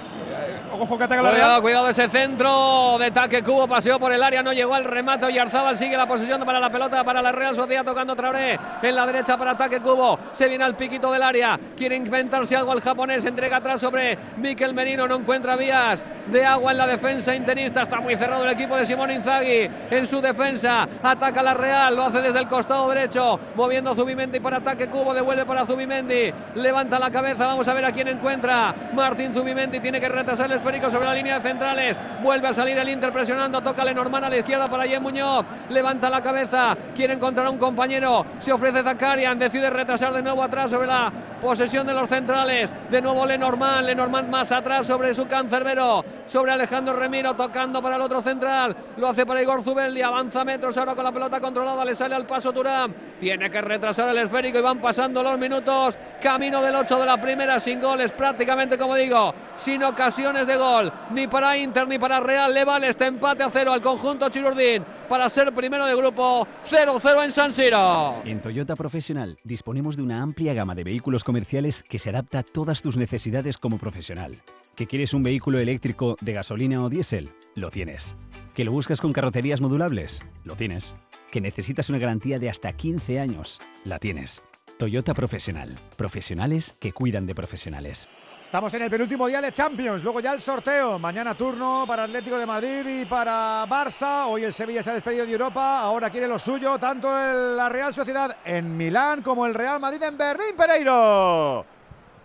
[0.72, 1.62] Ojo que ataca la Cuidado, Real.
[1.62, 5.38] cuidado ese centro de ataque Cubo, paseó por el área, no llegó al remate y
[5.38, 9.06] Arzabal sigue la posición para la pelota para la Real Sociedad tocando Traoré en la
[9.06, 13.26] derecha para ataque Cubo, se viene al piquito del área, quiere inventarse algo el japonés,
[13.26, 18.00] entrega atrás sobre Miquel Merino, no encuentra vías de agua en la defensa interista, está
[18.00, 22.22] muy cerrado el equipo de Simón Inzaghi en su defensa, ataca la Real, lo hace
[22.22, 27.48] desde el costado derecho, moviendo Zubimendi para ataque Cubo, devuelve para Zubimendi, levanta la cabeza,
[27.48, 31.14] vamos a ver a quién encuentra, Martín Zubimendi tiene que retrasar el esférico sobre la
[31.14, 34.86] línea de centrales, vuelve a salir el Inter presionando, toca Lenormand a la izquierda para
[34.86, 40.12] Jen Muñoz, levanta la cabeza, quiere encontrar a un compañero, se ofrece Zakarian, decide retrasar
[40.14, 44.88] de nuevo atrás sobre la posesión de los centrales, de nuevo Lenormand, Lenormand más atrás
[44.88, 49.62] sobre su cancerbero, sobre Alejandro Remiro, tocando para el otro central, lo hace para Igor
[49.62, 53.62] Zubeldi, avanza metros ahora con la pelota controlada, le sale al paso Turán, tiene que
[53.62, 57.80] retrasar el esférico y van pasando los minutos, camino del 8 de la primera, sin
[57.80, 59.84] goles, prácticamente como digo, sin
[60.16, 63.82] de gol, ni para Inter ni para Real, le vale este empate a cero al
[63.82, 68.22] conjunto Chirurdín para ser primero de grupo 0-0 en San Siro.
[68.24, 72.44] En Toyota Profesional disponemos de una amplia gama de vehículos comerciales que se adapta a
[72.44, 74.42] todas tus necesidades como profesional.
[74.78, 77.30] ¿Que quieres un vehículo eléctrico de gasolina o diésel?
[77.54, 78.16] Lo tienes.
[78.54, 80.22] ¿Que lo buscas con carrocerías modulables?
[80.46, 80.96] Lo tienes.
[81.30, 83.60] ¿Que necesitas una garantía de hasta 15 años?
[83.84, 84.44] La tienes.
[84.78, 85.76] Toyota Profesional.
[85.98, 88.10] Profesionales que cuidan de profesionales.
[88.46, 91.00] Estamos en el penúltimo día de Champions, luego ya el sorteo.
[91.00, 94.28] Mañana turno para Atlético de Madrid y para Barça.
[94.28, 97.92] Hoy el Sevilla se ha despedido de Europa, ahora quiere lo suyo tanto la Real
[97.92, 101.66] Sociedad en Milán como el Real Madrid en Berlín, Pereiro.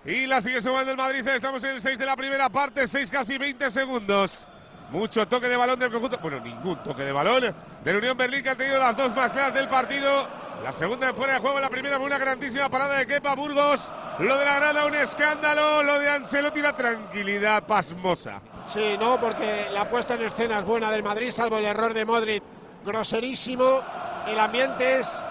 [0.05, 1.26] Y la sigue sumando el Madrid.
[1.26, 4.47] Estamos en el 6 de la primera parte, 6 casi 20 segundos.
[4.90, 6.18] Mucho toque de balón del conjunto.
[6.18, 7.54] Bueno, ningún toque de balón
[7.84, 10.28] del Unión Berlín que ha tenido las dos más claras del partido.
[10.64, 13.92] La segunda en fuera de juego, la primera fue una grandísima parada de Kepa Burgos.
[14.18, 15.82] Lo de la grada, un escándalo.
[15.82, 18.40] Lo de Ancelotti, la tranquilidad pasmosa.
[18.66, 22.04] Sí, no, porque la puesta en escena es buena del Madrid, salvo el error de
[22.04, 22.42] Modric,
[22.84, 23.80] groserísimo.
[24.26, 25.24] El ambiente es.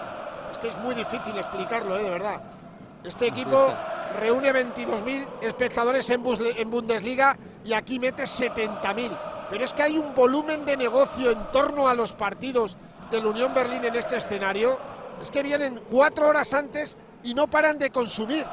[0.50, 2.02] Es que es muy difícil explicarlo, ¿eh?
[2.02, 2.40] de verdad.
[3.04, 3.72] Este equipo
[4.18, 9.16] reúne 22.000 espectadores en, Bundesliga y aquí mete 70.000.
[9.50, 12.76] Pero es que hay un volumen de negocio en torno a los partidos
[13.10, 14.78] del Unión Berlín en este escenario.
[15.20, 18.46] Es que vienen cuatro horas antes y no paran de consumir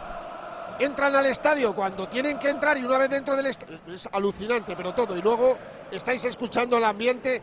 [0.80, 4.76] entran al estadio cuando tienen que entrar y una vez dentro del estadio es alucinante,
[4.76, 5.17] pero todo.
[5.17, 5.58] Y luego
[5.92, 7.42] estáis escuchando el ambiente.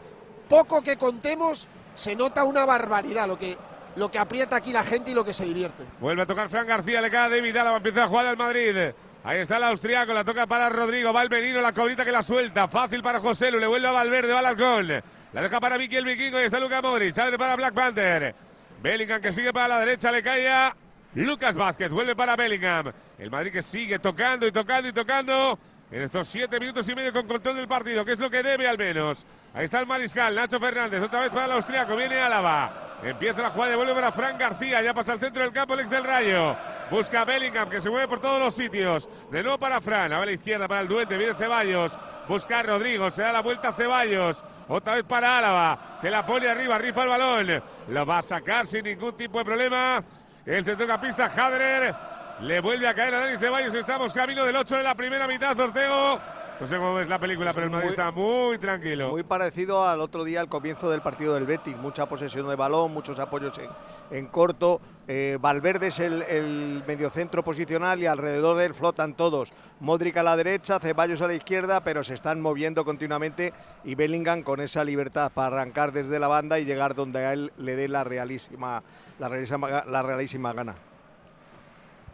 [0.49, 3.27] Poco que contemos, se nota una barbaridad.
[3.27, 3.57] Lo que
[3.97, 5.85] lo que aprieta aquí la gente y lo que se divierte.
[6.01, 8.93] Vuelve a tocar Fran García, le queda David Álava, empieza a jugar al Madrid.
[9.27, 12.23] Ahí está el austriaco, la toca para Rodrigo, va el Benino, la cobrita que la
[12.23, 15.03] suelta, fácil para José Lu, le vuelve a Valverde, va al halcón.
[15.33, 18.35] La deja para Miki el vikingo y está Luca Modric, abre para Black Panther.
[18.83, 20.77] Bellingham que sigue para la derecha, le cae a
[21.15, 22.93] Lucas Vázquez, vuelve para Bellingham.
[23.19, 25.59] El Madrid que sigue tocando y tocando y tocando
[25.95, 28.67] en estos siete minutos y medio con control del partido, que es lo que debe
[28.67, 29.25] al menos.
[29.55, 32.99] Ahí está el mariscal, Nacho Fernández, otra vez para el austriaco, viene Álava.
[33.01, 35.91] Empieza la jugada, vuelve para Fran García, ya pasa al centro del campo el ex
[35.91, 36.57] del Rayo.
[36.91, 39.09] Busca a Bellingham que se mueve por todos los sitios.
[39.31, 41.97] De nuevo para Fran, a la izquierda para el duende, viene Ceballos.
[42.27, 44.45] Busca a Rodrigo, se da la vuelta a Ceballos.
[44.67, 47.63] Otra vez para Álava, que la pone arriba, rifa el balón.
[47.87, 50.03] Lo va a sacar sin ningún tipo de problema.
[50.45, 51.95] El centrocampista Hadrer
[52.41, 53.75] le vuelve a caer a Dani Ceballos.
[53.75, 56.21] Estamos camino del 8 de la primera mitad, Ortego.
[56.61, 59.11] No sé cómo ves la película, pero el Madrid está muy tranquilo.
[59.11, 61.77] Muy parecido al otro día, al comienzo del partido del Betis.
[61.77, 63.69] Mucha posesión de balón, muchos apoyos en,
[64.17, 64.81] en corto.
[65.09, 69.53] Eh, Valverde es el, el, mediocentro posicional y alrededor de él flotan todos.
[69.81, 74.45] Modric a la derecha, Ceballos a la izquierda, pero se están moviendo continuamente y Bellingham
[74.45, 77.89] con esa libertad para arrancar desde la banda y llegar donde a él le dé
[77.89, 78.81] la realísima,
[79.19, 80.77] la realísima, la realísima gana.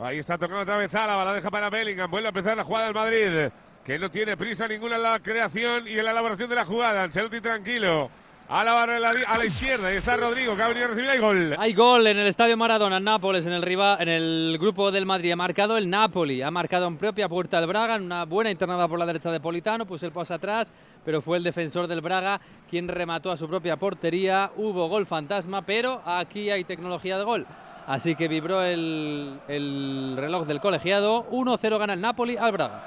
[0.00, 2.86] Ahí está tocando otra vez Álava, la deja para Bellingham, vuelve a empezar la jugada
[2.86, 3.50] del Madrid
[3.84, 7.02] que no tiene prisa ninguna en la creación y en la elaboración de la jugada.
[7.02, 8.10] Ancelotti tranquilo.
[8.48, 11.08] A la, a la izquierda y está Rodrigo que ha venido a recibir.
[11.08, 11.56] Hay gol.
[11.56, 15.30] Hay gol en el Estadio Maradona, Nápoles, en el, rival, en el grupo del Madrid.
[15.30, 16.42] Ha marcado el Napoli.
[16.42, 17.94] Ha marcado en propia puerta el Braga.
[17.94, 19.86] En una buena internada por la derecha de Politano.
[19.86, 20.72] Puso el paso atrás,
[21.04, 24.50] pero fue el defensor del Braga quien remató a su propia portería.
[24.56, 27.46] Hubo gol fantasma, pero aquí hay tecnología de gol.
[27.90, 31.26] Así que vibró el, el reloj del colegiado.
[31.28, 32.84] 1-0 gana el Napoli al Braga.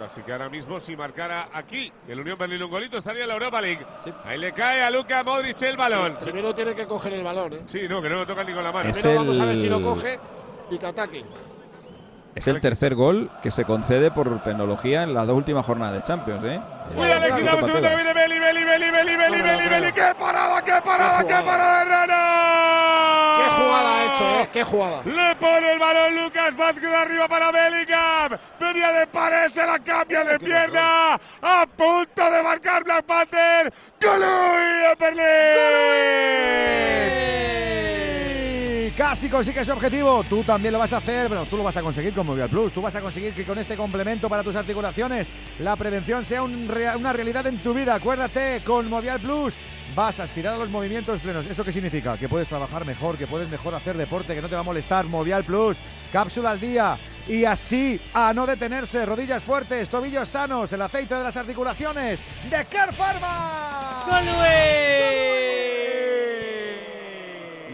[0.00, 3.34] Así que ahora mismo, si marcara aquí el Unión Berlín un golito, estaría en la
[3.34, 3.84] Europa League.
[4.04, 4.12] Sí.
[4.24, 6.16] Ahí le cae a Luka Modric el balón.
[6.22, 7.54] Primero tiene que coger el balón.
[7.54, 7.62] ¿eh?
[7.66, 8.90] Sí, no, que no lo toca ni con la mano.
[8.90, 9.26] Es Primero el...
[9.26, 10.20] vamos a ver si lo coge
[10.70, 11.24] y que ataque.
[12.38, 16.04] Es el tercer gol que se concede por tecnología en las dos últimas jornadas de
[16.04, 16.60] Champions, ¿eh?
[16.96, 19.92] Uy, Alexis, dame un segundo viene Beli, Beli, Beli, Beli, Beli, Beli, Beli.
[19.92, 22.14] ¡Qué parada, qué parada, qué parada de Rana!
[23.38, 24.48] ¡Qué jugada ha hecho, eh!
[24.52, 25.02] ¡Qué jugada!
[25.04, 28.38] Le pone el balón Lucas Vázquez arriba para Bellingham.
[28.60, 31.14] Venía de pared, se la cambia de pierna.
[31.42, 33.72] A punto de marcar Black Panther.
[34.00, 35.88] ¡Golui de Berlín!
[38.98, 40.24] Casi consigue ese objetivo.
[40.28, 41.28] Tú también lo vas a hacer.
[41.28, 42.72] Bueno, tú lo vas a conseguir con Movial Plus.
[42.72, 47.12] Tú vas a conseguir que con este complemento para tus articulaciones la prevención sea una
[47.12, 47.94] realidad en tu vida.
[47.94, 49.54] Acuérdate, con Movial Plus
[49.94, 51.46] vas a aspirar a los movimientos plenos.
[51.46, 52.18] ¿Eso qué significa?
[52.18, 55.06] Que puedes trabajar mejor, que puedes mejor hacer deporte, que no te va a molestar.
[55.06, 55.76] Movial Plus,
[56.12, 56.98] cápsula al día.
[57.28, 62.64] Y así, a no detenerse, rodillas fuertes, tobillos sanos, el aceite de las articulaciones de
[62.64, 64.06] Care Pharma.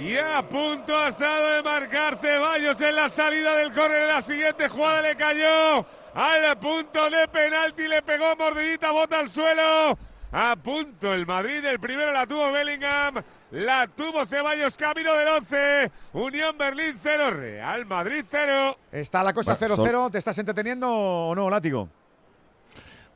[0.05, 4.03] Y a punto ha estado de marcar Ceballos en la salida del córner.
[4.03, 7.89] En la siguiente jugada le cayó al punto de penalti.
[7.89, 9.99] Le pegó mordidita, bota al suelo.
[10.31, 11.65] A punto el Madrid.
[11.65, 13.23] El primero la tuvo Bellingham.
[13.53, 15.91] La tuvo Ceballos, camino del 11.
[16.13, 18.77] Unión Berlín 0, Real Madrid 0.
[18.93, 20.11] ¿Está la cosa 0-0?
[20.11, 21.89] ¿Te estás entreteniendo o no, Látigo?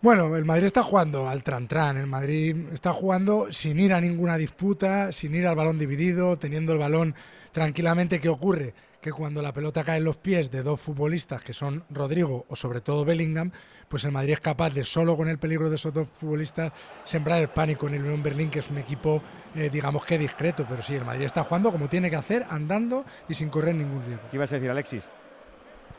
[0.00, 1.96] Bueno, el Madrid está jugando al tran-tran.
[1.96, 6.72] El Madrid está jugando sin ir a ninguna disputa, sin ir al balón dividido, teniendo
[6.72, 7.16] el balón
[7.50, 8.20] tranquilamente.
[8.20, 8.74] ¿Qué ocurre?
[9.00, 12.54] Que cuando la pelota cae en los pies de dos futbolistas, que son Rodrigo o
[12.54, 13.50] sobre todo Bellingham,
[13.88, 17.40] pues el Madrid es capaz de, solo con el peligro de esos dos futbolistas, sembrar
[17.40, 19.20] el pánico en el Unión Berlín, que es un equipo,
[19.56, 20.64] eh, digamos que discreto.
[20.68, 24.04] Pero sí, el Madrid está jugando como tiene que hacer, andando y sin correr ningún
[24.04, 24.28] riesgo.
[24.30, 25.08] ¿Qué ibas a decir, Alexis?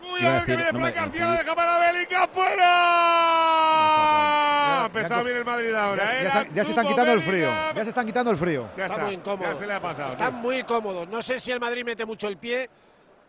[0.01, 2.65] Uy, a ver que viene Frank García, la deja para Bellingham, fuera.
[4.83, 6.23] Ha empezado bien el Madrid ahora, ya, ¿eh?
[6.23, 7.47] ya, se, ya se están quitando el frío.
[7.75, 8.69] Ya se están quitando el frío.
[8.77, 9.51] Ya está, está, muy incómodo.
[9.51, 10.09] Ya se le ha pasado.
[10.09, 10.41] Están tío.
[10.41, 11.07] muy cómodos.
[11.09, 12.69] No sé si el Madrid mete mucho el pie,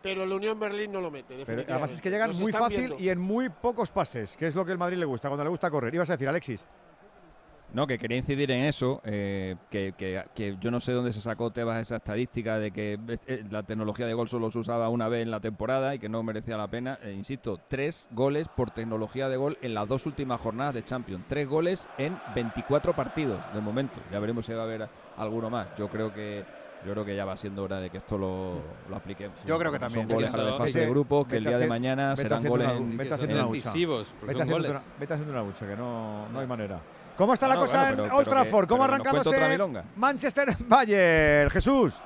[0.01, 1.43] pero el Unión Berlín no lo mete.
[1.45, 2.99] Pero además es que llegan muy fácil viendo.
[2.99, 5.49] y en muy pocos pases, que es lo que el Madrid le gusta, cuando le
[5.49, 5.93] gusta correr.
[5.93, 6.65] Ibas a decir, Alexis.
[7.73, 11.21] No, que quería incidir en eso, eh, que, que- que yo no sé dónde se
[11.21, 15.07] sacó Tebas esa estadística de que eh, la tecnología de gol solo se usaba una
[15.07, 16.99] vez en la temporada y que no merecía la pena.
[17.01, 21.23] Eh, insisto, tres goles por tecnología de gol en las dos últimas jornadas de Champions.
[21.29, 24.01] Tres goles en 24 partidos de momento.
[24.11, 25.67] Ya veremos si va a haber alguno más.
[25.77, 26.43] Yo creo que
[26.85, 29.41] yo creo que ya va siendo hora de que esto lo, lo apliquemos.
[29.45, 30.07] Yo creo que Son también.
[30.09, 33.13] goles ahora de fase de grupos que el día de mañana serán goles en- vete
[33.13, 33.53] haciendo una hucha.
[33.55, 34.71] decisivos, Vete son haciendo, goles.
[34.71, 36.81] una, vete haciendo una hucha, que no, no hay manera.
[37.15, 38.67] ¿Cómo está la No, cosa bueno, en Old Trafford?
[38.67, 39.57] ¿Cómo arrancándose.
[39.95, 41.49] Manchester Bayern?
[41.49, 42.01] Jesús.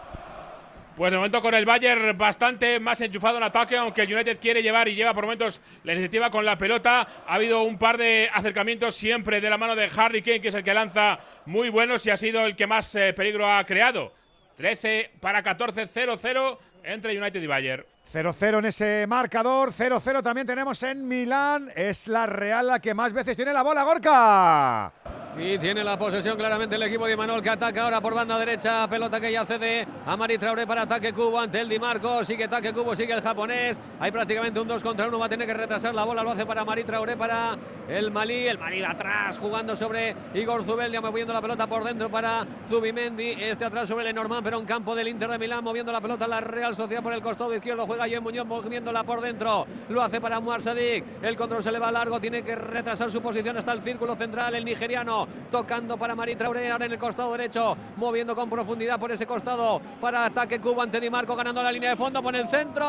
[0.96, 4.64] Pues de momento con el Bayern bastante más enchufado en ataque, aunque el United quiere
[4.64, 7.06] llevar y lleva por momentos la iniciativa con la pelota.
[7.28, 10.56] Ha habido un par de acercamientos siempre de la mano de Harry Kane, que es
[10.56, 14.14] el que lanza muy buenos y ha sido el que más eh, peligro ha creado.
[14.56, 17.86] 13 para 14, 0-0 entre United y Bayern.
[18.12, 21.72] 0-0 en ese marcador, 0-0 también tenemos en Milán.
[21.76, 24.92] Es la Real la que más veces tiene la bola, Gorka.
[25.38, 28.88] Y tiene la posesión claramente el equipo de Imanol que ataca ahora por banda derecha.
[28.88, 32.24] Pelota que ya cede a Mari Traoré para ataque cubo ante el Di Marco.
[32.24, 33.78] Sigue ataque cubo, sigue el japonés.
[34.00, 35.20] Hay prácticamente un 2 contra 1.
[35.20, 36.24] Va a tener que retrasar la bola.
[36.24, 37.58] Lo hace para Mari Traoré para
[37.90, 38.48] el Malí.
[38.48, 43.32] El Malí atrás jugando sobre Igor Zubeldia, moviendo la pelota por dentro para Zubimendi.
[43.32, 46.40] Este atrás sobre Lenormand, pero un campo del Inter de Milán, moviendo la pelota la
[46.40, 47.86] Real Sociedad por el costado izquierdo.
[48.04, 49.66] Jen Muñoz moviéndola por dentro.
[49.90, 51.06] Lo hace para Muar Sadik.
[51.22, 52.20] El control se le va largo.
[52.20, 54.54] Tiene que retrasar su posición hasta el círculo central.
[54.56, 59.26] El nigeriano tocando para Mari Traoré en el costado derecho, moviendo con profundidad por ese
[59.26, 62.86] costado para ataque Cuba ante Di Marco, ganando la línea de fondo por el centro.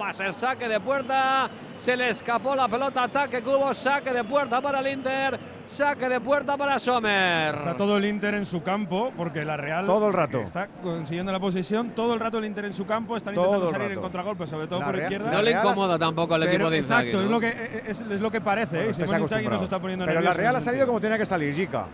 [0.00, 1.50] Va a ser saque de puerta.
[1.78, 5.57] Se le escapó la pelota, ataque Cubo, saque de puerta para el Inter.
[5.68, 7.54] Saque de puerta para Sommer.
[7.54, 10.38] Está todo el Inter en su campo, porque la Real Todo el rato.
[10.40, 11.90] está consiguiendo la posesión.
[11.90, 13.16] Todo el rato el Inter en su campo.
[13.16, 13.98] Están Todo intentando el salir rato.
[13.98, 15.32] en contragolpe, sobre todo La por Real- izquierda.
[15.32, 18.30] No le incomoda tampoco al equipo de Inzaghi, Exacto, es lo que, es, es lo
[18.30, 18.76] que parece.
[18.76, 18.92] ¿eh?
[18.92, 19.62] Bueno, nos acostumbrados.
[19.64, 21.84] está poniendo Pero la Real ha salido como tenía que salir, Jica.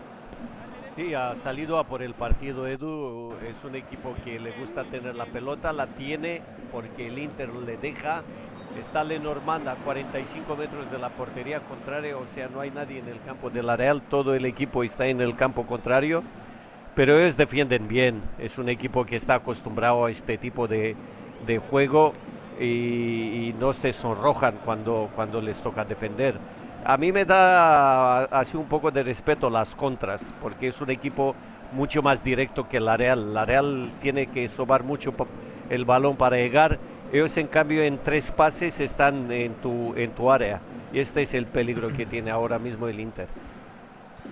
[0.95, 3.33] Sí, ha salido a por el partido Edu.
[3.45, 7.75] Es un equipo que le gusta tener la pelota, la tiene porque el Inter le
[7.75, 8.21] deja.
[8.79, 13.07] Está Lenormand a 45 metros de la portería contraria, o sea, no hay nadie en
[13.07, 16.23] el campo de la Real, todo el equipo está en el campo contrario,
[16.93, 18.21] pero ellos defienden bien.
[18.37, 20.95] Es un equipo que está acostumbrado a este tipo de,
[21.69, 22.13] juego
[22.59, 26.37] y, no se sonrojan cuando, cuando les toca defender.
[26.83, 31.33] A mí me da así un poco de respeto las contras, porque es un equipo
[31.71, 33.33] mucho más directo que la Real.
[33.33, 35.13] La Real tiene que sobar mucho
[35.69, 36.77] el balón para llegar.
[37.15, 40.59] Ellos, en cambio, en tres pases están en tu, en tu área.
[40.91, 43.29] Y este es el peligro que tiene ahora mismo el Inter.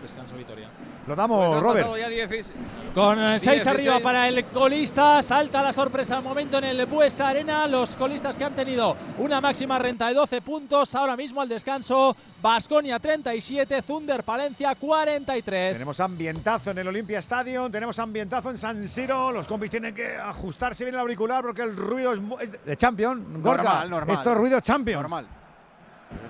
[0.02, 0.68] Descanso Vitoria.
[1.06, 1.80] Lo Pues damos, han Robert.
[1.86, 2.52] pasado ya 10
[2.96, 3.68] Con 6 16.
[3.68, 7.68] arriba para el colista, salta la sorpresa al momento en el Buesa Arena.
[7.68, 12.16] Los colistas que han tenido una máxima renta de 12 puntos, ahora mismo al descanso,
[12.42, 15.74] Basconia 37, Zunder Palencia 43.
[15.74, 19.32] Tenemos ambientazo en el Olympia Stadium, tenemos ambientazo en San Siro.
[19.34, 23.42] Los compis tienen que ajustarse bien el auricular porque el ruido es de Champion.
[23.42, 24.16] Gorka, Normal, normal.
[24.16, 25.02] Esto es ruido Champion.
[25.02, 25.28] Normal.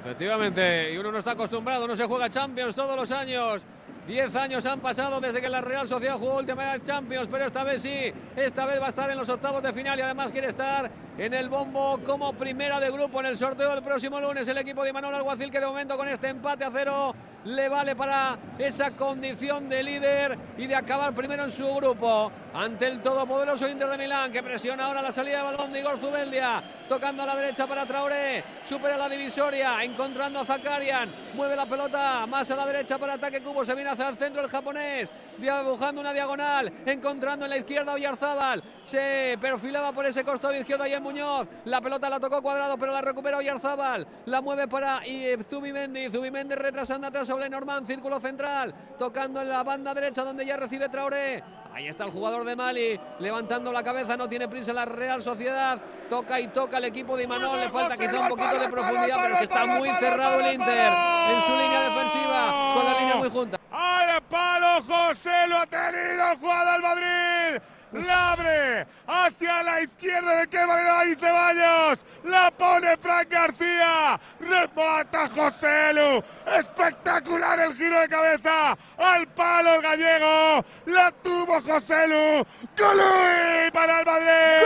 [0.03, 3.63] Efectivamente, y uno no está acostumbrado, no se juega Champions todos los años.
[4.07, 7.81] Diez años han pasado desde que la Real Sociedad jugó última Champions, pero esta vez
[7.81, 10.91] sí, esta vez va a estar en los octavos de final y además quiere estar
[11.17, 14.45] en el bombo como primera de grupo en el sorteo del próximo lunes.
[14.45, 17.15] El equipo de Manuel Alguacil que de momento con este empate a cero
[17.45, 22.31] le vale para esa condición de líder y de acabar primero en su grupo.
[22.53, 25.97] Ante el todopoderoso Inter de Milán que presiona ahora la salida de balón de Igor
[25.97, 31.65] Zubeldia, tocando a la derecha para Traoré, supera la divisoria, encontrando a Zakarian, mueve la
[31.65, 35.11] pelota más a la derecha para ataque cubo, se viene hacia el centro el japonés,
[35.39, 40.93] dibujando una diagonal, encontrando en la izquierda Oyarzábal, se perfilaba por ese costado izquierdo ahí
[40.93, 45.01] en Muñoz, la pelota la tocó cuadrado pero la recupera Oyarzábal, la mueve para
[45.49, 50.55] Zubimendi, Zubimendi retrasando atrás sobre Norman, círculo central, tocando en la banda derecha donde ya
[50.55, 54.85] recibe Traoré, Ahí está el jugador de Mali, levantando la cabeza, no tiene prisa la
[54.85, 55.81] Real Sociedad.
[56.07, 59.37] Toca y toca el equipo de Imanol, le falta quizá un poquito de profundidad, pero
[59.39, 63.57] que está muy cerrado el Inter en su línea defensiva, con la línea muy junta.
[63.71, 64.83] ¡Al palo!
[64.85, 67.61] José lo ha tenido el jugador del Madrid.
[67.93, 72.05] La abre hacia la izquierda de qué manera ahí Ceballos.
[72.23, 74.19] La pone Frank García.
[74.39, 76.23] Remata José Lu.
[76.57, 78.75] Espectacular el giro de cabeza.
[78.97, 80.65] Al palo el gallego.
[80.87, 82.43] La tuvo José Lu.
[82.75, 84.63] ¡Golui para el Madrid!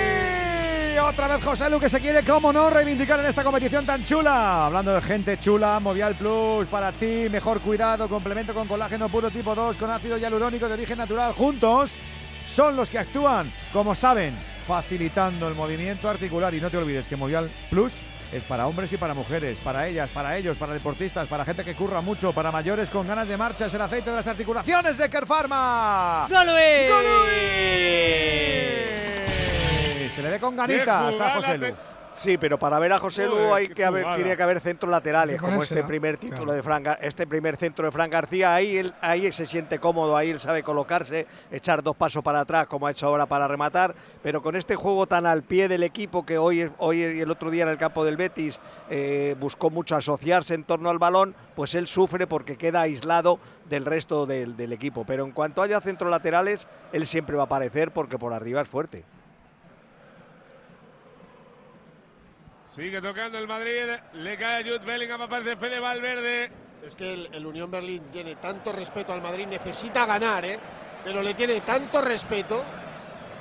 [0.00, 0.03] Y
[1.06, 4.66] otra vez José Lu que se quiere, como no, reivindicar en esta competición tan chula.
[4.66, 9.54] Hablando de gente chula, Movial Plus para ti, mejor cuidado, complemento con colágeno puro tipo
[9.54, 11.32] 2 con ácido hialurónico de origen natural.
[11.32, 11.92] Juntos
[12.46, 14.34] son los que actúan, como saben,
[14.66, 16.54] facilitando el movimiento articular.
[16.54, 17.94] Y no te olvides que Movial Plus
[18.32, 21.74] es para hombres y para mujeres, para ellas, para ellos, para deportistas, para gente que
[21.74, 23.66] curra mucho, para mayores con ganas de marcha.
[23.66, 26.28] Es el aceite de las articulaciones de Kerpharma.
[26.30, 26.54] ¡Golui!
[30.14, 31.66] Se le ve con ganitas a José Lu.
[32.16, 35.40] Sí, pero para ver a José Lu hay que haber, tiene que haber centros laterales,
[35.40, 36.52] como este primer título Claro.
[36.52, 38.54] de Fran, este primer centro de Fran García.
[38.54, 42.38] Ahí él, ahí él se siente cómodo, ahí él sabe colocarse, echar dos pasos para
[42.38, 43.96] atrás, como ha hecho ahora para rematar.
[44.22, 47.50] Pero con este juego tan al pie del equipo que hoy, hoy y el otro
[47.50, 48.60] día en el campo del Betis
[48.90, 53.84] eh, buscó mucho asociarse en torno al balón, pues él sufre porque queda aislado del
[53.84, 55.04] resto del, del equipo.
[55.04, 58.68] Pero en cuanto haya centros laterales, él siempre va a aparecer porque por arriba es
[58.68, 59.04] fuerte.
[62.74, 63.82] Sigue tocando el Madrid.
[64.14, 65.22] Le cae a Jude Bellingham.
[65.22, 66.50] Aparece Fede Valverde.
[66.84, 70.58] Es que el, el Unión Berlín tiene tanto respeto al Madrid, necesita ganar, ¿eh?
[71.02, 72.62] pero le tiene tanto respeto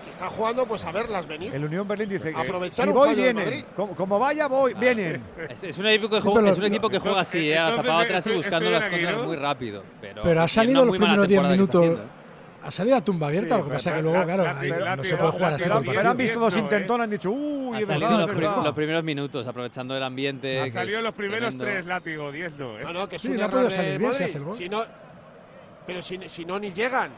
[0.02, 1.54] que está jugando pues a verlas venir.
[1.54, 3.66] El Unión Berlín dice que Aprovechar si un voy, vienen.
[3.76, 5.22] Como, como vaya, voy, vienen.
[5.50, 7.58] Es, es un equipo que Sí, juega, pero es un equipo que juega así, eh,
[7.58, 9.24] atrás y buscando las cosas ¿no?
[9.24, 9.84] muy rápido.
[10.00, 12.00] Pero, Pero ha salido los primeros 10 temporada que está minutos.
[12.00, 12.23] haciendo.
[12.64, 14.80] Ha salido a tumba abierta, Sí, lo que pasa es que luego, claro, Látigo, ahí
[14.80, 16.64] no látigo, se puede jugar así Pero han visto dos no, ¿eh?
[16.64, 20.62] intentones, han dicho, uy, Ha salido verdad, los, los primeros minutos, aprovechando el ambiente.
[20.62, 21.66] Ha que salido los primeros tremendo.
[21.66, 22.84] tres, látigo, 10 no, ¿eh?
[22.84, 24.30] No, no, que es Sí, un ha error podido de salir bien si Modric.
[24.30, 24.56] hace el gol.
[24.58, 24.86] Si no,
[25.86, 27.12] pero si, si no ni llegan.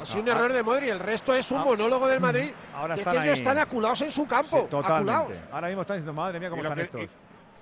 [0.00, 0.88] Ha sido un Ah, error de Modric.
[0.90, 2.50] El resto es un ah, monólogo del Madrid.
[2.74, 4.66] Ahora que están ellos están aculados en su campo.
[4.68, 5.40] Totalmente.
[5.52, 7.02] Ahora mismo están diciendo, madre mía, cómo están estos.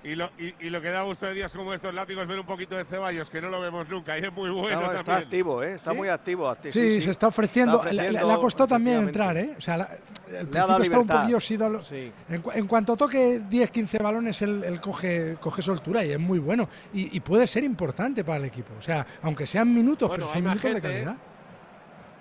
[0.03, 2.47] Y lo, y, y lo que da gusto de días como estos látigos ver un
[2.47, 5.17] poquito de Ceballos, que no lo vemos nunca, y es muy bueno No, está también.
[5.25, 5.75] activo, ¿eh?
[5.75, 5.97] está ¿Sí?
[5.99, 6.49] muy activo.
[6.51, 7.75] acti- Sí, se está ofreciendo.
[7.77, 9.55] Está Le- le- ofreciendo, le, ha costado también entrar, ¿eh?
[9.59, 9.91] O sea, la-
[10.39, 11.41] el principio está un poquillo.
[11.41, 12.13] Sí.
[12.31, 16.39] En, cu- en cuanto toque 10-15 balones, él, él coge, coge soltura y es muy
[16.39, 16.67] bueno.
[16.95, 18.73] Y, y puede ser importante para el equipo.
[18.79, 20.93] O sea, aunque sean minutos, Bueno, pero son minutos de gente, ¿eh?
[21.05, 21.17] calidad.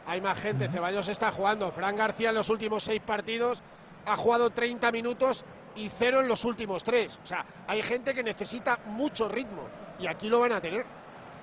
[0.05, 0.67] Hay más gente.
[0.69, 1.71] Ceballos está jugando.
[1.71, 3.63] Fran García en los últimos seis partidos
[4.05, 5.45] ha jugado 30 minutos
[5.79, 7.19] y cero en los últimos tres.
[7.23, 9.67] O sea, hay gente que necesita mucho ritmo
[9.97, 10.85] y aquí lo van a tener.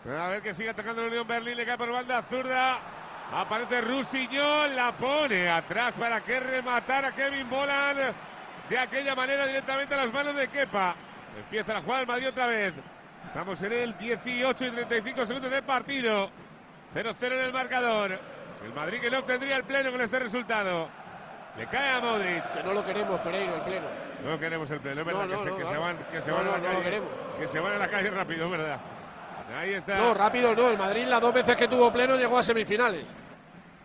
[0.07, 2.79] A ver que sigue atacando la Unión Berlín, le cae por banda zurda.
[3.33, 7.97] Aparece Rusiñol, la pone atrás para que rematara Kevin Bolan
[8.69, 10.95] de aquella manera directamente a las manos de Kepa.
[11.37, 12.75] Empieza la jugada Madrid otra vez.
[13.27, 16.31] Estamos en el 18 y 35 segundos de partido.
[16.95, 18.19] 0-0 en el marcador.
[18.65, 20.89] El Madrid que no obtendría el pleno con este resultado.
[21.59, 22.45] Le cae a Modric.
[22.53, 23.87] Que no lo queremos, Pereiro, el pleno.
[24.25, 25.81] No queremos el pleno, es verdad no, que, se, no, que se claro.
[25.81, 26.85] van, que se No, van no, a la no lo calle.
[26.85, 27.09] queremos.
[27.39, 28.79] que se van a la calle rápido, es verdad.
[29.59, 29.97] Ahí está.
[29.97, 30.69] No, rápido no.
[30.69, 33.09] El Madrid las dos veces que tuvo pleno llegó a semifinales.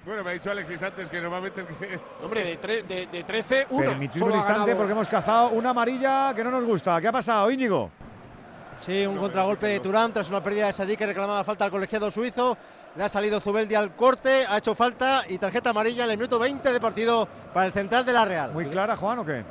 [0.03, 1.99] Bueno, me ha dicho Alexis antes que normalmente el que.
[2.23, 3.85] Hombre, de, tre- de, de 13, uno.
[3.85, 6.99] Permitid Solo un ha instante porque hemos cazado una amarilla que no nos gusta.
[6.99, 7.91] ¿Qué ha pasado, Íñigo?
[8.79, 12.09] Sí, un contragolpe de Turán tras una pérdida de Sadí que reclamaba falta al colegiado
[12.09, 12.57] suizo.
[12.95, 16.37] Le ha salido Zubeldi al corte, ha hecho falta y tarjeta amarilla en el minuto
[16.37, 18.51] 20 de partido para el central de la Real.
[18.51, 19.45] ¿Muy clara, Juan, o qué?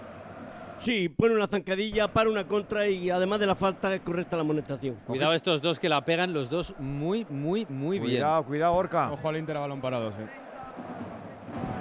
[0.81, 4.43] Sí, pone una zancadilla, para una contra y además de la falta es correcta la
[4.43, 4.97] amonestación.
[5.07, 8.13] Cuidado estos dos que la pegan los dos muy, muy, muy bien.
[8.13, 9.11] Cuidado, cuidado, Orca.
[9.11, 10.23] Ojo al Inter a balón parado, sí.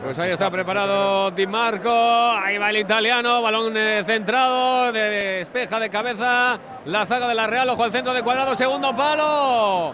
[0.04, 5.00] Pues ahí está preparado Di Marco, ahí va el italiano, balón eh, centrado, de
[5.40, 9.94] despeja de cabeza la zaga de la Real, ojo al centro de cuadrado, segundo palo.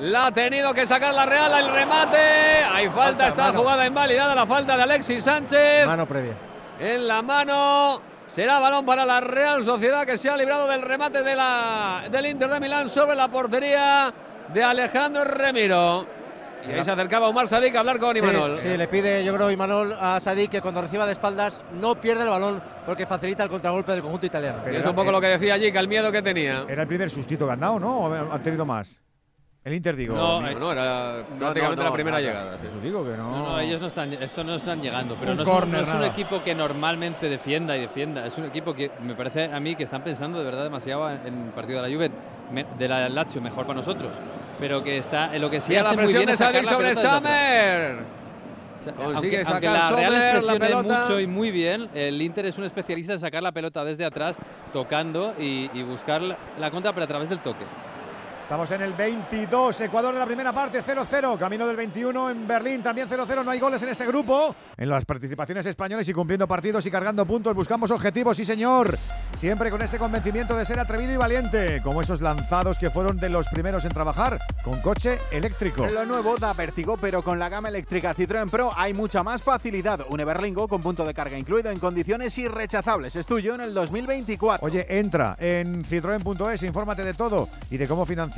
[0.00, 3.58] La ha tenido que sacar la Real, el remate, hay falta, Falta, está mano.
[3.58, 6.34] jugada invalidada, la falta de Alexis Sánchez Mano previa.
[6.78, 8.00] en la mano.
[8.28, 12.26] Será balón para la Real Sociedad que se ha librado del remate de la, del
[12.26, 14.12] Inter de Milán sobre la portería
[14.52, 16.06] de Alejandro Remiro.
[16.68, 18.58] Y ahí se acercaba Omar Sadik a hablar con Sí, Imanol.
[18.58, 22.24] sí, le pide, yo creo, Imanol a Sadik que cuando reciba de espaldas no pierda
[22.24, 24.58] el balón porque facilita el contragolpe del conjunto italiano.
[24.66, 26.64] es un poco lo que decía allí, que el miedo que tenía.
[26.68, 27.98] Era el primer sustito que han dado, ¿no?
[28.00, 29.00] ¿O han tenido más?
[29.68, 30.16] El Inter, digo.
[30.16, 32.26] No, Mi- no, era prácticamente no, la primera nada.
[32.28, 32.58] llegada.
[32.58, 32.66] sí.
[32.68, 33.30] Eso digo que no.
[33.30, 35.82] No, no, ellos no están, esto no están llegando, pero no es, un, no córner,
[35.82, 38.24] es un equipo que normalmente defienda y defienda.
[38.26, 41.44] Es un equipo que me parece a mí que están pensando de verdad demasiado en
[41.44, 42.10] el partido de la Juve,
[42.78, 44.12] de la Lazio, mejor para nosotros.
[44.58, 46.66] Pero que está en lo que sí Mira la muy presión bien de es sacar
[46.66, 46.94] sobre.
[46.94, 47.98] Summer.
[48.78, 51.00] O sea, Consigue aunque, la Real Sommer les la presione pelota.
[51.00, 54.38] mucho y muy bien, el Inter es un especialista en sacar la pelota desde atrás,
[54.72, 57.64] tocando y, y buscar la, la contra, pero a través del toque.
[58.48, 61.36] Estamos en el 22, Ecuador de la primera parte, 0-0.
[61.36, 63.44] Camino del 21 en Berlín, también 0-0.
[63.44, 64.56] No hay goles en este grupo.
[64.74, 68.96] En las participaciones españoles y cumpliendo partidos y cargando puntos, buscamos objetivos, sí señor.
[69.36, 73.28] Siempre con ese convencimiento de ser atrevido y valiente, como esos lanzados que fueron de
[73.28, 75.86] los primeros en trabajar con coche eléctrico.
[75.86, 80.06] Lo nuevo da vértigo, pero con la gama eléctrica Citroën Pro hay mucha más facilidad.
[80.08, 83.14] Un Everlingo con punto de carga incluido en condiciones irrechazables.
[83.14, 84.64] Es tuyo en el 2024.
[84.64, 88.37] Oye, entra en citroen.es, infórmate de todo y de cómo financiar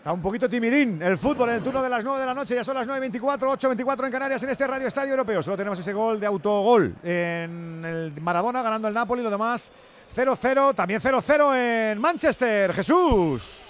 [0.00, 2.54] Está un poquito timidín el fútbol en el turno de las 9 de la noche,
[2.54, 5.42] ya son las 9.24, 8.24 en Canarias en este Radio Estadio Europeo.
[5.42, 9.70] Solo tenemos ese gol de autogol en el Maradona ganando el Napoli, lo demás
[10.16, 12.72] 0-0, también 0-0 en Manchester.
[12.72, 13.62] Jesús.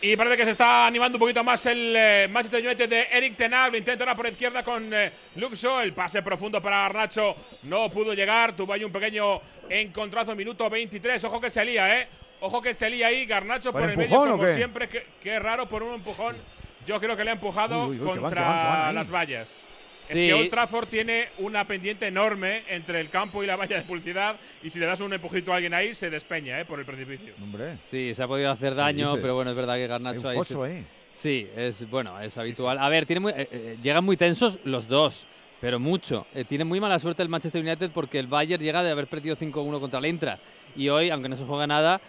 [0.00, 3.36] Y parece que se está animando un poquito más el eh, Manchester United de Eric
[3.36, 3.72] Ten Hag.
[3.72, 5.82] Lo intenta ahora por izquierda con eh, Luxo.
[5.82, 8.56] El pase profundo para Garnacho no pudo llegar.
[8.56, 11.24] Tuvo ahí un pequeño encontrazo, minuto 23.
[11.24, 12.08] Ojo que se lía, ¿eh?
[12.44, 14.88] Ojo que se lía ahí Garnacho ¿Por por, el medio, empujón o como siempre.
[14.88, 16.36] Qué, qué raro por un empujón.
[16.86, 18.66] Yo creo que le ha empujado Uy, uy, uy, que van, contra que van, que
[18.66, 19.62] van las vallas.
[20.02, 20.14] Es Sí.
[20.26, 24.36] que Old Trafford tiene una pendiente enorme entre el campo y la valla de publicidad
[24.62, 26.66] y si le das un empujito a alguien ahí se despeña ¿eh?
[26.66, 27.32] por el precipicio.
[27.42, 27.76] Hombre.
[27.76, 30.36] Sí, se ha podido hacer daño, pero bueno, es verdad que Garnacho Hay un ahí.
[30.36, 30.86] foso se- ahí.
[31.10, 32.76] Sí, es bueno, es habitual.
[32.78, 35.26] A ver, tiene muy- eh, eh, llegan muy tensos los dos,
[35.62, 36.26] pero mucho.
[36.34, 39.36] Eh, tiene muy mala suerte el Manchester United porque el Bayern llega de haber perdido
[39.36, 40.42] 5-1 contra el Eintracht
[40.76, 42.02] y hoy, aunque no se juega nada,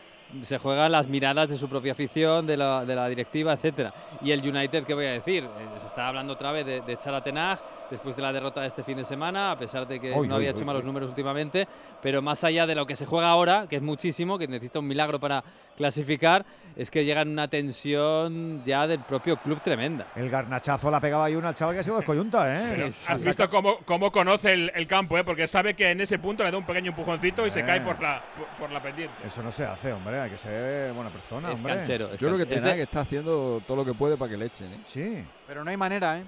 [0.44, 3.94] se juegan las miradas de su propia afición, de la, de la directiva, etcétera.
[4.22, 5.44] Y el United, ¿qué voy a decir?
[5.44, 8.34] Eh, se está hablando otra vez de, de echar a Ten Hag después de la
[8.34, 11.10] derrota de este fin de semana, a pesar de que no había hecho malos números
[11.10, 11.68] últimamente,
[12.02, 14.88] pero más allá de lo que se juega ahora, que es muchísimo, que necesita un
[14.88, 15.44] milagro para
[15.76, 16.46] clasificar,
[16.76, 20.08] es que llega en una tensión ya del propio club tremenda.
[20.16, 22.74] El garnachazo la pegaba ahí una al chaval que ha sido descoyunta, ¿eh?
[22.76, 25.24] Pero has visto cómo, cómo conoce el, el campo, ¿eh?
[25.24, 27.66] porque sabe que en ese punto le da un pequeño empujoncito y se Eh.
[27.66, 29.16] cae por la, por, por la pendiente.
[29.26, 30.20] Eso no se hace, hombre.
[30.20, 31.76] Hay que ser buena persona, Es hombre.
[31.76, 34.46] canchero, Yo creo que Ten Hag está haciendo todo lo que puede para que le
[34.48, 34.74] echen.
[34.74, 34.80] ¿eh?
[34.84, 35.24] Sí.
[35.48, 36.24] Pero no hay manera, ¿eh?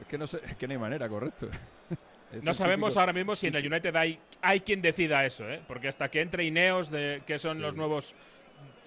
[0.00, 1.48] Es que no, sé, es que no hay manera, correcto.
[2.30, 5.48] Es No sabemos típico- ahora mismo si en el United hay, hay quien decida eso,
[5.48, 5.62] ¿eh?
[5.66, 8.14] porque hasta que entre Ineos, de, que son los nuevos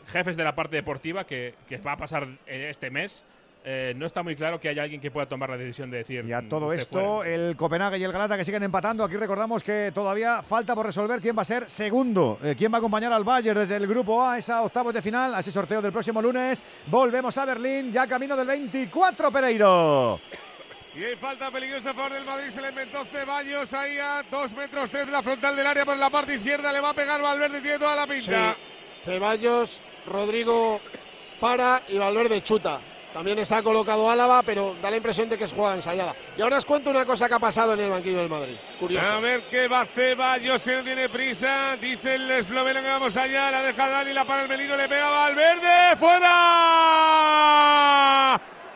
[0.07, 3.23] jefes de la parte deportiva, que, que va a pasar este mes,
[3.63, 6.25] eh, no está muy claro que haya alguien que pueda tomar la decisión de decir.
[6.25, 7.31] Y a "Mm, todo esto, fuera".
[7.31, 9.03] el Copenhague y el Galata que siguen empatando.
[9.03, 12.77] Aquí recordamos que todavía falta por resolver quién va a ser segundo, eh, quién va
[12.77, 15.80] a acompañar al Bayern desde el grupo A, esa octavos de final, a ese sorteo
[15.80, 16.63] del próximo lunes.
[16.88, 20.19] Volvemos a Berlín, ya camino del 24, Pereiro.
[20.95, 22.49] Y hay falta peligrosa a favor del Madrid.
[22.49, 25.95] Se le inventó Ceballos ahí a dos metros tres de la frontal del área por
[25.97, 26.73] la parte izquierda.
[26.73, 28.55] Le va a pegar Valverde, tiene toda la pinta.
[28.55, 28.61] Sí.
[29.05, 30.80] Ceballos, Rodrigo
[31.39, 32.80] para y Valverde chuta.
[33.13, 36.15] También está colocado Álava, pero da la impresión de que es jugada ensayada.
[36.38, 38.55] Y ahora os cuento una cosa que ha pasado en el banquillo del Madrid.
[38.80, 39.05] Curioso.
[39.05, 41.75] A ver qué va Ceballos, que no tiene prisa.
[41.75, 43.51] Dice el esloveno que vamos allá.
[43.51, 45.97] La deja Dani, la para el Melino, le pega Valverde.
[45.97, 46.31] ¡Fuera!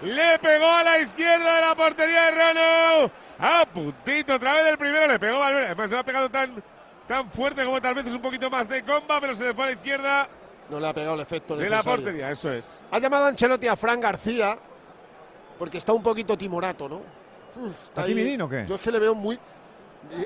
[0.01, 3.11] Le pegó a la izquierda de la portería de Rano.
[3.39, 5.07] A puntito otra vez del primero.
[5.07, 5.67] Le pegó Valverde.
[5.67, 6.61] Además, no ha pegado tan,
[7.07, 9.63] tan fuerte como tal vez es un poquito más de comba, pero se le fue
[9.63, 10.27] a la izquierda
[10.69, 12.31] No le ha pegado el efecto de la portería.
[12.31, 12.75] Eso es.
[12.91, 14.57] Ha llamado Ancelotti a Fran García
[15.59, 16.95] porque está un poquito timorato, ¿no?
[17.55, 18.65] Uf, ¿Está timidín o qué?
[18.67, 19.39] Yo es que le veo muy.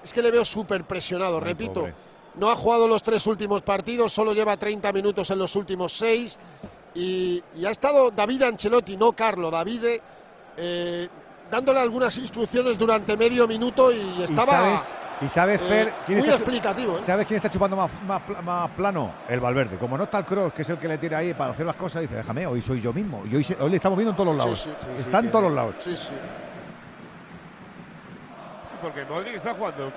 [0.03, 1.74] Es que le veo súper presionado, Ay, repito.
[1.82, 1.93] pobre.
[2.35, 6.40] No ha jugado los tres últimos partidos, solo lleva 30 minutos en los últimos seis.
[6.95, 9.84] Y, y ha estado David Ancelotti, no Carlo, David,
[10.58, 11.08] eh,
[11.51, 14.45] dándole algunas instrucciones durante medio minuto y Y estaba.
[14.45, 17.01] sabes, y sabes eh, Fer, quién muy está explicativo, ¿eh?
[17.01, 19.11] ¿Sabes quién está chupando más, más, pla- más plano?
[19.27, 19.77] El Valverde.
[19.77, 21.75] Como no está el Cross, que es el que le tira ahí para hacer las
[21.75, 23.23] cosas, dice, déjame, hoy soy yo mismo.
[23.30, 24.59] Y hoy, se- hoy le estamos viendo en todos los lados.
[24.61, 25.75] Sí, sí, sí, está sí, en todos que- los lados.
[25.80, 26.14] Sí, sí.
[28.69, 29.91] Sí, porque Modric está jugando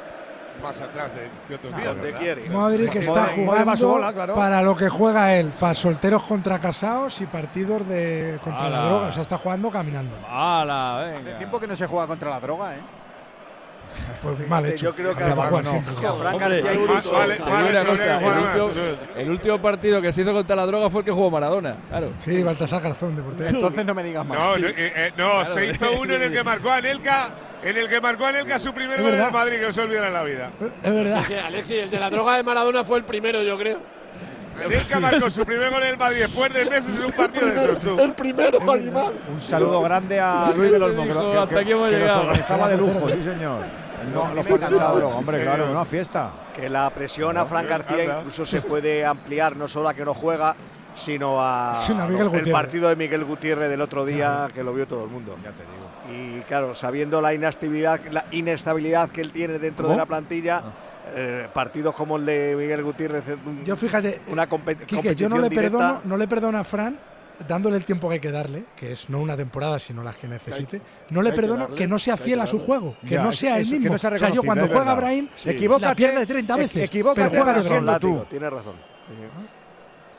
[0.62, 1.86] más atrás de, que otros días.
[1.88, 2.18] donde ¿verdad?
[2.20, 2.50] quiere.
[2.50, 4.34] Modric Modric- está jugando bola, claro.
[4.34, 9.06] para lo que juega él, para solteros contra casados y partidos de contra la droga.
[9.08, 10.16] O sea, está jugando caminando.
[10.28, 11.38] ¡Hala, Hace venga!
[11.38, 12.80] tiempo que no se juega contra la droga, ¿eh?
[14.22, 14.86] Pues mal hecho.
[14.86, 15.24] Yo creo que
[19.16, 21.76] el, último, partido que se hizo contra la droga fue el que jugó Maradona.
[21.88, 22.12] Claro.
[22.24, 23.50] Sí, Baltasar Garzón de portero.
[23.50, 24.38] Entonces no me digas más.
[24.38, 27.30] No, no, eh, eh, no, se hizo uno en el que marcó a Anelka,
[27.62, 30.06] en el que marcó a Anelka su primer gol en Madrid, que no se olvida
[30.06, 30.50] en la vida.
[30.82, 31.24] Es verdad.
[31.26, 33.78] Sí, sí, Alexis, el de la droga de Maradona fue el primero, yo creo.
[34.64, 37.64] Anelka marcó su primer gol en el Madrid después de meses en un partido de
[37.64, 37.98] esos, tú.
[37.98, 39.12] El primero, animal.
[39.32, 42.00] Un saludo grande a Luis del Olmo, que, que- hasta que- aquí hemos que los
[42.02, 42.20] llegado.
[42.20, 43.81] organizaba de lujo, sí señor.
[44.04, 46.30] No, los droga, hombre, Sí, claro, una fiesta.
[46.54, 50.14] Que la presión a Fran García incluso se puede ampliar no solo a que no
[50.14, 50.54] juega,
[50.94, 52.52] sino a Sí, el Gutiérrez.
[52.52, 55.36] partido de Miguel Gutiérrez del otro día, que lo vio todo el mundo.
[55.42, 56.36] Ya te digo.
[56.38, 59.94] Y claro, sabiendo la inestabilidad, la inestabilidad que él tiene dentro ¿Cómo?
[59.94, 60.62] de la plantilla,
[61.14, 65.36] eh, partidos como el de Miguel Gutiérrez, un- Yo fíjate, una compet- Quique, competición yo
[65.36, 66.98] no le directa, perdono, no le perdono a Fran
[67.48, 70.28] dándole el tiempo que hay que darle, que es no una temporada, sino las que
[70.28, 70.80] necesite.
[71.10, 73.32] No le que perdono darle, que no sea fiel a su juego, que Ya, no
[73.32, 73.92] sea él que mismo.
[73.92, 74.96] no sea o sea, yo cuando juega verdad.
[74.96, 77.84] Brahim, Equivócate, la pierde 30 equ- veces, equivócate, pero juega de tú.
[77.84, 78.74] látigo, tiene razón.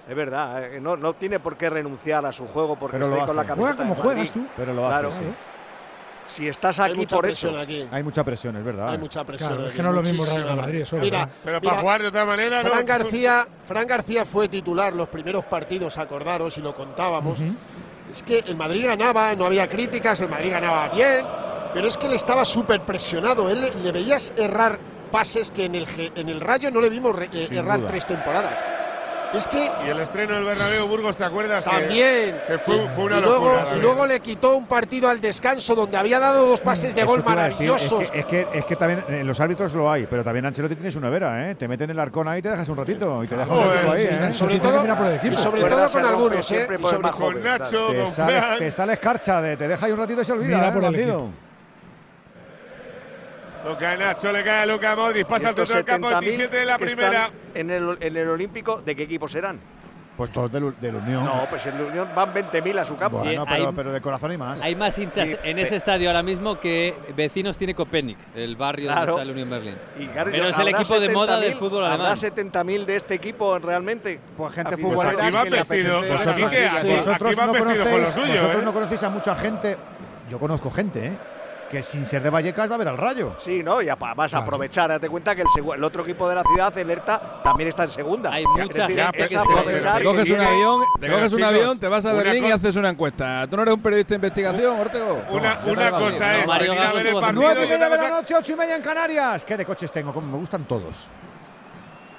[0.07, 3.21] Es verdad, eh, no, no tiene por qué renunciar a su juego porque Pero está
[3.21, 4.45] ahí con la camiseta Juega como juegas tú.
[4.57, 5.07] Pero lo Claro.
[5.07, 5.25] hace, sí.
[6.33, 7.87] Si estás Hay aquí mucha por presión eso, aquí.
[7.91, 8.89] Hay mucha presión, es verdad.
[8.89, 9.49] Hay mucha presión.
[9.51, 10.57] Claro, es que no es lo mismo Real.
[10.57, 11.33] Madrid, eso es Mira, verdad.
[11.43, 12.69] Pero mira, para jugar de otra manera, no.
[12.69, 17.39] Fran García, Fran García fue titular los primeros partidos, acordaros, y lo contábamos.
[18.11, 21.23] Es que el Madrid ganaba, no había críticas, el Madrid ganaba bien,
[21.73, 23.47] pero es que él estaba súper presionado.
[23.49, 24.79] Él le, le veías errar
[25.11, 27.89] pases que en el, en el Rayo no le vimos re- eh, errar duda.
[27.89, 28.57] tres temporadas.
[29.33, 31.65] Es que Y el estreno del Bernabéu Burgos, ¿te acuerdas?
[31.65, 32.39] también.
[32.47, 33.53] Que, fue, fue una y, luego, locura.
[33.53, 33.81] y también.
[33.81, 37.17] luego le quitó un partido al descanso donde había dado dos pases de Eso gol
[37.23, 38.01] decir, maravillosos.
[38.03, 40.75] Es que, es, que, es que también en los árbitros lo hay, pero también Ancelotti
[40.75, 41.55] tiene su nevera, ¿eh?
[41.55, 43.23] Te meten el arcón ahí y te dejas un ratito.
[43.23, 44.17] Y te dejas un ratito ahí, sí, ¿eh?
[44.17, 44.85] sobre sobre todo-
[45.23, 46.43] y sobre con algunos, ¿eh?
[46.43, 49.97] siempre Y sobre- Con Nacho, Te con te sale escarcha, de, te deja ahí un
[49.99, 50.71] ratito y se olvida, Mira ¿eh?
[50.71, 51.27] por el bandido.
[53.63, 56.77] Toca Nacho, le cae a Luca Modric, pasa al del campo, 70.000 27 de la
[56.77, 57.29] primera.
[57.53, 59.59] En el, en el Olímpico, ¿de qué equipo serán?
[60.17, 61.23] Pues todos del, del Unión.
[61.25, 63.17] No, pues en la Unión van 20.000 a su campo.
[63.17, 64.61] Bueno, Sí, pero, hay- pero de corazón hay más.
[64.61, 68.85] Hay más hinchas Sí, en ese estadio ahora mismo que vecinos tiene Copenhague, el barrio
[68.89, 69.13] donde Claro.
[69.13, 69.75] está el Unión Berlín.
[69.97, 71.57] Y claro, Pero es el ¿habrá equipo de moda del 70.000?
[71.57, 72.17] fútbol ¿Habrá alemán.
[72.17, 74.19] 70.000 de este equipo realmente?
[74.37, 74.77] Pues gente.
[74.77, 76.07] Pues futbolera aquí van vestidos.
[76.07, 78.65] Vosotros, sí, vosotros van no con conocéis, suyo, vosotros ¿eh?
[78.65, 79.77] no conocéis a mucha gente.
[80.29, 81.17] Yo conozco gente, ¿eh?
[81.73, 83.33] Que sin ser de Vallecas va a ver al Rayo.
[83.39, 83.81] Sí, ¿no?
[83.81, 84.43] Y vas a Claro.
[84.43, 84.89] aprovechar.
[84.89, 87.89] Date cuenta que el, el otro equipo de la ciudad, el ERTA, también está en
[87.89, 88.31] segunda.
[88.31, 91.31] Hay mucha decir, gente es que se- aprovechar Te que coges un avión, te coges
[91.31, 93.47] un chicos, avión, te vas a Berlín y haces una encuesta.
[93.49, 95.23] ¿Tú no eres un periodista de investigación, Ortego?
[95.31, 97.89] Una, No, una cosa es Mario venir a ver el partido Nueve y y media
[97.89, 99.43] de la noche, ocho y media en Canarias.
[99.43, 100.13] ¿Qué de coches tengo?
[100.13, 101.07] Como me gustan todos.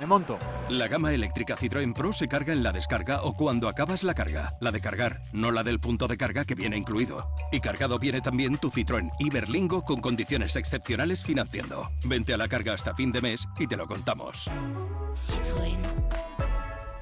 [0.04, 0.38] Me monto.
[0.68, 4.54] La gama eléctrica Citroën Pro se carga en la descarga o cuando acabas la carga.
[4.60, 7.30] La de cargar, no la del punto de carga que viene incluido.
[7.50, 11.90] Y cargado viene también tu Citroën Iberlingo con condiciones excepcionales financiando.
[12.04, 14.50] Vente a la carga hasta fin de mes y te lo contamos.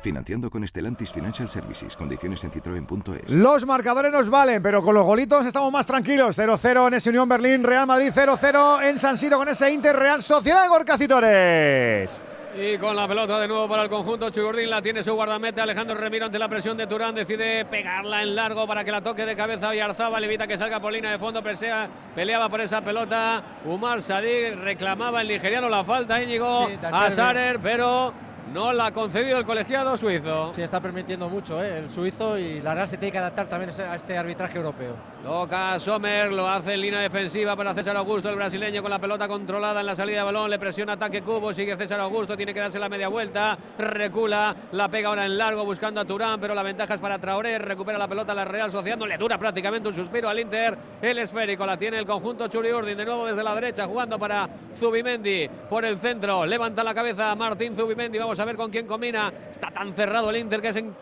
[0.00, 1.96] Financiando con Stellantis Financial Services.
[1.96, 3.32] Condiciones en citroen.es.
[3.32, 6.38] Los marcadores nos valen, pero con los golitos estamos más tranquilos.
[6.38, 10.22] 0-0 en ese Unión Berlín, Real Madrid 0-0 en San Siro con ese Inter Real
[10.22, 12.20] Sociedad de Gorka Citores.
[12.54, 15.96] Y con la pelota de nuevo para el conjunto Chugurdín, la tiene su guardameta Alejandro
[15.96, 19.34] Remiro ante la presión de Turán, decide pegarla en largo para que la toque de
[19.34, 23.42] cabeza y Arzaba evita que salga por línea de fondo, presea, peleaba por esa pelota,
[23.64, 27.10] Umar Sadik reclamaba el nigeriano la falta, Íñigo Sí, a.
[27.10, 28.12] Sarer, pero
[28.52, 30.52] no la ha concedido el colegiado suizo.
[30.54, 31.78] Sí, está permitiendo mucho ¿eh?
[31.78, 34.94] el suizo y la Real se tiene que adaptar también a a este arbitraje europeo.
[35.22, 39.28] Toca Sommer, lo hace en línea defensiva para César Augusto, el brasileño con la pelota
[39.28, 42.60] controlada en la salida de balón, le presiona ataque Cubo, sigue César Augusto, tiene que
[42.60, 46.62] darse la media vuelta, recula, la pega ahora en largo buscando a Turán, pero la
[46.62, 50.28] ventaja es para Traoré, recupera la pelota la Real Sociedad, le dura prácticamente un suspiro
[50.28, 53.86] al Inter, el esférico la tiene el conjunto Churi Urdin, de nuevo desde la derecha
[53.86, 54.48] jugando para
[54.78, 59.32] Zubimendi por el centro, levanta la cabeza Martín Zubimendi, vamos a ver con quién combina,
[59.50, 60.94] está tan cerrado el Inter que es en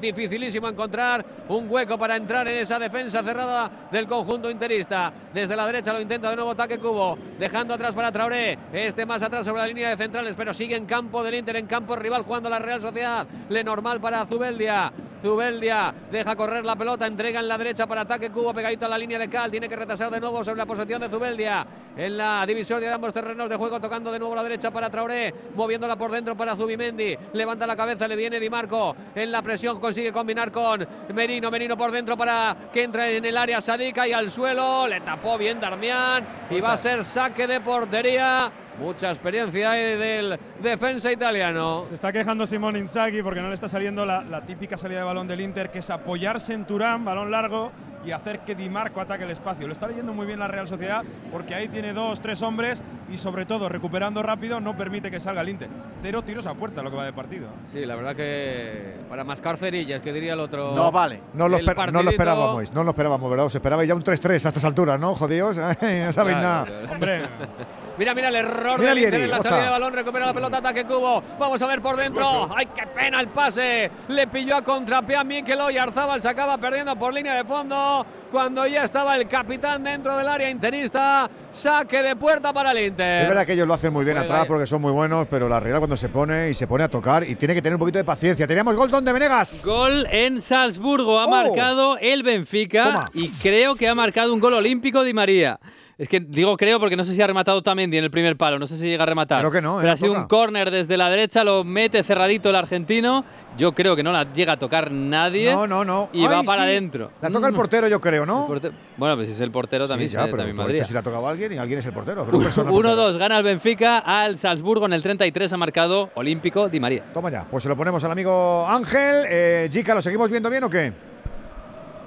[0.00, 5.12] dificilísimo encontrar un hueco para entrar en esa defensa cerrada del conjunto interista.
[5.32, 8.58] Desde la derecha lo intenta de nuevo ataque Cubo, dejando atrás para Traoré.
[8.72, 11.66] Este más atrás sobre la línea de centrales, pero sigue en campo del Inter, en
[11.66, 13.26] campo rival jugando la Real Sociedad.
[13.48, 14.92] Le normal para Zubeldia.
[15.20, 18.96] Zubeldia deja correr la pelota, entrega en la derecha para ataque Cubo, pegadito a la
[18.96, 19.50] línea de Cal.
[19.50, 21.66] Tiene que retrasar de nuevo sobre la posición de Zubeldia.
[21.96, 25.34] En la división de ambos terrenos de juego, tocando de nuevo la derecha para Traoré,
[25.54, 27.16] moviéndola por dentro para Zubimendi.
[27.32, 28.94] Levanta la cabeza, le viene Di Marco.
[29.14, 31.50] En la presión consigue combinar con Merino.
[31.50, 34.86] Merino por dentro para que entre en el área Sadica y al suelo.
[34.86, 38.50] Le tapó bien Darmian y va a ser saque de portería.
[38.80, 41.84] Mucha experiencia del defensa italiano.
[41.86, 45.04] Se está quejando Simón Inzaghi porque no le está saliendo la, la típica salida de
[45.04, 47.70] balón del Inter, que es apoyarse en Turán, balón largo,
[48.04, 49.66] y hacer que Di Marco ataque el espacio.
[49.66, 52.80] Lo está leyendo muy bien la Real Sociedad porque ahí tiene dos, tres hombres
[53.12, 55.68] y sobre todo recuperando rápido no permite que salga el Inter.
[56.00, 57.48] Cero tiros a puerta lo que va de partido.
[57.70, 60.74] Sí, la verdad que para mascar cerillas, que diría el otro.
[60.74, 61.20] No vale.
[61.34, 63.46] No lo, esper- no lo partidito- esperábamos, no lo esperábamos, ¿verdad?
[63.46, 65.14] Os esperabais ya un 3-3 a estas alturas, ¿no?
[65.14, 66.64] Jodidos, no sabéis Claro, nada.
[66.64, 66.92] claro.
[66.92, 67.22] Hombre.
[68.00, 69.64] Mira, mira el error Mira del Inter Lieri, en la ¿cómo salida está?
[69.66, 71.22] de balón, recupera la pelota, ataque Cubo.
[71.38, 72.48] Vamos a ver por dentro.
[72.56, 73.90] ¡Ay, qué pena el pase!
[74.08, 78.06] Le pilló a contrapié a Mikel y Arzabal se acaba perdiendo por línea de fondo
[78.30, 81.28] cuando ya estaba el capitán dentro del área interista.
[81.52, 83.22] Saque de puerta para el Inter.
[83.22, 85.46] Es verdad que ellos lo hacen muy bien Juega atrás porque son muy buenos, pero
[85.46, 87.80] la Real cuando se pone y se pone a tocar y tiene que tener un
[87.80, 88.46] poquito de paciencia.
[88.46, 89.62] Teníamos gol donde Venegas.
[89.66, 91.18] Gol en Salzburgo.
[91.20, 91.30] Ha Oh.
[91.30, 93.10] marcado el Benfica Toma.
[93.12, 95.60] y creo que ha marcado un gol olímpico Di María.
[96.00, 98.58] Es que digo creo porque no sé si ha rematado Tamendi en el primer palo,
[98.58, 99.40] no sé si llega a rematar.
[99.40, 99.82] Creo que no, ¿eh?
[99.82, 100.20] Pero ha sido toca.
[100.22, 103.22] un córner desde la derecha, lo mete cerradito el argentino.
[103.58, 105.52] Yo creo que no la llega a tocar nadie.
[105.52, 106.08] No, no, no.
[106.14, 106.70] Y va para sí.
[106.70, 107.10] adentro.
[107.20, 107.56] La toca el Mm.
[107.56, 108.48] portero, yo creo, ¿no?
[108.96, 111.00] Bueno, pues si es el portero también, sí, ya, se- pero también hecho, si la
[111.00, 112.24] ha tocado alguien y alguien es el portero.
[112.24, 112.94] pero un personal portero.
[112.96, 117.04] 1-2 gana el Benfica al Salzburgo en el 33 ha marcado olímpico Di María.
[117.12, 119.26] Toma ya, pues se lo ponemos al amigo Ángel.
[119.28, 120.94] Eh, Jica, ¿lo seguimos viendo bien o qué?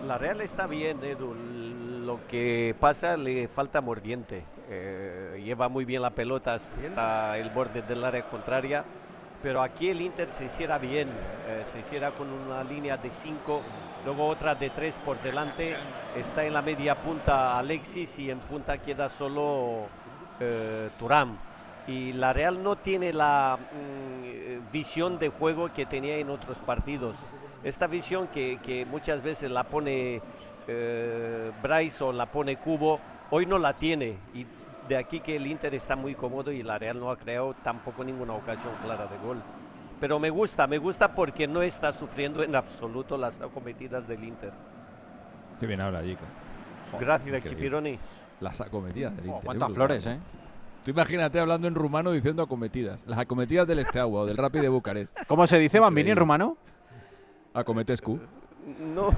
[0.08, 1.36] La Real está bien, Edu.
[2.06, 4.44] Lo que pasa le falta mordiente.
[4.70, 8.84] Eh, lleva muy bien la pelota hasta el borde del área contraria.
[9.42, 11.08] Pero aquí el Inter se hiciera bien.
[11.48, 13.62] eh, se hiciera con una línea de 5,
[14.06, 15.76] luego otra de 3 por delante.
[16.18, 19.88] Está en la media punta Alexis y en punta queda solo
[20.40, 20.90] eh.
[21.88, 27.18] Y la Real no tiene la mm, visión de juego que tenía en otros partidos.
[27.64, 30.22] Esta visión que, que muchas veces la pone
[30.68, 33.00] eh, Bryce o la pone Cubo,
[33.32, 34.18] hoy no la tiene.
[34.34, 34.46] Y
[34.88, 38.04] de aquí que el Inter está muy cómodo y la Real no ha creado tampoco
[38.04, 39.42] ninguna ocasión clara de gol.
[40.00, 44.52] Pero me gusta, me gusta porque no está sufriendo en absoluto las acometidas del Inter.
[45.60, 46.26] Qué bien habla, Jica.
[47.00, 47.44] Gracias.
[47.44, 47.98] Chipironi.
[48.42, 49.42] Las acometidas del Inter.
[49.44, 50.06] cuántas es flores.
[50.08, 50.20] ¿eh?
[50.84, 53.00] Tú imagínate hablando en rumano diciendo acometidas.
[53.06, 55.18] Las acometidas del Esteagua o del Rapid de Bucarest.
[55.28, 56.58] ¿Cómo se dice Bambini en rumano?
[57.54, 58.20] Acometescu.
[58.66, 59.14] No.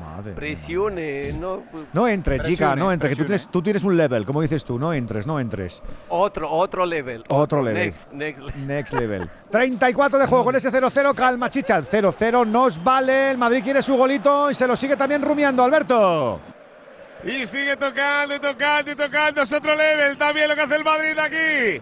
[0.00, 0.32] Madre.
[0.32, 1.62] Presione, no.
[1.92, 4.78] No entres, chica, no entres, que tú tienes, tú tienes un level, como dices tú,
[4.78, 5.82] no entres, no entres.
[6.08, 7.24] Otro, otro level.
[7.28, 7.92] Otro level.
[7.92, 8.66] Next, next level.
[8.66, 9.30] Next level.
[9.50, 13.80] 34 de juego con ese 0-0, calma, chicha, el 0-0 nos vale, el Madrid quiere
[13.80, 16.40] su golito y se lo sigue también rumiando, Alberto.
[17.24, 19.42] Y sigue tocando y tocando y tocando.
[19.42, 21.80] Es otro level también lo que hace el Madrid aquí.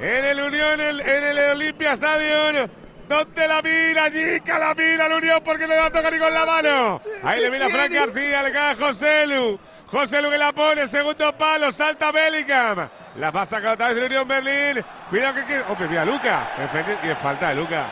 [0.00, 2.68] En el Unión, en, en el Olympia Stadium.
[3.12, 4.10] ¿Dónde la mira?
[4.10, 7.02] Chica, la mira el Unión porque no le va a tocar ni con la mano.
[7.22, 9.58] Ahí le mira Frank García, le cae a José Lu.
[9.86, 12.88] José Lu que la pone, segundo palo, salta Bellingham.
[13.16, 14.82] La va a sacar otra vez el Unión Berlín.
[15.10, 15.44] Cuidado que...
[15.44, 16.52] que hombre, mira Luca.
[17.02, 17.90] Y falta de Luca.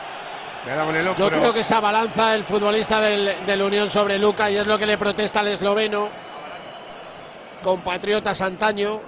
[1.15, 4.79] Yo creo que se abalanza el futbolista del, del Unión sobre Luca y es lo
[4.79, 6.09] que le protesta al esloveno.
[7.61, 8.99] Compatriotas antaño.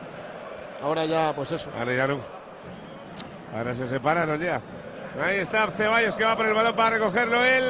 [0.80, 1.72] Ahora ya, pues eso.
[1.76, 2.20] Ahora ya no.
[3.56, 4.62] Ahora se separaron ya.
[5.22, 7.66] Ahí está Ceballos que va por el balón para recogerlo él.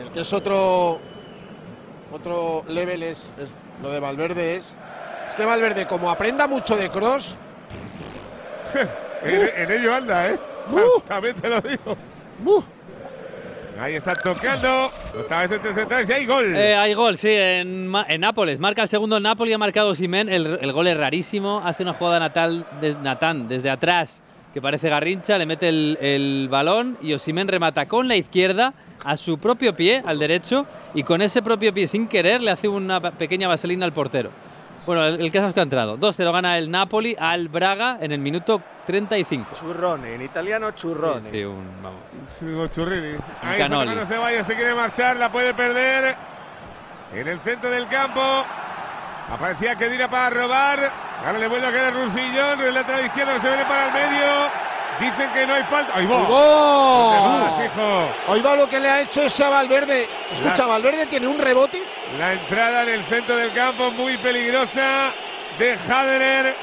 [0.00, 1.00] El que es otro
[2.12, 4.76] otro level es, es lo de Valverde es
[5.28, 7.38] es que Valverde como aprenda mucho de cross
[9.22, 10.38] en, en ello anda, ¿eh?
[11.06, 11.96] También te lo digo.
[13.80, 14.90] Ahí está tocando.
[15.18, 16.54] Otra vez entre centrales y hay gol.
[16.54, 18.58] Eh, hay gol, sí, en, en Nápoles.
[18.58, 20.28] Marca el segundo Napoli, ha marcado Simen.
[20.28, 21.62] El, el gol es rarísimo.
[21.64, 25.38] Hace una jugada natal de Natán desde atrás que parece Garrincha.
[25.38, 30.02] Le mete el, el balón y Osimen remata con la izquierda a su propio pie,
[30.04, 30.66] al derecho.
[30.94, 34.30] Y con ese propio pie, sin querer, le hace una pequeña vaselina al portero.
[34.86, 35.98] Bueno, el, el caso es que ha entrado.
[35.98, 39.50] 2-0 gana el Napoli al Braga en el minuto 35.
[39.52, 41.30] Churrone, en italiano churrone.
[41.30, 42.00] Sí, un, vamos.
[42.26, 43.18] Sigo Churrini.
[43.42, 46.16] Ahí tocando Ceballos, se quiere marchar, la puede perder.
[47.14, 48.22] En el centro del campo.
[49.30, 51.07] Aparecía Kedira para robar.
[51.24, 52.60] Ahora le vuelve a quedar Rusillón.
[52.60, 54.28] El lateral izquierdo que se viene para el medio.
[55.00, 55.92] Dicen que no hay falta.
[55.94, 56.16] ¡Ahí va!
[56.16, 57.50] ¡Ahí ¿Dónde va!
[57.50, 58.08] vas, hijo?
[58.32, 60.08] Hoy va lo que le ha hecho ese a Valverde.
[60.32, 61.82] Escucha, Las- Valverde tiene un rebote.
[62.18, 65.12] La entrada en el centro del campo muy peligrosa
[65.58, 66.56] de Haderer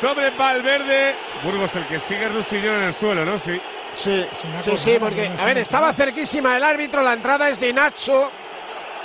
[0.00, 1.14] sobre Valverde.
[1.42, 3.38] Burgos el que sigue Rusillón en el suelo, ¿no?
[3.38, 3.60] Sí.
[3.94, 4.26] Sí,
[4.62, 8.32] sí, sí, porque, a ver, estaba cerquísima el árbitro, la entrada es de Nacho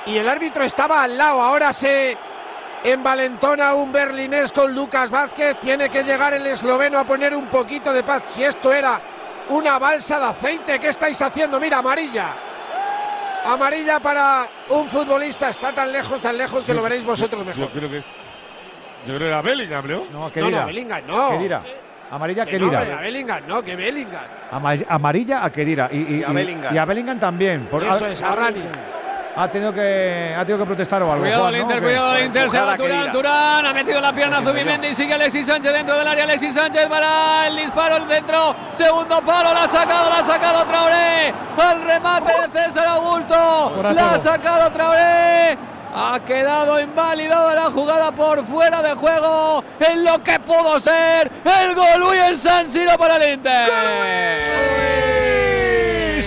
[0.05, 1.41] y el árbitro estaba al lado.
[1.41, 2.17] Ahora se
[2.91, 5.59] envalentona un berlinés con Lucas Vázquez.
[5.59, 8.23] Tiene que llegar el esloveno a poner un poquito de paz.
[8.25, 8.99] Si esto era
[9.49, 11.59] una balsa de aceite, ¿qué estáis haciendo?
[11.59, 12.35] Mira, amarilla.
[13.45, 15.49] Amarilla para un futbolista.
[15.49, 17.69] Está tan lejos, tan lejos que lo veréis vosotros Yo mejor.
[17.69, 18.05] creo que es.
[19.05, 19.97] Yo creo que era Bellingham, ¿no?
[20.11, 21.29] No, No, no, Bellingham no.
[21.31, 21.61] Kedira.
[22.09, 22.97] Amarilla a Que no, Kedira.
[22.97, 24.23] a Bellingham, no, que Bellingham.
[24.51, 25.89] Ama- Amarilla a Kedira.
[25.91, 26.73] Y, y- Y a Bellingham.
[26.75, 27.67] y a Bellingham también.
[27.67, 28.63] Por- Eso es, a Rani.
[29.39, 31.23] Ha tenido que, ha tenido que protestar o algo.
[31.23, 31.61] Cuidado Juan, ¿no?
[31.61, 35.45] Inter, cuidado el Inter, se va Turán, Turán, ha metido la pierna Zubimendi, sigue Alexis
[35.45, 39.69] Sánchez dentro del área, Alexis Sánchez para el disparo, el centro, segundo palo, la ha
[39.69, 45.55] sacado, la ha sacado Traoré, al remate de César Augusto, la ha sacado Traoré,
[45.95, 51.75] ha quedado invalidado la jugada por fuera de juego, en lo que pudo ser el
[51.75, 53.67] gol y el San Siro para el Inter.
[53.67, 55.26] ¡Qué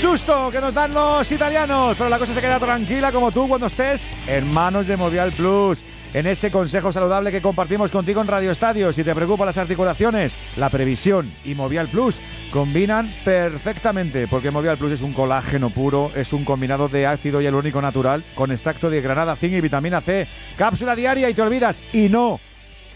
[0.00, 1.94] susto que nos dan los italianos!
[1.96, 5.84] Pero la cosa se queda tranquila como tú cuando estés en manos de Movial Plus.
[6.14, 8.94] En ese consejo saludable que compartimos contigo en Radio Estadio.
[8.94, 12.18] Si te preocupan las articulaciones, la previsión y Movial Plus
[12.50, 14.26] combinan perfectamente.
[14.26, 18.50] Porque Movial Plus es un colágeno puro, es un combinado de ácido hialurónico natural con
[18.50, 20.26] extracto de granada, zinc y vitamina C.
[20.56, 21.78] Cápsula diaria y te olvidas.
[21.92, 22.40] Y no,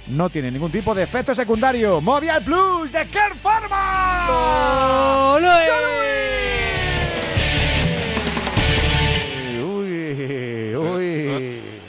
[0.09, 2.01] no tiene ningún tipo de efecto secundario.
[2.01, 5.37] Movial Plus de Care Pharma.
[5.37, 6.54] Uy,
[10.77, 11.81] uy.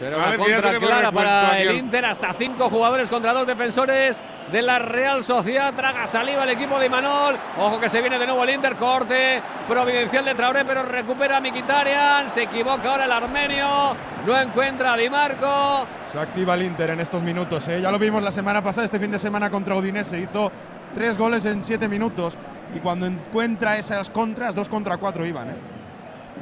[0.00, 4.20] Una ver, contra clara para el Inter, hasta cinco jugadores contra dos defensores
[4.50, 5.72] de la Real Sociedad.
[5.74, 7.36] Traga saliva el equipo de Imanol.
[7.58, 11.40] Ojo que se viene de nuevo el Inter, corte providencial de Traoré, pero recupera a
[11.40, 12.30] Mikitarian.
[12.30, 13.96] Se equivoca ahora el armenio,
[14.26, 15.86] no encuentra a Di Marco.
[16.10, 17.66] Se activa el Inter en estos minutos.
[17.68, 17.80] ¿eh?
[17.80, 20.18] Ya lo vimos la semana pasada, este fin de semana contra Udinese.
[20.18, 20.50] Hizo
[20.94, 22.36] tres goles en siete minutos.
[22.74, 25.50] Y cuando encuentra esas contras, dos contra cuatro iban.
[25.50, 25.73] ¿eh?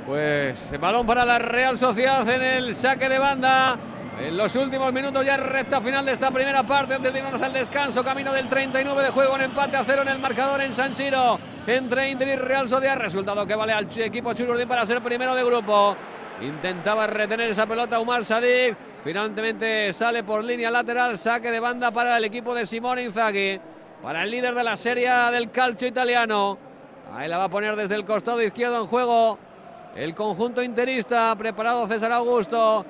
[0.06, 3.78] Pues balón para la Real Sociedad en el saque de banda.
[4.20, 7.52] En los últimos minutos ya recta final de esta primera parte antes de irnos al
[7.52, 10.94] descanso, camino del 39 de juego, en empate a cero en el marcador en San
[10.94, 15.34] Siro entre Inter y Real Sociedad, resultado que vale al equipo Chururdín para ser primero
[15.34, 15.96] de grupo.
[16.40, 22.16] Intentaba retener esa pelota Umar Sadik, finalmente sale por línea lateral, saque de banda para
[22.16, 23.60] el equipo de Simone Inzaghi,
[24.02, 26.58] para el líder de la serie del calcio italiano.
[27.14, 29.38] Ahí la va a poner desde el costado izquierdo en juego
[29.94, 32.84] el conjunto interista, preparado César Augusto.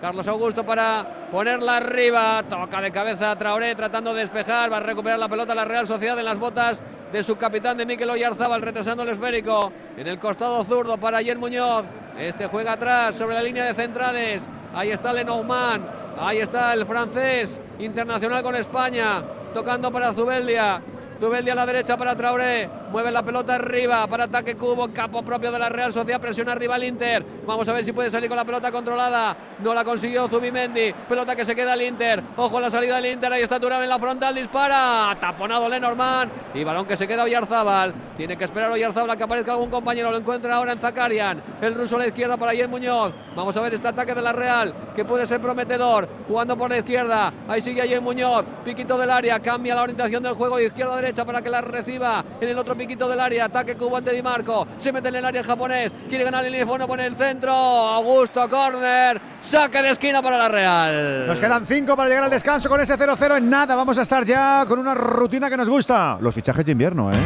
[0.00, 2.42] Carlos Augusto para ponerla arriba.
[2.48, 4.72] Toca de cabeza Traoré tratando de despejar.
[4.72, 7.86] Va a recuperar la pelota la Real Sociedad en las botas de su capitán de
[7.86, 11.84] Mikel Oyarzábal, retrasando el esférico en el costado zurdo para Ayer Muñoz.
[12.18, 14.46] Este juega atrás sobre la línea de centrales.
[14.74, 15.84] Ahí está Lenormand.
[16.18, 19.22] Ahí está el francés internacional con España.
[19.52, 20.80] Tocando para Zubeldia.
[21.18, 22.68] Zubeldia a la derecha para Traoré.
[22.90, 24.88] Mueve la pelota arriba para ataque cubo.
[24.92, 26.20] Capo propio de la Real Sociedad.
[26.20, 27.24] Presiona arriba el Inter.
[27.46, 29.36] Vamos a ver si puede salir con la pelota controlada.
[29.62, 30.94] No la consiguió Zubimendi.
[31.08, 32.22] Pelota que se queda al Inter.
[32.36, 33.32] Ojo a la salida del Inter.
[33.32, 34.34] Ahí está Turán en la frontal.
[34.34, 35.16] Dispara.
[35.20, 36.30] Taponado Lenormand.
[36.54, 37.92] Y balón que se queda Oyarzábal.
[38.16, 40.10] Tiene que esperar Oyarzábal a que aparezca algún compañero.
[40.10, 41.42] Lo encuentra ahora en Zakarian.
[41.60, 43.12] El ruso a la izquierda para Ayer Muñoz.
[43.36, 46.08] Vamos a ver este ataque de la Real que puede ser prometedor.
[46.26, 47.32] Jugando por la izquierda.
[47.48, 48.46] Ahí sigue Ayer Muñoz.
[48.64, 49.40] Piquito del área.
[49.40, 52.58] Cambia la orientación del juego de izquierda a derecha para que la reciba en el
[52.58, 53.44] otro piquito del área.
[53.46, 54.66] Ataque cubo ante Di Marco.
[54.78, 55.92] Se mete en el área japonés.
[56.08, 57.52] Quiere ganar el teléfono por el centro.
[57.52, 59.20] Augusto Corner.
[59.40, 61.26] Saque de esquina para la Real.
[61.26, 63.74] Nos quedan cinco para llegar al descanso con ese 0-0 en nada.
[63.74, 66.18] Vamos a estar ya con una rutina que nos gusta.
[66.20, 67.18] Los fichajes de invierno, ¿eh?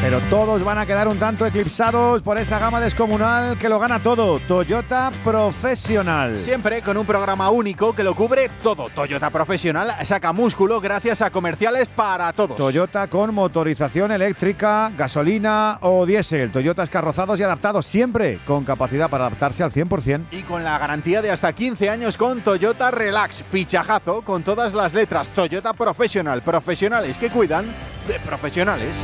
[0.00, 4.02] Pero todos van a quedar un tanto eclipsados por esa gama descomunal que lo gana
[4.02, 4.40] todo.
[4.40, 6.40] Toyota Profesional.
[6.40, 8.88] Siempre con un programa único que lo cubre todo.
[8.90, 12.56] Toyota Profesional saca músculo gracias a comerciales para todos.
[12.56, 14.65] Toyota con motorización eléctrica,
[14.96, 16.50] gasolina o diésel.
[16.50, 20.26] Toyotas carrozados y adaptados siempre con capacidad para adaptarse al 100%.
[20.30, 23.44] Y con la garantía de hasta 15 años con Toyota Relax.
[23.50, 25.30] Fichajazo con todas las letras.
[25.30, 26.42] Toyota Profesional.
[26.42, 27.66] Profesionales que cuidan
[28.08, 28.96] de profesionales.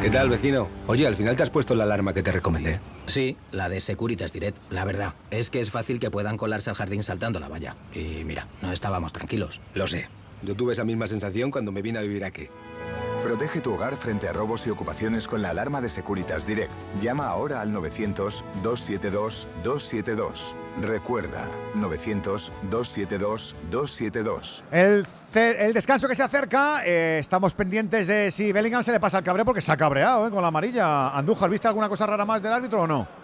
[0.00, 0.68] ¿Qué tal, vecino?
[0.86, 2.78] Oye, al final te has puesto la alarma que te recomendé.
[3.06, 4.58] Sí, la de Securitas Direct.
[4.70, 7.74] La verdad, es que es fácil que puedan colarse al jardín saltando la valla.
[7.94, 9.62] Y mira, no estábamos tranquilos.
[9.72, 10.08] Lo sé.
[10.42, 12.48] Yo tuve esa misma sensación cuando me vine a vivir aquí.
[13.24, 16.70] Protege tu hogar frente a robos y ocupaciones con la alarma de Securitas Direct.
[17.00, 20.54] Llama ahora al 900-272-272.
[20.82, 24.62] Recuerda, 900-272-272.
[24.70, 29.20] El, el descanso que se acerca, eh, estamos pendientes de si Bellingham se le pasa
[29.20, 31.08] el cabreo porque se ha cabreado eh, con la amarilla.
[31.16, 33.23] Andújar, ¿viste alguna cosa rara más del árbitro o no?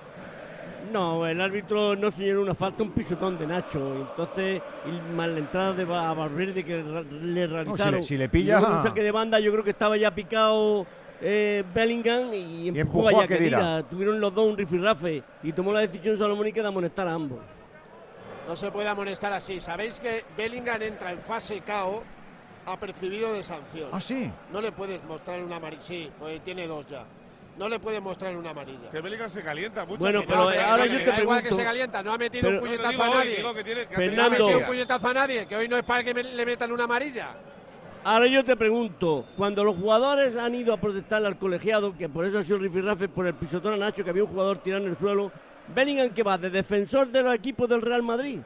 [0.91, 3.95] No, el árbitro no señaló una falta, un pisotón de Nacho.
[4.11, 8.03] Entonces, y más la entrada de a Valverde que le realizaron.
[8.03, 10.87] si le pilla- Y un saque de banda, yo creo que estaba ya picado
[11.21, 13.23] eh, Bellingham y empujó, empujó
[13.57, 13.83] a.
[13.85, 17.39] Tuvieron los dos un rifirrafe y tomó la decisión Salomónica de amonestar a ambos.
[18.49, 19.61] No se puede amonestar así.
[19.61, 22.03] Sabéis que Bellingham entra en fase KO
[22.67, 23.89] apercibido de sanción.
[23.93, 24.31] Ah, sí.
[24.53, 25.81] No le puedes mostrar una amarilla.
[25.83, 27.05] Sí, pues tiene dos ya.
[27.59, 28.91] No le puedes mostrar una amarilla.
[28.91, 29.99] Que Bellingham se calienta mucho.
[29.99, 32.13] Bueno, pero no, que- ahora que- yo te Da igual que pregunto- se calienta, no
[32.13, 33.37] ha metido pero- un puñetazo a nadie.
[33.55, 34.31] que tiene- que ha no ha Fernando.
[34.47, 36.85] metido un puñetazo a nadie, que hoy no es para que me- le metan una
[36.85, 37.35] amarilla.
[38.03, 42.25] Ahora yo te pregunto, cuando los jugadores han ido a protestarle al colegiado, que por
[42.25, 44.93] eso ha sido rifirrafe por el pisotón a Nacho, que había un jugador tirando en
[44.93, 45.31] el suelo,
[45.75, 48.39] Bellingham que va de defensor de los equipos del Real Madrid.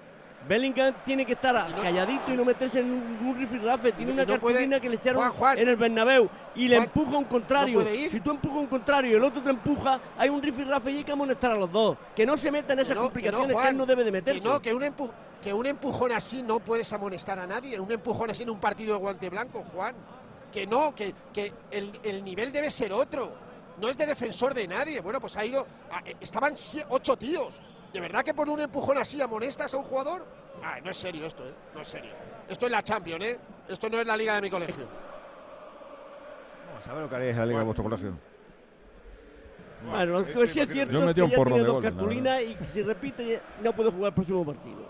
[0.49, 3.93] Bellingham tiene que estar calladito y no meterse en un, un rifirrafe.
[3.93, 5.59] Tiene una no puede- cartulina que le echaron Juan, Juan.
[5.59, 7.79] en el Bernabéu y le Juan, empuja un contrario.
[7.79, 8.11] ¿no puede?
[8.11, 11.05] Si tú empujas un contrario y el otro te empuja, hay un rifirrafe y hay
[11.05, 11.97] que amonestar a los dos.
[12.15, 13.87] Que no se metan en esas Que no, que no, complicaciones que, Juan, él no
[13.87, 14.41] debe de meterse.
[14.41, 15.11] Que no, que un, empu-
[15.43, 17.81] que un empujón así no puedes amonestar a nadie.
[17.81, 19.95] Un empujón así en un partido de guante blanco, Juan.
[20.53, 23.33] Que no, que, que el, el nivel debe ser otro.
[23.81, 25.01] No es de defensor de nadie.
[25.01, 25.67] Bueno, pues ha ido.
[25.91, 26.55] a- eh, estaban
[26.91, 27.59] ocho tíos.
[27.95, 30.27] ¿De verdad que por un empujón así amonestas a un jugador?
[30.65, 31.53] Ah, no es serio esto, ¿eh?
[31.77, 32.11] No es serio.
[32.49, 33.39] Esto es la Champions, ¿eh?
[33.69, 34.89] Esto no es la liga de mi colegio.
[36.71, 38.19] Vamos a ver lo que haréis en la liga de vuestro colegio.
[39.89, 41.83] Bueno, lo que sí es cierto Yo es metí que un ya tiene de dos
[41.85, 44.89] cartulinas y si repite no puede jugar el próximo partido.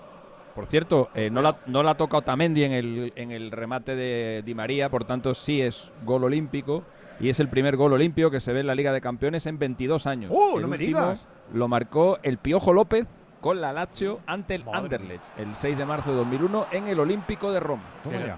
[0.55, 3.97] Por cierto, eh, no, la, no la ha tocado Tamendi en el, en el remate
[3.97, 6.85] de Di María, por tanto sí es gol olímpico
[7.21, 9.59] y es el primer gol olímpico que se ve en la Liga de Campeones en
[9.59, 10.33] 22 años.
[10.35, 11.27] ¡Uh, El no me digas!
[11.55, 13.07] Lo marcó el Piojo López
[13.41, 17.53] con la Lazio ante el Anderlecht el 6 de marzo de 2001 en el Olímpico
[17.53, 17.85] de Roma.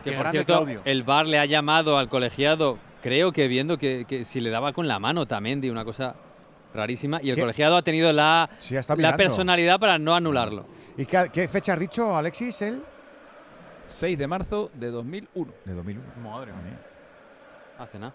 [0.04, 4.24] Que por cierto, el VAR le ha llamado al colegiado, creo que viendo que, que
[4.24, 6.14] si le daba con la mano también, de una cosa
[6.74, 7.40] rarísima, y el ¿Qué?
[7.40, 10.66] colegiado ha tenido la, Sí, la personalidad para no anularlo.
[10.98, 12.60] ¿Y qué, qué fecha has dicho, Alexis?
[12.60, 12.82] El
[13.86, 15.52] 6 de marzo de 2001.
[15.64, 16.06] de 2001.
[16.22, 16.78] Madre mía.
[17.78, 18.12] Hace nada.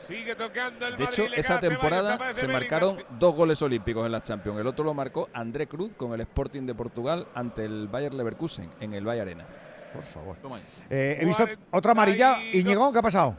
[0.00, 2.62] Sigue tocando el De hecho, esa temporada se Bellingham.
[2.62, 4.58] marcaron dos goles olímpicos en la Champions.
[4.58, 8.70] El otro lo marcó André Cruz con el Sporting de Portugal ante el Bayer Leverkusen
[8.80, 9.46] en el Valle Arena.
[9.92, 10.36] Por favor.
[10.88, 12.34] Eh, he visto otra amarilla.
[12.34, 12.54] 42.
[12.54, 13.36] Íñigo, ¿qué ha pasado?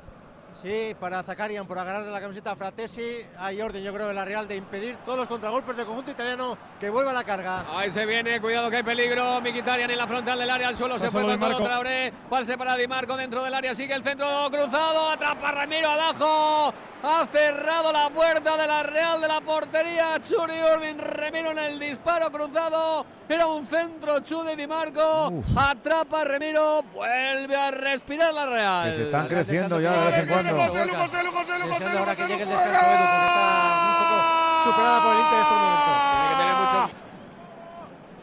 [0.55, 3.25] Sí, para Zakarian por agarrar de la camiseta a Fratesi.
[3.37, 6.57] Hay orden, yo creo, en la Real de impedir todos los contragolpes del conjunto italiano
[6.79, 7.65] que vuelva a la carga.
[7.77, 9.41] Ahí se viene, cuidado que hay peligro.
[9.41, 11.63] Mkhitaryan en la frontal del área, al suelo se fue con Marco.
[11.63, 12.13] Traoré.
[12.29, 15.09] Pase para Di Marco dentro del área, sigue el centro cruzado.
[15.09, 16.73] Atrapa Ramiro abajo.
[17.03, 20.21] Ha cerrado la puerta de la Real de la portería.
[20.21, 23.03] Churi Urbin Remiro en el disparo cruzado.
[23.27, 25.33] Era un centro Chudi Di Marco.
[25.55, 26.83] Atrapa a Remiro.
[26.93, 28.89] Vuelve a respirar la Real.
[28.89, 30.40] Que se están creciendo ya de vez en cuando.
[30.49, 32.63] José Lu, José Lu, José Lu, José Lu, ahora José que Lu, llegue el juega.
[32.71, 36.91] descanso, Edu, porque está un poco superada por el Inter en estos momentos.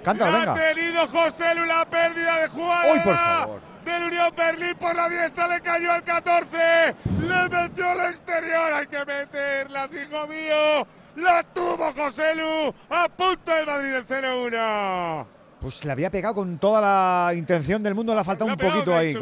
[0.05, 0.52] Cántalo, La venga.
[0.52, 2.92] Ha tenido José Lu la pérdida de jugada.
[2.92, 3.60] Uy, por favor.
[3.84, 6.97] Del Unión Berlín por la diestra le cayó al 14.
[7.20, 8.72] Le metió al exterior.
[8.74, 10.86] Hay que meterla, hijo mío.
[11.16, 12.74] La tuvo José Lu.
[12.90, 15.26] A punto el Madrid del 0-1.
[15.68, 18.97] Pues le había pegado con toda la intención del mundo, le ha faltado un poquito
[18.97, 19.14] ahí.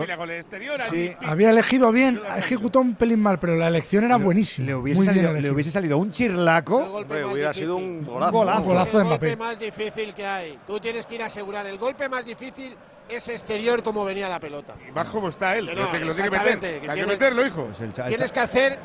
[0.89, 1.12] Sí.
[1.20, 4.65] Había elegido bien, ha ejecutado un pelín mal, pero la elección era buenísima.
[4.66, 6.76] Le hubiese, muy bien salido, le hubiese salido un chirlaco.
[6.76, 8.33] Hombre, hubiera sido un Un golazo.
[8.33, 8.60] golazo.
[8.60, 10.57] Un golazo de el golpe más difícil que hay.
[10.68, 11.66] Tú tienes que ir a asegurar.
[11.66, 12.73] El golpe más difícil
[13.08, 14.76] es exterior como venía la pelota.
[14.89, 15.66] Y más como está él.
[15.66, 16.58] No, que lo tiene que meter.
[16.60, 17.65] que Hay que tienes- meterlo, hijo.
[17.76, 18.78] Pues Tienes que hacer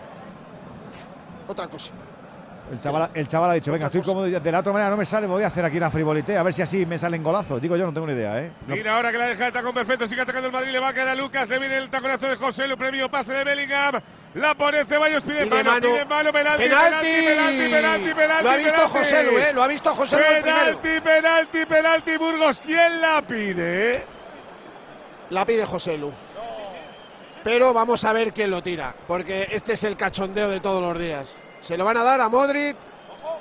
[1.48, 1.95] otra cosita.
[2.72, 5.06] El chaval, el chaval ha dicho, venga, estoy cómodo, de la otra manera no me
[5.06, 7.61] sale, me voy a hacer aquí una frivolité, a ver si así me salen golazos.
[7.61, 8.51] Digo yo, no tengo ni idea, ¿eh?
[8.67, 10.90] No- Mira ahora que la deja el tacón perfecto, sigue atacando el Madrid, le va
[10.90, 14.00] a caer a Lucas, le viene el taconazo de José, Lu, premio pase de Bellingham,
[14.35, 15.82] la pone Ceballos, pide, Pide mano, mano.
[15.88, 17.08] pide mano, penalti, ¡Penalti!
[17.08, 18.98] penalti, penalti, penalti, penalti, Lo ha visto penalti.
[18.98, 19.53] José Lu, ¿eh?
[19.53, 20.43] Lo ha visto José Lu el.
[20.43, 24.03] Penalti, penalti, penalti, Burgos, ¿quién la pide?
[25.32, 26.11] La pide José Lu.
[27.43, 30.98] Pero vamos a ver quién lo tira, porque este es el cachondeo de todos los
[30.98, 31.40] días.
[31.61, 32.75] Se lo van a dar a Modric.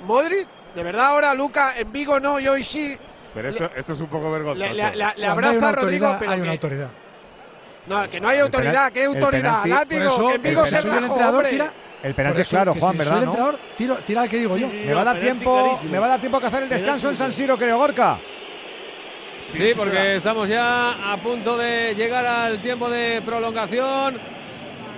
[0.01, 2.97] Modric, de verdad ahora Luca en Vigo no y hoy sí.
[3.33, 4.73] Pero esto, esto es un poco vergonzoso.
[4.73, 6.87] Le, le- le- le Cuando hay abraza a Rodrigo, pero hay una que, autoridad.
[7.87, 9.63] no, que no hay autoridad, ¿qué autoridad?
[9.63, 11.49] penalti- Látigo, Por eso, que en Vigo se rajó, entrenador, hombre.
[11.49, 11.73] tira.
[12.03, 13.17] El penalti es claro, Juan, si ¿verdad?
[13.19, 13.31] El no?
[13.31, 14.67] entrenador, tiro, tira el que digo yo.
[14.67, 15.91] Me va a dar tiempo, clarísimo.
[15.91, 18.19] me va a dar tiempo que hacer el descanso en San Siro, creo, Gorka.
[19.45, 24.17] Sí, porque estamos ya a punto de llegar al tiempo de prolongación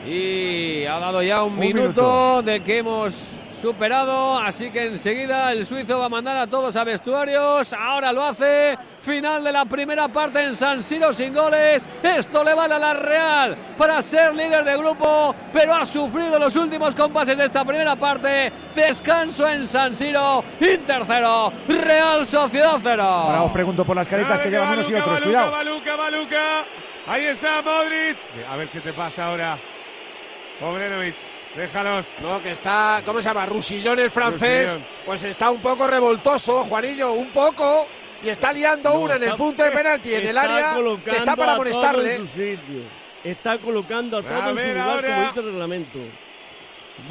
[0.05, 2.41] y ha dado ya un, Un minuto, minuto.
[2.43, 3.13] del que hemos
[3.61, 8.21] superado, así que enseguida el suizo va a mandar a todos a vestuarios, ahora lo
[8.21, 12.79] hace, final de la primera parte en San Siro sin goles, esto le vale a
[12.79, 17.63] la Real para ser líder de grupo, pero ha sufrido los últimos compases de esta
[17.63, 23.03] primera parte, descanso en San Siro, Inter cero, Real Sociedad cero.
[23.03, 25.07] Ahora os pregunto por las caritas que llevan unos y otros.
[25.07, 25.51] Baluca, Cuidado.
[25.51, 26.65] Baluca, Baluca.
[27.07, 28.17] Ahí está Modric.
[28.49, 29.57] A ver qué te pasa ahora.
[30.61, 31.15] Obrenovic,
[31.55, 32.07] déjalos.
[32.21, 33.45] No, que está, ¿cómo se llama?
[33.45, 34.65] Rusillón el francés.
[34.73, 34.87] Rusillón.
[35.05, 37.87] Pues está un poco revoltoso, Juanillo, un poco.
[38.23, 41.35] Y está liando No, una en el punto de penalti en el área que está
[41.35, 42.19] para a amonestarle.
[42.29, 42.83] sitio.
[43.23, 45.07] Está colocando a A en ver su lugar ahora.
[45.15, 45.99] como dice el reglamento.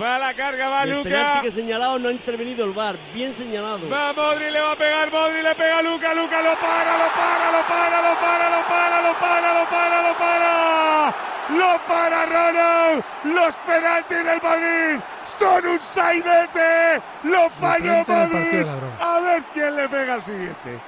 [0.00, 1.10] Va a la carga, El Baluca.
[1.10, 3.88] penalti que señalado no ha intervenido el VAR, bien señalado.
[3.90, 7.12] Va Modri, le va a pegar Modri, le pega a Luca, Luca lo para, lo
[7.12, 11.14] para, lo para, lo para, lo para, lo para, lo para, lo para.
[11.50, 13.04] Lo para Ronald.
[13.24, 17.02] Los penaltis del Madrid son un sainete.
[17.24, 18.92] Lo falló ladrón.
[19.00, 20.80] A ver quién le pega al siguiente.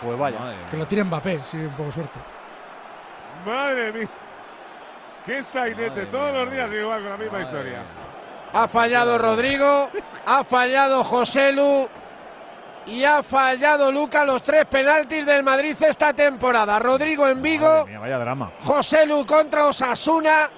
[0.00, 0.38] Pues vaya.
[0.70, 2.18] Que lo tire Mbappé, sí, un poco suerte.
[3.44, 4.08] Madre mía.
[5.24, 6.06] Qué sainete.
[6.06, 7.82] Todos los días igual con la misma historia.
[8.52, 9.88] Ha fallado Rodrigo,
[10.26, 11.88] ha fallado José Lu
[12.86, 16.78] y ha fallado Luca los tres penaltis del Madrid esta temporada.
[16.78, 18.52] Rodrigo en Vigo, mía, vaya drama.
[18.64, 20.50] José Lu contra Osasuna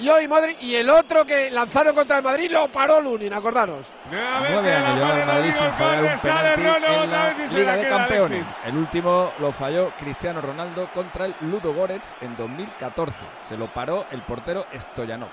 [0.00, 3.86] y hoy Modric y el otro que lanzaron contra el Madrid lo paró Lunin, acordaros.
[4.10, 8.04] La pone el Rodrigo, sale otra vez y se la de queda.
[8.04, 8.46] Alexis.
[8.72, 13.16] Último lo falló Cristiano Ronaldo contra el Ludo Goretz en 2014.
[13.48, 15.28] Se lo paró el portero Stoyanov.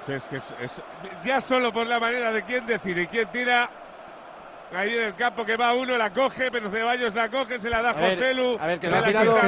[0.00, 0.82] Sí, es que es- es-
[1.24, 3.68] ya solo por la manera de quién decide y quién tira.
[4.76, 7.80] Ahí en el campo que va uno, la coge, pero Ceballos la coge, se la
[7.80, 8.58] da A ver, José Lu.
[8.60, 9.40] a ver, que lo ha tirado,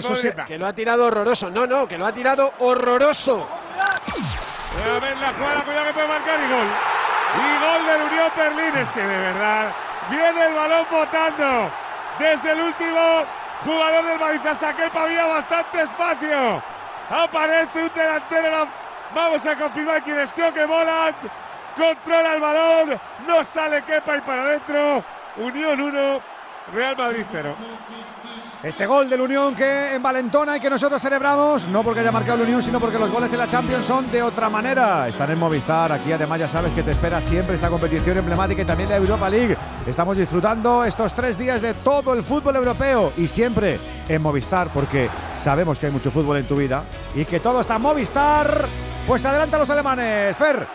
[0.46, 1.50] que lo ha tirado horroroso.
[1.50, 3.46] No, no, que lo ha tirado horroroso.
[3.78, 6.66] A ver la jugada, cuidado que puede marcar y gol.
[7.36, 8.76] Y gol del Unión Berlín.
[8.76, 9.72] Es que de verdad
[10.10, 11.70] viene el balón botando
[12.18, 13.24] desde el último
[13.64, 16.62] jugador del Madrid hasta que había bastante espacio.
[17.10, 18.50] Aparece un delantero.
[18.50, 18.68] la-
[19.14, 20.32] Vamos a confirmar quién es.
[20.34, 21.16] Creo que Volant
[21.76, 23.00] controla el balón.
[23.26, 25.04] No sale Kepa y para adentro.
[25.38, 26.20] Unión 1,
[26.72, 27.54] Real Madrid 0.
[28.62, 32.42] Ese gol del Unión que envalentona y que nosotros celebramos, no porque haya marcado el
[32.42, 35.06] Unión, sino porque los goles en la Champions son de otra manera.
[35.06, 38.64] Están en Movistar, aquí además ya sabes que te espera siempre esta competición emblemática y
[38.64, 39.56] también la Europa League.
[39.86, 45.10] Estamos disfrutando estos tres días de todo el fútbol europeo y siempre en Movistar, porque
[45.34, 46.82] sabemos que hay mucho fútbol en tu vida
[47.14, 48.66] y que todo está en Movistar.
[49.06, 50.66] Pues adelanta los alemanes, Fer.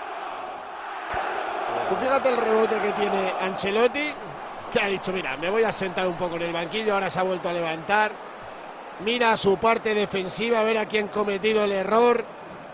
[2.00, 4.14] Fíjate el rebote que tiene Ancelotti,
[4.72, 7.20] que ha dicho, mira, me voy a sentar un poco en el banquillo, ahora se
[7.20, 8.12] ha vuelto a levantar.
[9.04, 12.24] Mira su parte defensiva, a ver a quién cometido el error.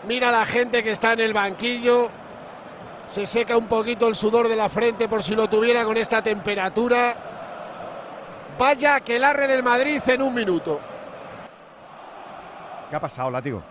[0.06, 2.08] Mira la gente que está en el banquillo.
[3.06, 6.22] Se seca un poquito el sudor de la frente por si lo tuviera con esta
[6.22, 7.16] temperatura.
[8.58, 10.80] Vaya que larre del Madrid en un minuto.
[12.90, 13.62] ¿Qué ha pasado, Látigo?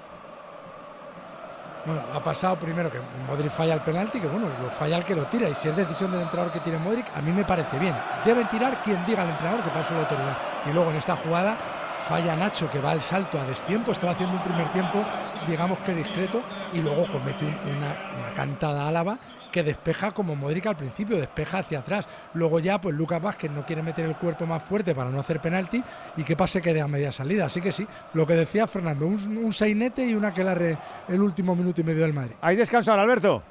[1.87, 5.15] Bueno, ha pasado primero que Modric falla el penalti, que bueno, lo falla el que
[5.15, 5.47] lo tira.
[5.47, 7.95] Y si es decisión del entrenador que tire Modric, a mí me parece bien.
[8.25, 10.37] Deben tirar quien diga al entrenador que pasó la autoridad.
[10.65, 11.55] Y luego en esta jugada
[11.97, 13.91] falla Nacho, que va al salto a destiempo.
[13.93, 14.99] Estaba haciendo un primer tiempo,
[15.47, 16.39] digamos que discreto,
[16.73, 19.15] y luego comete un- una, una cantada álava
[19.51, 22.07] que despeja como Modric al principio, despeja hacia atrás.
[22.33, 25.39] Luego ya, pues Lucas Vázquez no quiere meter el cuerpo más fuerte para no hacer
[25.39, 25.83] penalti
[26.15, 27.45] y que pase quede a media salida.
[27.45, 30.77] Así que sí, lo que decía Fernando, un, un sainete y una que larre
[31.07, 32.35] el último minuto y medio del Madrid.
[32.41, 33.43] Hay descanso ahora, Alberto.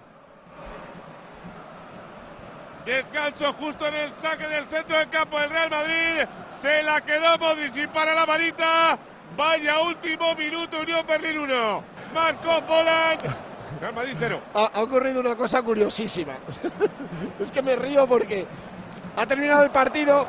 [2.87, 6.29] Descanso justo en el saque del centro del campo del Real Madrid.
[6.53, 8.97] Se la quedó Modric y para la manita.
[9.37, 11.85] Vaya último minuto, Unión Berlín 1.
[12.15, 13.23] Marcó Poland.
[13.81, 14.41] Real Madrid 0.
[14.55, 16.35] ha, ha ocurrido una cosa curiosísima.
[17.41, 18.47] es que me río porque
[19.17, 20.27] ha terminado el partido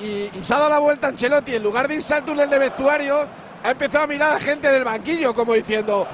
[0.00, 1.54] y, y se ha dado la vuelta Ancelotti.
[1.54, 3.26] En lugar de irse al túnel de vestuario,
[3.64, 6.06] ha empezado a mirar a la gente del banquillo, como diciendo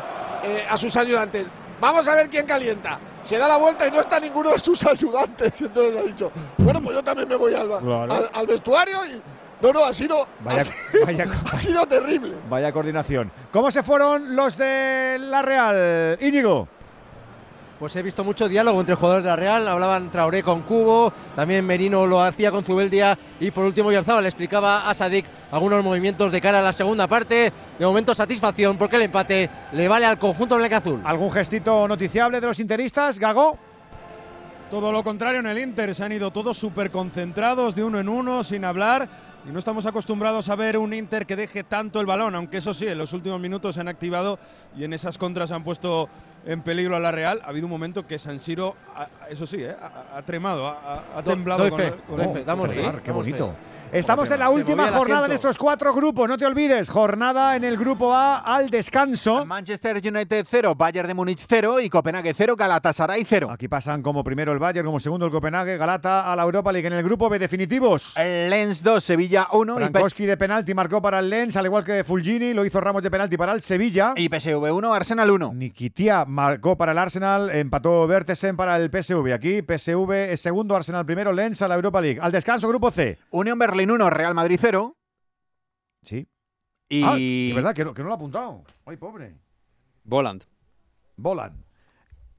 [0.43, 1.47] eh, a sus ayudantes:
[1.81, 2.99] Vamos a ver quién calienta.
[3.23, 5.53] Se da la vuelta y no está ninguno de sus ayudantes.
[5.61, 8.13] Entonces ha dicho: Bueno, pues yo también me voy al, ba- Claro.
[8.13, 8.99] al- al vestuario.
[9.07, 9.23] Y
[9.63, 12.37] no, no, ha sido, Vaya- ha sido- vaya- ha sido terrible.
[12.51, 13.31] Vaya coordinación.
[13.51, 16.19] ¿Cómo se fueron los de la Real?
[16.21, 16.69] Íñigo.
[17.79, 21.67] Pues he visto mucho diálogo entre jugadores de la Real, hablaban Traoré con Cubo, también
[21.67, 26.31] Merino lo hacía con Zubeldia y por último Yarzaba le explicaba a Sadik algunos movimientos
[26.31, 27.53] de cara a la segunda parte.
[27.81, 31.01] De momento satisfacción porque el empate le vale al conjunto azul.
[31.05, 33.59] ¿Algún gestito noticiable de los interistas, Gago?
[34.71, 38.09] Todo lo contrario en el Inter, se han ido todos súper concentrados de uno en
[38.09, 39.09] uno, sin hablar.
[39.49, 42.73] Y no estamos acostumbrados a ver un Inter que deje tanto el balón, aunque eso
[42.73, 44.39] sí, en los últimos minutos se han activado
[44.77, 46.09] y en esas contras han puesto
[46.47, 47.41] en peligro a la Real.
[47.45, 49.75] Ha habido un momento que San Siro, ha- eso sí, ¿eh?
[49.81, 51.61] ha, ha tremado, ha, ha- ha Do- temblado.
[51.63, 53.49] doy con fe, con doy fe, damos con fe, la- Qué bonito.
[53.49, 53.72] fe.
[53.93, 56.89] Estamos en la última jornada en estos cuatro grupos, no te olvides.
[56.89, 59.45] Jornada en el grupo A al descanso.
[59.45, 63.51] Manchester United 0, Bayern de Múnich 0 y Copenhague 0, Galatasaray 0.
[63.51, 66.87] Aquí pasan como primero el Bayern, como segundo el Copenhague, Galata a la Europa League
[66.87, 68.17] en el grupo B definitivos.
[68.17, 71.85] El Lens 2, Sevilla 1 y, Frankowski de penalti marcó para el Lens, al igual
[71.85, 74.15] que Fulgini, lo hizo Ramos de penalti para el Sevilla.
[74.17, 75.53] y PSV 1, Arsenal 1.
[75.53, 79.35] Nikitia marcó para el Arsenal, empató Bertesen para el PSV.
[79.35, 82.21] Aquí PSV es segundo, Arsenal primero, Lens a la Europa League.
[82.23, 83.19] Al descanso, grupo C.
[83.31, 84.97] Unión Berlín 1, Real Madrid 0.
[86.03, 86.29] Sí.
[86.89, 88.65] Y Ah, de verdad, que no, que no lo ha apuntado.
[88.87, 89.35] Ay, pobre.
[90.05, 90.45] Voland.
[91.17, 91.65] Volan.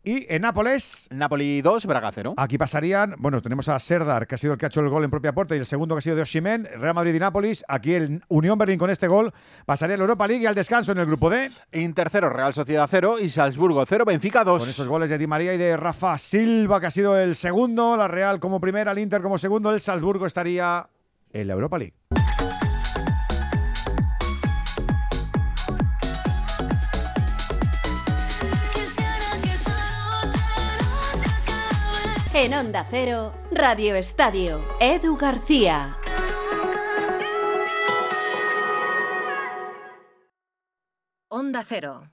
[0.06, 2.34] Y en Nápoles, Napoli 2, Braga 0.
[2.36, 5.06] aquí pasarían, bueno, tenemos a Serdar, que ha sido el que ha hecho el gol
[5.06, 7.64] en propia puerta, y el segundo que ha sido de Oshimen, Real Madrid y Nápoles.
[7.70, 9.34] Aquí el Unión Berlín con este gol
[9.66, 12.54] pasaría a la Europa League y al descanso en el grupo D, Inter 0, Real
[12.54, 14.60] Sociedad 0 y Salzburgo 0, Benfica 2.
[14.60, 17.96] con esos goles de Di María y de Rafa Silva, que ha sido el segundo,
[17.96, 20.86] la Real como primera, el Inter como segundo, el Salzburgo estaría
[21.34, 21.96] en la Europa League.
[32.36, 35.98] En Onda Cero, Radio Estadio, Edu García.
[41.30, 42.13] Onda Cero.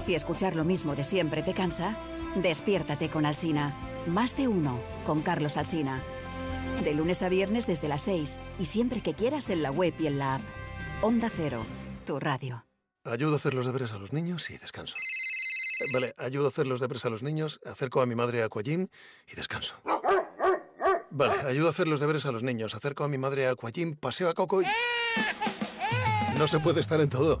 [0.00, 1.94] Si escuchar lo mismo de siempre te cansa,
[2.34, 3.74] despiértate con Alsina.
[4.06, 6.02] Más de uno con Carlos Alsina.
[6.82, 10.06] De lunes a viernes desde las 6 y siempre que quieras en la web y
[10.06, 10.42] en la app.
[11.02, 11.66] Onda Cero,
[12.06, 12.64] tu radio.
[13.04, 14.96] Ayudo a hacer los deberes a los niños y descanso.
[15.92, 18.88] Vale, ayudo a hacer los deberes a los niños, acerco a mi madre a Aquagym
[19.26, 19.76] y descanso.
[21.10, 23.96] Vale, ayudo a hacer los deberes a los niños, acerco a mi madre a Aquagym,
[23.96, 24.66] paseo a Coco y...
[26.38, 27.40] No se puede estar en todo.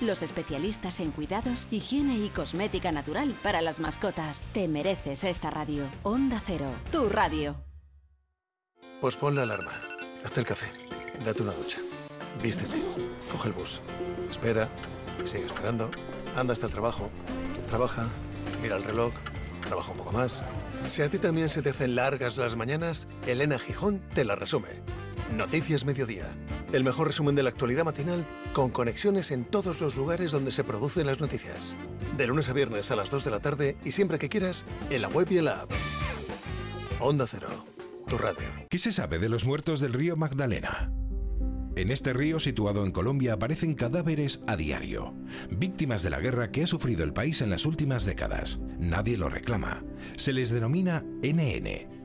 [0.00, 4.48] los especialistas en cuidados, higiene y cosmética natural para las mascotas.
[4.52, 5.88] Te mereces esta radio.
[6.02, 7.56] Onda Cero, tu radio.
[9.00, 9.72] Pues pon la alarma,
[10.24, 10.66] haz el café,
[11.24, 11.78] date una ducha,
[12.42, 12.82] vístete,
[13.30, 13.80] coge el bus,
[14.28, 14.68] espera,
[15.24, 15.88] sigue esperando,
[16.34, 17.08] anda hasta el trabajo,
[17.68, 18.08] trabaja,
[18.60, 19.12] mira el reloj,
[19.64, 20.42] trabaja un poco más.
[20.86, 24.68] Si a ti también se te hacen largas las mañanas, Elena Gijón te la resume.
[25.36, 26.26] Noticias Mediodía,
[26.72, 30.64] el mejor resumen de la actualidad matinal con conexiones en todos los lugares donde se
[30.64, 31.76] producen las noticias.
[32.16, 35.02] De lunes a viernes a las 2 de la tarde y siempre que quieras, en
[35.02, 35.70] la web y en la app.
[37.00, 37.48] Onda Cero,
[38.08, 38.48] tu radio.
[38.70, 40.92] ¿Qué se sabe de los muertos del río Magdalena?
[41.78, 45.14] En este río situado en Colombia aparecen cadáveres a diario,
[45.48, 48.58] víctimas de la guerra que ha sufrido el país en las últimas décadas.
[48.80, 49.84] Nadie lo reclama.
[50.16, 51.97] Se les denomina NN,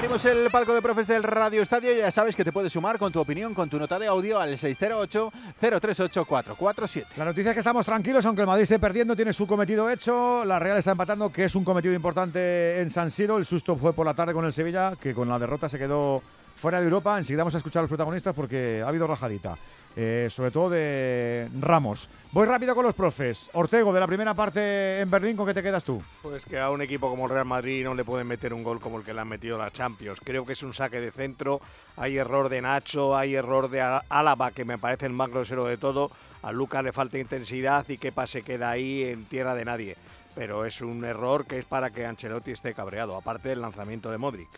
[0.00, 3.12] Abrimos el palco de profes del Radio Estadio ya sabes que te puedes sumar con
[3.12, 7.04] tu opinión, con tu nota de audio al 608-038-447.
[7.18, 10.42] La noticia es que estamos tranquilos, aunque el Madrid esté perdiendo, tiene su cometido hecho.
[10.46, 13.36] La Real está empatando, que es un cometido importante en San Siro.
[13.36, 16.22] El susto fue por la tarde con el Sevilla, que con la derrota se quedó
[16.54, 17.18] fuera de Europa.
[17.18, 19.58] Enseguida vamos a escuchar a los protagonistas porque ha habido rajadita.
[19.96, 22.08] Eh, sobre todo de Ramos.
[22.32, 23.50] Voy rápido con los profes.
[23.54, 26.00] Ortego, de la primera parte en Berlín, ¿con qué te quedas tú?
[26.22, 28.78] Pues que a un equipo como el Real Madrid no le pueden meter un gol
[28.78, 30.20] como el que le han metido la Champions.
[30.22, 31.60] Creo que es un saque de centro,
[31.96, 35.76] hay error de Nacho, hay error de Álava, que me parece el más grosero de
[35.76, 36.10] todo.
[36.42, 39.96] A Lucas le falta intensidad y Kepa se queda ahí en tierra de nadie.
[40.36, 44.18] Pero es un error que es para que Ancelotti esté cabreado, aparte del lanzamiento de
[44.18, 44.48] Modric.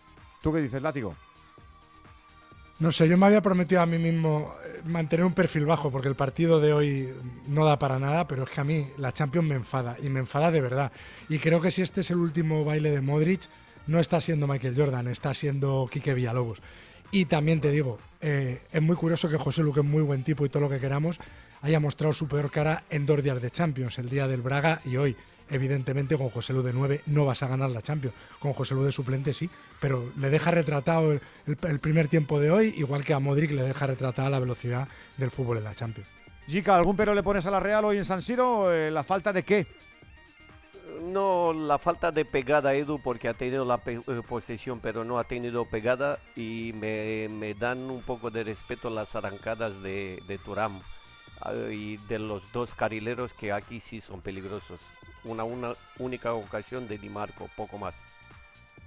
[0.42, 1.16] ¿Tú qué dices, Látigo?
[2.82, 6.08] No sé, yo me había prometido a mí mismo eh, mantener un perfil bajo porque
[6.08, 7.14] el partido de hoy
[7.46, 10.18] no da para nada, pero es que a mí la Champions me enfada y me
[10.18, 10.90] enfada de verdad.
[11.28, 13.42] Y creo que si este es el último baile de Modric,
[13.86, 16.60] no está siendo Michael Jordan, está siendo Quique Villalobos.
[17.12, 20.24] Y también te digo, eh, es muy curioso que José Lu, que es muy buen
[20.24, 21.20] tipo y todo lo que queramos,
[21.60, 24.96] haya mostrado su peor cara en dos días de Champions, el día del Braga y
[24.96, 25.16] hoy.
[25.50, 28.82] Evidentemente con José Lu de 9 no vas a ganar la Champions, con José Lu
[28.82, 33.04] de suplente sí, pero le deja retratado el, el- el primer tiempo de hoy, igual
[33.04, 36.08] que a Modric le deja retratada la velocidad del fútbol en la Champions.
[36.46, 38.72] Jica, ¿algún pero le pones a la Real hoy en San Siro?
[38.72, 39.66] Eh, ¿La falta de qué?
[41.00, 45.18] No, la falta de pegada, Edu, porque ha tenido la pe- eh, posesión, pero no
[45.18, 50.38] ha tenido pegada y me, me dan un poco de respeto las arrancadas de, de
[50.38, 50.80] Turam
[51.40, 54.80] ah, y de los dos carrileros que aquí sí son peligrosos.
[55.24, 57.94] Una, una única ocasión de Di Marco, poco más.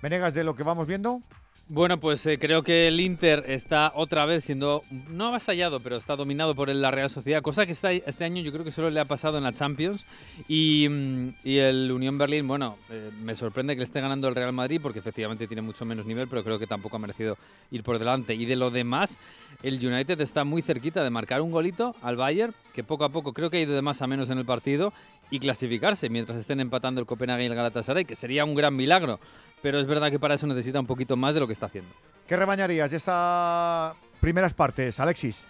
[0.02, 1.22] Venegas, de lo que vamos viendo.
[1.68, 6.16] Bueno, pues eh, creo que el Inter está otra vez siendo, no avasallado, pero está
[6.16, 9.00] dominado por la Real Sociedad, cosa que está, este año yo creo que solo le
[9.00, 10.06] ha pasado en la Champions.
[10.48, 14.36] Y, mm, y el Unión Berlín, bueno, eh, me sorprende que le esté ganando el
[14.36, 17.36] Real Madrid porque efectivamente tiene mucho menos nivel, pero creo que tampoco ha merecido
[17.72, 18.36] ir por delante.
[18.36, 19.18] Y de lo demás,
[19.64, 23.34] el United está muy cerquita de marcar un golito al Bayern, que poco a poco
[23.34, 24.94] creo que ha ido de más a menos en el partido,
[25.30, 29.20] y clasificarse mientras estén empatando el Copenhague y el Galatasaray, que sería un gran milagro
[29.66, 31.90] pero es verdad que para eso necesita un poquito más de lo que está haciendo.
[32.28, 35.48] ¿Qué rebañarías de estas primeras partes, Alexis?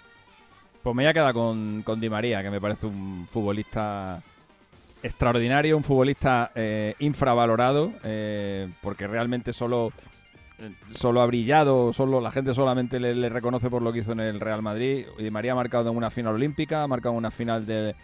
[0.82, 4.24] Pues me voy a quedar con, con Di María, que me parece un futbolista
[5.04, 9.92] extraordinario, un futbolista eh, infravalorado, eh, porque realmente solo
[10.94, 14.40] solo ha brillado, solo la gente solamente le, reconoce por lo que hizo en el
[14.40, 15.06] Real Madrid.
[15.18, 17.96] Y María ha marcado en una final olímpica, ha marcado una final de,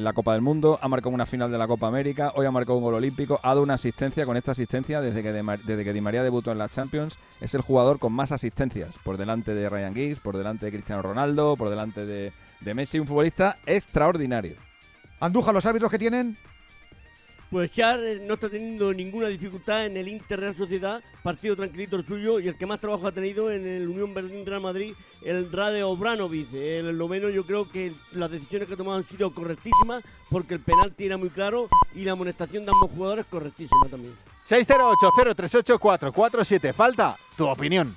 [0.00, 2.78] la Copa del Mundo, ha marcado una final de la Copa América, hoy ha marcado
[2.78, 6.00] un gol olímpico, ha dado una asistencia con esta asistencia desde que, desde que Di
[6.00, 7.16] María debutó en la Champions.
[7.40, 11.02] Es el jugador con más asistencias, por delante de Ryan Giggs, por delante de Cristiano
[11.02, 14.56] Ronaldo, por delante de, de Messi, un futbolista extraordinario.
[15.20, 16.36] Andújar, los árbitros que tienen
[17.50, 21.96] pues Char eh, no está teniendo ninguna dificultad en el Inter Real Sociedad, partido tranquilito
[21.96, 24.94] el suyo, y el que más trabajo ha tenido en el Unión Berlín Real Madrid,
[25.22, 26.54] el Rade Obranovic.
[26.54, 30.60] El noveno yo creo que las decisiones que ha tomado han sido correctísimas, porque el
[30.60, 34.14] penalti era muy claro y la amonestación de ambos jugadores correctísima también.
[34.48, 37.96] 608-038-447, falta tu opinión.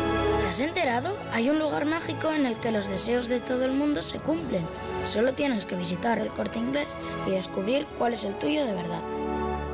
[0.51, 1.17] has enterado?
[1.31, 4.67] Hay un lugar mágico en el que los deseos de todo el mundo se cumplen.
[5.05, 9.01] Solo tienes que visitar el corte inglés y descubrir cuál es el tuyo de verdad.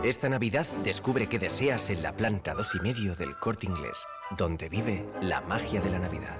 [0.03, 4.05] Esta Navidad descubre qué deseas en la planta 2 y medio del corte inglés,
[4.37, 6.37] donde vive la magia de la Navidad.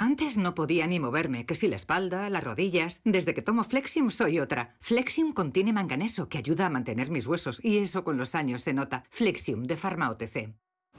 [0.00, 3.00] Antes no podía ni moverme, que si la espalda, las rodillas.
[3.04, 4.74] Desde que tomo Flexium soy otra.
[4.80, 8.74] Flexium contiene manganeso que ayuda a mantener mis huesos y eso con los años se
[8.74, 9.04] nota.
[9.08, 10.61] Flexium de Pharma OTC.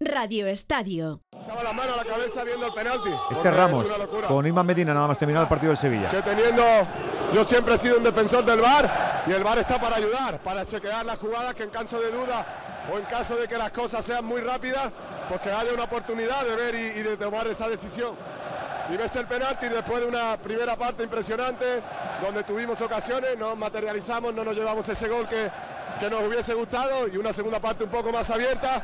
[0.00, 1.22] Radio Estadio.
[1.40, 3.10] Echaba la mano a la cabeza viendo el penalti.
[3.30, 3.86] Este Ramos,
[4.26, 6.10] con Iman Medina nada más terminar el partido del Sevilla.
[6.10, 6.64] Que teniendo,
[7.32, 10.66] yo siempre he sido un defensor del VAR y el VAR está para ayudar, para
[10.66, 12.44] chequear las jugadas que en caso de duda
[12.92, 14.92] o en caso de que las cosas sean muy rápidas,
[15.28, 18.16] pues que haya una oportunidad de ver y, de tomar esa decisión.
[18.92, 21.80] Y ves el penalti después de una primera parte impresionante,
[22.20, 25.48] donde tuvimos ocasiones, nos materializamos, no nos llevamos ese gol que,
[26.00, 28.82] que nos hubiese gustado y una segunda parte un poco más abierta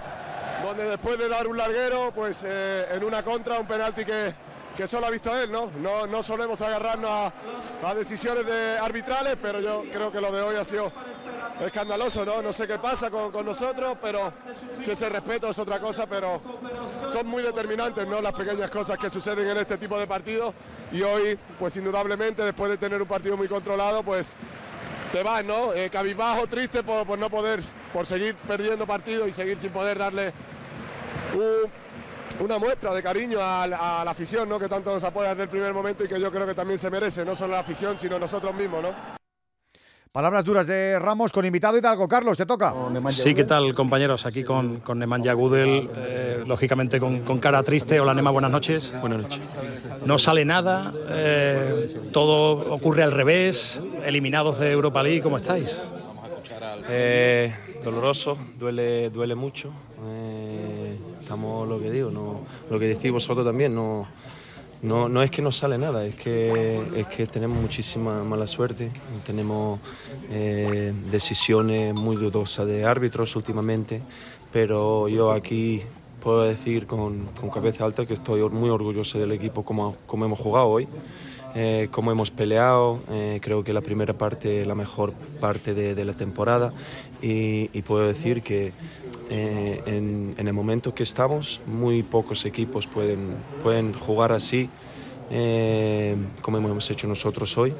[0.63, 4.33] donde después de dar un larguero, pues eh, en una contra, un penalti que,
[4.77, 5.71] que solo ha visto él, ¿no?
[5.81, 7.33] No, no solemos agarrarnos
[7.85, 10.91] a, decisiones de arbitrales, pero yo creo que lo de hoy ha sido
[11.65, 12.41] escandaloso, ¿no?
[12.41, 14.31] No sé qué pasa con, con, nosotros, pero
[14.81, 16.41] si ese respeto es otra cosa, pero
[16.87, 18.21] son muy determinantes, ¿no?
[18.21, 20.55] Las pequeñas cosas que suceden en este tipo de partidos
[20.93, 24.35] y hoy, pues indudablemente, después de tener un partido muy controlado, pues
[25.13, 25.73] te vas, ¿no?
[25.75, 27.61] Eh, cabizbajo, triste por, por, no poder,
[27.93, 30.33] por seguir perdiendo partidos y seguir sin poder darle
[32.39, 34.59] una muestra de cariño a, la afición, ¿no?
[34.59, 36.91] Que tanto nos apoya desde el primer momento y que yo creo que también se
[36.91, 39.20] merece, no solo la afición, sino nosotros mismos, ¿no?
[40.13, 42.09] Palabras duras de Ramos con invitado Hidalgo.
[42.09, 42.75] Carlos, te toca.
[43.11, 44.27] Sí, ¿qué tal, compañeros?
[44.27, 48.01] Aquí con, con Nemanja Gudel, eh, lógicamente con, con, cara triste.
[48.01, 48.93] Hola, Nema, buenas noches.
[49.01, 49.41] Buenas noches.
[50.05, 55.89] No sale nada, eh, todo ocurre al revés, eliminados de Europa League, ¿cómo estáis?
[56.89, 59.71] Eh, doloroso, duele, duele mucho.
[61.21, 64.09] estamos, lo que digo, no, lo que decís vosotros también, no
[64.83, 68.91] no, no es que no sale nada, es que, es que tenemos muchísima mala suerte,
[69.27, 69.79] tenemos
[70.31, 74.01] eh, decisiones muy dudosas de árbitros últimamente,
[74.53, 75.83] pero yo aquí
[76.23, 80.69] puedo decir con, con cabeza alta que estoy muy orgulloso del equipo como, hemos jugado
[80.69, 80.89] hoy.
[81.57, 86.05] Eh, como hemos peleado, eh, creo que la primera parte la mejor parte de, de
[86.05, 86.73] la temporada
[87.21, 88.73] y, y, puedo decir que
[89.31, 93.21] en, en, el momento que estamos muy pocos equipos pueden,
[93.63, 94.69] pueden jugar así
[95.31, 97.73] eh, como hemos hecho nosotros hoy.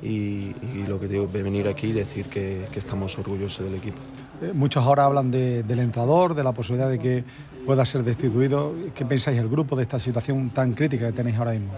[0.00, 0.52] Y,
[0.86, 3.98] lo que digo, de venir aquí y decir que, que estamos orgullosos del equipo.
[4.40, 7.24] Eh, Muchos ahora hablan de- del entrenador, de la posibilidad de que
[7.66, 8.72] pueda ser destituido.
[8.94, 11.72] ¿Qué pensáis el grupo de esta situación tan crítica que tenéis ahora mismo?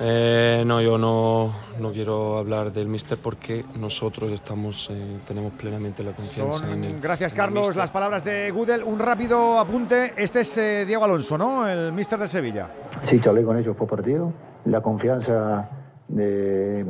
[0.00, 6.02] Eh, no, yo no, no quiero hablar del míster porque nosotros estamos, eh, tenemos plenamente
[6.02, 7.00] la confianza en él.
[7.00, 8.82] Gracias en Carlos, las palabras de Gudel.
[8.82, 10.12] Un rápido apunte.
[10.16, 11.68] Este es eh, Diego Alonso, ¿no?
[11.68, 12.68] El míster de Sevilla.
[13.04, 14.32] Sí, charlé con ellos por partido.
[14.64, 15.70] La confianza
[16.08, 16.84] de,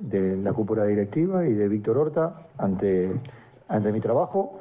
[0.00, 3.12] de la cúpula directiva y de Víctor Horta ante,
[3.68, 4.60] ante mi trabajo.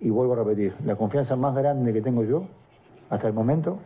[0.00, 2.44] Y vuelvo a repetir, la confianza más grande que tengo yo
[3.10, 3.78] hasta el momento,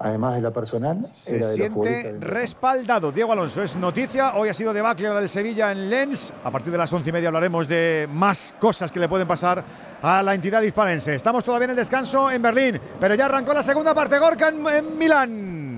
[0.00, 3.12] además de la personal, Se era de los siente respaldado.
[3.12, 4.34] Diego Alonso es noticia.
[4.34, 6.32] Hoy ha sido debacle del Sevilla en Lens.
[6.42, 9.62] A partir de las once y media hablaremos de más cosas que le pueden pasar
[10.02, 11.14] a la entidad hispanense.
[11.14, 14.18] Estamos todavía en el descanso en Berlín, pero ya arrancó la segunda parte.
[14.18, 15.69] Gorka en, en Milán.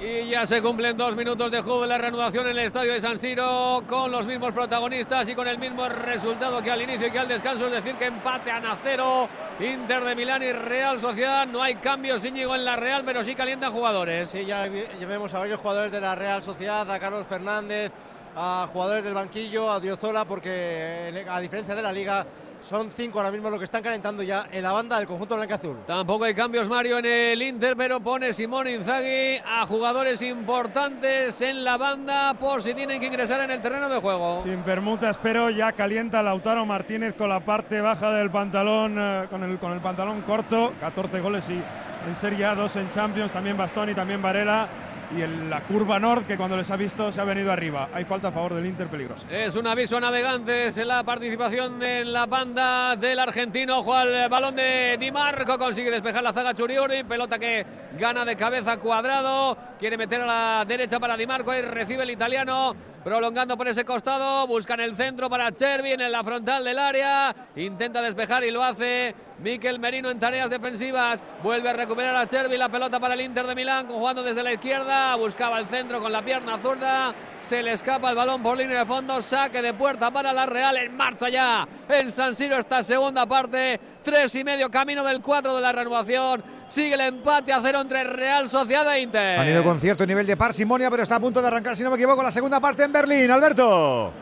[0.00, 3.00] Y ya se cumplen dos minutos de juego de la reanudación en el estadio de
[3.00, 7.10] San Siro con los mismos protagonistas y con el mismo resultado que al inicio y
[7.10, 9.28] que al descanso, es decir, que empate a cero
[9.60, 11.46] Inter de Milán y Real Sociedad.
[11.46, 14.28] No hay cambios, Íñigo, en la Real, pero sí calientan jugadores.
[14.30, 17.92] Sí, ya, ya vemos a varios jugadores de la Real Sociedad, a Carlos Fernández,
[18.36, 22.26] a jugadores del banquillo, a Diozola, porque a diferencia de la Liga,
[22.68, 25.78] son cinco ahora mismo los que están calentando ya en la banda del conjunto blanca-azul.
[25.86, 31.62] Tampoco hay cambios, Mario, en el Inter, pero pone Simón Inzaghi a jugadores importantes en
[31.64, 34.42] la banda por si tienen que ingresar en el terreno de juego.
[34.42, 39.42] Sin permutas, pero ya calienta Lautaro Martínez con la parte baja del pantalón, eh, con,
[39.42, 40.72] el, con el pantalón corto.
[40.80, 41.60] 14 goles y
[42.08, 44.68] en Serie A, 2 en Champions, también Bastoni, también Varela.
[45.16, 47.88] Y en la curva Nord, que cuando les ha visto se ha venido arriba.
[47.94, 49.26] Hay falta a favor del Inter peligroso.
[49.30, 53.82] Es un aviso a navegantes la participación en la banda del argentino.
[53.82, 57.04] Juega el balón de Di Marco, consigue despejar la zaga Churiuri.
[57.04, 57.64] Pelota que
[57.96, 59.56] gana de cabeza cuadrado.
[59.78, 62.74] Quiere meter a la derecha para Di Marco y recibe el italiano.
[63.04, 67.36] Prolongando por ese costado, buscan el centro para Chervin en la frontal del área.
[67.54, 71.22] Intenta despejar y lo hace Miquel Merino en tareas defensivas.
[71.42, 74.52] Vuelve a recuperar a Chervin la pelota para el Inter de Milán, jugando desde la
[74.52, 75.14] izquierda.
[75.16, 77.14] Buscaba el centro con la pierna zurda.
[77.42, 79.20] Se le escapa el balón por línea de fondo.
[79.20, 80.76] Saque de puerta para la Real.
[80.76, 83.80] En marcha ya en San Siro esta segunda parte.
[84.02, 86.42] Tres y medio camino del cuatro de la renovación.
[86.68, 89.38] Sigue el empate a cero entre Real Sociedad e Inter.
[89.38, 91.90] Han ido con cierto nivel de parsimonia, pero está a punto de arrancar, si no
[91.90, 93.30] me equivoco, la segunda parte en Berlín.
[93.30, 94.12] Alberto.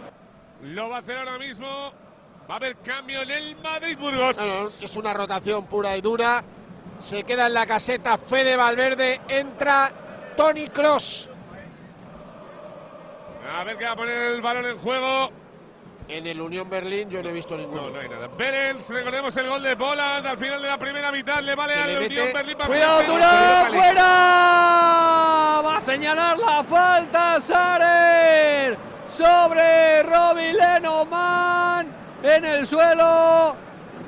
[0.63, 1.93] Lo va a hacer ahora mismo.
[2.49, 4.37] Va a haber cambio en el Madrid Burgos.
[4.83, 6.43] es una rotación pura y dura.
[6.99, 9.21] Se queda en la caseta Fede Valverde.
[9.29, 9.93] Entra
[10.37, 11.29] Tony Cross.
[13.57, 15.31] A ver qué va a poner el balón en juego.
[16.09, 17.83] En el Unión Berlín yo no he visto ninguno.
[17.83, 18.29] No, no hay nada.
[18.37, 21.41] Berens, recordemos el gol de Poland al final de la primera mitad.
[21.41, 23.79] Le vale al Unión Berlín para Cuidado, League.
[23.79, 24.03] fuera.
[25.65, 33.55] Va a señalar la falta Sarer sobre Roby Lenoman en el suelo.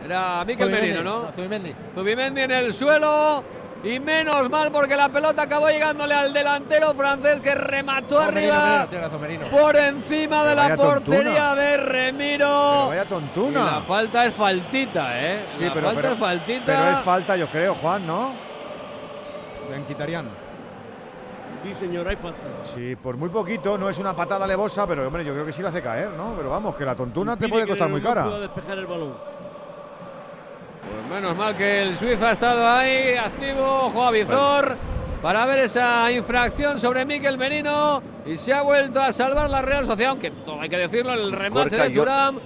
[0.05, 1.23] Era Miquel Zubimendi, Merino, ¿no?
[1.26, 1.75] no, Zubimendi.
[1.94, 3.44] Zubimendi en el suelo.
[3.83, 8.55] Y menos mal porque la pelota acabó llegándole al delantero francés que remató No, Merino,
[8.55, 9.47] arriba Merino, tiene razón, Merino.
[9.49, 10.94] por encima de la tontuna.
[10.94, 12.39] portería de Remiro.
[12.39, 13.60] Pero vaya tontuna.
[13.60, 15.44] Y la falta es faltita, ¿eh?
[15.59, 16.62] Sí, la pero, falta pero, es faltita.
[16.65, 18.34] pero es falta, yo creo, Juan, ¿no?
[19.86, 20.31] Quitariano.
[21.65, 22.39] Sí, señor, hay falta.
[22.62, 25.62] Sí, por muy poquito, no es una patada levosa, pero hombre, yo creo que sí
[25.62, 26.34] lo hace caer, ¿no?
[26.36, 28.39] Pero vamos, que la tontuna te puede costar muy no cara.
[28.39, 29.15] despejar el balón.
[30.83, 34.76] Pues menos mal que el suizo ha estado ahí, activo, ojo a Vizor,
[35.23, 39.86] para ver esa infracción sobre Miquel Merino y se ha vuelto a salvar la Real
[39.86, 42.41] Sociedad, aunque todo hay que decirlo, el remate Gorka, de yo- Turam.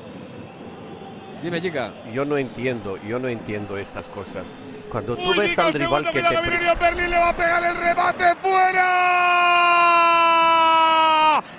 [1.42, 1.92] Dime, chica.
[2.12, 4.52] Yo no entiendo, yo no entiendo estas cosas.
[4.91, 6.28] Cuando tú Uy, ves al rival que te...
[6.28, 8.83] Berlín, le va a pegar el remate fuera.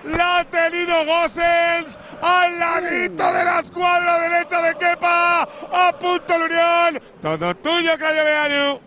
[0.04, 5.44] La ha tenido Gosens al ladito de la escuadra derecha de Kepa.
[5.44, 7.02] A punto el Unión.
[7.22, 8.80] Todo tuyo, Claudio Beanu.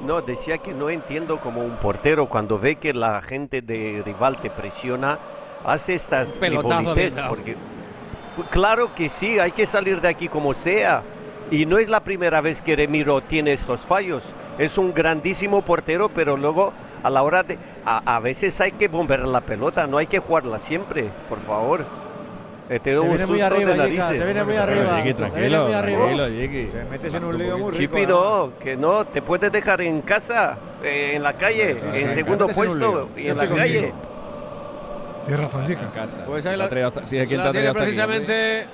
[0.00, 4.38] No, decía que no entiendo como un portero cuando ve que la gente de rival
[4.40, 5.18] te presiona,
[5.64, 6.94] hace estas dado.
[7.28, 7.56] porque
[8.50, 11.02] claro que sí, hay que salir de aquí como sea.
[11.50, 14.34] Y no es la primera vez que Remiro tiene estos fallos.
[14.58, 17.58] Es un grandísimo portero, pero luego a la hora de...
[17.86, 21.86] A, a veces hay que bombear la pelota, no hay que jugarla siempre, por favor.
[22.82, 25.02] Tenido Se viene muy arriba, se viene muy arriba.
[25.02, 26.26] Se viene muy arriba.
[26.26, 27.96] Te metes en un lío muy rico.
[27.96, 32.08] Chipi, no, que no, te puedes dejar en casa, eh, en la calle, Sí, en
[32.10, 33.92] sí, segundo en puesto y en la calle.
[35.28, 35.92] Tienes razón, chica.
[36.26, 38.66] Pues ahí La traído sí, ¿quién te la tiene aquí, precisamente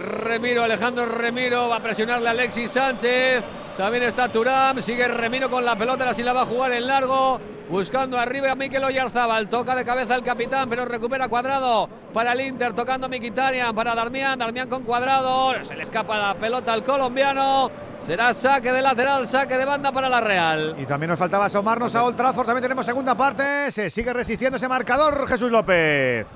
[0.00, 3.44] Remiro, Alejandro Remiro, va a presionarle a Alexis Sánchez.
[3.76, 6.86] También está Turam, sigue Remiro con la pelota, ahora sí la va a jugar en
[6.88, 7.40] largo.
[7.74, 12.42] Buscando arriba a Mikel Oyarzábal, toca de cabeza el capitán, pero recupera Cuadrado para el
[12.42, 17.72] Inter, tocando Miquitarian para Darmian, Darmian con Cuadrado, se le escapa la pelota al colombiano,
[18.00, 20.76] será saque de lateral, saque de banda para la Real.
[20.78, 24.56] Y también nos faltaba asomarnos a Old Trafford, también tenemos segunda parte, se sigue resistiendo
[24.56, 26.28] ese marcador Jesús López.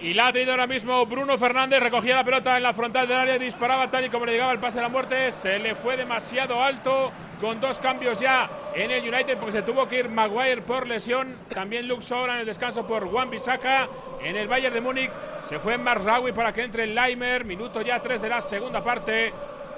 [0.00, 1.80] Y la ha tenido ahora mismo Bruno Fernández.
[1.80, 4.58] Recogía la pelota en la frontal del área, disparaba tal y como le llegaba el
[4.58, 5.32] pase de la muerte.
[5.32, 9.88] Se le fue demasiado alto con dos cambios ya en el United porque se tuvo
[9.88, 11.38] que ir Maguire por lesión.
[11.48, 13.88] También Luke Shaw en el descanso por Juan Bisaka.
[14.22, 15.10] En el Bayern de Múnich
[15.48, 17.44] se fue Marsraoui para que entre el Leimer.
[17.44, 19.32] Minuto ya 3 de la segunda parte.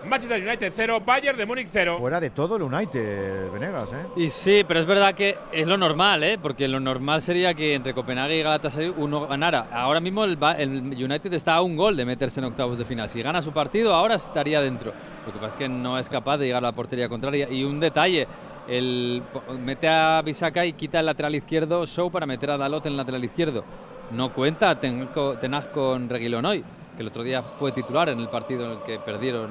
[0.07, 1.97] Manchester United 0, Bayern de Múnich 0.
[1.99, 4.07] Fuera de todo el United, Venegas, ¿eh?
[4.17, 6.39] Y sí, pero es verdad que es lo normal, ¿eh?
[6.41, 9.69] Porque lo normal sería que entre Copenhague y Galatasaray uno ganara.
[9.73, 13.09] Ahora mismo el, United está a un gol de meterse en octavos de final.
[13.09, 14.93] Si gana su partido, ahora estaría dentro.
[15.27, 17.49] Lo que pasa es que no es capaz de llegar a la portería contraria.
[17.51, 18.29] Y un detalle,
[18.69, 19.23] el,
[19.59, 22.97] mete a Bisaka y quita el lateral izquierdo Show para meter a Dalot en el
[22.97, 23.65] lateral izquierdo.
[24.13, 26.65] No cuenta Tenaz con Reguilón hoy
[26.97, 29.51] que el otro día fue titular en el partido en el que perdieron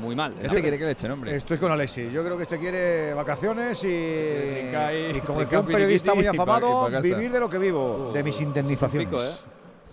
[0.00, 0.34] muy mal.
[0.40, 1.36] Este quiere que le eche nombre.
[1.36, 2.10] Estoy con Alexi.
[2.10, 7.40] Yo creo que este quiere vacaciones y, como decía un periodista muy afamado, vivir de
[7.40, 9.44] lo que vivo, de mis indemnizaciones.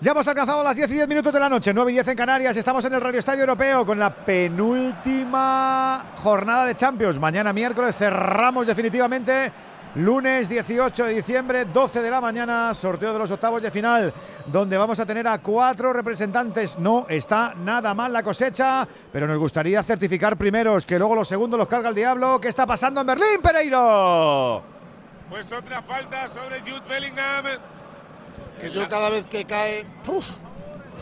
[0.00, 2.16] Ya hemos alcanzado las 10 y 10 minutos de la noche, 9 y 10 en
[2.16, 2.56] Canarias.
[2.56, 7.18] Estamos en el Radio Estadio Europeo con la penúltima jornada de Champions.
[7.18, 9.50] Mañana miércoles cerramos definitivamente.
[9.96, 14.12] Lunes 18 de diciembre, 12 de la mañana, sorteo de los octavos de final,
[14.46, 16.78] donde vamos a tener a cuatro representantes.
[16.78, 21.58] No está nada mal la cosecha, pero nos gustaría certificar primeros, que luego los segundos
[21.58, 22.40] los carga el diablo.
[22.40, 24.62] ¿Qué está pasando en Berlín, Pereiro?
[25.28, 27.46] Pues otra falta sobre Jude Bellingham
[28.58, 29.86] que yo cada vez que cae.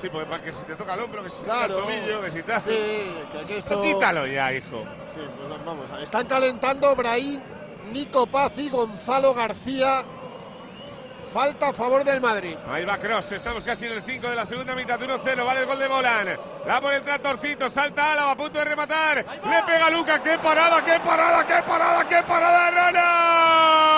[0.01, 2.31] Sí, porque para que si te toca el hombro, que si claro, el tobillo, que
[2.31, 3.83] si te Sí, que aquí esto.
[3.83, 4.85] Quítalo ya, hijo.
[5.09, 5.87] Sí, pues vamos.
[6.03, 7.41] Están calentando Brahim,
[7.93, 10.05] Nico Paz y Gonzalo García.
[11.33, 12.57] Falta a favor del Madrid.
[12.69, 15.67] Ahí va Cross, estamos casi en el 5 de la segunda mitad, 1-0, vale el
[15.67, 16.39] gol de Bolan.
[16.67, 19.17] La por el tratorcito, salta Álava, a punto de rematar.
[19.19, 23.97] Le pega Luca, qué parada, qué parada, qué parada, qué parada, Rana.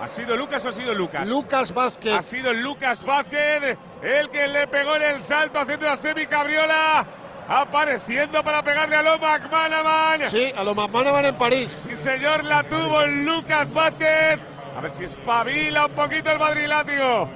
[0.00, 1.28] ¿Ha sido Lucas o ha sido Lucas?
[1.28, 2.14] Lucas Vázquez.
[2.14, 7.06] Ha sido Lucas Vázquez el que le pegó en el salto haciendo la semi-cabriola.
[7.46, 10.30] Apareciendo para pegarle a Loma McManaman.
[10.30, 11.76] Sí, a Loma McManaman en París.
[11.82, 14.38] Sí, señor, la tuvo Lucas Vázquez.
[14.76, 17.28] A ver si espabila un poquito el madrilátigo.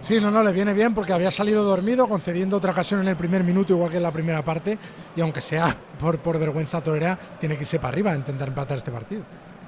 [0.00, 3.16] Sí, no, no, le viene bien porque había salido dormido, concediendo otra ocasión en el
[3.16, 4.78] primer minuto, igual que en la primera parte.
[5.16, 8.78] Y aunque sea por, por vergüenza torera, tiene que irse para arriba a intentar empatar
[8.78, 9.24] este partido.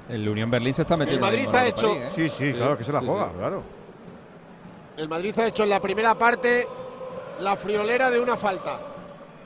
[0.09, 1.27] El Unión Berlín se está metiendo.
[1.27, 1.95] El Madrid ha hecho.
[1.95, 2.09] ¿eh?
[2.09, 3.63] Sí, sí, claro, que se la juega, claro.
[4.97, 6.67] El Madrid ha hecho en la primera parte
[7.41, 8.81] la friolera de una falta.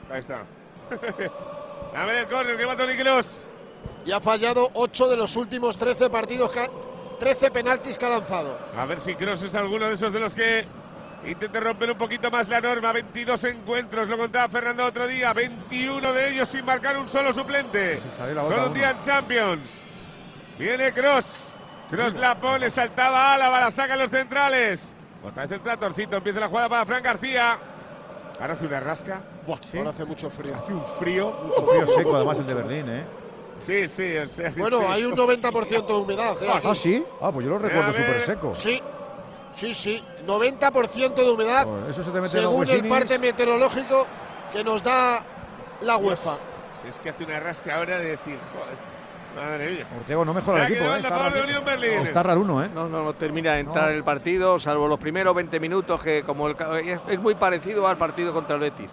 [0.09, 0.45] Ahí está.
[1.95, 3.47] a ver el córner que va Toni Kroos.
[4.05, 6.51] Y ha fallado 8 de los últimos 13 partidos,
[7.19, 8.57] 13 penaltis que ha lanzado.
[8.75, 10.65] A ver si Kroos es alguno de esos de los que
[11.25, 12.93] intente romper un poquito más la norma.
[12.93, 15.33] 22 encuentros, lo contaba Fernando otro día.
[15.33, 17.99] 21 de ellos sin marcar un solo suplente.
[18.09, 19.85] Solo un día en Champions.
[20.57, 21.53] Viene Cross.
[21.89, 24.95] Cross la pone, saltaba Álava, la saca los centrales.
[25.23, 27.59] Otra vez el tratorcito, empieza la jugada para Fran García.
[28.39, 29.21] Ahora hace una rasca.
[29.77, 30.55] Ahora hace mucho frío.
[30.55, 31.53] Hace un frío.
[31.57, 33.05] Un frío seco, además, el de Berlín, ¿eh?
[33.59, 34.15] Sí, sí.
[34.57, 36.35] bueno, hay un 90% de humedad.
[36.41, 36.61] ¿eh?
[36.63, 37.05] Ah, sí.
[37.21, 38.55] Ah, pues yo lo recuerdo súper seco.
[38.55, 38.81] Sí.
[39.55, 40.03] Sí, sí.
[40.25, 41.67] 90% de humedad.
[41.87, 44.07] eso se te mete según el parte meteorológico
[44.51, 45.23] que nos da
[45.81, 46.37] la UEFA.
[46.81, 48.92] Si es que hace una rasca ahora de decir, joder.
[49.35, 49.85] Madre mía.
[49.97, 50.93] Ortego no mejora el equipo.
[50.93, 50.99] ¿eh?
[50.99, 52.69] Está, raro, está raro uno, ¿eh?
[52.73, 56.47] No, no, no termina de entrar el partido, salvo los primeros 20 minutos, que como
[56.47, 56.55] el,
[57.07, 58.91] es, muy parecido al partido contra el Betis.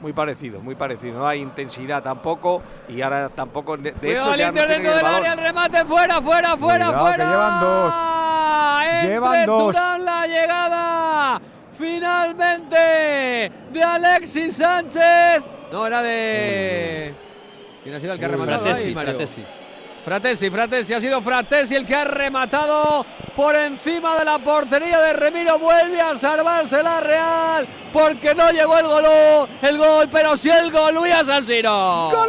[0.00, 1.18] Muy parecido, muy parecido.
[1.18, 3.76] No hay intensidad tampoco y ahora tampoco.
[3.76, 7.28] De, hecho, ya no dentro del área, el remate fuera, fuera, fuera, fuera.
[7.28, 7.94] llevan dos.
[9.02, 9.76] llevan dos.
[10.00, 11.40] la llegada
[11.74, 15.42] finalmente de Alexis Sánchez.
[15.72, 17.14] No, era de.
[17.82, 18.64] ¿Quién ha sido el que ha rematado?
[18.64, 19.44] Fratesi, Fratesi.
[20.04, 23.04] Fratesi, Fratesi, ha sido Fratesi el que ha rematado
[23.36, 25.58] por encima de la portería de Remiro.
[25.58, 29.04] Vuelve a salvarse la Real porque no llegó el gol,
[29.62, 32.10] el gol, pero sí el gol Luis Asensino.
[32.10, 32.28] ¡Gol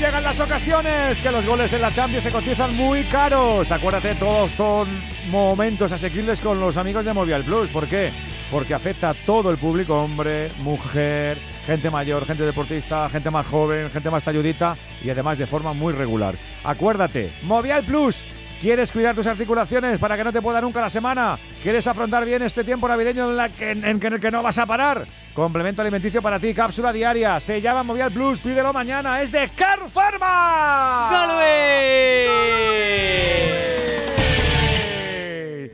[0.00, 3.70] Llegan las ocasiones que los goles en la Champions se cotizan muy caros.
[3.70, 4.88] Acuérdate, todos son
[5.30, 7.68] momentos asequibles con los amigos de Movial Plus.
[7.68, 8.10] ¿Por qué?
[8.52, 13.90] porque afecta a todo el público, hombre, mujer, gente mayor, gente deportista, gente más joven,
[13.90, 16.34] gente más talludita y además de forma muy regular.
[16.64, 18.24] Acuérdate, Movial Plus.
[18.62, 21.36] ¿Quieres cuidar tus articulaciones para que no te pueda nunca la semana?
[21.64, 24.66] ¿Quieres afrontar bien este tiempo navideño en, la que, en, el que no vas a
[24.66, 25.04] parar?
[25.34, 27.40] Complemento alimenticio para ti, cápsula diaria.
[27.40, 29.20] Se llama Movial Plus, pídelo mañana.
[29.20, 31.08] Es de Car Pharma.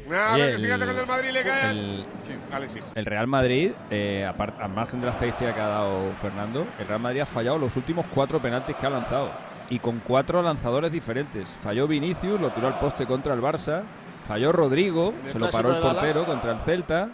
[0.09, 1.71] Nada, que el Madrid le cae.
[1.71, 2.07] El,
[2.51, 2.93] Alexis.
[2.95, 7.01] El Real Madrid, eh, al margen de la estadística que ha dado Fernando, el Real
[7.01, 9.31] Madrid ha fallado los últimos cuatro penaltis que ha lanzado.
[9.71, 11.49] Y con cuatro lanzadores diferentes.
[11.63, 13.83] Falló Vinicius, lo tiró al poste contra el Barça.
[14.27, 17.11] Falló Rodrigo, se lo paró el portero contra el Celta.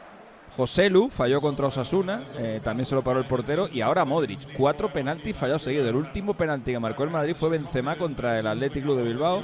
[0.56, 3.66] José Lu falló contra Osasuna, eh, también se lo paró el portero.
[3.72, 5.88] Y ahora Modric, cuatro penaltis fallados seguidos.
[5.88, 9.42] El último penalti que marcó el Madrid fue Benzema contra el Athletic Club de Bilbao.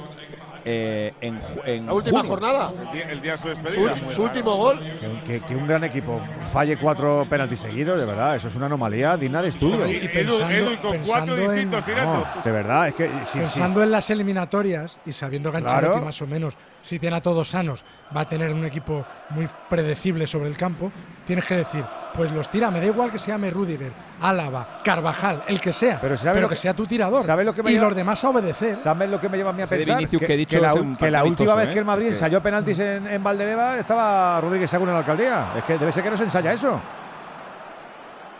[0.63, 2.71] Eh, en, la última jornada.
[2.93, 3.95] El día, de su despedida.
[4.09, 4.79] Su, último gol.
[5.25, 9.41] Que, un gran equipo falle cuatro penaltis seguidos, de verdad, eso es una anomalía digna
[9.41, 9.87] de estudio.
[9.87, 12.27] Y, pensando, con cuatro distintos tirando.
[12.43, 13.09] de verdad, es que.
[13.33, 17.49] pensando en las eliminatorias y sabiendo que Ancelotti más o menos, si tiene a todos
[17.49, 17.83] sanos,
[18.15, 20.91] va a tener un equipo muy predecible sobre el campo,
[21.25, 22.71] tienes que decir, pues los tira.
[22.71, 26.73] Me da igual que se llame Rudiger, Álava, Carvajal, el que sea, pero, que, sea
[26.73, 27.25] tu tirador.
[27.43, 28.75] lo que y los demás a obedecer.
[28.75, 29.97] ¿Sabes lo que me lleva a mí a pensar?
[30.07, 31.83] Que, la, última vez que el ¿eh?
[31.83, 35.53] Madrid ensayó penaltis en, en, Valdebeba estaba Rodríguez Sagún en la alcaldía.
[35.57, 36.81] Es que debe ser que no se ensaya eso.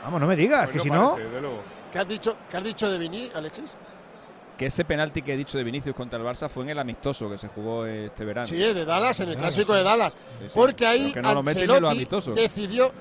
[0.03, 1.18] Vamos, no me digas, pues que si no.
[1.92, 3.76] ¿Qué has dicho, qué has dicho de Vini, Alexis?
[4.62, 7.28] Que ese penalti que he dicho de Vinicius contra el Barça fue en el amistoso
[7.28, 8.48] que se jugó este verano.
[8.48, 10.16] Sí, de Dallas, en el clásico de Dallas.
[10.54, 12.92] Porque ahí Ancelotti decidió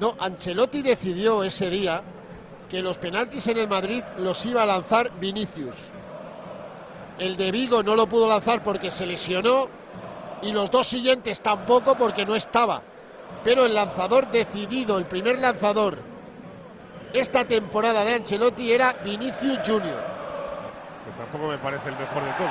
[0.00, 2.02] no, Ancelotti decidió ese día
[2.68, 5.76] que los penaltis en el Madrid los iba a lanzar Vinicius.
[7.20, 9.68] El de Vigo no lo pudo lanzar porque se lesionó
[10.42, 12.82] y los dos siguientes tampoco porque no estaba.
[13.44, 15.98] Pero el lanzador decidido, el primer lanzador
[17.12, 20.15] esta temporada de Ancelotti era Vinicius Junior
[21.12, 22.50] tampoco me parece el mejor de todos.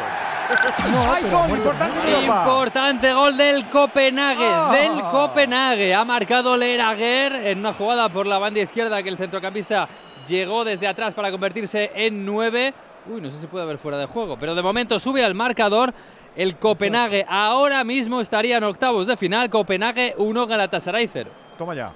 [0.98, 1.58] ¡Ay, gol!
[1.58, 4.48] Importante, importante gol del Copenhague.
[4.48, 4.72] Ah.
[4.72, 5.94] Del Copenhague.
[5.94, 9.88] Ha marcado Leraguer en una jugada por la banda izquierda que el centrocampista
[10.28, 12.74] llegó desde atrás para convertirse en nueve.
[13.08, 15.94] Uy, no sé si puede haber fuera de juego, pero de momento sube al marcador.
[16.36, 19.50] El Copenhague ahora mismo estaría en octavos de final.
[19.50, 21.32] Copenhague 1, Galatasaray 0.
[21.58, 21.94] Toma ya.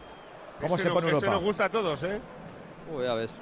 [0.62, 1.26] ¿Cómo se pone Europa?
[1.26, 2.22] Eso nos gusta a todos, ¿eh?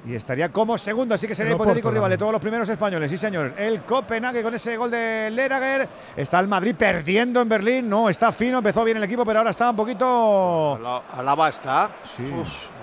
[0.05, 3.09] Y estaría como segundo, así que sería hipotético rival de todos los primeros españoles.
[3.09, 3.53] Sí, señor.
[3.57, 5.87] El Copenhague con ese gol de Lerager.
[6.15, 7.89] Está el Madrid perdiendo en Berlín.
[7.89, 11.01] No, está fino, empezó bien el equipo, pero ahora está un poquito.
[11.11, 11.91] Alaba está.
[12.03, 12.23] Sí.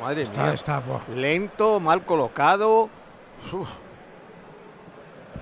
[0.01, 0.55] madre está, mía.
[0.55, 0.83] Está,
[1.15, 2.89] Lento, mal colocado.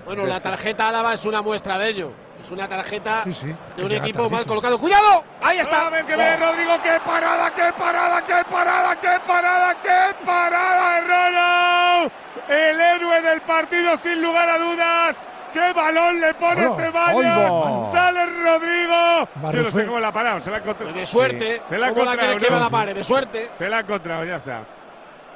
[0.05, 2.11] Bueno, la tarjeta Álava es una muestra de ello.
[2.43, 4.77] Es una tarjeta de un equipo mal colocado.
[4.77, 5.23] ¡Cuidado!
[5.41, 5.87] Ahí está.
[5.87, 6.73] A ver que viene Rodrigo.
[6.83, 12.11] ¡Qué parada, qué parada, qué parada, qué parada, qué parada
[12.49, 15.23] de El héroe del partido, sin lugar a dudas.
[15.53, 17.93] ¡Qué balón le pone Ceballos!
[17.93, 19.29] ¡Sale Rodrigo!
[19.53, 20.93] Yo no sé cómo la ha parado, se la ha encontrado.
[20.93, 21.63] De suerte.
[21.69, 22.39] Se la ha encontrado.
[22.39, 22.95] La la pare?
[22.95, 23.51] De suerte.
[23.55, 24.65] Se la ha encontrado, ya está.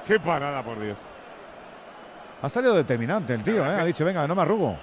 [0.05, 0.99] ¡Qué parada, por Dios!
[2.43, 3.81] Ha salido determinante el tío, ¿eh?
[3.81, 4.77] Ha dicho, venga, no me arrugo.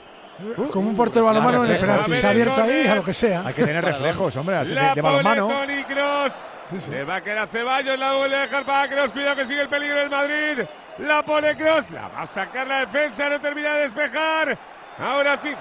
[0.72, 2.16] Como un portero balonmano en el penalti.
[2.16, 3.44] Se ha abierto ahí a lo que sea.
[3.46, 5.48] Hay que tener reflejos, hombre, de, de, de balonmano.
[5.48, 6.54] Tony Cross.
[6.90, 9.12] Le va a quedar Ceballos, la vuelve a dejar para Cross.
[9.12, 10.66] Cuidado que sigue el peligro del Madrid.
[11.00, 14.58] La pone Cross, la va a sacar la defensa, no termina de despejar.
[15.00, 15.54] Ahora sí.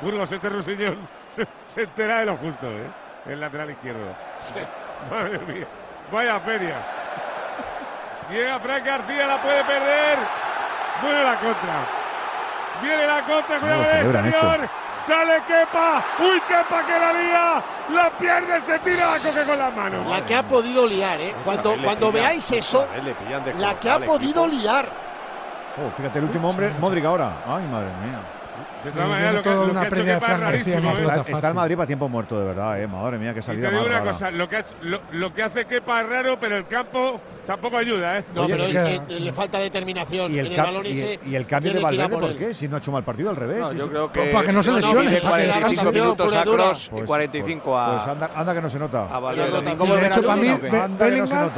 [0.00, 0.96] Burgos, este rusiñón
[1.66, 2.86] se entera de lo justo, ¿eh?
[3.26, 4.14] El lateral izquierdo.
[5.10, 5.66] Madre mía.
[6.12, 6.76] Vaya feria.
[8.30, 10.18] Llega Frank García, la puede perder.
[11.02, 11.99] Bueno la contra.
[12.82, 14.68] Viene la contra, cuidado el exterior.
[15.06, 16.04] Sale Kepa.
[16.20, 17.64] Uy, Kepa que la lía.
[17.90, 20.06] La pierde, se tira, la coge con las manos.
[20.06, 21.34] La que ha podido liar, ¿eh?
[21.44, 22.86] Cuando, cuando veáis eso,
[23.58, 24.88] la que ha podido liar.
[25.78, 27.32] Oh, fíjate, el último hombre, Modric ahora.
[27.46, 28.39] Ay, madre mía.
[28.84, 30.92] De todas maneras, lo que, lo que ha hecho es rarísimo.
[30.92, 32.86] Está, está, el Madrid para tiempo muerto, de verdad, eh.
[32.86, 35.64] Madre mía, qué salida y te digo una cosa, lo que, lo, lo que hace
[35.66, 38.24] Kepa es raro, pero el campo tampoco ayuda, ¿eh?
[38.34, 40.34] No, pero es que le falta determinación.
[40.34, 42.54] ¿Y el, en el balón y, y el cambio de Valverde por, qué?
[42.54, 43.60] Si no ha hecho mal partido al revés.
[43.60, 45.20] No, yo creo que para que no se lesione.
[45.20, 47.96] 45 minutos a Cross y 45 a.
[47.96, 49.04] Pues anda, anda que no se nota.
[49.04, 49.62] A Valverde.
[49.62, 50.48] De hecho, para mí,
[50.98, 51.50] Bellingham,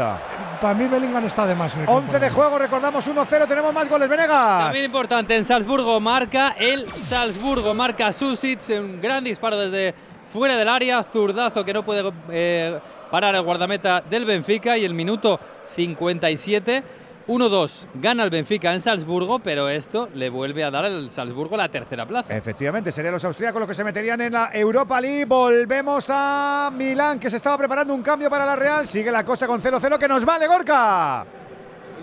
[0.62, 1.76] para mí Bellingham está de más.
[1.86, 4.64] 11 de juego, recordamos 1-0, tenemos más goles, Venegas.
[4.64, 9.94] También importante, en Salzburgo marca el Salzburgo, marca Susic, un gran disparo desde
[10.32, 14.94] fuera del área, zurdazo que no puede eh, parar el guardameta del Benfica y el
[14.94, 15.38] minuto
[15.74, 16.82] 57
[17.28, 21.68] 1-2 gana el Benfica en Salzburgo, pero esto le vuelve a dar al Salzburgo la
[21.68, 22.34] tercera plaza.
[22.34, 25.26] Efectivamente, serían los austríacos los que se meterían en la Europa League.
[25.26, 28.86] Volvemos a Milán, que se estaba preparando un cambio para la Real.
[28.86, 31.41] Sigue la cosa con 0-0 que nos vale, Gorka.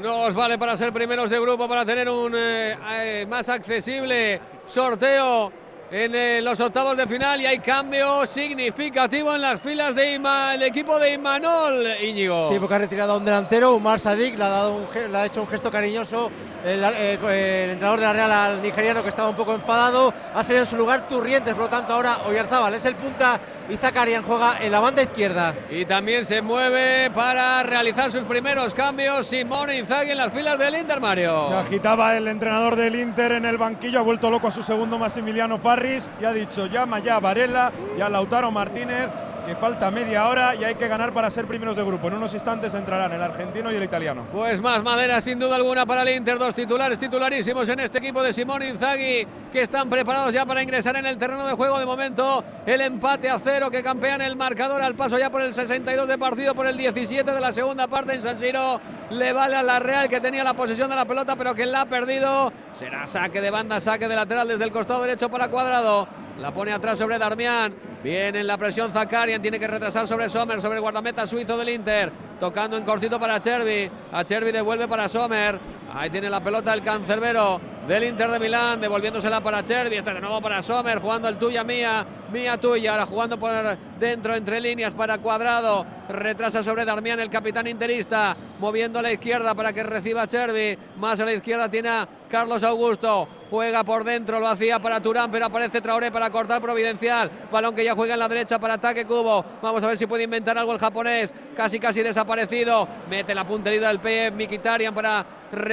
[0.02, 5.52] Nos vale para ser primeros de grupo, para tener un eh, eh, más accesible sorteo
[5.92, 10.64] en eh, los octavos de final y hay cambio significativo en las filas de el
[10.64, 12.48] equipo de Imanol Íñigo.
[12.48, 15.42] Sí, porque ha retirado a un delantero, Umar Sadik, le ha, dado le ha hecho
[15.42, 16.32] un gesto cariñoso
[16.66, 20.14] el, entrenador de la Real al nigeriano que estaba un poco enfadado.
[20.34, 23.40] Ha salido en su lugar Turrientes, por lo tanto ahora Oyarzábal es el punta
[23.70, 25.54] y Zakarian juega en la banda izquierda.
[25.70, 30.76] Y también se mueve para realizar sus primeros cambios Simón Inzaghi en las filas del
[30.76, 31.48] Inter Mario.
[31.50, 34.98] Se agitaba el entrenador del Inter en el banquillo, ha vuelto loco a su segundo
[34.98, 39.10] Massimiliano Farris y ha dicho llama ya a Varela y a Lautaro Martínez
[39.56, 42.08] falta media hora y hay que ganar para ser primeros de grupo.
[42.08, 44.26] En unos instantes entrarán el argentino y el italiano.
[44.32, 48.22] Pues más madera sin duda alguna para el Inter, dos titulares titularísimos en este equipo
[48.22, 51.86] de Simón Inzaghi que están preparados ya para ingresar en el terreno de juego de
[51.86, 52.44] momento.
[52.66, 56.18] El empate a cero que campean el marcador al paso ya por el 62 de
[56.18, 58.80] partido, por el 17 de la segunda parte en San Siro.
[59.10, 61.82] Le vale a la Real que tenía la posesión de la pelota pero que la
[61.82, 62.52] ha perdido.
[62.74, 66.08] Será saque de banda, saque de lateral desde el costado derecho para Cuadrado.
[66.40, 67.74] La pone atrás sobre Darmian.
[68.02, 69.42] Viene en la presión Zakarian.
[69.42, 72.12] Tiene que retrasar sobre Sommer, sobre el guardameta suizo del Inter.
[72.40, 73.90] Tocando en cortito para Chervi.
[74.12, 75.60] A Chervi devuelve para Sommer.
[75.94, 79.98] Ahí tiene la pelota el cancerbero del Inter de Milán, devolviéndosela para Chervi.
[79.98, 82.92] Está de nuevo para Sommer, jugando el tuya mía, mía tuya.
[82.92, 83.52] Ahora jugando por
[84.00, 85.86] dentro entre líneas para Cuadrado.
[86.08, 90.78] Retrasa sobre Darmian, el capitán interista, moviendo a la izquierda para que reciba Chervi.
[90.98, 91.90] Más a la izquierda tiene
[92.30, 93.28] Carlos Augusto.
[93.50, 97.32] Juega por dentro, lo hacía para Turán, pero aparece Traoré para cortar Providencial.
[97.52, 99.44] Balón que ya juega en la derecha para ataque Cubo.
[99.62, 101.34] Vamos a ver si puede inventar algo el japonés.
[101.56, 102.88] Casi, casi desaparecido.
[103.10, 105.26] Mete la puntería del PF Mikitarian para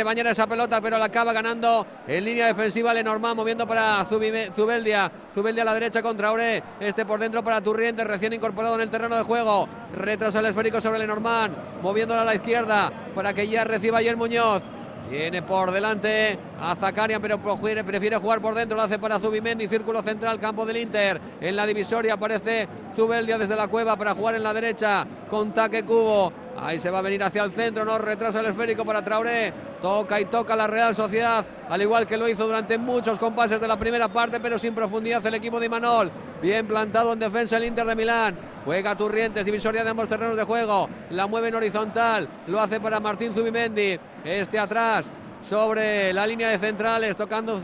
[0.07, 5.11] rebañar esa pelota, pero la acaba ganando en línea defensiva Lenormand, moviendo para Zubeldia.
[5.35, 6.63] Zubeldia a la derecha contra Traoré.
[6.79, 9.69] Este por dentro para Turriente, recién incorporado en el terreno de juego.
[9.97, 14.63] Retrasa el esférico sobre Lenormand, moviéndola a la izquierda para que ya reciba ayer Muñoz.
[15.11, 18.77] Viene por delante a Zakarian, pero prefiere jugar por dentro.
[18.77, 21.21] Lo hace para Zubimendi, círculo central, campo del Inter.
[21.41, 25.85] En la divisoria aparece Zubeldia desde la cueva para jugar en la derecha con Taque
[25.85, 26.33] Cubo.
[26.59, 29.53] Ahí se va a venir hacia el centro, no retrasa el esférico para Traoré.
[29.83, 33.69] Toca y toca la Real Sociedad, al igual que lo hizo durante muchos compases de
[33.69, 36.11] la primera parte, pero sin profundidad el equipo de Imanol.
[36.41, 38.37] Bien plantado en defensa el Inter de Milán.
[38.65, 40.89] Juega Turrientes, divisoria de ambos terrenos de juego.
[41.11, 43.99] La mueve en horizontal, lo hace para Martín Zubimendi.
[44.25, 45.11] Este atrás,
[45.49, 47.61] sobre la línea de centrales, tocando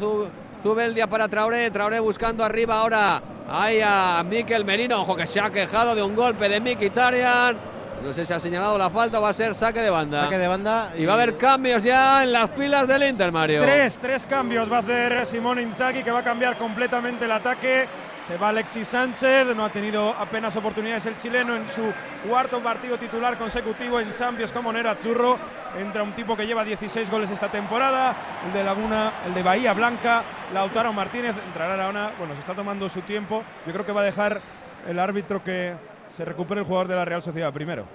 [0.62, 1.70] Zubeldia para Traoré.
[1.70, 3.22] Traoré buscando arriba ahora.
[3.48, 7.56] Ahí a Miquel Merino, ojo que se ha quejado de un golpe de Tarian.
[8.02, 10.22] No sé si ha señalado la falta, va a ser saque de banda.
[10.22, 10.92] Saque de banda.
[10.96, 13.62] Y, va a haber cambios ya en las filas del Inter, Mario.
[13.62, 17.86] Tres, tres cambios va a hacer Simón Inzaghi, que va a cambiar completamente el ataque.
[18.26, 21.82] Se va Alexis Sánchez, no ha tenido apenas oportunidades el chileno en su
[22.28, 25.36] cuarto partido titular consecutivo en Champions como Nera Churro.
[25.76, 28.14] Entra un tipo que lleva 16 goles esta temporada,
[28.46, 30.22] el de Laguna, el de Bahía Blanca,
[30.54, 31.34] Lautaro Martínez.
[31.46, 33.42] Entrará ahora, bueno, se está tomando su tiempo.
[33.66, 34.40] Yo creo que va a dejar
[34.86, 35.74] el árbitro que
[36.08, 37.86] se recupera el jugador de la Real Sociedad primero.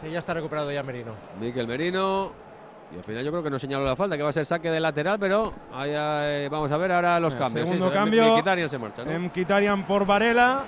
[0.00, 1.14] Que ya está recuperado ya Merino.
[1.40, 2.47] Miquel Merino.
[2.92, 4.70] Y al final yo creo que no señaló la falta, que va a ser saque
[4.70, 5.52] de lateral, pero
[5.84, 7.68] eh, vamos a ver ahora los cambios.
[7.68, 8.34] Segundo cambio.
[8.34, 9.04] Mkhitaryan se marcha.
[9.04, 9.86] ¿no?
[9.86, 10.64] por Varela.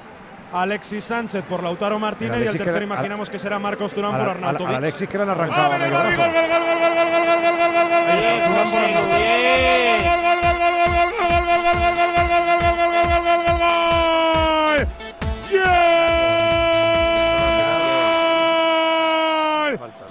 [0.52, 4.76] Alexis Sánchez por Lautaro Martínez y el tercero imaginamos que será Marcos Turán por Arnautovic.
[4.76, 5.70] Alexis que le han arrancado.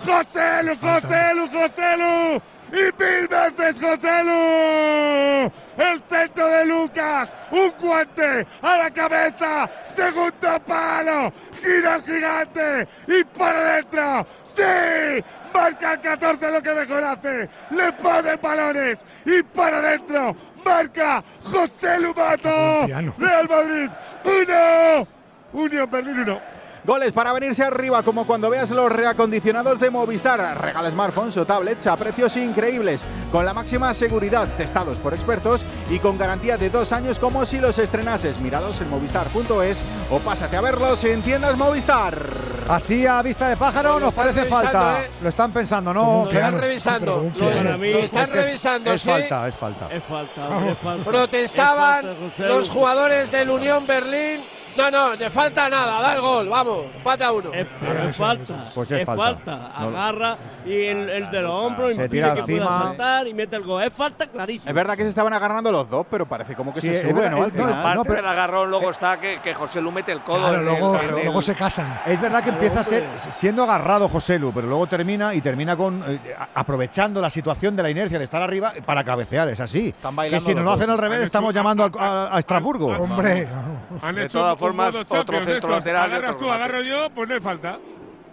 [0.06, 2.42] Joselu, Joselu, Joselu.
[2.72, 5.52] Y mil veces Joselu.
[5.78, 7.36] El centro de Lucas.
[7.52, 9.70] Un guante a la cabeza.
[9.86, 11.34] Segundo palo.
[11.62, 12.88] Gira gigante.
[13.08, 14.28] Y para adentro.
[14.44, 15.24] ¡Sí!
[15.54, 17.50] Marca el 14 lo que mejor hace.
[17.72, 19.06] Le pone balones.
[19.26, 20.36] Y para adentro.
[20.64, 22.86] Marca José Lumato.
[23.18, 23.90] Real Madrid.
[24.26, 25.08] Uno.
[25.54, 26.59] Unión Berlín uno.
[26.86, 30.62] Goles para venirse arriba, como cuando veas los reacondicionados de Movistar.
[30.62, 33.02] Regala smartphones o tablets a precios increíbles,
[33.32, 37.58] con la máxima seguridad, testados por expertos y con garantía de dos años como si
[37.58, 38.40] los estrenases.
[38.40, 42.18] Míralos en movistar.es o pásate a verlos en tiendas Movistar.
[42.70, 45.04] Así a vista de pájaro nos parece falta.
[45.04, 45.12] ¿eh?
[45.22, 46.26] Lo están pensando, ¿no?
[46.26, 47.30] Lo están revisando.
[47.40, 49.90] Lo, están revisando, es, falta, es falta.
[49.92, 51.04] Es falta.
[51.04, 56.86] Protestaban los jugadores del Unión Berlín No, no, le falta nada, da el gol, vamos,
[56.96, 57.54] empate a uno.
[57.54, 58.66] Es, pero es falta.
[58.74, 59.24] Pues es es falta.
[59.24, 59.80] falta.
[59.80, 62.96] No- Agarra y el, el de los hombros Se tira encima.
[63.28, 63.84] y mete el gol.
[63.84, 64.70] Es falta clarísimo.
[64.70, 67.02] Es verdad que se estaban agarrando los dos, pero parece como que Sí, se es
[67.02, 67.44] sube, verdad, ¿no?
[67.44, 70.38] Al es- no, aparte del agarrón, luego está que, que José Lu mete el codo.
[70.40, 72.00] Claro, en el- luego, el- se casan.
[72.06, 75.76] Es verdad que empieza a ser siendo agarrado José Lu, pero luego termina y termina
[75.76, 76.20] con eh,
[76.56, 79.92] aprovechando la situación de la inercia de estar arriba para cabecear, es así.
[79.92, 82.88] Que bailando si nos lo hacen al revés estamos llamando al- a, a Estrasburgo.
[82.88, 83.48] Hombre,
[84.02, 84.40] Han hecho
[84.70, 85.70] formas, otro centro estos.
[85.72, 87.80] lateral Agarras tú, agarro yo, pues no hay falta.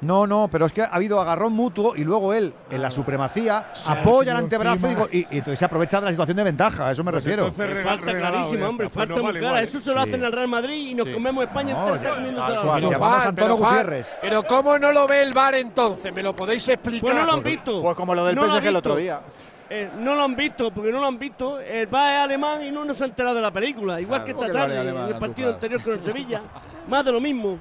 [0.03, 3.69] No, no, pero es que ha habido agarrón mutuo y luego él, en la supremacía,
[3.73, 6.89] Se apoya el antebrazo y, y- y entonces se aprovecha de la situación de ventaja,
[6.89, 7.51] a eso me Pues refiero.
[7.51, 8.91] falta clarísima, hombre.
[8.91, 9.63] Pues Falta no muy vale clara.
[9.63, 10.09] igual, Eso se lo sí.
[10.11, 11.15] hacen al Real Madrid y nos Sí.
[11.15, 12.59] comemos España No, en 30 ya- minutos.
[12.63, 14.19] ah, llamamos a Antonio Gutiérrez.
[14.21, 16.13] Pero ¿cómo no lo ve el VAR entonces?
[16.15, 17.01] ¿Me lo podéis explicar?
[17.01, 17.81] Pues no lo han visto.
[17.83, 19.21] Pues como lo del No PSG el otro día.
[19.69, 21.59] Eh, no lo han visto, porque no lo han visto.
[21.59, 24.01] El VAR es alemán y no nos ha enterado de la película.
[24.01, 26.43] Igual que Claro, esta que tarde, en el partido anterior con el Sevilla.
[26.89, 27.59] Más de lo mismo.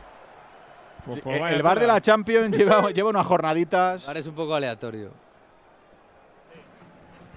[1.06, 4.08] Pues, pues vaya el bar de la Champions lleva, lleva unas jornaditas.
[4.08, 5.12] Ahora es un poco aleatorio.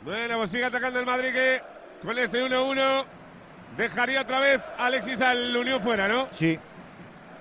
[0.05, 1.63] Bueno, pues sigue atacando el Madrid que
[2.03, 3.05] con este 1-1
[3.77, 6.29] dejaría otra vez Alexis al Unión fuera, ¿no?
[6.31, 6.59] Sí,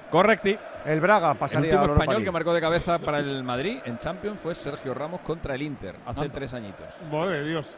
[0.09, 0.57] Correcti.
[0.87, 3.79] El Braga El pasaría último a Europa español que marcó de cabeza para el Madrid
[3.85, 6.87] en Champions fue Sergio Ramos contra el Inter hace tres añitos.
[7.11, 7.75] Madre de Dios.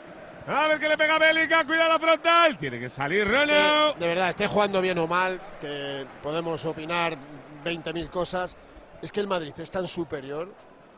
[0.47, 2.57] A ver que le pega Bélica, cuidado la frontal.
[2.57, 3.93] Tiene que salir Rono.
[3.93, 7.17] De verdad, esté jugando bien o mal, que podemos opinar
[7.63, 8.55] 20.000 cosas.
[9.01, 10.51] Es que el Madrid es tan superior,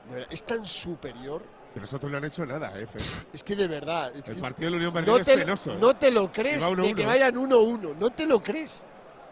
[0.10, 1.44] de verdad, es tan superior.
[1.74, 2.88] Pero nosotros no han hecho nada, eh.
[3.32, 4.12] Es que de verdad.
[4.14, 5.74] es El que partido del Unión Berlín no es te, penoso.
[5.74, 5.78] ¿eh?
[5.80, 6.96] no te lo crees de 1-1.
[6.96, 7.96] que vayan 1-1.
[7.98, 8.84] No te lo crees.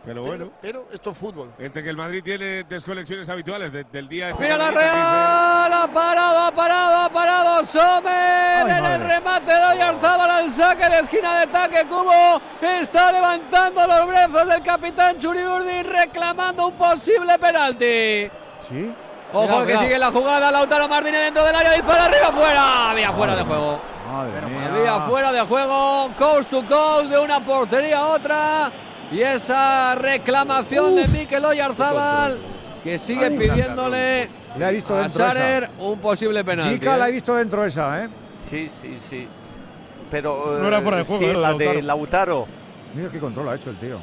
[0.05, 1.51] Pero bueno, pero esto es fútbol.
[1.59, 4.29] entre que el Madrid tiene desconexiones habituales de- del día.
[4.29, 9.65] este Mira la Real, ha parado, ha parado, ha parado Sommer en el remate de
[9.65, 15.83] Oyarzábal al saque de esquina de ataque Cubo está levantando los brazos del capitán Churiurdi
[15.83, 18.31] reclamando un posible penalti.
[18.69, 18.93] Sí.
[19.31, 23.11] Ojo Cuidado, que sigue la jugada, Lautaro Martínez dentro del área, dispara arriba, fuera, había
[23.11, 23.79] fuera de juego.
[24.11, 24.73] Madre mía.
[24.73, 28.71] Había fuera de juego, coast to coast, de una portería a otra.
[29.11, 32.39] Y esa reclamación de Mikel Oyarzábal
[32.83, 35.09] que sigue pidiéndole La he visto a.
[35.09, 36.75] Sarer un posible penalti.
[36.75, 37.13] Chica, la he ¿eh?
[37.13, 38.09] visto dentro esa, ¿eh?
[38.49, 39.27] Sí, sí, sí.
[40.11, 40.59] Pero.
[40.59, 41.73] No era eh, fuera de juego, sí, era la Lautaro.
[41.73, 42.47] de Lautaro.
[42.93, 44.01] Mira qué control ha hecho el tío.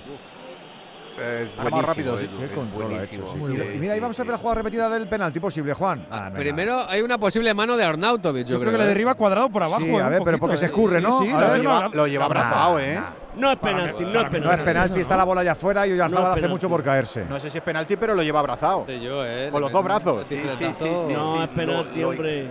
[1.18, 2.28] Es más rápido, sí.
[2.38, 3.26] Qué control ha hecho.
[3.26, 3.32] sí.
[3.38, 4.26] Sí, Y- sí, y mira, ahí sí, vamos a sí.
[4.28, 6.06] ver la jugada repetida del penalti posible, Juan.
[6.10, 6.38] Ah, venga.
[6.38, 8.88] Primero hay una posible mano de Arnautovic, yo, Yo creo que le ¿eh?
[8.88, 9.80] derriba cuadrado por abajo.
[9.82, 10.68] Sí, eh, a ver, pero porque se eh.
[10.68, 11.22] escurre, Sí, ¿no?
[11.22, 13.00] sí, A lo lleva- Lo, lleva abrazado, ¿eh?
[13.36, 14.64] No es penalti, no es No es penalti.
[14.64, 16.54] penalti, está la bola allá afuera y Oyarzábal No es hace penalti.
[16.54, 17.24] mucho por caerse.
[17.28, 18.84] No sé si es penalti, pero lo lleva abrazado.
[18.86, 19.48] Sé yo, ¿eh?
[19.50, 20.26] Con Le los dos brazos.
[20.26, 22.48] Sí, sí, sí, sí, No sí, es penalti, lo- hombre.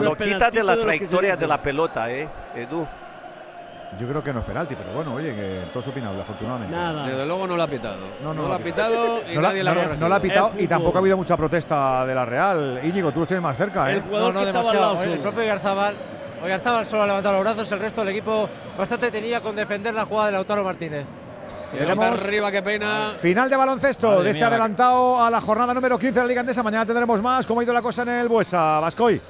[0.00, 2.84] Lo de penaltito la trayectoria de la pelota, ¿eh, Edu?
[3.98, 6.74] Yo creo que no es penalti, pero bueno, oye, que todo es opinable, afortunadamente.
[6.74, 7.06] Nada.
[7.06, 7.96] Desde luego no lo ha pitado.
[8.22, 10.20] No, no lo lo ha pitado y No la, nadie la ha no- la ha
[10.20, 12.80] pitado y tampoco ha habido mucha protesta de la Real.
[12.82, 14.02] Íñigo, tú los tienes más cerca, El ¿eh?
[14.06, 14.94] jugador No, no demasiado.
[14.94, 15.96] lado El propio Oyarzabal,
[16.44, 20.04] Oyarzabal solo ha levantado los brazos, el resto del equipo bastante tenía con defender la
[20.04, 21.06] jugada de Lautaro Martínez.
[21.76, 23.12] Tenemos arriba, qué pena.
[23.14, 26.20] Final de baloncesto Madre de este mía, la- adelantado a la jornada número 15 de
[26.20, 26.62] la Liga Andesa.
[26.62, 27.44] Mañana tendremos más.
[27.46, 29.20] ¿Cómo ha ido la cosa en el Buesa, Vascoy?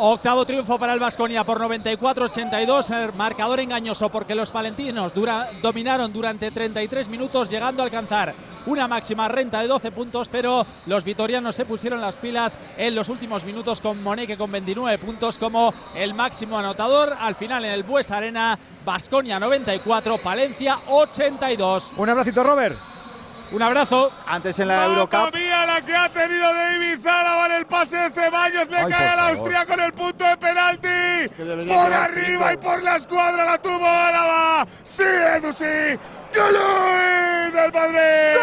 [0.00, 5.12] Octavo triunfo para el Vasconia por 94-82, el marcador engañoso porque los palentinos
[5.60, 8.32] dominaron durante 33 minutos llegando a alcanzar
[8.66, 13.08] una máxima renta de 12 puntos, pero los vitorianos se pusieron las pilas en los
[13.08, 17.16] últimos minutos con Moneque con 29 puntos como el máximo anotador.
[17.18, 21.92] Al final en el Bues Arena, Vasconia 94, Palencia 82.
[21.96, 22.76] Un abracito, Robert.
[23.50, 24.12] Un abrazo.
[24.26, 25.34] Antes en la Eurocup.
[25.34, 26.98] mía la que ha tenido David
[27.46, 28.68] en el pase de Ceballos.
[28.68, 29.18] Le Ay, cae al.
[29.30, 31.34] Austria con el punto de penalti.
[31.66, 34.66] por arriba y por la escuadra la tuvo Álava.
[34.84, 35.98] Sí, Edu, sí.
[36.34, 38.36] ¡Golui del Madrid!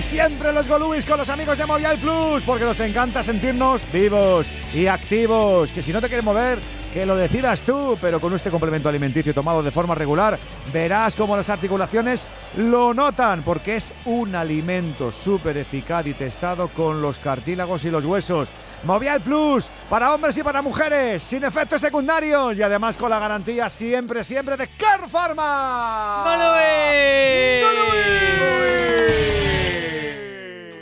[0.00, 4.86] Siempre los Golubis con los amigos de Movial Plus, porque nos encanta sentirnos vivos y
[4.86, 5.72] activos.
[5.72, 6.58] Que si no te quieres mover,
[6.92, 10.38] que lo decidas tú, pero con este complemento alimenticio tomado de forma regular,
[10.72, 12.26] verás cómo las articulaciones
[12.58, 18.04] lo notan, porque es un alimento súper eficaz y testado con los cartílagos y los
[18.04, 18.50] huesos.
[18.84, 23.68] Movial Plus, para hombres y para mujeres, sin efectos secundarios y además con la garantía
[23.70, 26.22] siempre, siempre de Car Pharma.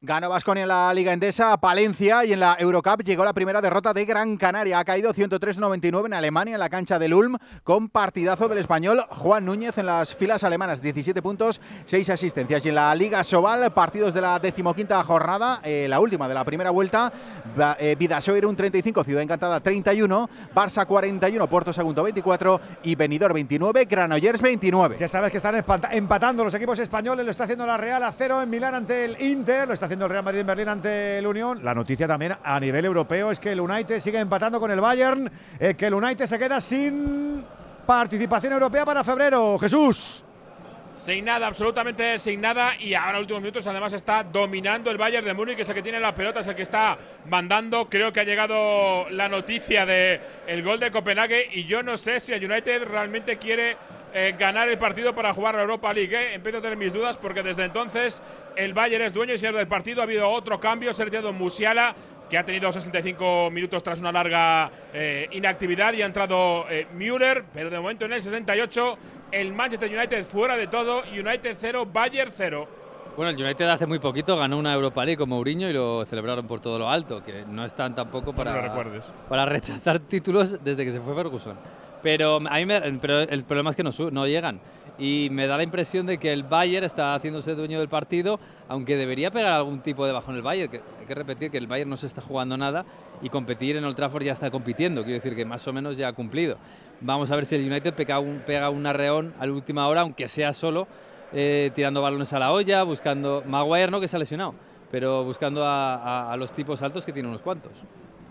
[0.00, 3.92] Ganó Vasconia en la Liga Endesa Palencia y en la Eurocup llegó la primera derrota
[3.92, 4.78] de Gran Canaria.
[4.78, 9.44] Ha caído 103-99 en Alemania en la cancha del Ulm con partidazo del español Juan
[9.44, 10.80] Núñez en las filas alemanas.
[10.80, 12.64] 17 puntos, 6 asistencias.
[12.64, 16.44] Y en la Liga Sobal, partidos de la decimoquinta jornada, eh, la última de la
[16.44, 17.12] primera vuelta,
[17.80, 23.86] eh, Vidasoir un 35, Ciudad Encantada 31, Barça 41, Puerto Segundo 24 y Benidorm 29,
[23.86, 24.96] Granollers 29.
[24.96, 25.56] Ya sabes que están
[25.90, 29.20] empatando los equipos españoles, lo está haciendo la Real a cero en Milán ante el
[29.20, 31.64] Inter, lo está haciendo el Real Madrid en Berlín ante el Unión.
[31.64, 35.30] La noticia también a nivel europeo es que el United sigue empatando con el Bayern,
[35.58, 37.42] eh, que el United se queda sin
[37.86, 39.58] participación europea para febrero.
[39.58, 40.26] Jesús.
[41.08, 42.76] Sin nada, absolutamente sin nada.
[42.78, 45.74] Y ahora, en últimos minutos, además está dominando el Bayern de Múnich, que es el
[45.74, 46.98] que tiene la pelota, es el que está
[47.30, 47.88] mandando.
[47.88, 51.48] Creo que ha llegado la noticia del el gol de Copenhague.
[51.50, 53.78] Y yo no sé si el United realmente quiere
[54.12, 56.14] eh, ganar el partido para jugar la Europa League.
[56.14, 56.34] ¿eh?
[56.34, 58.22] Empiezo a tener mis dudas porque desde entonces
[58.54, 60.02] el Bayern es dueño y señor del partido.
[60.02, 61.94] Ha habido otro cambio, se ha retirado Musiala,
[62.28, 67.70] que ha tenido 65 minutos tras una larga eh, inactividad y ha entrado Müller, pero
[67.70, 68.98] de momento en el 68
[69.32, 72.68] el Manchester United fuera de todo, United 0, Bayern 0.
[73.16, 76.46] Bueno, el United hace muy poquito ganó una Europa League con Mourinho y lo celebraron
[76.46, 78.72] por todo lo alto, que no están tampoco para,
[79.28, 81.56] para rechazar títulos desde que se fue Ferguson.
[82.00, 82.66] Pero, a mí
[83.00, 84.60] pero el problema es que no, no llegan.
[84.98, 88.96] Y me da la impresión de que el Bayern está haciéndose dueño del partido, aunque
[88.96, 90.70] debería pegar algún tipo de bajón el Bayern.
[90.70, 92.84] Que, hay que repetir que el Bayern no se está jugando nada
[93.22, 95.04] y competir en Old Trafford ya está compitiendo.
[95.04, 96.56] Quiero decir que más o menos ya ha cumplido.
[97.00, 100.00] Vamos a ver si el United pega un, pega un arreón a la última hora,
[100.00, 100.88] aunque sea solo,
[101.32, 103.44] eh, tirando balones a la olla, buscando.
[103.46, 104.54] Maguire no, que se ha lesionado,
[104.90, 107.72] pero buscando a los tipos altos que tiene unos cuantos.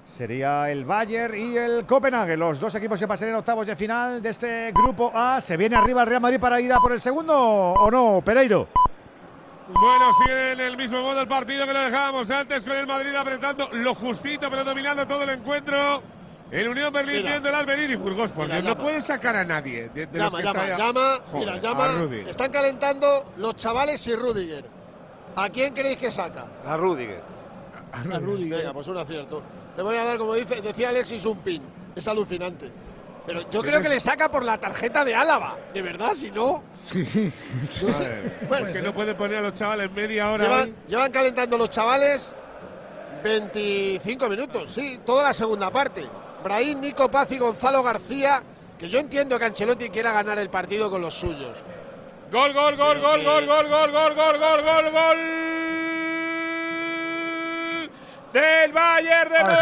[0.07, 4.21] Sería el Bayern y el Copenhague, los dos equipos que pasarían en octavos de final
[4.21, 5.41] de este grupo A.
[5.41, 8.69] ¿Se viene arriba el Real Madrid para ir a por el segundo o no, Pereiro?
[9.67, 13.13] Bueno, sigue en el mismo modo el partido que lo dejábamos antes con el Madrid
[13.15, 16.01] apretando lo justito pero dominando todo el encuentro.
[16.51, 19.89] El Unión Berlín viendo el Alberín y Burgos, porque no pueden sacar a nadie.
[19.89, 21.89] De, llama, llama, llama, mira, llama.
[22.25, 24.63] Están calentando los chavales y Rudiger.
[25.35, 26.45] ¿A quién queréis que saca?
[26.65, 27.21] A Rudiger.
[27.91, 28.59] A Rudiger.
[28.59, 29.43] Venga, pues un acierto.
[29.77, 31.61] Le voy a dar, como dice, decía Alexis, un pin.
[31.95, 32.71] Es alucinante.
[33.27, 36.63] Pero yo creo que le saca por la tarjeta de Álava, de verdad, si no.
[36.69, 37.05] Sí.
[37.65, 37.85] sí.
[38.49, 40.65] No que no puede poner a los chavales media hora.
[40.87, 42.33] Llevan, calentando los chavales
[43.23, 46.07] 25 minutos, sí, toda la segunda parte.
[46.41, 48.41] Brahim, Nico Paz y Gonzalo García,
[48.79, 51.61] que yo entiendo que Ancelotti quiera ganar el partido con los suyos.
[52.31, 55.66] Gol, gol, gol, gol, gol, gol, gol, gol, gol, gol, gol, gol
[58.37, 59.57] del Bayern de Múnich.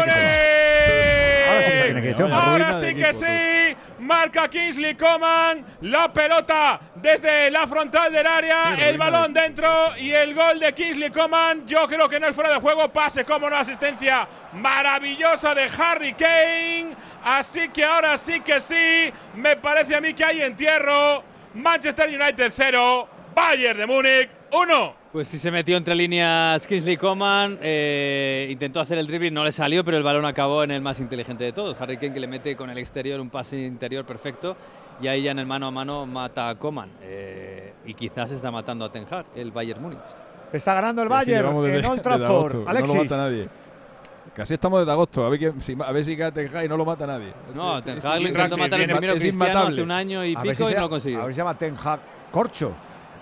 [2.30, 8.98] Ahora sí que sí, marca Kingsley Coman, la pelota desde la frontal del área, el
[8.98, 11.66] balón dentro y el gol de Kingsley Coman.
[11.66, 16.12] Yo creo que no es fuera de juego, pase como una asistencia maravillosa de Harry
[16.12, 16.94] Kane.
[17.24, 21.24] Así que ahora sí que sí, me parece a mí que hay entierro.
[21.54, 25.05] Manchester United 0, Bayern de Múnich 1.
[25.16, 29.50] Pues sí se metió entre líneas Kingsley Coman, eh, intentó hacer el dribbling, no le
[29.50, 32.26] salió, pero el balón acabó en el más inteligente de todos, Harry Kane que le
[32.26, 34.58] mete con el exterior un pase interior perfecto
[35.00, 38.50] y ahí ya en el mano a mano mata a Coman eh, y quizás está
[38.50, 40.04] matando a Ten Hag, el Bayern Múnich.
[40.52, 42.68] Está ganando el Bayern en Old Trafford.
[42.68, 42.94] Alexis.
[42.94, 43.48] No lo mata nadie.
[44.34, 46.76] Casi estamos desde agosto, a ver, si, a ver si queda Ten Hag y no
[46.76, 47.32] lo mata nadie.
[47.54, 50.74] No, Ten Hag lo intentó matar el primero Cristiano hace un año y pico y
[50.74, 51.22] no lo consiguió.
[51.22, 52.74] A ver si se llama Ten Hag Corcho.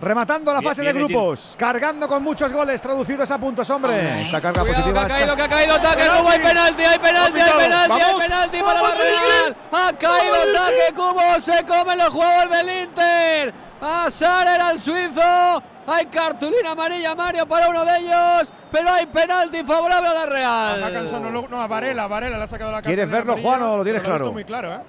[0.05, 4.23] Rematando la fase de grupos, cargando con muchos goles traducidos a puntos, hombre.
[4.23, 5.07] Esta carga positiva.
[5.07, 8.15] Que ha caído, que ha caído, ataque, Cubo, hay penalti, hay penalti, hay penalti, hay
[8.20, 9.57] penalti para la Real.
[9.73, 13.55] Ha caído ataque, Cubo, se comen los juegos del Inter.
[13.81, 15.62] Azar era el suizo.
[15.86, 18.52] Hay cartulina amarilla, Mario, para uno de ellos.
[18.70, 21.23] Pero hay penalti favorable a la Real.
[21.23, 24.02] no, no, a Varela, Varela le ha sacado la ¿Quieres verlo, Juan, o lo tienes
[24.02, 24.33] claro?
[24.33, 24.81] muy claro, ¿eh?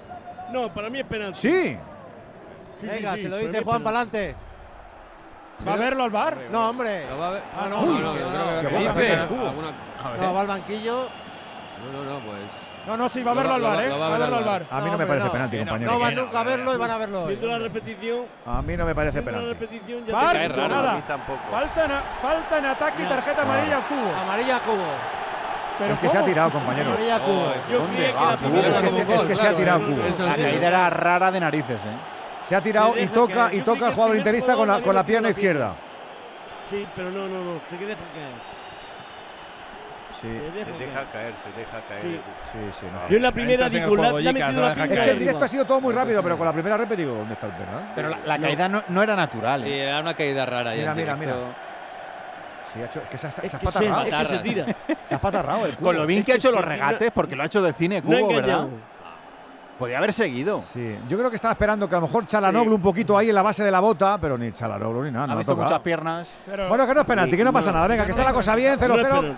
[0.52, 1.38] No, para mí es penalti.
[1.38, 1.78] Sí.
[2.82, 4.45] Venga, se lo dice Juan para adelante.
[5.66, 6.38] ¿Va a verlo al bar?
[6.50, 7.06] No, hombre.
[7.10, 8.14] Ah, no, no, no,
[10.20, 11.08] no, va al banquillo.
[11.82, 12.42] No, no, no, pues.
[12.86, 13.88] No, no, sí, va a verlo al bar, ¿eh?
[13.88, 14.66] Va a verlo al bar.
[14.70, 15.92] A mí no me parece penalti, compañero.
[15.92, 17.26] No van nunca a verlo y van a verlo.
[17.26, 18.26] Viendo la repetición.
[18.46, 19.66] A mí no me parece penalti.
[20.12, 21.02] Bar, nada.
[21.50, 24.14] Falta, falta en ataque y tarjeta amarilla al cubo.
[24.22, 24.84] Amarilla a cubo.
[25.78, 26.90] Pero es que se ha tirado, compañero.
[26.90, 27.52] Amarilla a cubo.
[27.72, 28.38] ¿Dónde va?
[28.68, 30.02] Es que se ha tirado cubo.
[30.24, 32.15] La caída era rara de narices, ¿eh?
[32.40, 35.30] Se ha tirado y toca y toca el jugador interista con la, con la pierna
[35.30, 35.74] izquierda.
[36.70, 38.56] Sí, pero no, no, no, se deja caer.
[40.10, 40.28] Sí.
[40.28, 42.20] Se deja caer, se deja caer.
[42.44, 43.08] Sí, sí, no.
[43.08, 44.08] Yo en la primera digo, la,
[44.84, 47.14] Es que en directo ha sido todo muy rápido, pero con la primera rep digo,
[47.14, 47.92] ¿dónde está el penal?
[47.94, 49.64] Pero la, caída no, no, era natural.
[49.64, 49.66] ¿eh?
[49.66, 50.72] Sí, era una caída rara.
[50.74, 51.34] Mira, mira, mira.
[52.72, 54.02] Sí, ha hecho, es que se ha, se ha espatarrado.
[54.04, 54.66] se- es que se tira.
[55.04, 55.86] Se ha espatarrado el cubo.
[55.86, 58.28] Con lo bien que ha hecho los regates, porque lo ha hecho de cine cubo,
[58.28, 58.66] ¿verdad?
[59.78, 60.60] Podría haber seguido.
[60.60, 63.34] Sí, yo creo que estaba esperando que a lo mejor Chalanoglu un poquito ahí en
[63.34, 65.24] la base de la bota, pero ni Chalanoglu ni nada.
[65.24, 65.64] Ha no visto toca.
[65.64, 66.28] muchas piernas.
[66.68, 67.86] Bueno, que no es penalti, que no pasa nada.
[67.86, 69.36] Venga, que está la cosa bien, 0-0.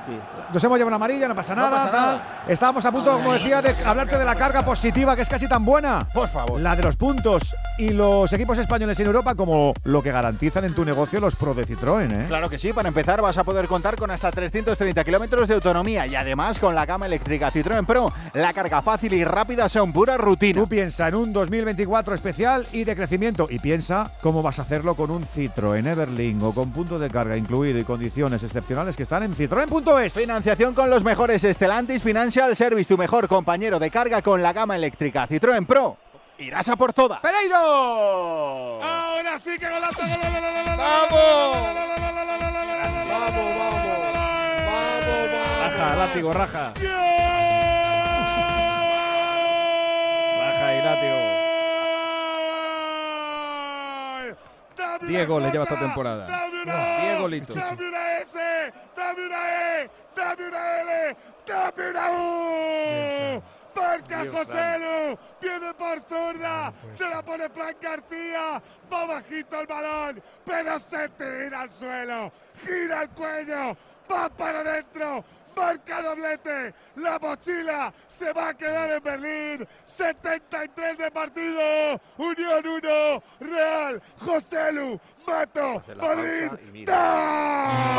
[0.54, 1.76] Nos hemos llevado una amarilla, no pasa No nada.
[1.76, 2.22] pasa tal.
[2.52, 5.64] Estábamos a punto, como decía, de hablarte de la carga positiva, que es casi tan
[5.64, 5.98] buena.
[6.14, 6.60] Por favor.
[6.60, 10.74] La de los puntos y los equipos españoles en Europa, como lo que garantizan en
[10.74, 12.24] tu negocio los Pro de Citroën, ¿eh?
[12.28, 16.06] Claro que sí, para empezar vas a poder contar con hasta 330 kilómetros de autonomía
[16.06, 20.16] y además con la gama eléctrica Citroën Pro, la carga fácil y rápida son pura
[20.28, 20.60] rutina.
[20.60, 24.94] Tú piensa en un 2024 especial y de crecimiento y piensa cómo vas a hacerlo
[24.94, 29.22] con un Citroën Everling o con punto de carga incluido y condiciones excepcionales que están
[29.22, 30.12] en citroen.es.
[30.12, 34.76] Financiación con los mejores Estelantis Financial Service, tu mejor compañero de carga con la gama
[34.76, 35.96] eléctrica Citroën Pro.
[36.38, 37.20] Irás a por todas.
[37.20, 37.56] ¡Pereiro!
[37.56, 40.02] Ahora sí que golazo.
[40.02, 41.56] gol, gol, gol, gol, gol, ¡Vamos!
[43.10, 43.88] Vamos, vamos.
[44.68, 46.72] Vamos, Raja, látigo, raja.
[46.76, 47.37] Raja
[55.06, 56.26] 10 goles lleva esta temporada.
[57.00, 57.56] 10 golitos.
[57.56, 59.90] Dame una S, dame una E,
[60.80, 63.42] L, dame U.
[63.88, 68.62] Marca Joselu, viene por zurda, se la pone Frank García,
[68.92, 73.76] va bajito el balón, pero se tira al suelo, gira el cuello,
[74.10, 75.24] va para adentro,
[75.58, 83.22] marca doblete, la mochila se va a quedar en Berlín, 73 de partido, Unión 1,
[83.40, 86.50] Real, José Lu, Mato, Madrid.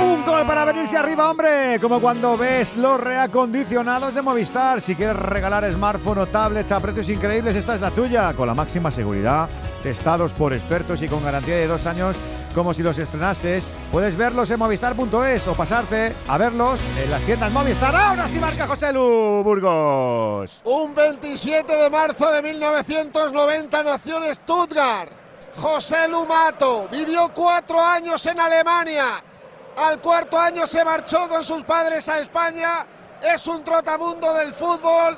[0.01, 1.79] Un gol para venirse arriba, hombre.
[1.79, 4.81] Como cuando ves los reacondicionados de Movistar.
[4.81, 8.33] Si quieres regalar smartphone o tablets a precios increíbles, esta es la tuya.
[8.33, 9.47] Con la máxima seguridad,
[9.83, 12.17] testados por expertos y con garantía de dos años,
[12.55, 13.73] como si los estrenases.
[13.91, 17.95] Puedes verlos en movistar.es o pasarte a verlos en las tiendas Movistar.
[17.95, 20.61] Ahora sí marca José Lu Burgos.
[20.63, 25.18] Un 27 de marzo de 1990 nació en Stuttgart.
[25.59, 29.21] José Lumato vivió cuatro años en Alemania.
[29.75, 32.85] Al cuarto año se marchó con sus padres a España.
[33.21, 35.17] Es un trotamundo del fútbol.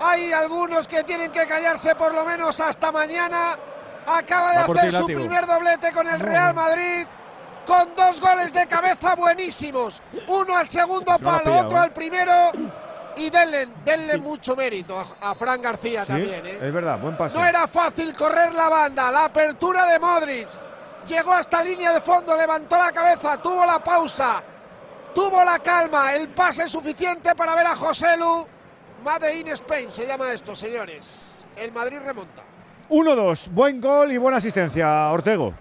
[0.00, 3.58] Hay algunos que tienen que callarse por lo menos hasta mañana.
[4.06, 7.06] Acaba de hacer su primer doblete con el Real Madrid.
[7.66, 10.02] Con dos goles de cabeza buenísimos.
[10.28, 11.80] Uno al segundo palo, otro ¿eh?
[11.84, 12.32] al primero.
[13.16, 16.46] Y denle, denle mucho mérito a, a Fran García Sí, también.
[16.46, 16.58] ¿eh?
[16.62, 17.38] es verdad, buen paso.
[17.38, 19.10] No era fácil correr la banda.
[19.12, 20.48] La apertura de Modric.
[21.06, 24.42] Llegó hasta línea de fondo, levantó la cabeza, tuvo la pausa,
[25.14, 28.46] tuvo la calma, el pase suficiente para ver a José Lu.
[29.04, 31.46] Made in Spain se llama esto, señores.
[31.56, 32.42] El Madrid remonta.
[32.88, 35.52] 1-2, buen gol y buena asistencia, Ortego.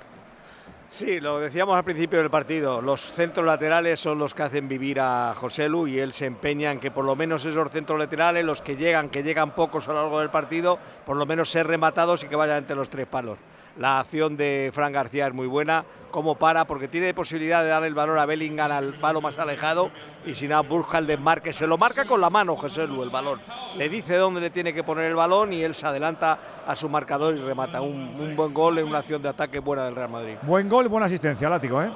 [0.94, 5.00] Sí, lo decíamos al principio del partido, los centros laterales son los que hacen vivir
[5.00, 8.46] a José Lu y él se empeña en que por lo menos esos centros laterales,
[8.46, 11.66] los que llegan, que llegan pocos a lo largo del partido, por lo menos ser
[11.66, 13.40] rematados y que vayan entre los tres palos.
[13.77, 17.88] La acción de Fran García es muy buena, como para, porque tiene posibilidad de darle
[17.88, 19.90] el valor a Bellingham al palo más alejado
[20.27, 23.10] y si nada busca el desmarque, se lo marca con la mano José Lu el
[23.10, 23.40] balón,
[23.76, 26.38] le dice dónde le tiene que poner el balón y él se adelanta
[26.68, 27.82] a su marcador y remata.
[27.82, 30.35] Un, un buen gol en una acción de ataque buena del Real Madrid.
[30.43, 31.90] Buen gol y buena asistencia, Látigo, ¿eh?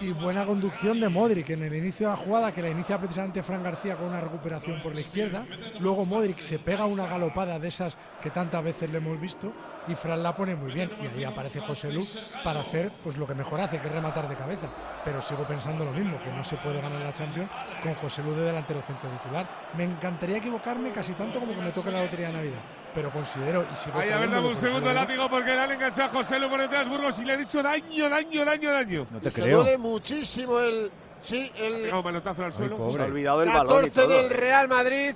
[0.00, 3.42] Y buena conducción de Modric en el inicio de la jugada, que la inicia precisamente
[3.42, 5.44] Fran García con una recuperación por la izquierda.
[5.80, 9.52] Luego Modric se pega una galopada de esas que tantas veces le hemos visto
[9.88, 10.90] y Fran la pone muy bien.
[11.02, 12.04] Y ahí aparece José Lu
[12.44, 14.68] para hacer pues lo que mejor hace, que es rematar de cabeza.
[15.04, 17.50] Pero sigo pensando lo mismo, que no se puede ganar la Champions
[17.82, 19.48] con José Lu de delantero centro titular.
[19.76, 22.77] Me encantaría equivocarme casi tanto como que me toque la lotería de Navidad.
[22.94, 25.72] Pero considero y sigo Ahí, a ver, dame un se segundo látigo porque le han
[25.72, 28.72] enganchado a José Lu por detrás de Burgos y le han hecho daño, daño, daño,
[28.72, 29.06] daño.
[29.10, 29.58] No te Se creo.
[29.62, 30.90] duele muchísimo el.
[31.20, 32.76] Sí, el manotazo al suelo.
[32.76, 32.94] pobre.
[32.94, 34.08] Se ha olvidado del balón y 14 todo.
[34.22, 35.14] del Real Madrid.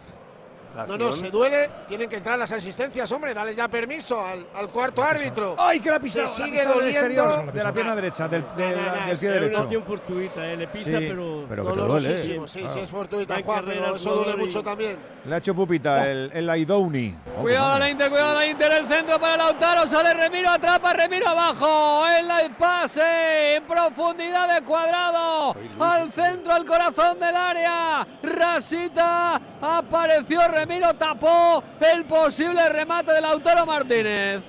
[0.75, 1.71] La No, no, se duele.
[1.87, 3.35] Tienen que entrar las asistencias, hombre.
[3.35, 5.55] Dale ya permiso al, al cuarto árbitro.
[5.59, 6.89] ¡Ay, que la la ha sigue del doliendo.
[6.89, 9.57] exterior de la pierna derecha, del, del- pie es derecho.
[9.59, 11.45] una acción fortuita, eh, le pisa, Sí, pero.
[11.49, 12.19] pero que te duele.
[12.19, 12.47] Sí, Claro.
[12.49, 14.97] sí, es fortuita, Hay Juan, pero eso duele y- mucho también.
[15.25, 17.15] Le ha hecho pupita el, el Aidouni.
[17.39, 21.29] Oh, Cuidado la Inter, cuidado la Inter, el centro para Lautaro, sale Remiro, atrapa Remiro
[21.29, 30.41] abajo, el pase en profundidad de cuadrado, al centro, al corazón del área, Rasita, apareció
[30.49, 30.62] Remiro,
[30.99, 34.43] tapó el posible remate de Lautaro Martínez.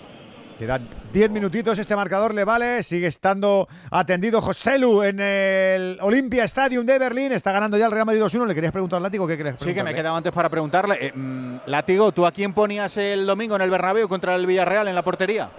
[0.58, 2.84] Quedan 10 minutitos, este marcador le vale.
[2.84, 7.32] Sigue estando atendido José Lu en el Olympia Stadium de Berlín.
[7.32, 8.48] Está ganando ya el Real Madrid 2-1.
[8.48, 10.98] ¿Le querías preguntar al Látigo qué querías Sí, que me he quedado antes para preguntarle.
[11.00, 14.88] Eh, mm, Látigo, ¿tú a quién ponías el domingo en el Bernabéu contra el Villarreal
[14.88, 15.50] en la portería?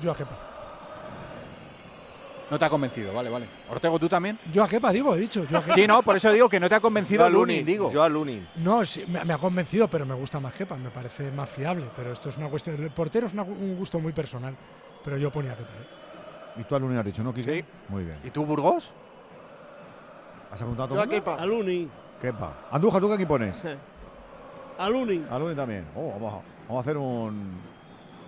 [0.00, 0.49] Yo a Kepa.
[2.50, 3.46] No te ha convencido, vale, vale.
[3.70, 4.36] Ortego, ¿tú también?
[4.52, 5.44] Yo a Kepa digo, he dicho.
[5.44, 5.74] Yo a Kepa.
[5.74, 7.90] Sí, no, por eso digo que no te ha convencido Yo a Lunin, Lunin, digo.
[7.92, 8.48] Yo a Lunin.
[8.56, 11.86] No, sí, me, me ha convencido, pero me gusta más Kepa, me parece más fiable.
[11.94, 12.82] Pero esto es una cuestión.
[12.82, 14.56] El portero es una- un gusto muy personal.
[15.04, 15.70] Pero yo ponía a Kepa.
[15.70, 16.60] ¿eh?
[16.60, 17.60] Y tú a Lunin has dicho, ¿no, Kike?
[17.60, 17.64] Sí.
[17.88, 18.18] Muy bien.
[18.24, 18.92] ¿Y tú, Burgos?
[20.50, 21.06] ¿Has apuntado a todo Yo a?
[21.08, 21.34] Kepa.
[21.36, 21.88] A Luni.
[22.20, 22.52] Kepa.
[22.72, 23.62] Andújar, ¿tú qué aquí pones?
[24.78, 25.24] A Luni.
[25.30, 25.86] A Lunin también.
[25.94, 27.52] Oh, vamos, a, vamos a hacer un,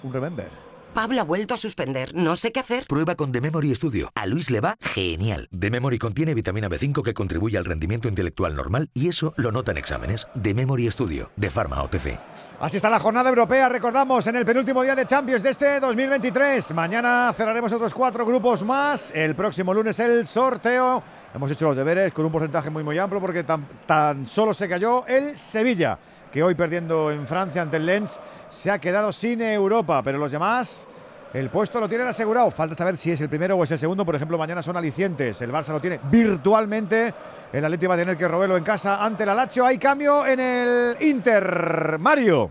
[0.02, 0.48] un remember.
[0.94, 2.14] Pablo ha vuelto a suspender.
[2.14, 2.86] No sé qué hacer.
[2.86, 4.10] Prueba con The Memory Studio.
[4.14, 5.48] A Luis le va genial.
[5.58, 9.72] The Memory contiene vitamina B5 que contribuye al rendimiento intelectual normal y eso lo nota
[9.72, 10.28] en exámenes.
[10.40, 12.18] The Memory Studio, de Pharma OTC.
[12.60, 16.74] Así está la jornada europea, recordamos, en el penúltimo día de Champions de este 2023.
[16.74, 19.12] Mañana cerraremos otros cuatro grupos más.
[19.14, 21.02] El próximo lunes el sorteo.
[21.34, 24.68] Hemos hecho los deberes con un porcentaje muy muy amplio porque tan, tan solo se
[24.68, 25.98] cayó el Sevilla,
[26.32, 30.32] que hoy perdiendo en Francia ante el Lens se ha quedado sin Europa, pero los
[30.32, 30.88] demás
[31.34, 32.50] el puesto lo tienen asegurado.
[32.50, 34.04] Falta saber si es el primero o es el segundo.
[34.04, 35.40] Por ejemplo, mañana son alicientes.
[35.40, 37.14] El Barça lo tiene virtualmente.
[37.52, 39.64] El Atleti va a tener que robarlo en casa ante la Lazio.
[39.64, 41.96] Hay cambio en el Inter.
[41.98, 42.50] Mario.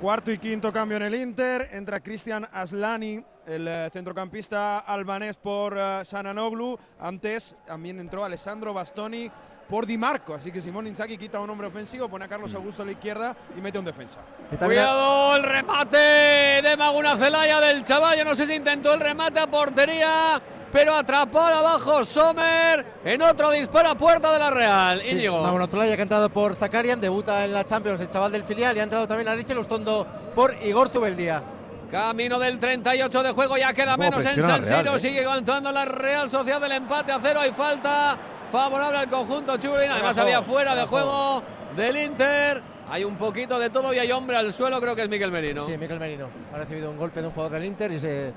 [0.00, 1.68] Cuarto y quinto cambio en el Inter.
[1.72, 6.78] Entra Cristian Aslani, el eh, centrocampista albanés por eh, Sananoglu.
[7.00, 9.30] Antes también entró Alessandro Bastoni
[9.72, 10.34] por Di Marco.
[10.34, 12.92] Así que Simón Inzaghi quita a un hombre ofensivo, pone a Carlos Augusto a la
[12.92, 14.20] izquierda y mete un defensa.
[14.58, 18.18] Cuidado el remate de Maguna Celaya del chaval.
[18.18, 23.50] Yo no sé si intentó el remate a portería, pero atrapó abajo Sommer en otro
[23.50, 25.00] disparo a puerta de la Real.
[25.00, 25.42] Sí, Íñigo.
[25.42, 28.76] Mauro Zolaya, que ha entrado por Zakarian, debuta en la Champions, el chaval del filial,
[28.76, 31.42] y ha entrado también a Richel Lustondo por Igor Tubeldía.
[31.90, 34.96] Camino del 38 de juego, ya queda menos en San Siro.
[34.96, 35.00] eh.
[35.00, 37.40] Sigue avanzando la Real Sociedad del empate a cero.
[37.40, 38.18] Hay falta
[38.52, 39.90] favorable al conjunto Churin.
[39.90, 41.42] Además, había fuera de juego
[41.74, 42.62] del Inter.
[42.88, 44.78] Hay un poquito de todo y hay hombre al suelo.
[44.80, 45.64] Creo que es Miguel Merino.
[45.64, 46.28] Sí, Miguel Merino.
[46.54, 48.32] Ha recibido un golpe de un jugador del Inter y se,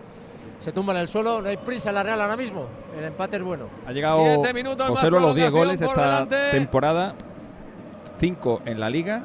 [0.62, 1.42] se tumba en el suelo.
[1.42, 2.66] No hay prisa en la Real ahora mismo.
[2.98, 3.68] El empate es bueno.
[3.86, 6.52] Ha llegado Siete minutos los 10 prolongación goles esta delante.
[6.52, 7.14] temporada.
[8.20, 9.24] 5 en la Liga,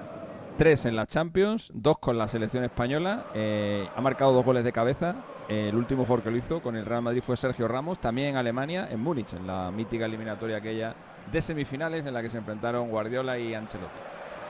[0.57, 3.27] 3 en la Champions, 2 con la selección española.
[3.35, 5.15] eh, ha marcado dos goles de cabeza.
[5.51, 8.37] El último jugador que lo hizo con el Real Madrid fue Sergio Ramos, también en
[8.37, 10.95] Alemania, en Múnich, en la mítica eliminatoria aquella
[11.31, 13.99] de semifinales en la que se enfrentaron Guardiola y Ancelotti.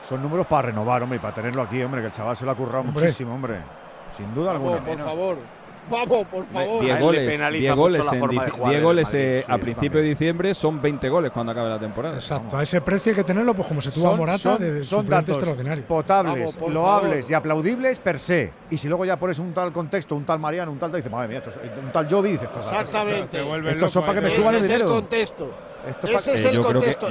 [0.02, 2.50] Son números para renovar, hombre, y para tenerlo aquí, hombre, que el chaval se lo
[2.50, 3.02] ha currado Hombre.
[3.02, 3.56] muchísimo, hombre.
[4.14, 4.84] Sin duda alguna.
[4.84, 5.38] por favor.
[5.90, 6.84] Vamos, por favor.
[6.84, 8.28] 10 goles, a, diez goles en de
[8.70, 10.04] diez goles Madrid, eh, sí, a principio también.
[10.04, 12.14] de diciembre son 20 goles cuando acabe la temporada.
[12.14, 14.72] Exacto, a ese precio hay que tenerlo, pues como se tuvo a Morata, son, de,
[14.72, 15.84] de son datos extraordinario.
[15.84, 17.30] potables, Vamos, loables favor.
[17.30, 18.52] y aplaudibles per se.
[18.70, 21.28] Y si luego ya pones un tal contexto, un tal Mariano, un tal, dice, madre
[21.28, 23.40] mía, esto es, un tal Jovi, dices, exactamente.
[23.68, 24.30] Estos son para que me eh.
[24.30, 24.84] suban el dinero.
[24.84, 25.50] Ese es el contexto.
[25.88, 27.08] Esto ese es eh, el contexto.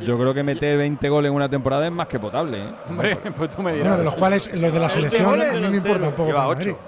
[0.00, 2.58] Yo creo que meter 20 goles en una temporada es más que potable.
[2.58, 2.74] ¿eh?
[2.88, 3.88] Hombre, pues tú me dirás.
[3.88, 6.26] Bueno, de los cuales los de la selección no me importa un poco.
[6.26, 6.78] Lleva 8.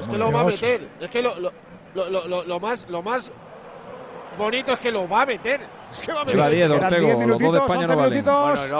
[0.00, 0.88] Es que lo va a meter.
[1.00, 3.32] Es que lo, más, lo más
[4.38, 5.60] bonito es que lo va a meter.
[5.92, 6.44] Es va a meter.
[6.44, 8.74] Sí, 10, 10 11 minutitos.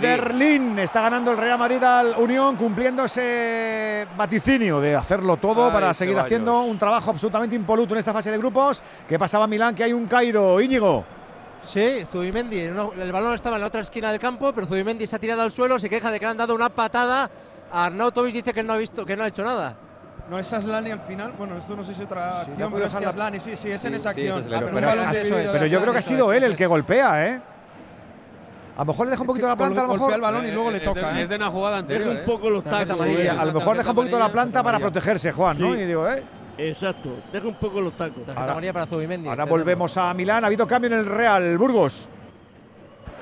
[0.00, 5.92] Berlín está ganando el Real Madrid al Unión, cumpliendo ese vaticinio de hacerlo todo para
[5.94, 8.82] seguir haciendo un trabajo absolutamente impoluto en esta fase de grupos.
[9.08, 9.74] ¿Qué pasaba Milán?
[9.74, 11.04] Que hay un caído, Íñigo.
[11.64, 12.60] Sí, Zubimendi.
[12.60, 15.52] El balón estaba en la otra esquina del campo, pero Zubimendi se ha tirado al
[15.52, 17.30] suelo, se queja de que le han dado una patada.
[17.72, 19.76] Arnautovic dice que no ha visto, que no ha hecho nada.
[20.30, 21.32] No es Aslani al final.
[21.38, 23.40] Bueno, esto no sé si es otra Sí, acción, puede pero es que dejarla- Aslani,
[23.40, 24.38] sí, sí, es en Sí, esa sí, acción.
[24.40, 24.60] es Ah,
[25.52, 27.40] pero un yo creo que ha sido él el que golpea, ¿eh?
[28.76, 30.12] A lo mejor le deja un poquito la planta, a lo mejor.
[30.12, 31.18] el balón y luego le Es de- toca.
[31.18, 31.22] ¿eh?
[31.22, 32.08] Es de una jugada anterior.
[32.08, 32.26] Deja un ¿eh?
[32.26, 33.00] poco los tacos.
[33.00, 35.74] a lo mejor deja un poquito la planta para protegerse, Juan, ¿no?
[35.74, 36.22] Y digo, ¿eh?
[36.58, 38.22] Exacto, deja un poco los tacos.
[38.36, 39.28] Ahora- para Zubimendi.
[39.28, 40.44] Ahora volvemos a Milán.
[40.44, 42.08] Ha habido cambio en el Real Burgos.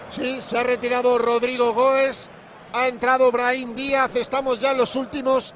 [0.09, 2.31] Sí, se ha retirado Rodrigo Goes.
[2.73, 4.15] Ha entrado Brahim Díaz.
[4.17, 5.55] Estamos ya en los últimos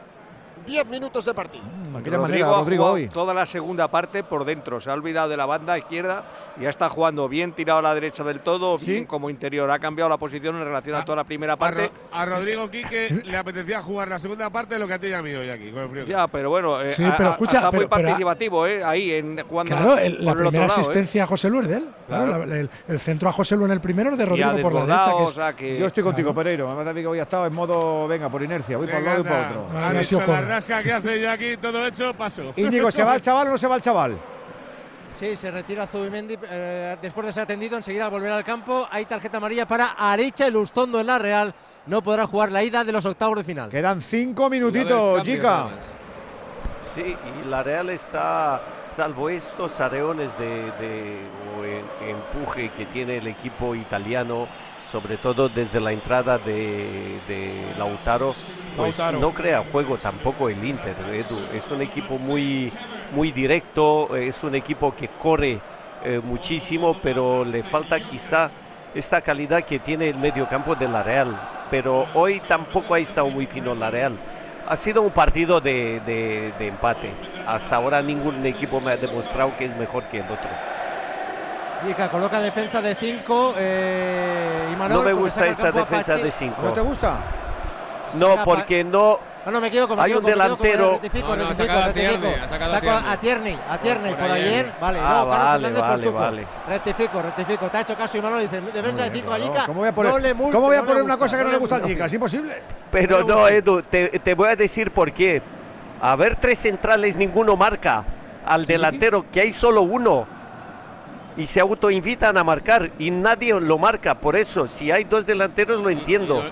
[0.66, 1.64] 10 minutos de partido.
[1.98, 3.08] Aquella Rodrigo manera, hoy.
[3.08, 4.80] toda la segunda parte por dentro.
[4.80, 6.24] Se ha olvidado de la banda izquierda
[6.58, 9.70] y ya está jugando bien tirado a la derecha del todo, bien como interior.
[9.70, 11.86] Ha cambiado la posición en relación a toda la primera A, parte.
[11.88, 15.08] Ro- a Rodrigo Quique le apetecía jugar la segunda parte de lo que a ti
[15.08, 16.04] y a mí hoy aquí, con el frío.
[16.04, 18.82] Ya, pero bueno, eh, Sí, pero ha- escucha, está muy pero- participativo, ¿eh?
[18.84, 20.82] Ahí, en, jugando Claro, el- por la el otro primera lado, ¿eh?
[20.82, 21.88] asistencia a José Lu es de él.
[22.06, 22.46] Claro, Claro.
[22.46, 24.86] la- el, el centro a José Lu en el primero es de Rodrigo por la
[24.86, 25.10] derecha.
[25.10, 26.68] Que o es- sea que- Yo estoy contigo, Pereiro.
[26.68, 28.76] Me parece que hoy ha estado en modo, venga, por inercia.
[28.76, 29.66] Voy para un lado y para otro.
[29.90, 32.52] Que hace aquí, todo hecho, paso.
[32.56, 34.18] Íñigo, ¿se va el chaval o no se va el chaval?
[35.18, 37.76] Sí, se retira Zubimendi eh, después de ser atendido.
[37.76, 38.86] Enseguida volverá al campo.
[38.90, 41.54] Hay tarjeta amarilla para Arecha y Lustondo en la Real.
[41.86, 43.68] No podrá jugar la ida de los octavos de final.
[43.68, 45.66] Quedan cinco minutitos, cambio, chica.
[46.94, 47.02] Sí,
[47.44, 50.46] y la Real está, salvo estos areones de,
[50.80, 51.20] de-
[51.58, 54.46] o en- empuje que tiene el equipo italiano,
[54.90, 58.34] sobre todo desde la entrada de, de Lautaro,
[58.76, 59.20] pues Lautaro.
[59.20, 61.38] no crea juego tampoco el Inter, Edu.
[61.54, 62.72] Es un equipo muy,
[63.12, 65.60] muy directo, es un equipo que corre
[66.04, 68.50] eh, muchísimo, pero le falta quizá
[68.94, 71.40] esta calidad que tiene el mediocampo de la Real.
[71.70, 74.18] Pero hoy tampoco ha estado muy fino la Real.
[74.66, 77.10] Ha sido un partido de, de- de empate.
[77.46, 80.50] Hasta ahora ningún equipo me ha demostrado que es mejor que el otro.
[81.88, 86.56] Ica coloca defensa de 5 eh, No me gusta esta defensa de 5.
[86.62, 87.18] ¿No te gusta?
[88.14, 89.18] No, porque no.
[89.46, 90.90] No, no, me equivoco, me Hay un equivoco, me equivoco, delantero.
[90.92, 92.26] rectifico, No, no, rectifico, a rectifico.
[92.26, 93.08] A Saco Tierney.
[93.08, 94.46] a Tierney, a Tierney Por por ayer.
[94.46, 94.72] ayer.
[94.78, 96.46] Vale, Ah, no, Carlos vale, Fernández vale, por vale.
[96.68, 97.68] Rectifico, rectifico.
[97.70, 99.66] Te ha hecho caso y Manol dice, defensa de 5 a Ica.
[99.66, 101.50] ¿Cómo voy a poner, no le ¿cómo voy a poner una gusta, cosa que no
[101.52, 102.04] le gusta al chica?
[102.04, 102.62] Es imposible.
[102.90, 105.40] Pero no, Edu, te, te voy a decir por qué.
[106.02, 108.04] A ver, tres centrales, ninguno marca
[108.44, 110.26] al delantero, que hay solo uno.
[111.36, 114.14] Y se autoinvitan a marcar y nadie lo marca.
[114.14, 116.42] Por eso, si hay dos delanteros, lo entiendo.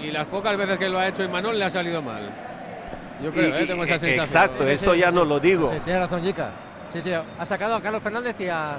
[0.00, 2.28] Y las pocas veces que lo ha hecho Imanol le ha salido mal.
[3.22, 3.62] Yo Y- creo, ¿eh?
[3.62, 4.24] y- tengo esa e- sensación.
[4.44, 5.70] exacto, esto ya no lo digo.
[5.70, 6.50] Sí, tiene razón, Ica.
[6.92, 8.78] Sí, sí, ha sacado a Carlos Fernández y a,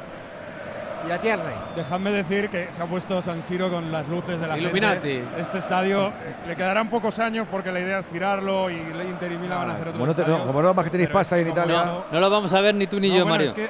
[1.07, 1.53] y a Tierney.
[1.75, 5.07] Dejadme decir que se ha puesto San Siro con las luces de la Illuminati.
[5.09, 5.41] gente.
[5.41, 6.11] Este estadio eh,
[6.49, 9.73] le quedarán pocos años porque la idea es tirarlo y Inter y Milan van a
[9.75, 11.85] hacer otro Como no, como no más que tenéis pasta ahí en Italia.
[11.85, 13.47] no- No lo vamos a ver ni tú ni No, yo, bueno, Mario.
[13.47, 13.69] Es que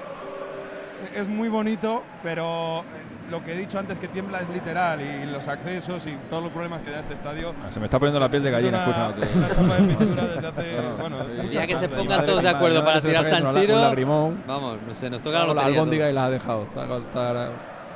[1.15, 2.83] es muy bonito, pero eh,
[3.31, 6.51] lo que he dicho antes que tiembla es literal y los accesos y todos los
[6.51, 7.53] problemas que da este estadio.
[7.71, 9.37] Se me está poniendo la piel de gallina una- escuchándote.
[9.37, 11.29] una chapa de pintura desde hace, No, bueno, sí.
[11.37, 13.91] muchas Ya que se pongan todos de acuerdo para tirar San Siro.
[14.27, 14.43] un.
[14.47, 15.79] Vamos, se nos toca la Con la lotería.
[15.79, 16.63] albóndiga y la ha dejado.
[16.63, 16.85] Está
[17.33, 17.49] la,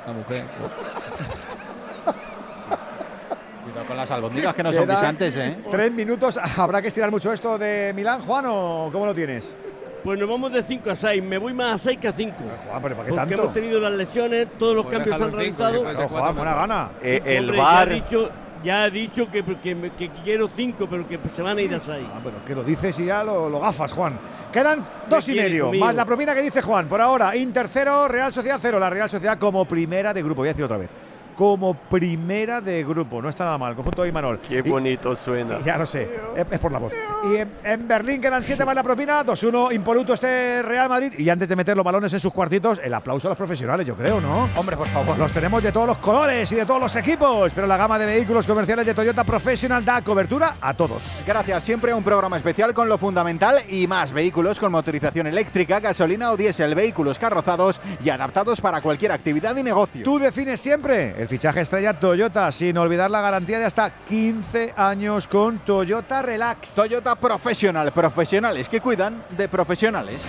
[0.07, 0.43] la mujer.
[3.63, 5.57] Cuidado con las albóndigas que no son guisantes, ¿eh?
[5.69, 6.39] Tres minutos.
[6.57, 9.55] ¿Habrá que estirar mucho esto de Milán, Juan, o cómo lo tienes?
[10.03, 11.23] Pues nos vamos de 5 a 6.
[11.23, 12.35] Me voy más a 6 que a 5.
[12.69, 13.41] Juan, pero ¿para qué Porque tanto?
[13.43, 15.81] hemos tenido las lesiones, todos los Pues cambios se han realizado.
[15.81, 16.89] Claro, Juan, cuatro buena gana.
[17.01, 18.29] Eh, el Hombre, VAR- Ya he dicho,
[18.63, 21.79] ya he dicho que, que, que quiero 5, pero que se van a ir a
[21.79, 22.07] 6.
[22.13, 24.17] Ah, bueno, que lo dices y ya lo, lo gafas, Juan.
[24.51, 25.85] Quedan dos y medio, conmigo?
[25.85, 26.87] más la propina que dice Juan.
[26.87, 28.79] Por ahora, Inter cero, Real Sociedad cero.
[28.79, 30.41] La Real Sociedad como primera de grupo.
[30.41, 30.89] Voy a decir otra vez.
[31.37, 33.21] Como primera de grupo.
[33.21, 33.75] No está nada mal.
[33.75, 34.39] Conjunto de Imanol.
[34.39, 35.59] Qué bonito suena.
[35.59, 36.93] Ya lo sé, es, es por la voz.
[37.31, 41.13] Y en, en Berlín quedan siete más la propina, 2-1 impoluto este Real Madrid.
[41.17, 43.95] Y antes de meter los balones en sus cuartitos, el aplauso a los profesionales, yo
[43.95, 44.49] creo, ¿no?
[44.55, 45.17] Hombre, por favor.
[45.17, 48.07] Los tenemos de todos los colores y de todos los equipos, pero la gama de
[48.07, 51.23] vehículos comerciales de Toyota Professional da cobertura a todos.
[51.25, 56.31] Gracias, siempre un programa especial con lo fundamental y más vehículos con motorización eléctrica, gasolina
[56.31, 60.03] o diésel, vehículos carrozados y adaptados para cualquier actividad y negocio.
[60.03, 65.27] Tú defines siempre el fichaje estrella Toyota, sin olvidar la garantía de hasta 15 años
[65.27, 66.75] con Toyota Relax.
[66.75, 70.21] Toyota Professional, profesionales que cuidan de profesionales.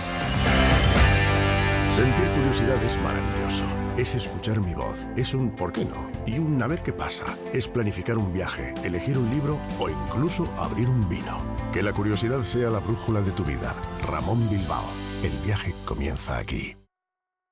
[1.89, 3.63] Sentir curiosidad es maravilloso.
[3.97, 4.95] Es escuchar mi voz.
[5.17, 6.09] Es un ¿por qué no?
[6.25, 7.25] Y un a ver qué pasa.
[7.51, 11.37] Es planificar un viaje, elegir un libro o incluso abrir un vino.
[11.73, 13.75] Que la curiosidad sea la brújula de tu vida.
[14.07, 14.85] Ramón Bilbao.
[15.21, 16.77] El viaje comienza aquí.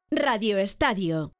[0.09, 1.33] Radio Estadio.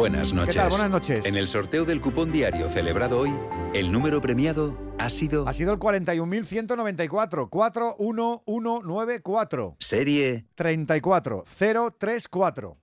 [0.00, 0.54] Buenas noches.
[0.54, 0.70] tal?
[0.70, 1.26] Buenas noches.
[1.26, 3.30] En el sorteo del cupón diario celebrado hoy,
[3.74, 9.76] el número premiado ha sido Ha sido el 41.194, 41194.
[9.78, 10.46] serie.
[10.54, 12.78] 34034.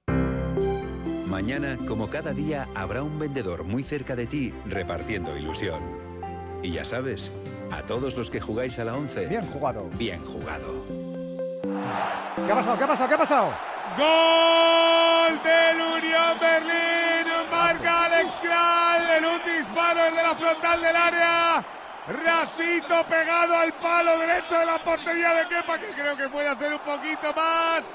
[1.26, 5.82] Mañana, como cada día, habrá un vendedor muy cerca de ti repartiendo ilusión.
[6.62, 7.32] Y ya sabes,
[7.72, 9.26] a todos los que jugáis a la 11.
[9.26, 9.90] Bien jugado.
[9.98, 10.86] Bien jugado.
[12.46, 12.78] ¿Qué ha pasado?
[12.78, 13.10] ¿Qué ha pasado?
[13.10, 13.77] ¿Qué ha pasado?
[13.98, 17.34] Gol del Unión Berlín.
[17.50, 21.66] Marca Alex Kral en un disparo desde la frontal del área.
[22.24, 26.74] Rasito pegado al palo derecho de la portería de Kepa, que creo que puede hacer
[26.74, 27.86] un poquito más.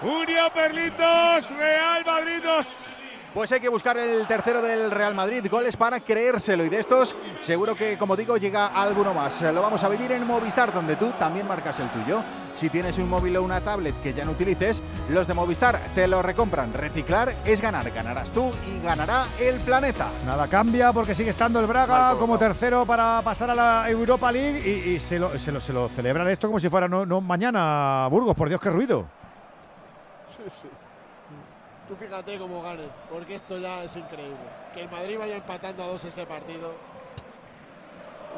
[0.00, 2.93] Unión Berlín 2, Real Madrid 2.
[3.34, 7.16] Pues hay que buscar el tercero del Real Madrid, goles para creérselo y de estos
[7.40, 9.42] seguro que como digo llega alguno más.
[9.42, 12.22] Lo vamos a vivir en Movistar donde tú también marcas el tuyo.
[12.60, 16.06] Si tienes un móvil o una tablet que ya no utilices, los de Movistar te
[16.06, 16.72] lo recompran.
[16.72, 20.10] Reciclar es ganar, ganarás tú y ganará el planeta.
[20.24, 24.60] Nada cambia porque sigue estando el Braga como tercero para pasar a la Europa League
[24.64, 27.20] y, y se, lo, se, lo, se lo celebran esto como si fuera no, no
[27.20, 28.36] mañana Burgos.
[28.36, 29.06] Por Dios, qué ruido.
[30.24, 30.68] Sí, sí.
[31.88, 34.36] Tú fíjate cómo ganen, porque esto ya es increíble.
[34.72, 36.72] Que el Madrid vaya empatando a dos este partido.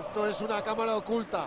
[0.01, 1.47] Esto es una cámara oculta.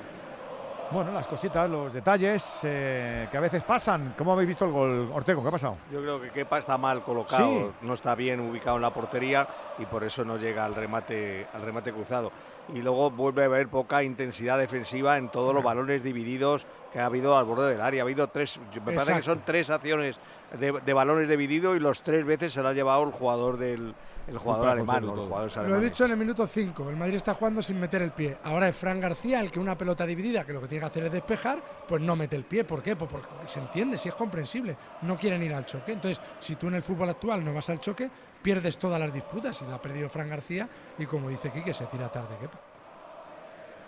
[0.92, 4.16] Bueno, las cositas, los detalles eh, que a veces pasan.
[4.18, 5.44] ¿Cómo habéis visto el gol, Ortego?
[5.44, 5.78] ¿Qué ha pasado?
[5.92, 7.72] Yo creo que Kepa está mal colocado, Sí.
[7.82, 9.48] no está bien ubicado en la portería
[9.78, 12.32] y por eso no llega al remate, al remate cruzado.
[12.74, 17.06] Y luego vuelve a haber poca intensidad defensiva en todos los balones divididos que ha
[17.06, 18.02] habido al borde del área.
[18.02, 20.20] Ha habido tres, me parece que son tres acciones
[20.60, 23.94] de, de balones divididos y los tres veces se la ha llevado el jugador del
[24.30, 26.90] el jugador alemán, los jugadores Lo he dicho en el minuto 5.
[26.90, 28.38] El Madrid está jugando sin meter el pie.
[28.44, 31.04] Ahora es Fran García el que una pelota dividida, que lo que tiene que hacer
[31.06, 32.64] es despejar, pues no mete el pie.
[32.64, 32.96] ¿Por qué?
[32.96, 34.78] Pues porque se entiende, si es comprensible.
[35.02, 35.94] No quieren ir al choque.
[35.94, 38.10] Entonces, si tú en el fútbol actual no vas al choque,
[38.42, 39.62] pierdes todas las disputas.
[39.62, 40.68] Y la ha perdido Fran García.
[40.98, 42.36] Y como dice Quique, se tira tarde.
[42.40, 42.48] ¿qué?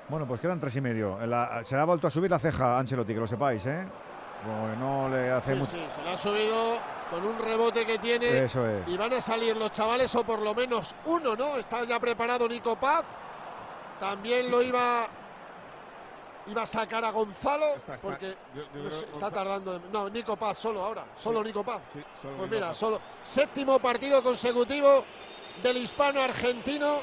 [0.09, 1.21] Bueno, pues quedan tres y medio.
[1.21, 3.85] En la- se ha vuelto a subir la ceja a Ancelotti, que lo sepáis, ¿eh?
[4.43, 5.71] Como no le hace Sí, mucho.
[5.71, 6.77] sí, se le ha subido
[7.09, 8.43] con un rebote que tiene.
[8.43, 8.88] Eso es.
[8.88, 11.55] Y van a salir los chavales, o por lo menos uno, ¿no?
[11.57, 13.05] Está ya preparado Nico Paz.
[13.99, 15.07] También lo iba.
[16.51, 17.75] Iba a sacar a Gonzalo.
[18.01, 19.75] porque yo- yo no sé, creo- está tardando.
[19.77, 21.05] en- No, Nico Paz solo ahora.
[21.15, 21.81] Solo Nico Paz.
[21.93, 22.77] solo pues Nico mira, Paz.
[22.77, 23.01] solo.
[23.23, 25.05] Séptimo partido consecutivo
[25.63, 26.99] del hispano argentino.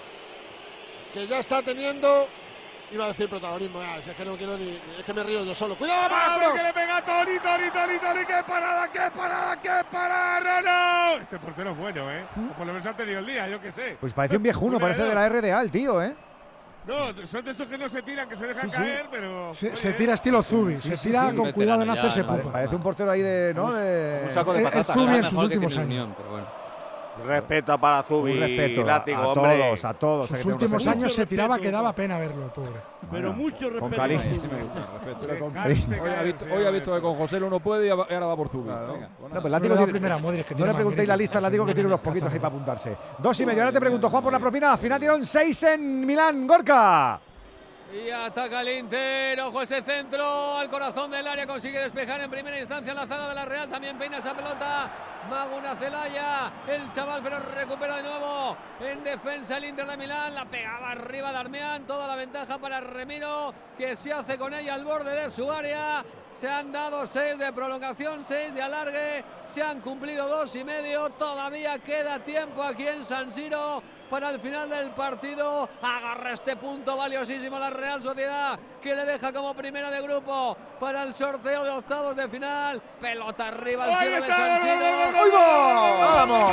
[1.12, 2.28] Que ya está teniendo.
[2.90, 3.80] Iba a decir protagonismo.
[3.80, 4.80] ah, si es que no quiero ni.
[4.98, 5.76] Es que me río yo solo.
[5.76, 6.52] ¡Cuidado, ¡Vamos, Marcos!
[6.56, 8.24] que le pega Toni, Toni, Toni, Toni!
[8.26, 10.60] ¡Qué parada, qué parada, qué parada!
[11.16, 11.22] ¡No!
[11.22, 12.24] Este portero es bueno, ¿eh?
[12.56, 13.96] Por lo menos ha tenido el día, yo qué sé.
[14.00, 16.14] Pues parece un viejuno, parece de de la RDA el tío, ¿eh?
[16.88, 18.82] No, son de esos que no se tiran, que se dejan Sí, sí.
[18.82, 19.52] caer, pero.
[19.52, 20.78] Se, tira estilo Zubi.
[20.78, 21.36] Sí, se sí, tira sí.
[21.36, 22.50] con cuidado de no hacerse pupa.
[22.50, 23.52] Parece un portero ahí de.
[23.54, 23.70] ¿no?
[23.74, 24.96] De, un saco de Es- es patatas.
[24.96, 26.08] Zubi en sus últimos años.
[27.26, 30.28] Respeto para Zubi, Un respeto a- látigo, a, todos, a todos.
[30.28, 30.90] Sus últimos respeto.
[30.98, 32.80] años se tiraba que daba pena verlo, el pobre.
[33.10, 33.96] Pero mucho Con respeto.
[33.96, 34.22] cariño.
[35.20, 36.02] Pero con cariño.
[36.02, 38.48] Hoy ha visto, hoy ha visto que con José uno puede y ahora va por
[38.48, 38.68] Zubi.
[38.68, 39.92] Venga, pues No, pero Látigo tiene-
[40.44, 42.96] que no le preguntéis la lista, Látigo, que tiene unos poquitos ahí para apuntarse.
[43.18, 43.60] Dos y medio.
[43.62, 44.72] Ahora te pregunto, Juan, por la propina.
[44.72, 46.46] Al final dieron seis en Milán.
[46.46, 47.20] Gorka.
[47.90, 52.60] Y ataca el Inter, ojo ese centro al corazón del área, consigue despejar en primera
[52.60, 54.90] instancia la zaga de la Real, también peina esa pelota,
[55.28, 60.44] Maguna Celaya, el chaval pero recupera de nuevo en defensa el Inter de Milán, la
[60.44, 65.10] pegaba arriba Darmian, toda la ventaja para Remiro, que se hace con ella al borde
[65.10, 70.28] de su área, se han dado seis de prolongación, seis de alargue, se han cumplido
[70.28, 75.68] dos y medio, todavía queda tiempo aquí en San Siro para el final del partido.
[75.82, 81.02] Agarra este punto valiosísimo la Real Sociedad que le deja como primera de grupo para
[81.02, 82.80] el sorteo de octavos de final.
[83.00, 84.08] Pelota arriba al
[85.14, 86.52] ¡Ahí gol, ¡Vamos!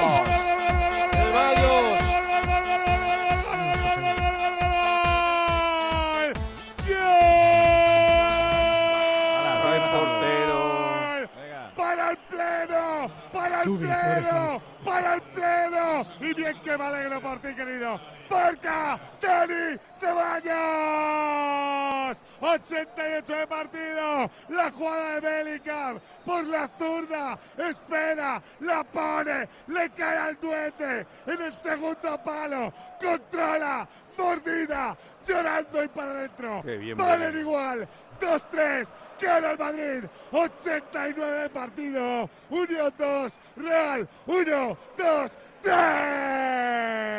[11.75, 13.11] ¡Para el pleno!
[13.33, 14.74] ¡Para el pleno!
[14.85, 16.05] ¡Para el pleno!
[16.19, 17.99] Y bien que me alegro por ti, querido.
[18.29, 18.99] ¡Porca!
[19.21, 20.55] ¡Dani Ceballos!
[22.39, 24.29] 88 de partido.
[24.49, 27.39] La jugada de Bellingham por la zurda.
[27.57, 32.71] Espera, la pone, le cae al duende en el segundo palo.
[33.01, 36.61] Controla, mordida, llorando y para adentro.
[36.63, 37.87] Qué bien, Valen igual.
[38.19, 38.87] 2-3.
[39.21, 40.03] Gana el Madrid.
[40.31, 42.29] 89 de partido.
[42.49, 43.39] Unión 2.
[43.57, 44.09] Real.
[44.27, 45.31] 1, 2,
[45.63, 45.75] 3.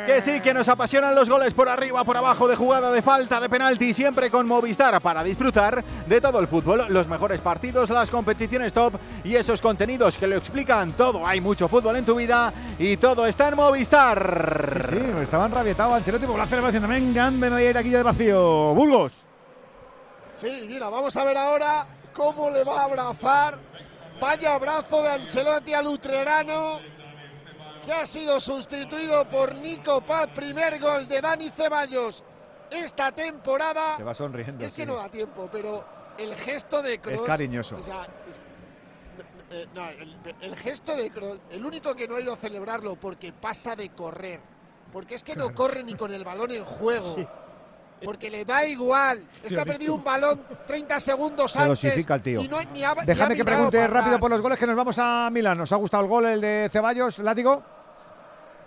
[0.07, 3.41] Que sí, que nos apasionan los goles por arriba, por abajo, de jugada, de falta,
[3.41, 8.09] de penalti, siempre con Movistar para disfrutar de todo el fútbol, los mejores partidos, las
[8.09, 8.93] competiciones top
[9.25, 11.27] y esos contenidos que lo explican todo.
[11.27, 14.85] Hay mucho fútbol en tu vida y todo está en Movistar.
[14.89, 16.87] Sí, sí, estaban rabietados Ancelotti por la celebración.
[16.87, 18.73] Venga, me voy a ir aquí ya de vacío.
[18.73, 19.26] Burgos.
[20.37, 23.57] Sí, mira, vamos a ver ahora cómo le va a abrazar.
[24.21, 26.79] Vaya abrazo de Ancelotti al Utrerano,
[27.85, 30.27] que ha sido sustituido por Nico Paz.
[30.33, 32.23] Primer gol de Dani Ceballos
[32.69, 33.97] esta temporada.
[33.97, 34.63] Se va sonriendo.
[34.65, 34.87] Es que sí.
[34.87, 35.85] no da tiempo, pero
[36.17, 37.25] el gesto de Kroos.
[37.25, 37.77] cariñoso.
[37.77, 38.41] o sea, es-
[39.49, 42.95] eh, no, el, el gesto de Kroos, el único que no ha ido a celebrarlo
[42.95, 44.39] porque pasa de correr.
[44.91, 47.15] Porque es que no corre ni con el balón en juego.
[48.03, 49.23] Porque le da igual.
[49.43, 51.81] Es que ha perdido un balón 30 segundos Se antes.
[51.81, 52.41] dosifica el tío.
[52.41, 54.19] Y no, ni ha- ni ha Déjame que mirado pregunte para rápido atrás.
[54.19, 55.59] por los goles que nos vamos a Milán.
[55.61, 57.63] ¿Os ha gustado el gol, el de Ceballos, Látigo?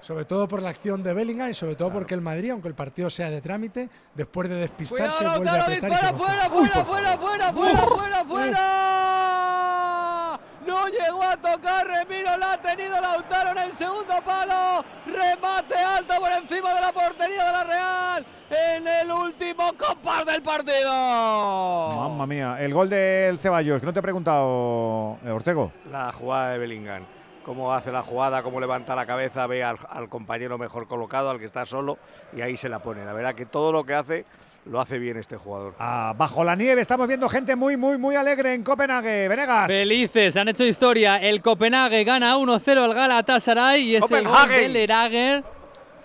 [0.01, 2.75] Sobre todo por la acción de Bellingham y sobre todo porque el Madrid, aunque el
[2.75, 6.13] partido sea de trámite, después de despistarse, Cuidado, vuelve a Lautaro, apretar y dispara se
[6.13, 6.85] va fuera, fuera.
[6.85, 10.41] fuera, fuera, fuera, fuera, fuera, fuera.
[10.67, 14.85] No llegó a tocar Remiro, la ha tenido Lautaro en el segundo palo.
[15.07, 20.43] Remate alto por encima de la portería de la Real en el último compás del
[20.43, 20.91] partido.
[20.91, 22.57] Mamma mía.
[22.61, 25.73] El gol del Ceballos, que no te he preguntado, eh, Ortego.
[25.91, 27.05] La jugada de Bellingham.
[27.45, 31.39] Cómo hace la jugada, cómo levanta la cabeza, ve al, al compañero mejor colocado, al
[31.39, 31.99] que está solo,
[32.37, 33.05] y ahí se la pone.
[33.05, 34.25] La verdad que todo lo que hace,
[34.67, 35.75] lo hace bien este jugador.
[35.79, 39.27] Ah, bajo la nieve estamos viendo gente muy, muy, muy alegre en Copenhague.
[39.27, 39.69] Venegas.
[39.69, 41.17] Felices, han hecho historia.
[41.17, 45.43] El Copenhague gana 1-0 al Galatasaray y es el gol del Erager.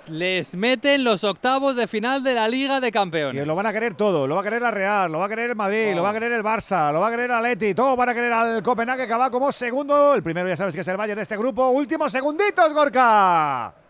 [0.10, 3.42] Les meten los octavos de final de la Liga de Campeones.
[3.42, 4.28] Y lo van a querer todo.
[4.28, 6.14] Lo va a querer la Real, lo va a querer el Madrid, lo va a
[6.14, 7.74] querer el Barça, lo va a querer el Atleti.
[7.74, 10.14] Todos van a querer al Copenhague que va como segundo.
[10.14, 11.70] El primero ya sabes que es el Bayern de este grupo.
[11.70, 13.85] Últimos segunditos, Gorka.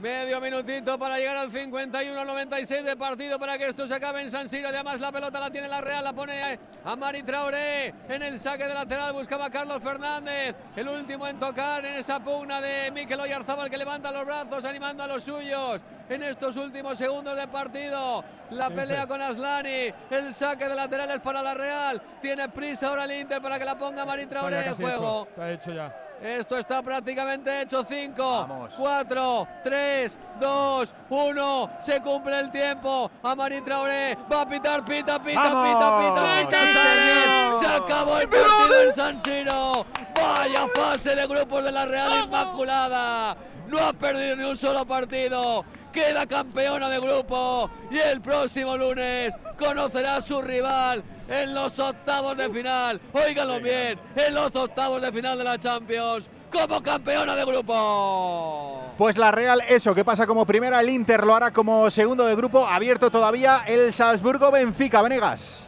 [0.00, 4.48] Medio minutito para llegar al 51-96 de partido para que esto se acabe en San
[4.48, 4.68] Siro.
[4.68, 8.66] Además, la pelota la tiene la Real, la pone a Mari Traoré en el saque
[8.66, 9.12] de lateral.
[9.12, 13.78] Buscaba a Carlos Fernández, el último en tocar en esa pugna de Mikel Oyarzábal que
[13.78, 18.24] levanta los brazos, animando a los suyos en estos últimos segundos de partido.
[18.50, 22.02] La pelea con Aslani, el saque de laterales para la Real.
[22.20, 25.28] Tiene prisa ahora el Inter para que la ponga Mari Traoré en juego.
[25.30, 26.03] Está hecho ya.
[26.22, 27.84] Esto está prácticamente hecho.
[27.84, 31.70] 5, 4, 3, 2, 1.
[31.80, 33.10] Se cumple el tiempo.
[33.22, 37.58] Amarín Traoré va a pitar, pita, pita, pita, pita, pita.
[37.60, 39.86] Se acabó el partido en San Siro.
[40.14, 43.36] Vaya fase de grupos de la Real Inmaculada.
[43.66, 45.64] No ha perdido ni un solo partido.
[45.94, 52.36] Queda campeona de grupo y el próximo lunes conocerá a su rival en los octavos
[52.36, 53.00] de final.
[53.12, 58.92] Óiganlo bien, en los octavos de final de la Champions como campeona de grupo.
[58.98, 62.34] Pues la Real, eso, que pasa como primera, el Inter lo hará como segundo de
[62.34, 65.64] grupo, abierto todavía el Salzburgo-Benfica, Venegas.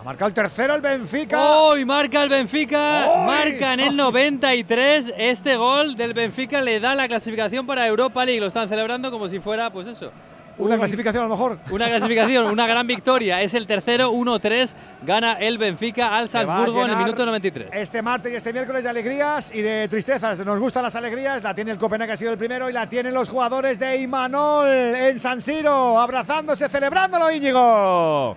[0.00, 1.58] Ha marcado el tercero el Benfica.
[1.58, 3.06] ¡Hoy marca el Benfica!
[3.26, 5.14] Marca en el 93.
[5.18, 8.40] Este gol del Benfica le da la clasificación para Europa League.
[8.40, 10.12] Lo están celebrando como si fuera, pues eso.
[10.56, 11.58] Una clasificación a lo mejor.
[11.70, 13.42] Una clasificación, una gran victoria.
[13.42, 14.70] Es el tercero, 1-3.
[15.04, 17.68] Gana el Benfica al Salzburgo en el minuto 93.
[17.72, 20.38] Este martes y este miércoles de alegrías y de tristezas.
[20.44, 21.42] Nos gustan las alegrías.
[21.42, 24.68] La tiene el Copenhague, ha sido el primero, y la tienen los jugadores de Imanol
[24.68, 28.36] en San Siro, abrazándose, celebrándolo, Íñigo.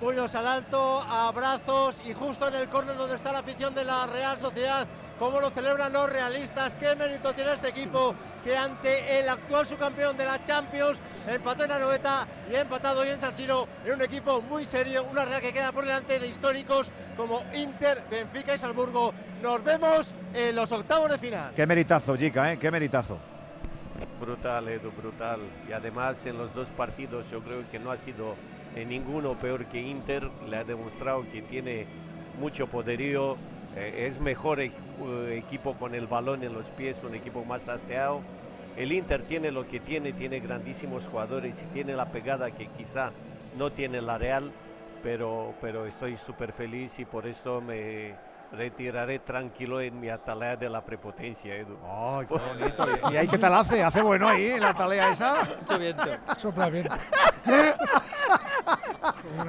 [0.00, 4.06] Puños al alto, abrazos y justo en el córner donde está la afición de la
[4.06, 4.86] Real Sociedad.
[5.18, 6.74] ¿Cómo lo celebran los realistas?
[6.76, 10.98] ¿Qué mérito tiene este equipo que ante el actual subcampeón de la Champions
[11.28, 14.64] empató en la noveta y ha empatado hoy en San Siro en un equipo muy
[14.64, 19.12] serio, una Real que queda por delante de históricos como Inter, Benfica y Salzburgo.
[19.42, 21.52] Nos vemos en los octavos de final.
[21.54, 22.58] Qué meritazo, Jica, ¿eh?
[22.58, 23.18] Qué meritazo.
[24.18, 25.40] Brutal, Edu, brutal.
[25.68, 28.34] Y además en los dos partidos yo creo que no ha sido
[28.76, 30.28] en ninguno peor que Inter.
[30.48, 31.86] Le ha demostrado que tiene
[32.38, 33.36] mucho poderío,
[33.76, 37.68] eh, es mejor e- uh, equipo con el balón en los pies, un equipo más
[37.68, 38.20] aseado.
[38.76, 43.10] El Inter tiene lo que tiene, tiene grandísimos jugadores y tiene la pegada que quizá
[43.58, 44.50] no tiene la Real,
[45.02, 48.14] pero, pero estoy súper feliz y por eso me
[48.52, 51.76] retiraré tranquilo en mi atalaya de la prepotencia, Edu.
[51.84, 52.86] ¡Ay, qué bonito!
[53.12, 53.82] ¿Y ahí qué tal hace?
[53.82, 55.42] ¿Hace bueno ahí en la atalaya esa?
[55.60, 56.04] Mucho viento.
[56.36, 56.94] Sopla viento.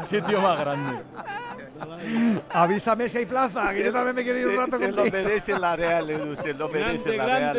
[0.09, 1.01] Qué tío más grande.
[2.49, 5.05] Avísame si hay plaza, que yo también me quiero ir un Se- rato se contigo.
[5.05, 7.55] lo merece la Real, Edu, se lo merece la Real.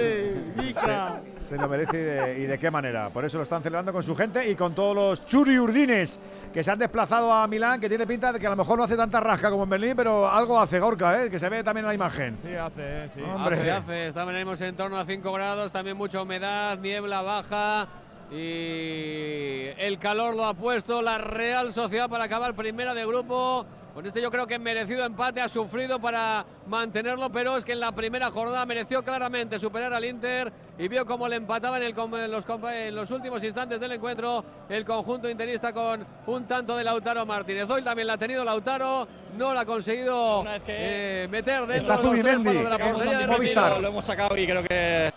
[1.36, 3.10] Se, se lo merece y de, y de qué manera.
[3.10, 6.20] Por eso lo están celebrando con su gente y con todos los churiurdines
[6.52, 8.84] que se han desplazado a Milán, que tiene pinta de que a lo mejor no
[8.84, 11.30] hace tanta rasca como en Berlín, pero algo hace Gorka, ¿eh?
[11.30, 12.36] que se ve también en la imagen.
[12.42, 13.20] Sí, hace, eh, sí.
[13.22, 13.56] Hombre.
[13.56, 14.06] Hace, hace.
[14.08, 17.88] Estaremos en torno a 5 grados, también mucha humedad, niebla baja.
[18.34, 23.66] Y el calor lo ha puesto la Real Sociedad para acabar primera de grupo.
[23.94, 27.80] Con este yo creo que merecido empate ha sufrido para mantenerlo, pero es que en
[27.80, 31.92] la primera jornada mereció claramente superar al Inter y vio cómo le empataba en, el
[31.92, 36.46] com- en los, compa- en los últimos instantes del encuentro el conjunto interista con un
[36.46, 37.68] tanto de Lautaro Martínez.
[37.68, 42.02] Hoy también la ha tenido Lautaro, no la ha conseguido eh, meter dentro Está de
[42.02, 43.78] los tres de la portería de Movistar.
[43.78, 45.12] Lo hemos sacado y creo que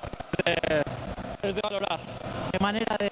[0.45, 0.81] eh,
[1.49, 1.99] es de valorar.
[2.51, 3.11] Qué manera de.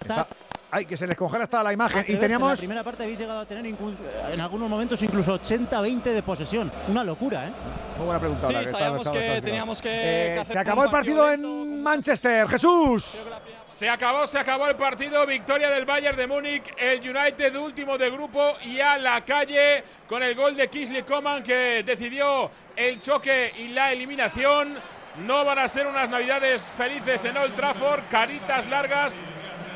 [0.00, 0.26] Está-
[0.68, 1.98] Ay, que se les congela hasta la imagen.
[1.98, 2.14] Y atreverse.
[2.16, 2.50] En teníamos.
[2.50, 6.70] la primera parte habéis llegado a tener incluso, en algunos momentos incluso 80-20 de posesión.
[6.88, 7.50] Una locura, ¿eh?
[7.96, 8.46] Muy buena pregunta.
[8.48, 10.84] Sí, ahora, está- sabíamos está- que está- está- teníamos que- Eh, que hacer se acabó
[10.84, 12.48] el partido en Manchester.
[12.48, 13.30] Jesús.
[13.64, 15.24] Se acabó, se acabó el partido.
[15.26, 16.64] Victoria del Bayern de Múnich.
[16.76, 21.42] El United último de grupo y a la calle con el gol de Kingsley Coman
[21.42, 24.74] que decidió el choque y la eliminación.
[25.18, 28.02] No van a ser unas navidades felices en Old Trafford.
[28.10, 29.22] Caritas largas.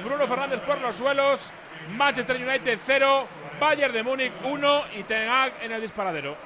[0.05, 1.53] Bruno Fernández por los suelos.
[1.97, 3.25] Manchester United 0.
[3.59, 6.37] Bayern de Múnich 1 y Ten Hag en el disparadero.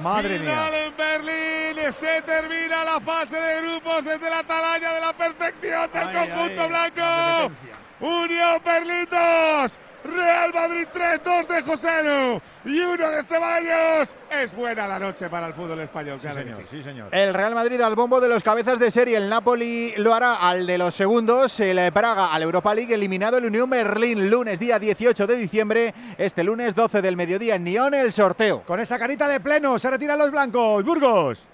[0.00, 5.12] Madre Final en Berlín, se termina la fase de grupos desde la atalaya de la
[5.12, 7.54] perfección del Ay, conjunto ay, blanco.
[8.00, 9.78] Unión Berlín 2,
[10.08, 14.14] Real Madrid 3, 2 de Joselu y 1 de Ceballos.
[14.30, 16.18] Es buena la noche para el fútbol español.
[16.20, 16.56] Sí, señor.
[16.58, 16.62] sí.
[16.68, 17.08] Sí, señor.
[17.12, 19.16] El Real Madrid al bombo de los cabezas de serie.
[19.16, 21.60] El Napoli lo hará al de los segundos.
[21.60, 22.94] El Praga al Europa League.
[22.94, 24.30] Eliminado el Unión Berlín.
[24.30, 25.94] Lunes día 18 de diciembre.
[26.16, 28.62] Este lunes 12 del mediodía en Nyon el sorteo.
[28.64, 30.84] Con esa carita de pleno se retiran los blancos.
[30.84, 31.46] Burgos.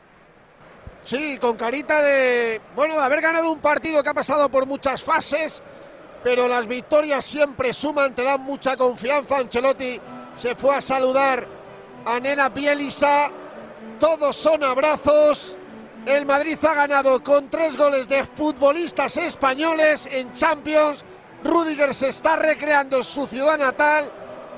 [1.03, 5.03] Sí, con carita de, bueno, de haber ganado un partido que ha pasado por muchas
[5.03, 5.63] fases,
[6.25, 9.37] pero las victorias siempre suman, te dan mucha confianza.
[9.37, 10.01] Ancelotti
[10.35, 11.47] se fue a saludar
[12.07, 13.31] a Nena Bielisa,
[14.01, 15.59] todos son abrazos.
[16.07, 21.05] El Madrid ha ganado con tres goles de futbolistas españoles en Champions.
[21.45, 24.11] Rudiger se está recreando en su ciudad natal.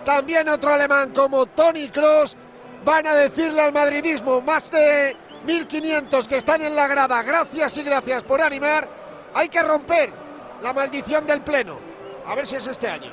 [0.05, 2.37] También otro alemán como Tony Cross.
[2.85, 7.23] Van a decirle al madridismo más de 1.500 que están en la grada.
[7.25, 8.89] Gracias y gracias por animar.
[9.35, 10.26] Hay que romper
[10.67, 11.79] la maldición del pleno.
[12.27, 13.13] A ver si es este año.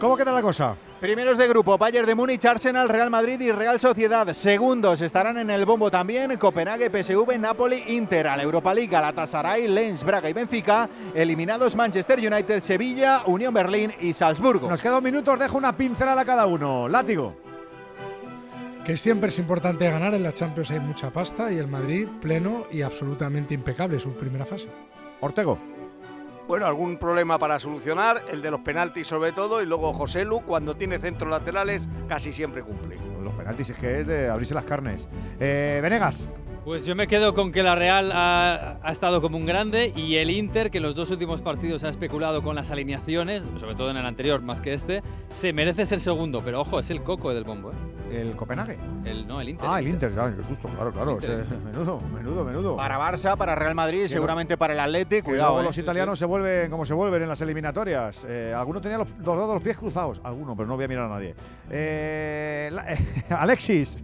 [0.00, 0.74] ¿Cómo queda la cosa?
[0.98, 4.32] Primeros de grupo, Bayern de Múnich, Arsenal, Real Madrid y Real Sociedad.
[4.32, 8.28] Segundos estarán en el bombo también Copenhague, PSV, Napoli, Inter.
[8.28, 10.88] A la Europa League, Galatasaray, Lens, Braga y Benfica.
[11.14, 14.70] Eliminados Manchester United, Sevilla, Unión Berlín y Salzburgo.
[14.70, 16.88] Nos quedan minutos, dejo una pincelada cada uno.
[16.88, 17.36] Látigo.
[18.82, 22.64] Que siempre es importante ganar, en la Champions hay mucha pasta y el Madrid pleno
[22.72, 24.70] y absolutamente impecable su primera fase.
[25.20, 25.75] Ortego.
[26.46, 30.42] Bueno, algún problema para solucionar, el de los penaltis sobre todo, y luego José Lu,
[30.42, 32.96] cuando tiene centros laterales, casi siempre cumple.
[33.20, 35.08] Los penaltis es que es de abrirse las carnes.
[35.40, 36.30] Eh, Venegas.
[36.66, 40.16] Pues yo me quedo con que la Real ha, ha, estado como un grande y
[40.16, 43.92] el Inter, que en los dos últimos partidos ha especulado con las alineaciones, sobre todo
[43.92, 47.32] en el anterior más que este, se merece ser segundo, pero ojo, es el coco
[47.32, 47.70] del bombo.
[47.70, 48.22] ¿eh?
[48.22, 48.80] ¿El Copenhague?
[49.04, 49.68] El, no, el Inter.
[49.70, 51.18] Ah, el Inter, claro, qué susto, claro, claro.
[51.64, 52.76] Menudo, menudo, menudo.
[52.76, 55.26] Para Barça, para Real Madrid, seguramente para el Atlético.
[55.26, 55.82] Cuidado, Cuidado, los eh.
[55.82, 58.26] italianos se vuelven como se vuelven en las eliminatorias.
[58.28, 61.10] Eh, algunos tenían los, los los pies cruzados, algunos, pero no voy a mirar a
[61.10, 61.36] nadie.
[61.70, 62.86] Eh, la,
[63.40, 64.00] Alexis.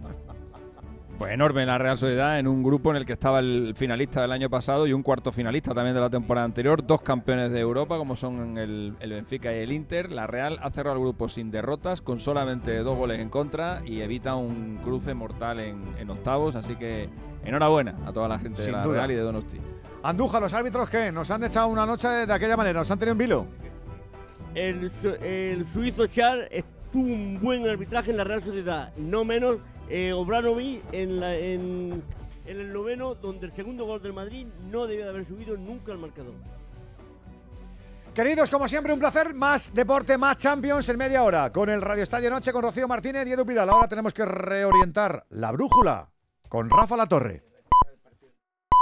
[1.17, 4.31] Pues enorme la Real Sociedad en un grupo en el que estaba el finalista del
[4.31, 7.97] año pasado y un cuarto finalista también de la temporada anterior, dos campeones de Europa
[7.97, 10.11] como son el, el, Benfica y el Inter.
[10.11, 14.01] La Real ha cerrado el grupo sin derrotas, con solamente dos goles en contra y
[14.01, 17.09] evita un cruce mortal en, en octavos, así que
[17.45, 18.93] enhorabuena a toda la gente Sin de la duda.
[18.95, 19.57] Real y de Donosti.
[20.01, 23.13] Andújar, los árbitros que nos han echado una noche de aquella manera, nos han tenido
[23.13, 23.45] en vilo.
[24.55, 26.49] El, su- el suizo Char
[26.91, 29.57] tuvo un buen arbitraje en la Real Sociedad, no menos
[29.89, 32.03] eh, Obranovic en, la- en,
[32.45, 35.91] en el noveno, donde el segundo gol del Madrid no debía de haber subido nunca
[35.91, 36.33] al marcador.
[38.13, 39.33] Queridos, como siempre, un placer.
[39.33, 41.51] Más deporte, más Champions en media hora.
[41.51, 43.69] Con el Radio Estadio Noche, con Rocío Martínez y Edu Pidal.
[43.69, 46.09] Ahora tenemos que reorientar la brújula
[46.47, 47.43] con Rafa La Torre.